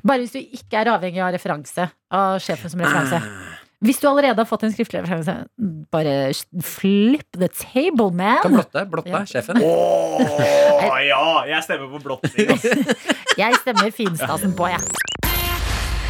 Bare 0.07 0.23
hvis 0.23 0.33
du 0.33 0.41
ikke 0.41 0.81
er 0.81 0.93
avhengig 0.93 1.21
av 1.25 1.33
referanse. 1.35 1.89
Av 2.15 2.41
sjefen 2.43 2.73
som 2.73 2.83
referanse. 2.85 3.21
Ah. 3.21 3.56
Hvis 3.87 4.01
du 4.03 4.09
allerede 4.11 4.37
har 4.43 4.49
fått 4.51 4.65
en 4.67 4.73
skriftlig 4.75 5.03
referanse, 5.05 5.35
bare 5.95 6.15
flip 6.67 7.23
the 7.39 7.49
table, 7.55 8.11
man. 8.11 8.41
Kan 8.43 8.57
blotte. 8.59 8.83
Blotte 8.91 9.13
Ja. 9.15 9.23
sjefen. 9.31 9.61
Åh, 9.63 10.99
ja! 11.07 11.23
Jeg 11.55 11.63
stemmer 11.67 11.89
på 11.95 12.03
blotting. 12.03 12.51
Jeg 13.43 13.59
stemmer 13.63 13.91
finstasen 13.93 14.55
på, 14.57 14.67
jeg. 14.73 14.81
P3 14.81 15.16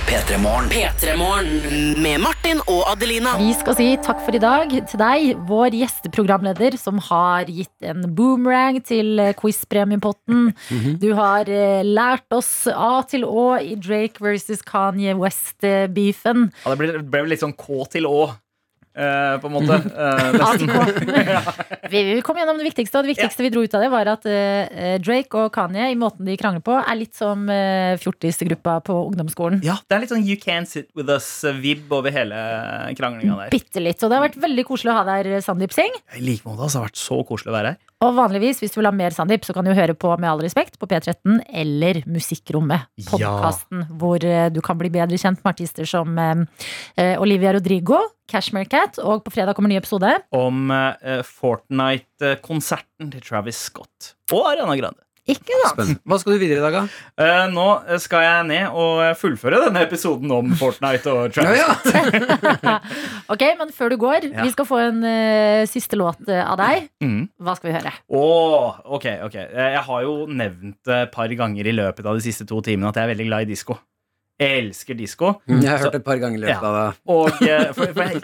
Morgen. 0.07 0.69
P3morgen. 0.71 2.03
Med 2.03 2.21
Martin 2.23 2.61
og 2.71 2.85
Adelina. 2.93 3.33
Vi 3.41 3.51
skal 3.59 3.75
si 3.75 3.87
takk 4.07 4.21
for 4.23 4.37
i 4.37 4.41
dag 4.41 4.71
til 4.71 5.01
deg, 5.01 5.41
vår 5.49 5.75
gjesteprogramleder, 5.75 6.77
som 6.79 7.01
har 7.09 7.51
gitt 7.51 7.83
en 7.83 8.05
boomerang 8.15 8.79
til 8.87 9.19
eh, 9.19 9.35
quizpremiepotten. 9.35 10.55
-hmm. 10.55 10.99
Du 11.03 11.13
har 11.15 11.51
eh, 11.51 11.83
lært 11.83 12.31
oss 12.31 12.69
A 12.69 13.03
til 13.03 13.25
Å 13.25 13.59
i 13.59 13.75
Drake 13.75 14.23
versus 14.23 14.63
Kanye 14.63 15.15
West-beefen. 15.15 16.53
Ja, 16.65 16.71
det 16.71 16.79
ble, 16.79 17.03
ble 17.03 17.27
litt 17.27 17.43
sånn 17.43 17.57
K 17.59 17.85
til 17.91 18.07
Å, 18.07 18.31
eh, 18.97 19.37
på 19.41 19.51
en 19.51 19.55
måte. 19.55 19.77
Uh, 19.93 20.41
A 20.41 20.53
til 20.57 20.71
nesten. 20.71 21.13
K. 21.13 21.67
Vi, 21.93 22.01
vi 22.03 22.23
kom 22.27 22.39
gjennom 22.39 22.59
det 22.59 22.67
viktigste, 22.67 22.99
og 22.99 23.07
det 23.07 23.13
viktigste 23.15 23.45
vi 23.45 23.51
dro 23.55 23.61
ut 23.63 23.75
av 23.79 23.85
det, 23.85 23.91
var 23.93 24.09
at 24.11 24.25
uh, 24.27 24.97
Drake 24.99 25.39
og 25.39 25.53
Kanye, 25.55 25.93
i 25.93 25.99
måten 25.99 26.27
de 26.27 26.35
krangler 26.41 26.65
på, 26.67 26.75
er 26.81 26.99
litt 26.99 27.15
som 27.15 27.45
uh, 27.47 27.95
fjortisgruppa 28.03 28.81
på 28.89 28.97
ungdomsskolen. 29.05 29.61
Ja, 29.67 29.79
det 29.87 29.95
er 29.95 30.03
litt 30.03 30.11
sånn 30.11 30.27
You 30.27 30.41
Can't 30.43 30.71
Sit 30.71 30.89
With 30.99 31.13
Us-vib 31.15 31.93
over 31.95 32.11
hele 32.15 32.41
kranglinga 32.99 33.39
der. 33.45 33.53
Bitte 33.55 33.83
litt. 33.85 34.03
Og 34.03 34.11
det 34.11 34.19
har 34.19 34.27
vært 34.27 34.41
veldig 34.43 34.67
koselig 34.67 34.95
å 34.95 34.99
ha 34.99 35.05
deg 35.07 35.31
her, 35.31 35.45
Sandeep 35.47 35.77
Singh. 35.77 36.01
I 36.19 36.25
like 36.25 36.43
måte. 36.43 36.65
Altså, 36.65 36.81
det 36.81 36.83
har 36.83 36.89
vært 36.91 37.05
så 37.05 37.21
koselig 37.29 37.53
å 37.53 37.57
være 37.61 37.75
her. 37.75 37.83
Og 38.05 38.13
vanligvis, 38.19 38.59
hvis 38.61 38.75
du 38.75 38.81
vil 38.83 38.91
ha 38.91 38.93
mer 38.93 39.15
Sandeep, 39.15 39.47
så 39.47 39.55
kan 39.57 39.65
du 39.65 39.73
høre 39.73 39.95
på 39.97 40.11
Med 40.21 40.29
all 40.29 40.43
respekt 40.45 40.77
på 40.81 40.89
P13 40.91 41.39
eller 41.63 42.03
Musikkrommet. 42.11 42.91
Ja. 43.17 43.33
Hvor 43.97 44.21
du 44.21 44.61
kan 44.65 44.83
bli 44.83 44.91
bedre 44.93 45.17
kjent 45.21 45.41
med 45.41 45.55
artister 45.55 45.89
som 45.89 46.19
Olivia 46.99 47.55
Rodrigo, 47.57 48.03
Cashmere 48.29 48.67
Cat, 48.67 48.86
og 49.03 49.25
på 49.27 49.33
fredag 49.35 49.55
kommer 49.59 49.73
ny 49.73 49.79
episode. 49.81 50.11
Om 50.37 50.71
eh, 50.75 51.23
Fortnite-konserten 51.27 53.11
til 53.13 53.21
Travis 53.27 53.59
Scott 53.71 54.15
og 54.33 54.47
Ariana 54.53 54.77
Grande. 54.79 55.03
Ikke 55.27 55.57
sant? 55.67 55.97
Hva 56.07 56.21
skal 56.23 56.37
du 56.37 56.39
videre 56.39 56.61
i 56.61 56.63
dag, 56.63 56.75
da? 56.77 56.83
Eh, 57.19 57.49
nå 57.51 57.65
skal 57.99 58.23
jeg 58.23 58.45
ned 58.47 58.77
og 58.79 59.01
fullføre 59.19 59.59
denne 59.65 59.81
episoden 59.83 60.31
om 60.31 60.53
Fortnite 60.55 61.11
og 61.11 61.33
Travis 61.35 61.59
Ja, 61.59 61.75
Scott. 61.81 62.63
ja. 62.63 62.77
Ok, 63.35 63.43
men 63.59 63.73
før 63.75 63.91
du 63.91 63.97
går, 63.99 64.29
Ja. 64.31 64.45
vi 64.47 64.53
skal 64.55 64.69
få 64.71 64.79
en 64.85 65.03
eh, 65.03 65.65
siste 65.67 65.99
låt 65.99 66.23
eh, 66.31 66.45
av 66.47 66.61
deg. 66.63 66.87
Mm. 67.03 67.25
Hva 67.43 67.57
skal 67.59 67.73
vi 67.73 67.75
høre? 67.81 67.91
Åh, 68.15 68.79
ok, 68.87 69.09
ok. 69.27 69.35
Eh, 69.49 69.73
Jeg 69.75 69.83
har 69.89 70.07
jo 70.07 70.15
nevnt 70.31 70.95
et 70.95 71.11
par 71.19 71.35
ganger 71.43 71.67
i 71.67 71.75
løpet 71.75 72.07
av 72.07 72.15
de 72.15 72.23
siste 72.29 72.47
to 72.47 72.63
timene 72.63 72.95
at 72.95 73.01
jeg 73.03 73.09
er 73.09 73.15
veldig 73.17 73.27
glad 73.33 73.49
i 73.49 73.51
disko. 73.51 73.81
Jeg 74.39 74.67
elsker 74.67 74.95
disko. 74.99 75.31
Mm, 75.49 75.63
Jeg 75.63 75.71
har 75.71 75.79
Så- 75.79 75.85
hørt 75.85 75.93
det 75.93 76.01
et 76.03 76.05
par 76.05 76.19
ganger 76.21 76.37
i 76.37 76.41
løpet 76.43 76.63
Ja. 76.63 76.69
av 76.69 76.75
det. 76.77 76.99
Og 77.09 77.43
eh, 77.49 77.73
for, 77.73 77.87
for 77.87 78.03
jeg, 78.03 78.21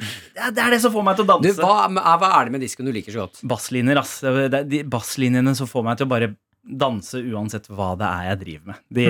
Det 0.54 0.58
er 0.58 0.70
det 0.70 0.80
som 0.82 0.92
får 0.92 1.04
meg 1.04 1.16
til 1.16 1.24
å 1.24 1.40
Du, 1.40 1.48
danse. 1.48 1.60
hva, 1.62 1.86
er- 1.88 2.18
hva 2.20 2.30
er 2.40 2.44
det 2.44 2.52
med 2.52 2.60
diskoen 2.60 2.86
du 2.86 2.92
liker 2.92 3.12
så 3.12 3.24
godt? 3.26 3.40
Basslinjer, 3.48 3.96
ass. 3.98 4.20
Det 4.20 4.52
er 4.54 4.64
de 4.64 4.82
basslinjene 4.84 5.54
som 5.56 5.66
får 5.66 5.84
meg 5.84 5.96
til 5.96 6.06
å 6.06 6.10
bare 6.10 6.34
danse 6.68 7.14
uansett 7.18 7.66
hva 7.72 7.96
det 7.98 8.06
er 8.06 8.28
jeg 8.28 8.38
driver 8.44 8.66
med. 8.66 8.76
De, 8.92 9.06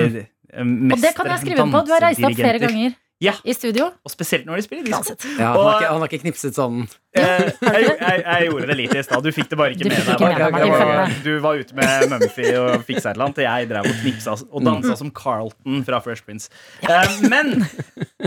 eh, 0.53 0.61
Og 0.93 1.01
det 1.01 1.13
kan 1.15 1.25
jeg 1.27 1.39
skrive 1.43 1.67
på. 1.71 1.85
Du 1.85 1.91
har 1.91 2.01
reist 2.07 2.23
opp 2.23 2.33
flere 2.39 2.59
ganger 2.59 2.95
Ja. 3.23 3.33
i 3.47 3.53
studio. 3.55 3.85
Og 4.03 4.11
spesielt 4.11 4.45
når 4.45 4.59
de 4.59 4.65
spiller 4.65 4.83
disko. 4.89 5.15
Ja, 5.39 5.53
han, 5.53 5.63
har 5.63 5.77
ikke, 5.79 5.89
han 5.93 6.01
har 6.03 6.11
ikke 6.11 6.21
knipset 6.25 6.57
sånn 6.59 6.83
Eh, 7.13 7.43
jeg, 7.45 7.83
jeg, 8.01 8.21
jeg 8.25 8.45
gjorde 8.49 8.67
det 8.71 8.75
litt 8.79 8.93
i 8.97 9.01
stad. 9.05 9.21
Du 9.21 9.29
fikk 9.35 9.49
det 9.51 9.57
bare 9.59 9.75
ikke 9.75 9.83
Du 9.85 9.89
med 9.91 9.99
deg. 9.99 10.13
ikke 10.17 10.29
med 10.49 10.63
deg, 10.63 10.71
var- 10.73 11.11
Du 11.23 11.29
var 11.43 11.59
ute 11.61 11.75
med 11.77 12.07
Mumphy 12.09 12.47
og 12.57 12.85
fiksa 12.87 13.11
et 13.11 13.19
eller 13.19 13.27
annet. 13.27 13.37
og 13.37 13.45
Jeg 13.45 13.67
drev 13.69 13.89
og 13.91 13.99
knipsa 14.01 14.33
og 14.33 14.63
Mm. 14.65 14.95
som 14.97 15.11
Carlton 15.13 15.83
fra 15.85 15.99
Fresh 16.01 16.25
Prince. 16.25 16.49
Eh, 16.81 17.13
men 17.29 17.51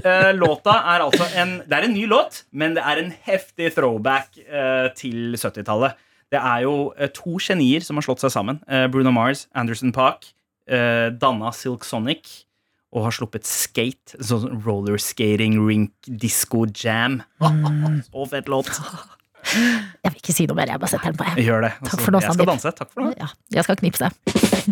eh, 0.05 0.31
låta 0.39 0.77
er 0.95 1.03
altså 1.03 1.27
en 1.43 1.57
Det 1.67 1.73
er 1.81 1.89
en 1.89 1.95
ny 1.99 2.07
låt, 2.07 2.45
men 2.53 2.75
det 2.79 2.85
er 2.87 3.03
en 3.03 3.13
heftig 3.27 3.73
throwback 3.75 4.39
eh, 4.47 4.89
til 4.95 5.35
70-tallet. 5.35 5.99
Det 6.31 6.39
er 6.39 6.63
jo 6.63 6.93
eh, 6.97 7.09
to 7.15 7.37
genier 7.43 7.83
som 7.83 7.97
har 7.99 8.07
slått 8.07 8.23
seg 8.23 8.31
sammen. 8.35 8.63
Eh, 8.71 8.87
Bruno 8.87 9.11
Mars, 9.11 9.49
Anderson 9.55 9.91
Park, 9.93 10.31
eh, 10.71 11.11
danna 11.11 11.51
Silk 11.53 11.83
Sonic 11.85 12.45
og 12.95 13.07
har 13.09 13.15
sluppet 13.15 13.49
Skate. 13.49 14.19
Sånn 14.23 14.61
roller 14.67 15.01
skating, 15.03 15.59
rink, 15.67 15.95
disco 16.07 16.65
jam. 16.71 17.21
Mm. 17.43 18.03
Så 18.11 18.27
fett 18.31 18.51
låt. 18.53 18.73
Jeg 19.47 20.11
vil 20.11 20.19
ikke 20.19 20.35
si 20.35 20.47
noe 20.51 20.59
mer, 20.59 20.73
jeg 20.73 20.83
bare 20.83 20.91
setter 20.91 21.13
den 21.13 21.21
på. 21.21 21.29
Jeg. 21.31 21.47
Gjør 21.47 21.69
det. 21.69 21.75
Takk 21.87 22.03
for 22.03 22.17
nå, 22.17 22.23
jeg 22.25 22.39
skal 22.39 22.51
danse. 22.51 22.75
Takk 22.81 22.91
for 22.93 23.07
nå. 23.07 23.13
Ja, 23.21 23.31
jeg 23.55 23.69
skal 23.69 23.79
knipse. 23.83 24.11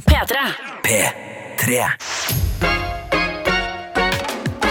P3. 0.09 0.47
P3. 0.89 1.85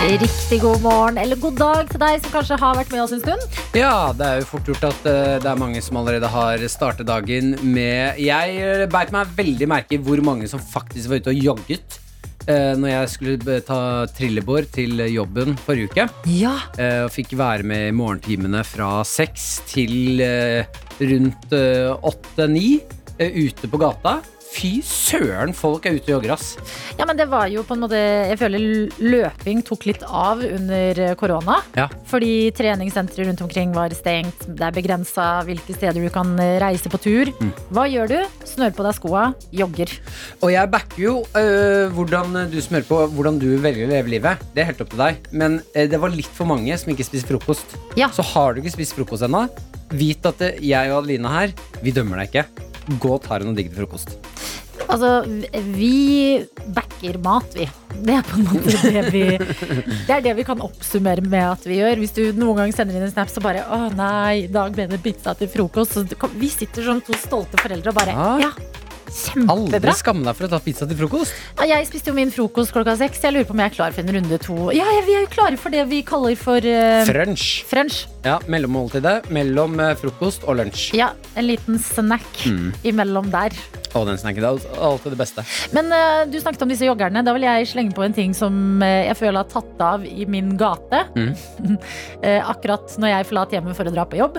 Riktig 0.04 0.58
god 0.60 0.82
morgen 0.84 1.18
eller 1.18 1.40
god 1.40 1.56
dag 1.56 1.88
til 1.88 2.02
deg 2.02 2.18
som 2.26 2.34
kanskje 2.34 2.58
har 2.60 2.76
vært 2.76 2.92
med 2.92 3.06
oss 3.06 3.14
en 3.16 3.22
stund. 3.24 3.60
Ja, 3.72 4.12
det 4.12 4.28
er 4.28 4.42
jo 4.42 4.50
fort 4.50 4.68
gjort 4.68 4.84
at 4.90 5.08
eh, 5.08 5.38
det 5.40 5.48
er 5.48 5.62
mange 5.62 5.80
som 5.86 5.96
allerede 6.02 6.28
har 6.28 6.66
startet 6.68 7.08
dagen 7.08 7.56
med 7.64 8.20
Jeg 8.20 8.58
uh, 8.60 8.84
beit 8.92 9.14
meg 9.16 9.32
veldig 9.38 9.70
merke 9.72 9.96
i 9.96 10.02
hvor 10.04 10.20
mange 10.26 10.50
som 10.52 10.60
faktisk 10.60 11.08
var 11.08 11.24
ute 11.24 11.32
og 11.32 11.40
jogget. 11.48 12.03
Eh, 12.48 12.74
når 12.80 12.90
jeg 12.92 13.12
skulle 13.14 13.60
ta 13.66 13.80
trillebår 14.16 14.68
til 14.74 15.04
jobben 15.12 15.58
forrige 15.66 15.92
uke. 15.92 16.08
Ja, 16.32 16.56
eh, 16.78 17.04
og 17.06 17.12
fikk 17.14 17.36
være 17.40 17.68
med 17.68 17.90
i 17.90 17.96
morgentimene 17.96 18.64
fra 18.68 19.04
seks 19.08 19.64
til 19.70 20.22
eh, 20.24 20.66
rundt 21.02 21.54
åtte-ni 21.54 22.68
ute 23.20 23.70
på 23.70 23.80
gata. 23.80 24.18
Fy 24.54 24.84
søren, 24.86 25.54
folk 25.58 25.88
er 25.90 25.96
ute 25.98 26.12
og 26.12 26.20
jogger, 26.20 26.36
ass. 26.36 26.54
ja, 27.00 27.08
men 27.10 27.18
det 27.18 27.26
var 27.32 27.48
jo 27.50 27.64
på 27.66 27.74
en 27.74 27.82
måte 27.82 27.98
Jeg 27.98 28.38
føler 28.38 28.92
løping 29.02 29.64
tok 29.66 29.88
litt 29.90 30.04
av 30.06 30.44
under 30.46 31.00
eh, 31.02 31.16
korona. 31.18 31.58
Ja. 31.78 31.88
Fordi 32.10 32.52
treningssentre 32.56 33.26
rundt 33.26 33.42
omkring 33.42 33.74
var 33.74 33.94
stengt. 33.98 34.46
Det 34.46 34.68
er 34.68 34.76
begrensa 34.76 35.28
hvilke 35.48 35.74
steder 35.74 35.98
du 36.06 36.10
kan 36.14 36.36
eh, 36.42 36.60
reise 36.62 36.92
på 36.92 37.02
tur. 37.02 37.32
Mm. 37.42 37.52
Hva 37.74 37.88
gjør 37.90 38.14
du? 38.14 38.18
Snør 38.48 38.76
på 38.78 38.86
deg 38.86 38.98
skoa, 39.00 39.24
jogger. 39.56 39.96
Og 40.44 40.54
jeg 40.54 40.72
backer 40.76 41.02
jo 41.02 41.16
øh, 41.40 41.90
hvordan 41.98 42.44
du 42.54 42.60
smører 42.62 42.88
på 42.90 43.02
hvordan 43.16 43.40
du 43.42 43.50
velger 43.64 43.88
å 43.88 43.94
leve 43.96 44.14
livet. 44.14 44.44
Det 44.54 44.64
er 44.64 44.70
helt 44.70 44.84
opp 44.86 44.94
til 44.94 45.02
deg. 45.02 45.32
Men 45.34 45.62
øh, 45.74 45.88
det 45.90 46.02
var 46.04 46.14
litt 46.14 46.30
for 46.34 46.50
mange 46.50 46.78
som 46.78 46.94
ikke 46.94 47.08
spiser 47.10 47.34
frokost. 47.34 47.74
Ja. 48.00 48.12
Så 48.14 48.26
har 48.36 48.54
du 48.54 48.62
ikke 48.62 48.76
spist 48.78 48.98
frokost 48.98 49.26
ennå, 49.26 49.48
vit 49.94 50.30
at 50.30 50.46
øh, 50.46 50.62
jeg 50.62 50.94
og 50.94 51.02
Adelina 51.02 51.34
her, 51.40 51.58
vi 51.82 51.96
dømmer 51.96 52.22
deg 52.22 52.30
ikke. 52.30 52.70
Gå 53.00 53.16
og 53.16 53.24
ta 53.24 53.40
deg 53.40 53.48
noe 53.48 53.58
digg 53.58 53.72
til 53.72 53.84
frokost. 53.84 54.18
Altså, 54.92 55.24
vi 55.74 56.44
backer 56.76 57.18
mat, 57.24 57.54
vi. 57.56 57.68
Det 58.04 58.16
er 58.18 58.26
på 58.26 58.40
en 58.40 58.48
måte 58.50 58.74
det 58.82 59.04
vi 59.14 59.22
Det 59.38 60.16
er 60.16 60.24
det 60.26 60.34
vi 60.40 60.46
kan 60.48 60.62
oppsummere 60.66 61.24
med 61.24 61.46
at 61.46 61.68
vi 61.70 61.78
gjør. 61.80 62.02
Hvis 62.02 62.16
du 62.18 62.24
noen 62.36 62.64
gang 62.64 62.74
sender 62.76 62.98
inn 62.98 63.06
en 63.06 63.14
snap, 63.14 63.32
så 63.32 63.44
bare 63.44 63.64
Å 63.64 63.86
nei, 63.96 64.44
i 64.44 64.52
dag 64.52 64.74
ble 64.76 64.88
det 64.92 65.00
pizza 65.06 65.36
til 65.40 65.52
frokost. 65.54 65.96
Så 65.96 66.32
vi 66.36 66.50
sitter 66.52 66.90
som 66.90 67.02
to 67.06 67.16
stolte 67.22 67.62
foreldre 67.62 67.94
og 67.94 68.00
bare 68.02 68.18
Ja. 68.18 68.32
Ja, 68.50 68.52
kjempebra. 69.14 69.56
Aldri 69.78 69.96
skam 70.00 70.24
deg 70.26 70.38
for 70.38 70.48
å 70.48 70.52
ta 70.52 70.60
pizza 70.64 70.88
til 70.90 71.00
frokost. 71.04 71.36
Ja, 71.62 71.70
jeg 71.76 71.90
spiste 71.90 72.12
jo 72.12 72.18
min 72.18 72.34
frokost 72.34 72.74
klokka 72.76 72.98
seks. 73.00 73.22
Jeg 73.24 73.36
lurer 73.36 73.48
på 73.50 73.56
om 73.56 73.64
jeg 73.64 73.72
er 73.72 73.78
klar 73.78 73.96
for 73.96 74.04
en 74.04 74.18
runde 74.18 74.42
to. 74.44 74.58
Ja, 74.76 74.88
vi 75.06 75.18
er 75.18 75.26
jo 75.28 75.32
klare 75.34 75.60
for 75.62 75.74
det 75.74 75.86
vi 75.92 76.02
kaller 76.08 76.36
for 76.40 76.66
uh, 76.66 77.04
French. 77.10 77.48
French. 77.70 78.04
Ja, 78.24 78.40
mellommåltidet 78.48 79.30
mellom 79.36 79.80
øh, 79.84 79.94
frokost 80.00 80.46
og 80.48 80.62
lunsj. 80.62 80.94
Ja, 80.96 81.12
en 81.36 81.50
liten 81.50 81.80
snack 81.82 82.46
imellom 82.88 83.32
der. 83.34 83.56
Og 83.94 84.08
den 84.08 84.18
snacken 84.18 84.46
er 84.46 84.58
alltid 84.82 85.14
det 85.14 85.20
beste. 85.20 85.44
Men 85.76 85.92
uh, 85.94 86.24
du 86.30 86.40
snakket 86.42 86.66
om 86.66 86.72
disse 86.72 86.88
joggerne. 86.88 87.22
Da 87.26 87.34
vil 87.36 87.46
jeg 87.46 87.70
slenge 87.70 87.94
på 87.96 88.06
en 88.06 88.16
ting 88.16 88.34
som 88.38 88.82
eh, 88.82 89.06
jeg 89.10 89.20
føler 89.20 89.44
har 89.44 89.50
tatt 89.52 89.84
av 89.84 90.08
i 90.08 90.28
min 90.30 90.56
gate. 90.60 91.04
Eh, 92.24 92.40
akkurat 92.40 92.94
når 93.02 93.10
jeg 93.10 93.28
forlater 93.28 93.58
hjemmet 93.58 93.76
for 93.76 93.90
å 93.90 93.92
dra 93.94 94.04
på 94.08 94.18
jobb. 94.20 94.38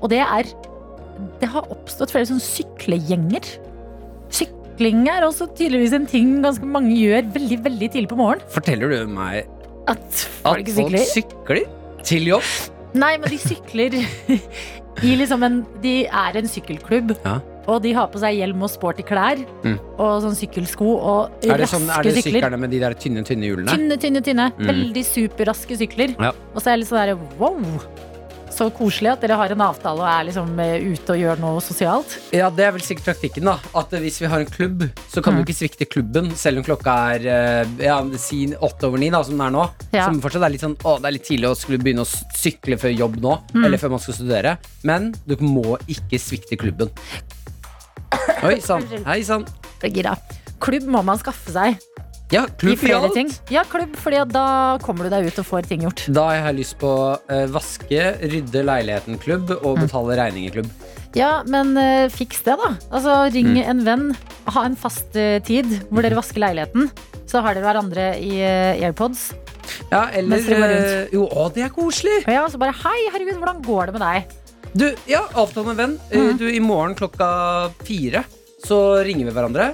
Og 0.00 0.08
det 0.12 0.20
er 0.22 0.48
Det 1.40 1.48
har 1.52 1.68
oppstått 1.72 2.12
flere 2.12 2.28
sånne 2.28 2.44
syklegjenger. 2.44 3.48
Sykling 4.30 5.06
er 5.08 5.24
også 5.26 5.46
tydeligvis 5.56 5.92
en 5.96 6.06
ting 6.10 6.42
ganske 6.44 6.66
mange 6.68 6.94
gjør 6.98 7.28
veldig 7.36 7.58
veldig 7.64 7.90
tidlig 7.94 8.08
på 8.12 8.18
morgenen. 8.20 8.46
Forteller 8.52 8.90
du 8.92 9.06
meg 9.12 9.46
At 9.88 9.98
at 9.98 10.24
folk 10.42 10.68
folk 10.68 10.96
sykler. 10.96 11.04
sykler 11.12 11.66
til 12.06 12.26
jobb? 12.32 12.42
Nei, 12.96 13.16
men 13.18 13.28
de 13.30 13.38
sykler 13.38 13.94
i 15.04 15.12
liksom 15.20 15.42
en 15.44 15.60
De 15.82 16.06
er 16.06 16.36
en 16.40 16.48
sykkelklubb. 16.48 17.16
Ja. 17.24 17.38
Og 17.66 17.82
de 17.82 17.90
har 17.96 18.06
på 18.08 18.20
seg 18.22 18.36
hjelm 18.38 18.62
og 18.62 18.70
sporty 18.70 19.02
klær 19.02 19.40
Mm. 19.64 19.78
og 19.98 20.22
sånn 20.22 20.36
sykkelsko 20.38 20.86
og 21.02 21.30
Er 21.44 21.56
det, 21.58 21.66
raske 21.66 21.74
sånn, 21.80 21.88
er 21.90 22.02
det 22.06 22.14
sykler. 22.14 22.40
syklene 22.40 22.58
med 22.62 22.70
de 22.70 22.78
der 22.78 22.94
tynne, 22.94 23.24
tynne 23.26 23.42
hjulene? 23.48 23.72
Tynne, 23.74 23.96
tynne, 23.98 24.22
tynne. 24.22 24.52
Mm. 24.56 24.66
Veldig 24.70 25.02
superraske 25.04 25.76
sykler. 25.76 26.14
Ja. 26.20 26.30
Og 26.54 26.62
så 26.62 26.70
er 26.70 26.76
det 26.76 26.84
litt 26.84 26.88
sånn 26.88 27.06
der 27.06 27.14
wow. 27.40 27.58
Så 28.56 28.70
koselig 28.72 29.10
at 29.12 29.20
dere 29.20 29.36
har 29.36 29.52
en 29.52 29.60
avtale 29.66 30.00
og 30.00 30.06
er 30.08 30.22
liksom 30.30 30.54
eh, 30.64 30.80
ute 30.94 31.12
og 31.12 31.18
gjør 31.20 31.40
noe 31.42 31.60
sosialt. 31.60 32.14
Ja, 32.32 32.46
det 32.48 32.64
er 32.64 32.70
vel 32.72 32.80
sikkert 32.86 33.10
taktikken, 33.10 33.44
da. 33.50 33.58
At 33.76 33.92
eh, 33.92 34.00
hvis 34.00 34.16
vi 34.22 34.30
har 34.32 34.40
en 34.40 34.48
klubb, 34.48 34.86
så 35.12 35.20
kan 35.20 35.34
Mm. 35.36 35.42
du 35.42 35.44
ikke 35.44 35.58
svikte 35.58 35.84
klubben, 35.92 36.30
selv 36.40 36.62
om 36.62 36.64
klokka 36.64 36.94
er 37.18 37.26
eh, 37.28 37.74
ja, 37.84 37.98
si 38.16 38.46
åtte 38.56 38.88
over 38.88 38.96
ni, 39.02 39.10
da, 39.12 39.20
som 39.28 39.36
den 39.36 39.44
er 39.44 39.52
nå. 39.52 39.66
Ja. 39.92 40.06
Som 40.08 40.22
fortsatt 40.24 40.46
er 40.48 40.54
litt 40.54 40.64
sånn 40.64 40.78
å, 40.88 40.94
det 41.02 41.10
er 41.10 41.16
litt 41.18 41.26
tidlig 41.28 41.50
å 41.50 41.58
skulle 41.60 41.82
begynne 41.84 42.06
å 42.06 42.08
sykle 42.32 42.78
før 42.80 42.96
jobb 42.96 43.20
nå, 43.20 43.34
Mm. 43.52 43.64
eller 43.68 43.78
før 43.84 43.92
man 43.92 44.00
skal 44.06 44.14
studere. 44.22 44.56
Men 44.88 45.12
du 45.28 45.36
må 45.44 45.76
ikke 45.92 46.16
svikte 46.22 46.56
klubben. 46.56 46.88
Oi 48.42 48.56
sann. 48.64 48.88
Hei 49.04 49.20
sann. 49.26 49.44
Klubb 50.64 50.88
må 50.88 51.04
man 51.04 51.18
skaffe 51.20 51.52
seg. 51.52 51.76
Ja, 52.34 52.46
klubb 52.58 52.78
for 52.80 52.90
alt. 52.96 53.14
ting. 53.14 53.28
Ja, 53.54 53.62
klubb, 53.70 53.94
fordi 54.02 54.18
da 54.32 54.78
kommer 54.82 55.06
du 55.06 55.10
deg 55.12 55.28
ut 55.28 55.36
og 55.38 55.46
får 55.46 55.68
ting 55.70 55.84
gjort. 55.86 56.02
Da 56.10 56.24
har 56.26 56.40
jeg 56.48 56.56
lyst 56.58 56.76
på 56.80 56.90
uh, 57.14 57.46
vaske, 57.54 58.00
rydde 58.22 58.64
leiligheten-klubb 58.66 59.52
Mm. 59.54 59.60
og 59.62 59.78
betale 59.78 60.16
regninger-klubb. 60.18 60.70
Ja, 61.14 61.42
men 61.46 61.76
uh, 61.78 62.08
fiks 62.10 62.42
det, 62.42 62.56
da. 62.58 62.72
Altså, 62.90 63.14
ring 63.32 63.52
Mm. 63.54 63.62
en 63.70 63.84
venn. 63.86 64.06
Ha 64.50 64.64
en 64.66 64.74
fast 64.76 65.14
uh, 65.14 65.38
tid 65.46 65.66
hvor 65.90 66.02
dere 66.02 66.18
vasker 66.18 66.42
leiligheten. 66.42 66.90
Så 67.26 67.42
har 67.42 67.54
dere 67.54 67.64
hverandre 67.66 68.08
i 68.22 68.40
AirPods. 68.86 69.32
Ja, 69.90 70.08
eller 70.14 71.08
Jo, 71.12 71.26
å, 71.30 71.46
det 71.54 71.62
er 71.66 71.70
koselig! 71.74 72.24
Ja, 72.26 72.44
så 72.50 72.58
bare 72.58 72.74
Hei, 72.74 73.08
herregud, 73.12 73.38
hvordan 73.42 73.62
går 73.66 73.86
det 73.86 73.94
med 73.98 74.02
deg? 74.02 74.34
Du, 74.76 74.86
ja, 75.10 75.22
avtale 75.34 75.66
med 75.72 75.76
venn. 75.78 75.94
Mhm. 76.12 76.38
Du, 76.38 76.46
I 76.50 76.60
morgen 76.60 76.94
klokka 76.98 77.70
fire 77.86 78.24
så 78.64 78.78
ringer 79.04 79.26
vi 79.28 79.32
hverandre. 79.36 79.66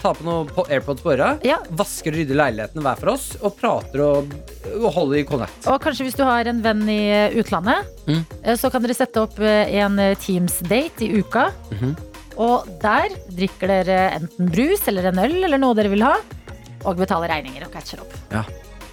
Tar 0.00 0.14
på 0.16 0.24
noe 0.24 0.46
på 0.48 0.64
AirPods 0.72 1.02
på 1.04 1.12
øra. 1.12 1.32
Ja. 1.44 1.58
Vasker 1.76 2.14
og 2.14 2.18
rydder 2.22 2.38
leiligheten 2.40 2.80
hver 2.84 2.96
for 3.02 3.12
oss. 3.12 3.26
Og 3.44 3.52
prater 3.60 4.00
og, 4.06 4.32
og 4.80 4.86
holder 4.96 5.20
i 5.20 5.24
connect. 5.28 5.66
Og 5.68 5.76
kanskje 5.84 6.06
hvis 6.08 6.16
du 6.16 6.24
har 6.24 6.48
en 6.50 6.62
venn 6.64 6.86
i 6.88 7.00
eh, 7.12 7.36
utlandet, 7.40 7.86
Mm. 8.10 8.24
så 8.58 8.70
kan 8.72 8.82
dere 8.82 8.96
sette 8.96 9.20
opp 9.22 9.36
eh, 9.44 9.68
en 9.84 9.98
Teams-date 10.18 11.04
i 11.06 11.10
uka. 11.20 11.50
Mhm. 11.70 11.92
Og 12.40 12.64
der 12.80 13.12
drikker 13.36 13.68
dere 13.68 13.98
enten 14.16 14.48
brus 14.50 14.86
eller 14.88 15.10
en 15.10 15.18
øl 15.20 15.36
eller 15.44 15.60
noe 15.60 15.76
dere 15.76 15.90
vil 15.92 16.02
ha. 16.06 16.14
Og 16.88 16.96
betaler 16.96 17.28
regninger 17.28 17.66
og 17.66 17.74
catcher 17.74 18.00
opp. 18.00 18.14
Ja, 18.32 18.40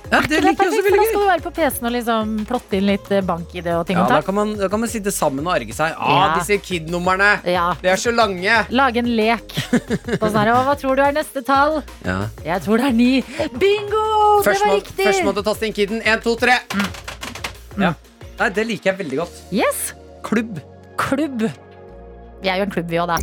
det 0.09 0.19
Det 0.29 0.37
er 0.37 0.45
liker 0.45 0.63
jeg 0.63 0.71
også 0.71 0.83
veldig 0.85 0.91
gøy. 0.91 0.97
da 0.97 1.05
skal 1.07 1.21
du 1.21 1.27
være 1.27 1.43
på 1.43 1.51
PC-en 1.57 1.87
og 1.89 1.93
liksom 1.97 2.29
plotte 2.47 2.77
inn 2.77 2.85
litt 2.87 3.09
eh, 3.11 3.23
bank-ID 3.27 3.67
og 3.75 3.85
ting 3.89 3.97
Ja, 3.97 4.03
og 4.05 4.09
da, 4.13 4.19
kan 4.23 4.35
man, 4.37 4.53
da 4.59 4.69
kan 4.71 4.79
man 4.79 4.89
sitte 4.91 5.11
sammen 5.11 5.45
og 5.47 5.53
arge 5.57 5.75
seg. 5.75 5.95
Ah, 5.99 6.13
Ja. 6.13 6.27
disse 6.39 6.57
KID-numrene! 6.63 7.31
Ja. 7.49 7.65
De 7.81 7.91
er 7.91 7.99
så 7.99 8.13
lange! 8.15 8.59
Lage 8.71 9.01
en 9.03 9.11
lek. 9.19 9.51
Sånn 10.21 10.39
hva 10.47 10.75
tror 10.79 10.95
du 10.95 11.03
er 11.03 11.11
neste 11.17 11.43
tall? 11.43 11.81
Ja. 12.05 12.19
Jeg 12.45 12.63
tror 12.63 12.77
det 12.83 12.87
er 12.91 12.97
ni. 12.97 13.11
Bingo! 13.59 14.05
Først, 14.47 14.61
det 14.61 14.63
var 14.63 14.71
må, 14.71 14.79
riktig! 14.79 15.05
først 15.09 15.27
må 15.27 15.35
du 15.35 15.43
taste 15.43 15.67
inn 15.67 15.75
KID-en. 15.75 16.01
Én, 16.07 16.23
to, 16.23 16.35
tre. 16.39 16.59
Ja. 17.77 17.93
Nei, 18.39 18.49
det 18.53 18.67
liker 18.69 18.91
jeg 18.93 18.99
veldig 19.03 19.17
godt. 19.25 19.43
Yes! 19.51 19.91
Klubb. 20.23 20.59
Klubb. 20.97 21.47
Vi 22.41 22.49
er 22.53 22.61
jo 22.61 22.67
en 22.67 22.71
klubb, 22.73 22.87
vi 22.91 22.99
òg, 23.01 23.09
da. 23.09 23.17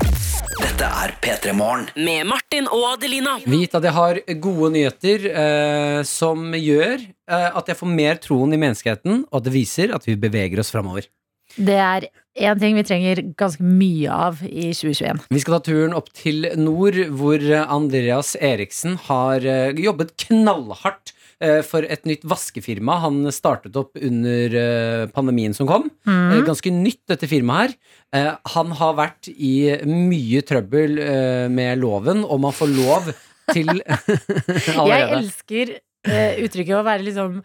Dette 0.55 0.87
er 0.87 1.13
P3 1.23 1.53
Morgen. 1.57 1.87
Med 1.99 2.29
Martin 2.31 2.69
og 2.71 2.85
Adelina. 2.93 3.37
Vit 3.49 3.75
at 3.75 3.87
jeg 3.87 3.95
har 3.97 4.21
gode 4.45 4.71
nyheter 4.75 5.27
eh, 5.31 6.01
som 6.07 6.55
gjør 6.55 7.01
eh, 7.01 7.49
at 7.51 7.71
jeg 7.71 7.79
får 7.81 7.91
mer 7.91 8.21
troen 8.23 8.55
i 8.55 8.61
menneskeheten, 8.61 9.25
og 9.31 9.41
at 9.41 9.49
det 9.49 9.55
viser 9.55 9.95
at 9.97 10.07
vi 10.07 10.17
beveger 10.21 10.63
oss 10.63 10.71
framover. 10.75 11.09
Det 11.55 11.79
er 11.79 12.07
én 12.35 12.61
ting 12.61 12.79
vi 12.79 12.87
trenger 12.87 13.23
ganske 13.39 13.67
mye 13.67 14.11
av 14.11 14.43
i 14.47 14.71
2021. 14.75 15.25
Vi 15.35 15.43
skal 15.43 15.57
ta 15.59 15.65
turen 15.71 15.97
opp 15.97 16.13
til 16.17 16.47
nord, 16.61 16.99
hvor 17.19 17.43
Andreas 17.65 18.35
Eriksen 18.39 18.99
har 19.09 19.43
eh, 19.43 19.75
jobbet 19.87 20.15
knallhardt 20.27 21.14
for 21.67 21.87
et 21.87 22.05
nytt 22.09 22.25
vaskefirma 22.29 22.97
han 23.03 23.21
startet 23.35 23.77
opp 23.81 23.99
under 24.01 24.57
eh, 24.61 25.05
pandemien 25.15 25.55
som 25.57 25.69
kom. 25.69 25.89
Mm. 26.09 26.45
Ganske 26.49 26.73
nytt, 26.75 27.03
dette 27.11 27.29
firmaet 27.31 27.75
her. 27.75 27.77
Eh, 28.15 28.31
Han 28.57 28.75
har 28.81 28.95
vært 28.99 29.31
i 29.35 29.55
mye 29.89 30.43
trøbbel 30.47 30.99
eh, 31.03 31.47
med 31.53 31.81
loven, 31.83 32.25
og 32.25 32.41
man 32.45 32.55
får 32.57 32.73
lov 32.75 33.11
til 33.53 33.69
Jeg 34.91 35.11
elsker 35.19 35.75
eh, 36.09 36.41
uttrykket 36.45 36.79
å 36.79 36.85
være 36.87 37.05
liksom 37.09 37.43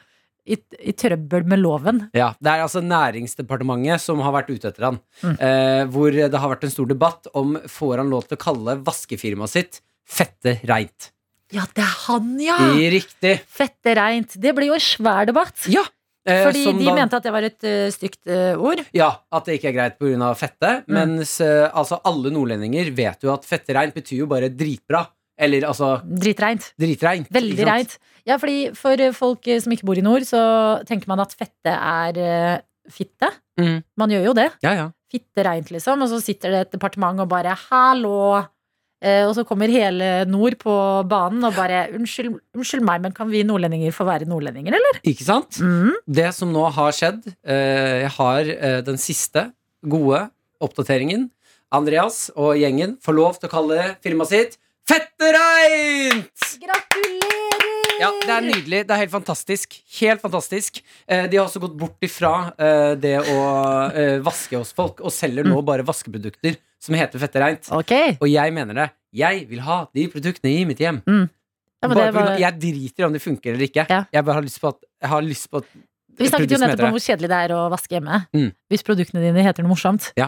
i, 0.49 0.55
i 0.89 0.93
trøbbel 0.97 1.43
med 1.51 1.61
loven. 1.61 1.99
Ja, 2.17 2.31
Det 2.41 2.49
er 2.49 2.63
altså 2.63 2.81
Næringsdepartementet 2.81 4.01
som 4.01 4.21
har 4.25 4.33
vært 4.33 4.49
ute 4.49 4.71
etter 4.71 4.87
han. 4.87 4.97
Eh, 5.35 5.83
hvor 5.93 6.09
det 6.15 6.31
har 6.33 6.49
vært 6.55 6.65
en 6.65 6.73
stor 6.73 6.89
debatt 6.89 7.29
om 7.37 7.57
får 7.69 8.01
han 8.01 8.09
lov 8.09 8.25
til 8.29 8.39
å 8.39 8.43
kalle 8.47 8.79
vaskefirmaet 8.87 9.53
sitt 9.53 9.81
Fette 10.09 10.55
Reint. 10.65 11.11
Ja, 11.55 11.63
det 11.75 11.81
er 11.85 11.95
han, 12.07 12.33
ja! 12.43 12.57
Riktig. 12.93 13.39
Fette 13.49 13.95
reint. 13.97 14.35
Det 14.37 14.51
blir 14.57 14.69
jo 14.69 14.77
en 14.77 14.83
svær 14.85 15.25
debatt. 15.29 15.65
Ja. 15.71 15.81
Eh, 16.29 16.43
Fordi 16.45 16.65
de 16.77 16.85
da- 16.85 16.93
mente 16.97 17.17
at 17.17 17.25
det 17.25 17.31
var 17.33 17.45
et 17.47 17.63
uh, 17.65 17.87
stygt 17.93 18.19
uh, 18.29 18.53
ord. 18.61 18.83
Ja, 18.93 19.07
at 19.33 19.47
det 19.47 19.55
ikke 19.57 19.71
er 19.71 19.77
greit 19.77 19.95
pga. 19.97 20.33
fette. 20.37 20.73
Mm. 20.85 20.93
Mens 20.99 21.39
uh, 21.41 21.71
altså, 21.73 21.97
alle 22.05 22.29
nordlendinger 22.35 22.91
vet 22.93 23.23
jo 23.25 23.33
at 23.33 23.47
fettereint 23.49 23.95
betyr 23.95 24.25
jo 24.25 24.29
bare 24.29 24.51
dritbra. 24.53 25.07
Eller 25.39 25.63
altså 25.69 25.93
Dritreint. 26.03 26.73
dritreint. 26.77 27.29
Veldig 27.31 27.65
reint. 27.65 27.93
Ja, 28.27 28.35
fordi 28.35 28.73
for 28.75 28.99
eh, 28.99 29.13
folk 29.15 29.47
eh, 29.47 29.61
som 29.63 29.71
ikke 29.71 29.87
bor 29.87 29.97
i 29.97 30.03
nord, 30.03 30.25
så 30.27 30.41
tenker 30.83 31.07
man 31.07 31.21
at 31.23 31.31
fette 31.39 31.71
er 31.71 32.19
eh, 32.19 32.57
fitte. 32.91 33.29
Mm. 33.55 33.77
Man 33.97 34.11
gjør 34.11 34.25
jo 34.27 34.33
det. 34.35 34.49
Ja, 34.65 34.73
ja. 34.75 34.87
Fitte 35.09 35.45
reint, 35.47 35.71
liksom. 35.71 36.03
Og 36.03 36.11
så 36.11 36.19
sitter 36.21 36.51
det 36.51 36.59
et 36.65 36.73
departement 36.75 37.23
og 37.23 37.29
bare 37.31 37.55
'hallo'. 37.55 38.43
Eh, 38.99 39.23
og 39.23 39.31
så 39.37 39.45
kommer 39.47 39.71
hele 39.71 40.25
nord 40.27 40.57
på 40.59 40.73
banen 41.07 41.45
og 41.47 41.55
bare 41.55 41.87
'unnskyld, 41.95 42.33
unnskyld 42.55 42.83
meg, 42.83 43.01
men 43.01 43.15
kan 43.15 43.29
vi 43.31 43.45
nordlendinger 43.47 43.95
få 43.95 44.03
være 44.03 44.27
nordlendinger', 44.27 44.75
eller? 44.75 44.99
Ikke 45.07 45.23
sant? 45.23 45.59
Mm. 45.63 45.95
Det 46.05 46.33
som 46.35 46.51
nå 46.51 46.65
har 46.67 46.91
skjedd 46.91 47.23
eh, 47.47 48.03
Jeg 48.03 48.11
har 48.17 48.41
eh, 48.41 48.81
den 48.83 48.97
siste 48.97 49.51
gode 49.87 50.27
oppdateringen. 50.59 51.29
Andreas 51.71 52.29
og 52.35 52.57
gjengen 52.57 52.97
får 53.01 53.15
lov 53.15 53.39
til 53.39 53.47
å 53.47 53.53
kalle 53.53 53.95
firmaet 54.03 54.33
sitt 54.33 54.59
Fettereint! 54.89 56.57
Gratulerer! 56.59 57.58
Ja, 57.99 58.09
Det 58.23 58.31
er 58.31 58.45
nydelig. 58.45 58.79
Det 58.87 58.95
er 58.95 59.01
helt 59.03 59.11
fantastisk. 59.11 59.75
Helt 59.99 60.21
fantastisk. 60.23 60.79
Eh, 61.07 61.25
de 61.29 61.37
har 61.39 61.45
også 61.47 61.59
gått 61.63 61.75
bort 61.79 62.05
ifra 62.05 62.31
eh, 62.55 62.93
det 62.99 63.17
å 63.19 63.39
eh, 63.91 64.19
vaske 64.23 64.55
hos 64.59 64.71
folk, 64.75 65.01
og 65.03 65.11
selger 65.13 65.47
nå 65.47 65.59
bare 65.67 65.83
vaskeprodukter 65.87 66.55
som 66.79 66.95
heter 66.95 67.19
Fettereint. 67.19 67.67
Okay. 67.81 68.15
Og 68.21 68.29
jeg 68.31 68.55
mener 68.55 68.77
det. 68.77 68.87
Jeg 69.19 69.43
vil 69.49 69.59
ha 69.65 69.81
de 69.95 70.07
produktene 70.13 70.53
i 70.61 70.63
mitt 70.69 70.79
hjem. 70.79 71.01
Ja, 71.03 71.87
men 71.87 71.95
bare 71.95 72.07
det 72.11 72.15
var, 72.15 72.33
Jeg 72.39 72.59
driter 72.59 73.03
i 73.03 73.07
om 73.07 73.13
de 73.15 73.21
funker 73.23 73.55
eller 73.55 73.67
ikke. 73.67 73.85
Ja. 73.89 74.03
Jeg 74.15 74.27
bare 74.27 74.39
har 74.39 74.47
lyst 74.47 74.59
på 74.63 74.71
at, 74.71 74.79
jeg 75.03 75.11
har 75.13 75.25
lyst 75.25 75.49
på 75.51 75.61
at 75.63 75.69
vi 76.19 76.27
snakket 76.27 76.51
jo 76.51 76.59
nettopp 76.59 76.85
om 76.89 76.95
hvor 76.97 77.03
kjedelig 77.03 77.29
det 77.31 77.37
er 77.45 77.51
å 77.55 77.59
vaske 77.71 77.95
hjemme. 77.95 78.17
Mm. 78.35 78.49
Hvis 78.71 78.83
produktene 78.87 79.23
dine 79.23 79.43
heter 79.45 79.63
noe 79.63 79.71
morsomt. 79.71 80.09
Ja, 80.19 80.27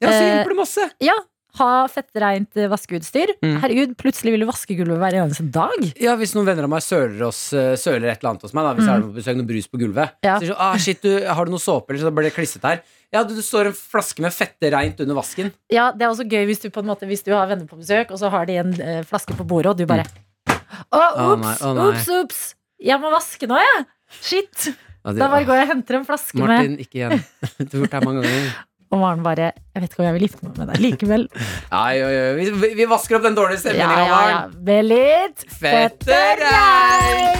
så 0.00 0.12
Eh, 0.12 0.20
hjelper 0.20 0.52
det 0.52 0.56
masse. 0.58 0.86
Ja, 1.04 1.14
ha 1.58 1.86
fettreint 1.90 2.58
vaskeutstyr. 2.70 3.32
Mm. 3.44 3.56
Herregud, 3.62 3.94
plutselig 4.00 4.34
vil 4.34 4.44
du 4.44 4.48
vaske 4.48 4.76
gulvet 4.78 4.98
hver 5.00 5.16
eneste 5.22 5.46
dag. 5.54 5.86
Ja, 6.02 6.14
Hvis 6.20 6.34
noen 6.36 6.46
venner 6.48 6.66
av 6.68 6.72
meg 6.72 6.82
søler, 6.84 7.18
oss, 7.28 7.40
eh, 7.56 7.74
søler 7.80 8.10
et 8.12 8.20
eller 8.20 8.34
annet 8.34 8.44
hos 8.46 8.54
meg, 8.56 8.64
da, 8.68 8.74
hvis 8.76 8.86
jeg 8.86 8.94
har 8.94 9.04
på 9.06 9.14
besøk 9.16 9.36
noe 9.40 9.48
brus 9.50 9.68
på 9.72 9.80
gulvet, 9.80 10.14
Mm. 10.16 10.28
Ja. 10.28 10.36
så 10.36 10.40
sier 10.40 10.48
de 10.48 10.52
sånn, 10.54 10.62
ah, 10.66 10.76
shit, 10.86 11.02
du, 11.02 11.26
har 11.26 11.44
du 11.44 11.50
noe 11.56 11.62
såpe, 11.62 11.90
eller 11.90 12.02
så 12.04 12.12
blir 12.14 12.28
det 12.28 12.34
klissete 12.36 12.68
her. 12.70 12.82
Ja, 13.14 13.22
du, 13.24 13.34
du, 13.34 13.42
står 13.42 13.66
en 13.70 13.76
flaske 13.78 14.20
med 14.20 14.32
fette 14.34 14.70
reint 14.74 14.98
under 15.00 15.14
vasken. 15.14 15.52
Ja, 15.70 15.92
Det 15.92 16.02
er 16.02 16.10
også 16.10 16.26
gøy 16.28 16.44
hvis 16.50 16.60
du 16.60 16.70
på 16.74 16.80
en 16.82 16.88
måte 16.90 17.06
Hvis 17.06 17.22
du 17.24 17.30
har 17.32 17.46
venner 17.46 17.64
på 17.70 17.78
besøk, 17.78 18.10
og 18.10 18.18
så 18.18 18.28
har 18.30 18.46
de 18.46 18.56
en 18.58 18.72
eh, 18.80 19.02
flaske 19.06 19.36
på 19.38 19.46
bordet, 19.46 19.70
og 19.72 19.76
du 19.78 19.86
bare 19.86 20.04
Å, 20.46 20.98
Å, 20.98 21.32
ops, 21.36 21.60
nei. 21.62 21.86
ops, 21.86 22.08
ops! 22.20 22.40
Jeg 22.82 22.98
må 23.00 23.10
vaske 23.14 23.46
nå, 23.48 23.56
jeg! 23.62 23.86
Shit! 24.20 24.66
Ja, 25.06 25.12
det, 25.14 25.20
Da 25.22 25.28
bare 25.30 25.46
går 25.46 25.60
jeg 25.60 25.68
og 25.68 25.70
henter 25.70 26.00
en 26.00 26.04
flaske 26.08 26.34
med 26.36 26.48
Martin, 26.50 26.76
ikke 26.82 26.98
igjen. 26.98 27.22
Du 27.62 27.78
har 27.78 27.84
gjort 27.84 27.92
det 27.92 27.98
her 28.00 28.04
mange 28.08 28.22
ganger. 28.26 28.50
Og 28.96 29.02
Maren 29.02 29.20
bare 29.24 29.50
Jeg 29.52 29.82
vet 29.82 29.90
ikke 29.92 30.00
om 30.02 30.06
jeg 30.08 30.16
vil 30.16 30.24
gifte 30.26 30.46
meg 30.46 30.58
med 30.62 30.70
deg 30.72 30.80
likevel. 30.86 31.26
Ai, 31.84 31.96
oi, 32.00 32.14
oi, 32.16 32.30
vi, 32.40 32.72
vi- 32.80 32.88
vasker 32.88 33.18
opp 33.18 33.26
den 33.26 33.36
dårlige 33.36 33.60
Ja, 33.60 33.64
stemninga, 33.66 33.98
ja, 34.08 34.20
ja. 34.32 34.40
Med 34.70 34.88
litt 34.88 35.44
fetterei! 35.60 37.36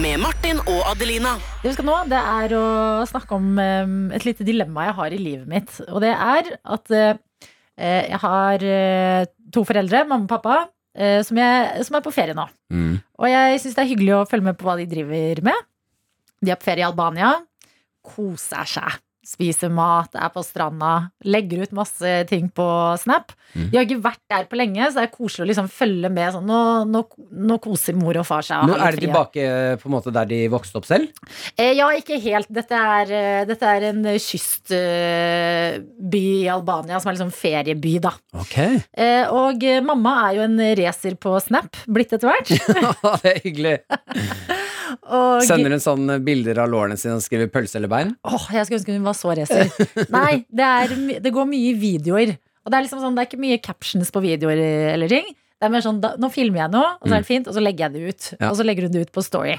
Med 0.00 0.16
Martin 0.22 0.58
og 0.64 0.86
Adelina. 0.88 1.34
Det 1.62 1.68
vi 1.70 1.74
skal 1.76 1.84
nå, 1.86 1.96
det 2.08 2.16
er 2.18 2.52
å 2.56 2.62
snakke 3.08 3.36
om 3.36 3.50
eh, 3.60 3.90
et 4.16 4.24
lite 4.24 4.44
dilemma 4.46 4.86
jeg 4.88 4.94
har 4.96 5.14
i 5.14 5.18
livet 5.20 5.48
mitt. 5.50 5.74
Og 5.92 6.00
det 6.04 6.12
er 6.14 6.48
at 6.76 6.92
eh, 6.96 7.18
jeg 8.08 8.20
har 8.22 8.64
eh, 8.64 9.26
to 9.52 9.64
foreldre, 9.68 10.04
mamma 10.08 10.24
og 10.24 10.32
pappa, 10.32 10.56
eh, 10.96 11.20
som, 11.28 11.36
jeg, 11.40 11.84
som 11.88 11.98
er 12.00 12.04
på 12.06 12.12
ferie 12.14 12.36
nå. 12.36 12.46
Mm. 12.72 12.94
Og 13.20 13.28
jeg 13.28 13.60
syns 13.62 13.76
det 13.76 13.84
er 13.84 13.90
hyggelig 13.92 14.14
å 14.16 14.24
følge 14.32 14.48
med 14.48 14.58
på 14.60 14.68
hva 14.68 14.78
de 14.80 14.88
driver 14.90 15.44
med. 15.50 15.68
De 16.42 16.52
er 16.54 16.60
på 16.60 16.68
ferie 16.70 16.84
i 16.84 16.88
Albania. 16.88 17.34
Koser 18.02 18.66
seg. 18.78 18.96
Spiser 19.22 19.70
mat, 19.70 20.16
er 20.18 20.30
på 20.34 20.42
stranda, 20.42 21.10
legger 21.22 21.62
ut 21.62 21.74
masse 21.78 22.10
ting 22.26 22.48
på 22.50 22.66
Snap. 22.98 23.30
Mm. 23.52 23.68
De 23.70 23.76
har 23.76 23.84
ikke 23.86 24.02
vært 24.02 24.22
der 24.32 24.48
på 24.50 24.56
lenge, 24.58 24.82
så 24.88 24.98
det 24.98 25.04
er 25.04 25.12
koselig 25.12 25.44
å 25.44 25.48
liksom 25.50 25.68
følge 25.70 26.10
med. 26.10 26.32
Sånn, 26.34 26.48
nå, 26.48 26.60
nå, 26.90 27.02
nå 27.50 27.58
koser 27.62 27.94
mor 27.98 28.18
og 28.18 28.26
far 28.26 28.42
seg. 28.46 28.64
Nå 28.66 28.74
er 28.74 28.96
de 28.96 29.04
tilbake 29.04 29.44
eh, 29.44 29.76
på 29.78 29.86
en 29.86 29.94
måte 29.94 30.10
der 30.14 30.26
de 30.30 30.40
vokste 30.50 30.80
opp 30.80 30.88
selv? 30.88 31.12
Eh, 31.54 31.70
ja, 31.78 31.86
ikke 31.94 32.18
helt. 32.24 32.50
Dette 32.50 32.74
er, 32.96 33.12
eh, 33.14 33.44
dette 33.46 33.70
er 33.76 33.88
en 33.92 34.02
eh, 34.10 34.18
kystby 34.22 34.72
i 36.22 36.48
Albania 36.50 36.98
som 36.98 37.12
er 37.12 37.18
liksom 37.18 37.34
ferieby, 37.36 37.94
da. 38.02 38.16
Okay. 38.42 38.80
Eh, 38.90 39.30
og 39.30 39.62
eh, 39.62 39.84
mamma 39.84 40.16
er 40.24 40.40
jo 40.40 40.48
en 40.48 40.58
racer 40.82 41.14
på 41.20 41.36
Snap, 41.46 41.76
blitt 41.86 42.18
etter 42.18 42.32
hvert. 42.32 42.50
Det 43.22 43.36
er 43.36 43.42
hyggelig. 43.46 43.78
Og, 45.00 45.42
Sender 45.46 45.74
hun 45.74 45.82
sånn 45.82 46.16
bilder 46.26 46.62
av 46.64 46.70
lårene 46.72 46.98
sine 47.00 47.18
og 47.18 47.24
skriver 47.24 47.50
pølse 47.52 47.78
eller 47.80 47.90
bein? 47.92 48.14
Åh, 48.28 48.48
jeg 48.56 48.68
skulle 48.68 48.80
ønske 48.80 48.96
hun 48.96 49.06
var 49.06 49.18
så 49.18 49.36
racer. 49.38 49.70
Nei, 50.16 50.42
det, 50.48 50.66
er, 50.68 50.96
det 51.24 51.34
går 51.34 51.48
mye 51.50 51.76
videoer. 51.78 52.34
Og 52.62 52.70
det 52.72 52.78
er 52.78 52.86
liksom 52.86 53.02
sånn, 53.02 53.16
det 53.16 53.24
er 53.24 53.30
ikke 53.30 53.42
mye 53.42 53.62
captions 53.62 54.12
på 54.14 54.22
videoer 54.24 54.60
eller 54.92 55.10
ting. 55.10 55.32
Det 55.62 55.68
er 55.68 55.72
mer 55.74 55.84
sånn, 55.84 56.02
da, 56.02 56.16
Nå 56.18 56.30
filmer 56.34 56.64
jeg 56.64 56.74
noe, 56.74 56.92
og 56.98 57.06
så 57.06 57.14
er 57.14 57.22
det 57.22 57.28
fint, 57.28 57.48
og 57.48 57.54
så 57.54 57.62
legger 57.62 57.86
jeg 57.86 57.94
det 57.94 58.12
ut. 58.12 58.28
Ja. 58.34 58.50
Og 58.50 58.58
så 58.58 58.66
legger 58.66 58.88
hun 58.88 58.94
det 58.94 59.06
ut 59.06 59.14
på 59.14 59.22
Story. 59.22 59.56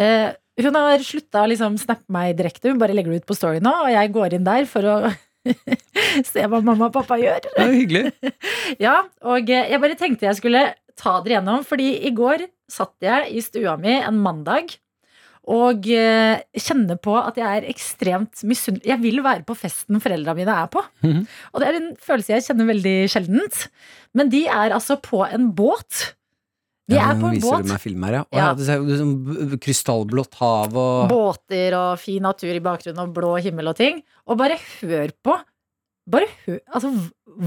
Uh, 0.00 0.28
hun 0.60 0.76
har 0.76 1.04
slutta 1.04 1.44
å 1.44 1.48
liksom 1.48 1.78
snappe 1.80 2.12
meg 2.12 2.36
direkte, 2.36 2.68
hun 2.68 2.80
bare 2.80 2.96
legger 2.96 3.14
det 3.14 3.22
ut 3.22 3.28
på 3.30 3.36
Story 3.36 3.62
nå, 3.64 3.72
og 3.86 3.92
jeg 3.92 4.12
går 4.12 4.36
inn 4.36 4.44
der 4.44 4.68
for 4.68 4.88
å 4.88 4.96
se 6.32 6.44
hva 6.44 6.60
mamma 6.60 6.90
og 6.90 6.94
pappa 6.94 7.16
gjør. 7.20 7.48
Det 7.48 7.64
er 7.64 7.74
hyggelig. 7.76 8.32
Ja, 8.84 8.98
og 9.28 9.50
eh, 9.52 9.72
jeg 9.72 9.80
bare 9.82 9.96
tenkte 9.98 10.28
jeg 10.28 10.38
skulle 10.38 10.62
ta 10.98 11.16
dere 11.24 11.38
gjennom, 11.38 11.64
fordi 11.66 11.88
i 12.04 12.12
går 12.14 12.44
satt 12.72 12.94
jeg 13.04 13.28
i 13.36 13.42
stua 13.44 13.76
mi 13.80 13.92
en 14.00 14.18
mandag 14.24 14.72
og 15.52 15.88
eh, 15.90 16.38
kjenner 16.54 16.98
på 17.02 17.16
at 17.18 17.38
jeg 17.40 17.60
er 17.62 17.64
ekstremt 17.66 18.44
misunnelig. 18.46 18.86
Jeg 18.86 19.00
vil 19.02 19.18
være 19.24 19.42
på 19.48 19.56
festen 19.58 19.98
foreldra 20.02 20.36
mine 20.38 20.54
er 20.54 20.68
på. 20.70 20.82
Mhm. 21.02 21.24
Og 21.52 21.60
det 21.62 21.68
er 21.68 21.78
en 21.80 21.88
følelse 21.98 22.36
jeg 22.36 22.44
kjenner 22.46 22.68
veldig 22.70 22.96
sjeldent. 23.10 23.64
Men 24.14 24.30
de 24.30 24.44
er 24.46 24.70
altså 24.76 25.00
på 25.02 25.24
en 25.26 25.48
båt. 25.58 26.12
De 26.90 26.94
Ja, 26.98 27.10
er 27.10 27.18
på 27.18 27.26
en 27.30 27.34
viser 27.34 27.48
båt. 27.56 27.66
du 27.66 27.72
meg 27.72 27.80
film 27.82 28.02
her, 28.06 28.12
ja. 28.12 28.22
Og 28.22 28.38
Ja. 28.38 28.46
ja. 28.46 28.54
Det 28.54 28.66
ser 28.66 28.82
ut 28.86 28.98
som 28.98 29.12
b- 29.24 29.58
krystallblått 29.62 30.34
hav 30.38 30.76
og 30.76 31.08
Båter 31.10 31.74
og 31.78 31.98
fin 31.98 32.22
natur 32.22 32.54
i 32.54 32.60
bakgrunnen 32.62 33.02
og 33.08 33.14
blå 33.14 33.34
himmel 33.42 33.68
og 33.70 33.76
ting. 33.82 34.02
Og 34.28 34.38
bare 34.38 34.58
hør 34.80 35.10
på 35.24 35.40
bare 36.10 36.26
hør, 36.46 36.58
altså, 36.74 36.88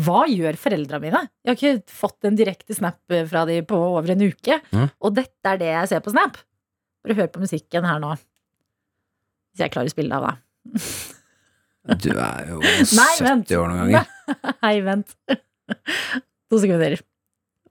Hva 0.05 0.25
gjør 0.31 0.57
foreldra 0.59 0.99
mine? 1.03 1.21
Jeg 1.45 1.51
har 1.51 1.57
ikke 1.59 1.93
fått 1.93 2.27
en 2.27 2.37
direkte 2.37 2.75
snap 2.77 2.99
fra 3.29 3.43
de 3.49 3.59
på 3.67 3.77
over 3.77 4.13
en 4.15 4.23
uke. 4.25 4.59
Mm. 4.71 4.87
Og 5.01 5.15
dette 5.17 5.51
er 5.51 5.61
det 5.61 5.71
jeg 5.71 5.91
ser 5.91 6.05
på 6.05 6.13
Snap. 6.13 6.39
Bare 7.05 7.17
hør 7.19 7.29
på 7.33 7.43
musikken 7.43 7.85
her 7.85 7.99
nå. 8.01 8.15
Hvis 9.53 9.65
jeg 9.65 9.73
klarer 9.75 9.91
å 9.91 9.93
spille 9.93 10.09
det 10.09 10.17
av, 10.17 10.25
da. 10.25 11.95
Du 12.01 12.09
er 12.17 12.47
jo 12.49 12.61
Nei, 12.99 13.11
70 13.21 13.59
år 13.59 13.69
noen 13.69 13.83
ganger. 13.83 14.09
Nei, 14.65 14.75
vent. 14.85 15.13
To 16.49 16.61
sekunder. 16.61 16.97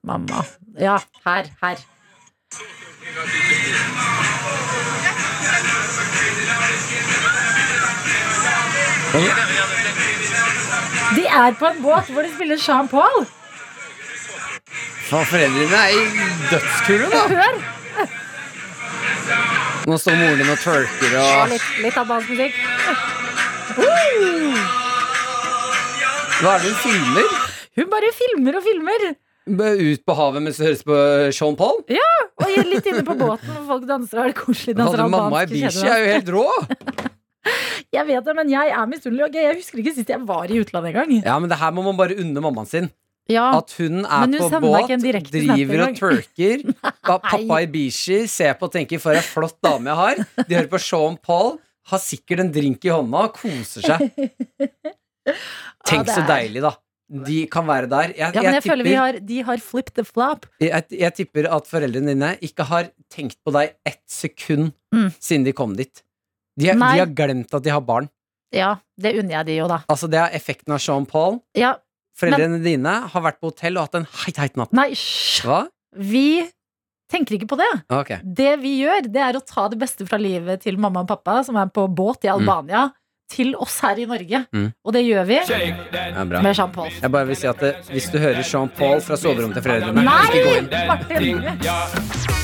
Mamma. 0.04 0.44
Ja, 0.78 0.98
her. 1.26 1.50
Her. 1.62 1.82
De 9.14 9.73
er 11.40 11.56
på 11.58 11.68
en 11.70 11.80
båt 11.84 12.10
hvor 12.14 12.22
de 12.26 12.30
spiller 12.34 12.60
Jean 12.60 12.88
Paul. 12.90 13.24
Faen, 15.04 15.26
foreldrene 15.28 15.80
er 15.80 15.90
i 15.94 16.04
dødskule, 16.50 17.08
da. 17.12 17.24
Hør! 17.38 17.56
Nå 19.84 19.98
står 20.00 20.16
moren 20.16 20.38
din 20.40 20.48
og 20.52 20.60
twerker 20.62 21.16
Og 21.20 21.50
litt, 21.52 21.66
litt 21.84 21.96
albansk 22.00 22.30
musikk. 22.32 22.56
Hva 26.40 26.54
er 26.54 26.64
det 26.64 26.70
hun 26.70 26.80
filmer? 26.84 27.36
Hun 27.74 27.90
bare 27.92 28.10
filmer 28.16 28.58
og 28.58 28.64
filmer. 28.64 29.06
Ut 29.44 30.04
på 30.08 30.16
havet 30.16 30.40
mens 30.44 30.56
det 30.60 30.70
høres 30.70 30.84
på 30.88 31.00
Sean 31.36 31.56
Paul? 31.58 31.82
Ja, 31.92 32.12
Og 32.40 32.54
litt 32.70 32.86
inne 32.88 33.04
på 33.04 33.16
båten 33.18 33.50
hvor 33.52 33.66
folk 33.74 33.84
danser. 33.88 34.16
Og 34.18 34.22
har 34.24 34.32
det 34.32 34.38
koselig 34.40 34.76
danser 34.78 35.02
Hadde 35.04 35.12
mamma 35.12 35.42
i 35.44 35.50
Ibishi 35.50 35.84
er 35.84 36.00
jo 36.00 36.14
helt 36.14 36.32
rå! 36.38 36.46
Jeg 37.94 38.06
vet 38.08 38.24
det, 38.26 38.34
men 38.36 38.48
jeg 38.50 38.70
er 38.74 38.86
misunnelig. 38.90 39.26
Okay, 39.28 39.42
Jeg 39.46 39.56
husker 39.60 39.78
ikke 39.82 39.94
sist 39.94 40.08
jeg 40.10 40.20
var 40.26 40.50
i 40.50 40.60
utlandet 40.62 40.90
engang. 40.94 41.12
Ja, 41.24 41.38
men 41.38 41.50
det 41.52 41.58
her 41.60 41.70
må 41.76 41.84
man 41.86 41.96
bare 41.98 42.16
unne 42.18 42.40
mammaen 42.42 42.66
sin. 42.70 42.90
Ja, 43.30 43.46
At 43.56 43.72
hun 43.78 44.02
er 44.04 44.26
hun 44.26 44.34
på 44.36 44.48
båt, 44.60 44.90
driver 45.32 45.84
og 45.86 45.94
twerker. 46.00 46.64
Pappa 46.82 47.18
pappa 47.24 47.60
Ibishi 47.64 48.26
ser 48.28 48.52
på 48.60 48.66
og 48.68 48.72
tenker 48.74 49.00
'for 49.00 49.16
ei 49.16 49.22
flott 49.24 49.56
dame 49.64 49.88
jeg 49.88 49.96
har'. 49.96 50.44
De 50.48 50.54
hører 50.58 50.68
på 50.68 50.80
Sean 50.80 51.16
Paul, 51.16 51.58
har 51.88 51.98
sikkert 51.98 52.40
en 52.40 52.52
drink 52.52 52.84
i 52.84 52.92
hånda 52.92 53.22
og 53.28 53.34
koser 53.38 53.80
seg. 53.80 54.10
Tenk 55.88 56.08
så 56.10 56.24
deilig, 56.28 56.62
da. 56.64 56.74
De 57.24 57.46
kan 57.52 57.66
være 57.68 57.88
der. 57.88 58.12
Jeg, 58.16 58.32
ja 58.34 58.40
men 58.42 58.46
jeg, 58.48 58.54
jeg 58.58 58.64
føler 58.64 58.84
vi 58.88 58.94
har, 58.96 59.18
de 59.28 59.42
har 59.44 59.60
flipped 59.60 59.94
the 59.94 60.04
flop. 60.04 60.46
jeg, 60.60 60.84
jeg 60.90 61.14
tipper 61.14 61.48
at 61.52 61.66
foreldrene 61.68 62.14
dine 62.14 62.30
ikke 62.44 62.64
har 62.68 62.88
tenkt 63.12 63.36
på 63.44 63.52
deg 63.56 63.74
ett 63.86 64.02
sekund 64.10 64.72
Mm. 64.94 65.08
siden 65.18 65.44
de 65.44 65.52
kom 65.52 65.72
dit. 65.74 66.04
De, 66.58 66.70
de 66.70 66.78
har 66.78 67.10
glemt 67.10 67.54
at 67.54 67.64
de 67.64 67.72
har 67.74 67.82
barn. 67.84 68.10
Ja, 68.54 68.76
det 69.00 69.16
unner 69.18 69.40
jeg 69.40 69.46
de 69.48 69.56
jo, 69.58 69.66
da. 69.70 69.80
Altså 69.90 70.06
Det 70.10 70.20
er 70.20 70.36
effekten 70.38 70.74
av 70.76 70.82
Sean 70.82 71.06
Paul. 71.10 71.40
Ja, 71.58 71.74
Foreldrene 72.14 72.60
dine 72.62 72.92
har 73.10 73.22
vært 73.24 73.40
på 73.42 73.50
hotell 73.50 73.78
og 73.78 73.88
hatt 73.88 73.96
en 73.98 74.04
heit, 74.22 74.36
heit 74.38 74.58
natt. 74.60 74.74
nei, 74.76 74.92
hysj! 74.94 75.48
Vi 75.98 76.44
tenker 77.10 77.36
ikke 77.36 77.48
på 77.50 77.58
det. 77.58 77.70
Okay. 77.90 78.20
Det 78.22 78.52
vi 78.62 78.76
gjør, 78.84 79.08
det 79.10 79.22
er 79.22 79.38
å 79.38 79.42
ta 79.42 79.66
det 79.72 79.80
beste 79.82 80.06
fra 80.06 80.18
livet 80.18 80.62
til 80.62 80.78
mamma 80.78 81.02
og 81.02 81.10
pappa, 81.10 81.40
som 81.46 81.58
er 81.58 81.72
på 81.74 81.88
båt 81.90 82.26
i 82.26 82.30
Albania, 82.30 82.88
til 83.30 83.54
oss 83.58 83.80
her 83.82 83.98
i 83.98 84.06
Norge. 84.06 84.44
Mm. 84.54 84.70
Og 84.84 84.94
det 84.94 85.02
gjør 85.06 85.26
vi 85.26 85.40
Det 85.48 85.60
er 86.04 86.24
med 86.30 86.54
Jean 86.54 86.70
Paul. 86.70 86.90
Jeg 87.00 87.10
bare 87.10 87.26
vil 87.32 87.40
si 87.40 87.50
at 87.50 87.58
det, 87.58 87.74
Hvis 87.90 88.10
du 88.12 88.18
hører 88.22 88.42
Sean 88.46 88.70
Paul 88.70 89.02
fra 89.02 89.18
soverommet 89.18 89.58
til 89.58 89.66
foreldrene 89.66 90.06
Nei! 90.06 90.24
ikke 90.30 90.46
gå 90.46 91.28
inn. 91.34 91.42
Martin! 91.42 92.43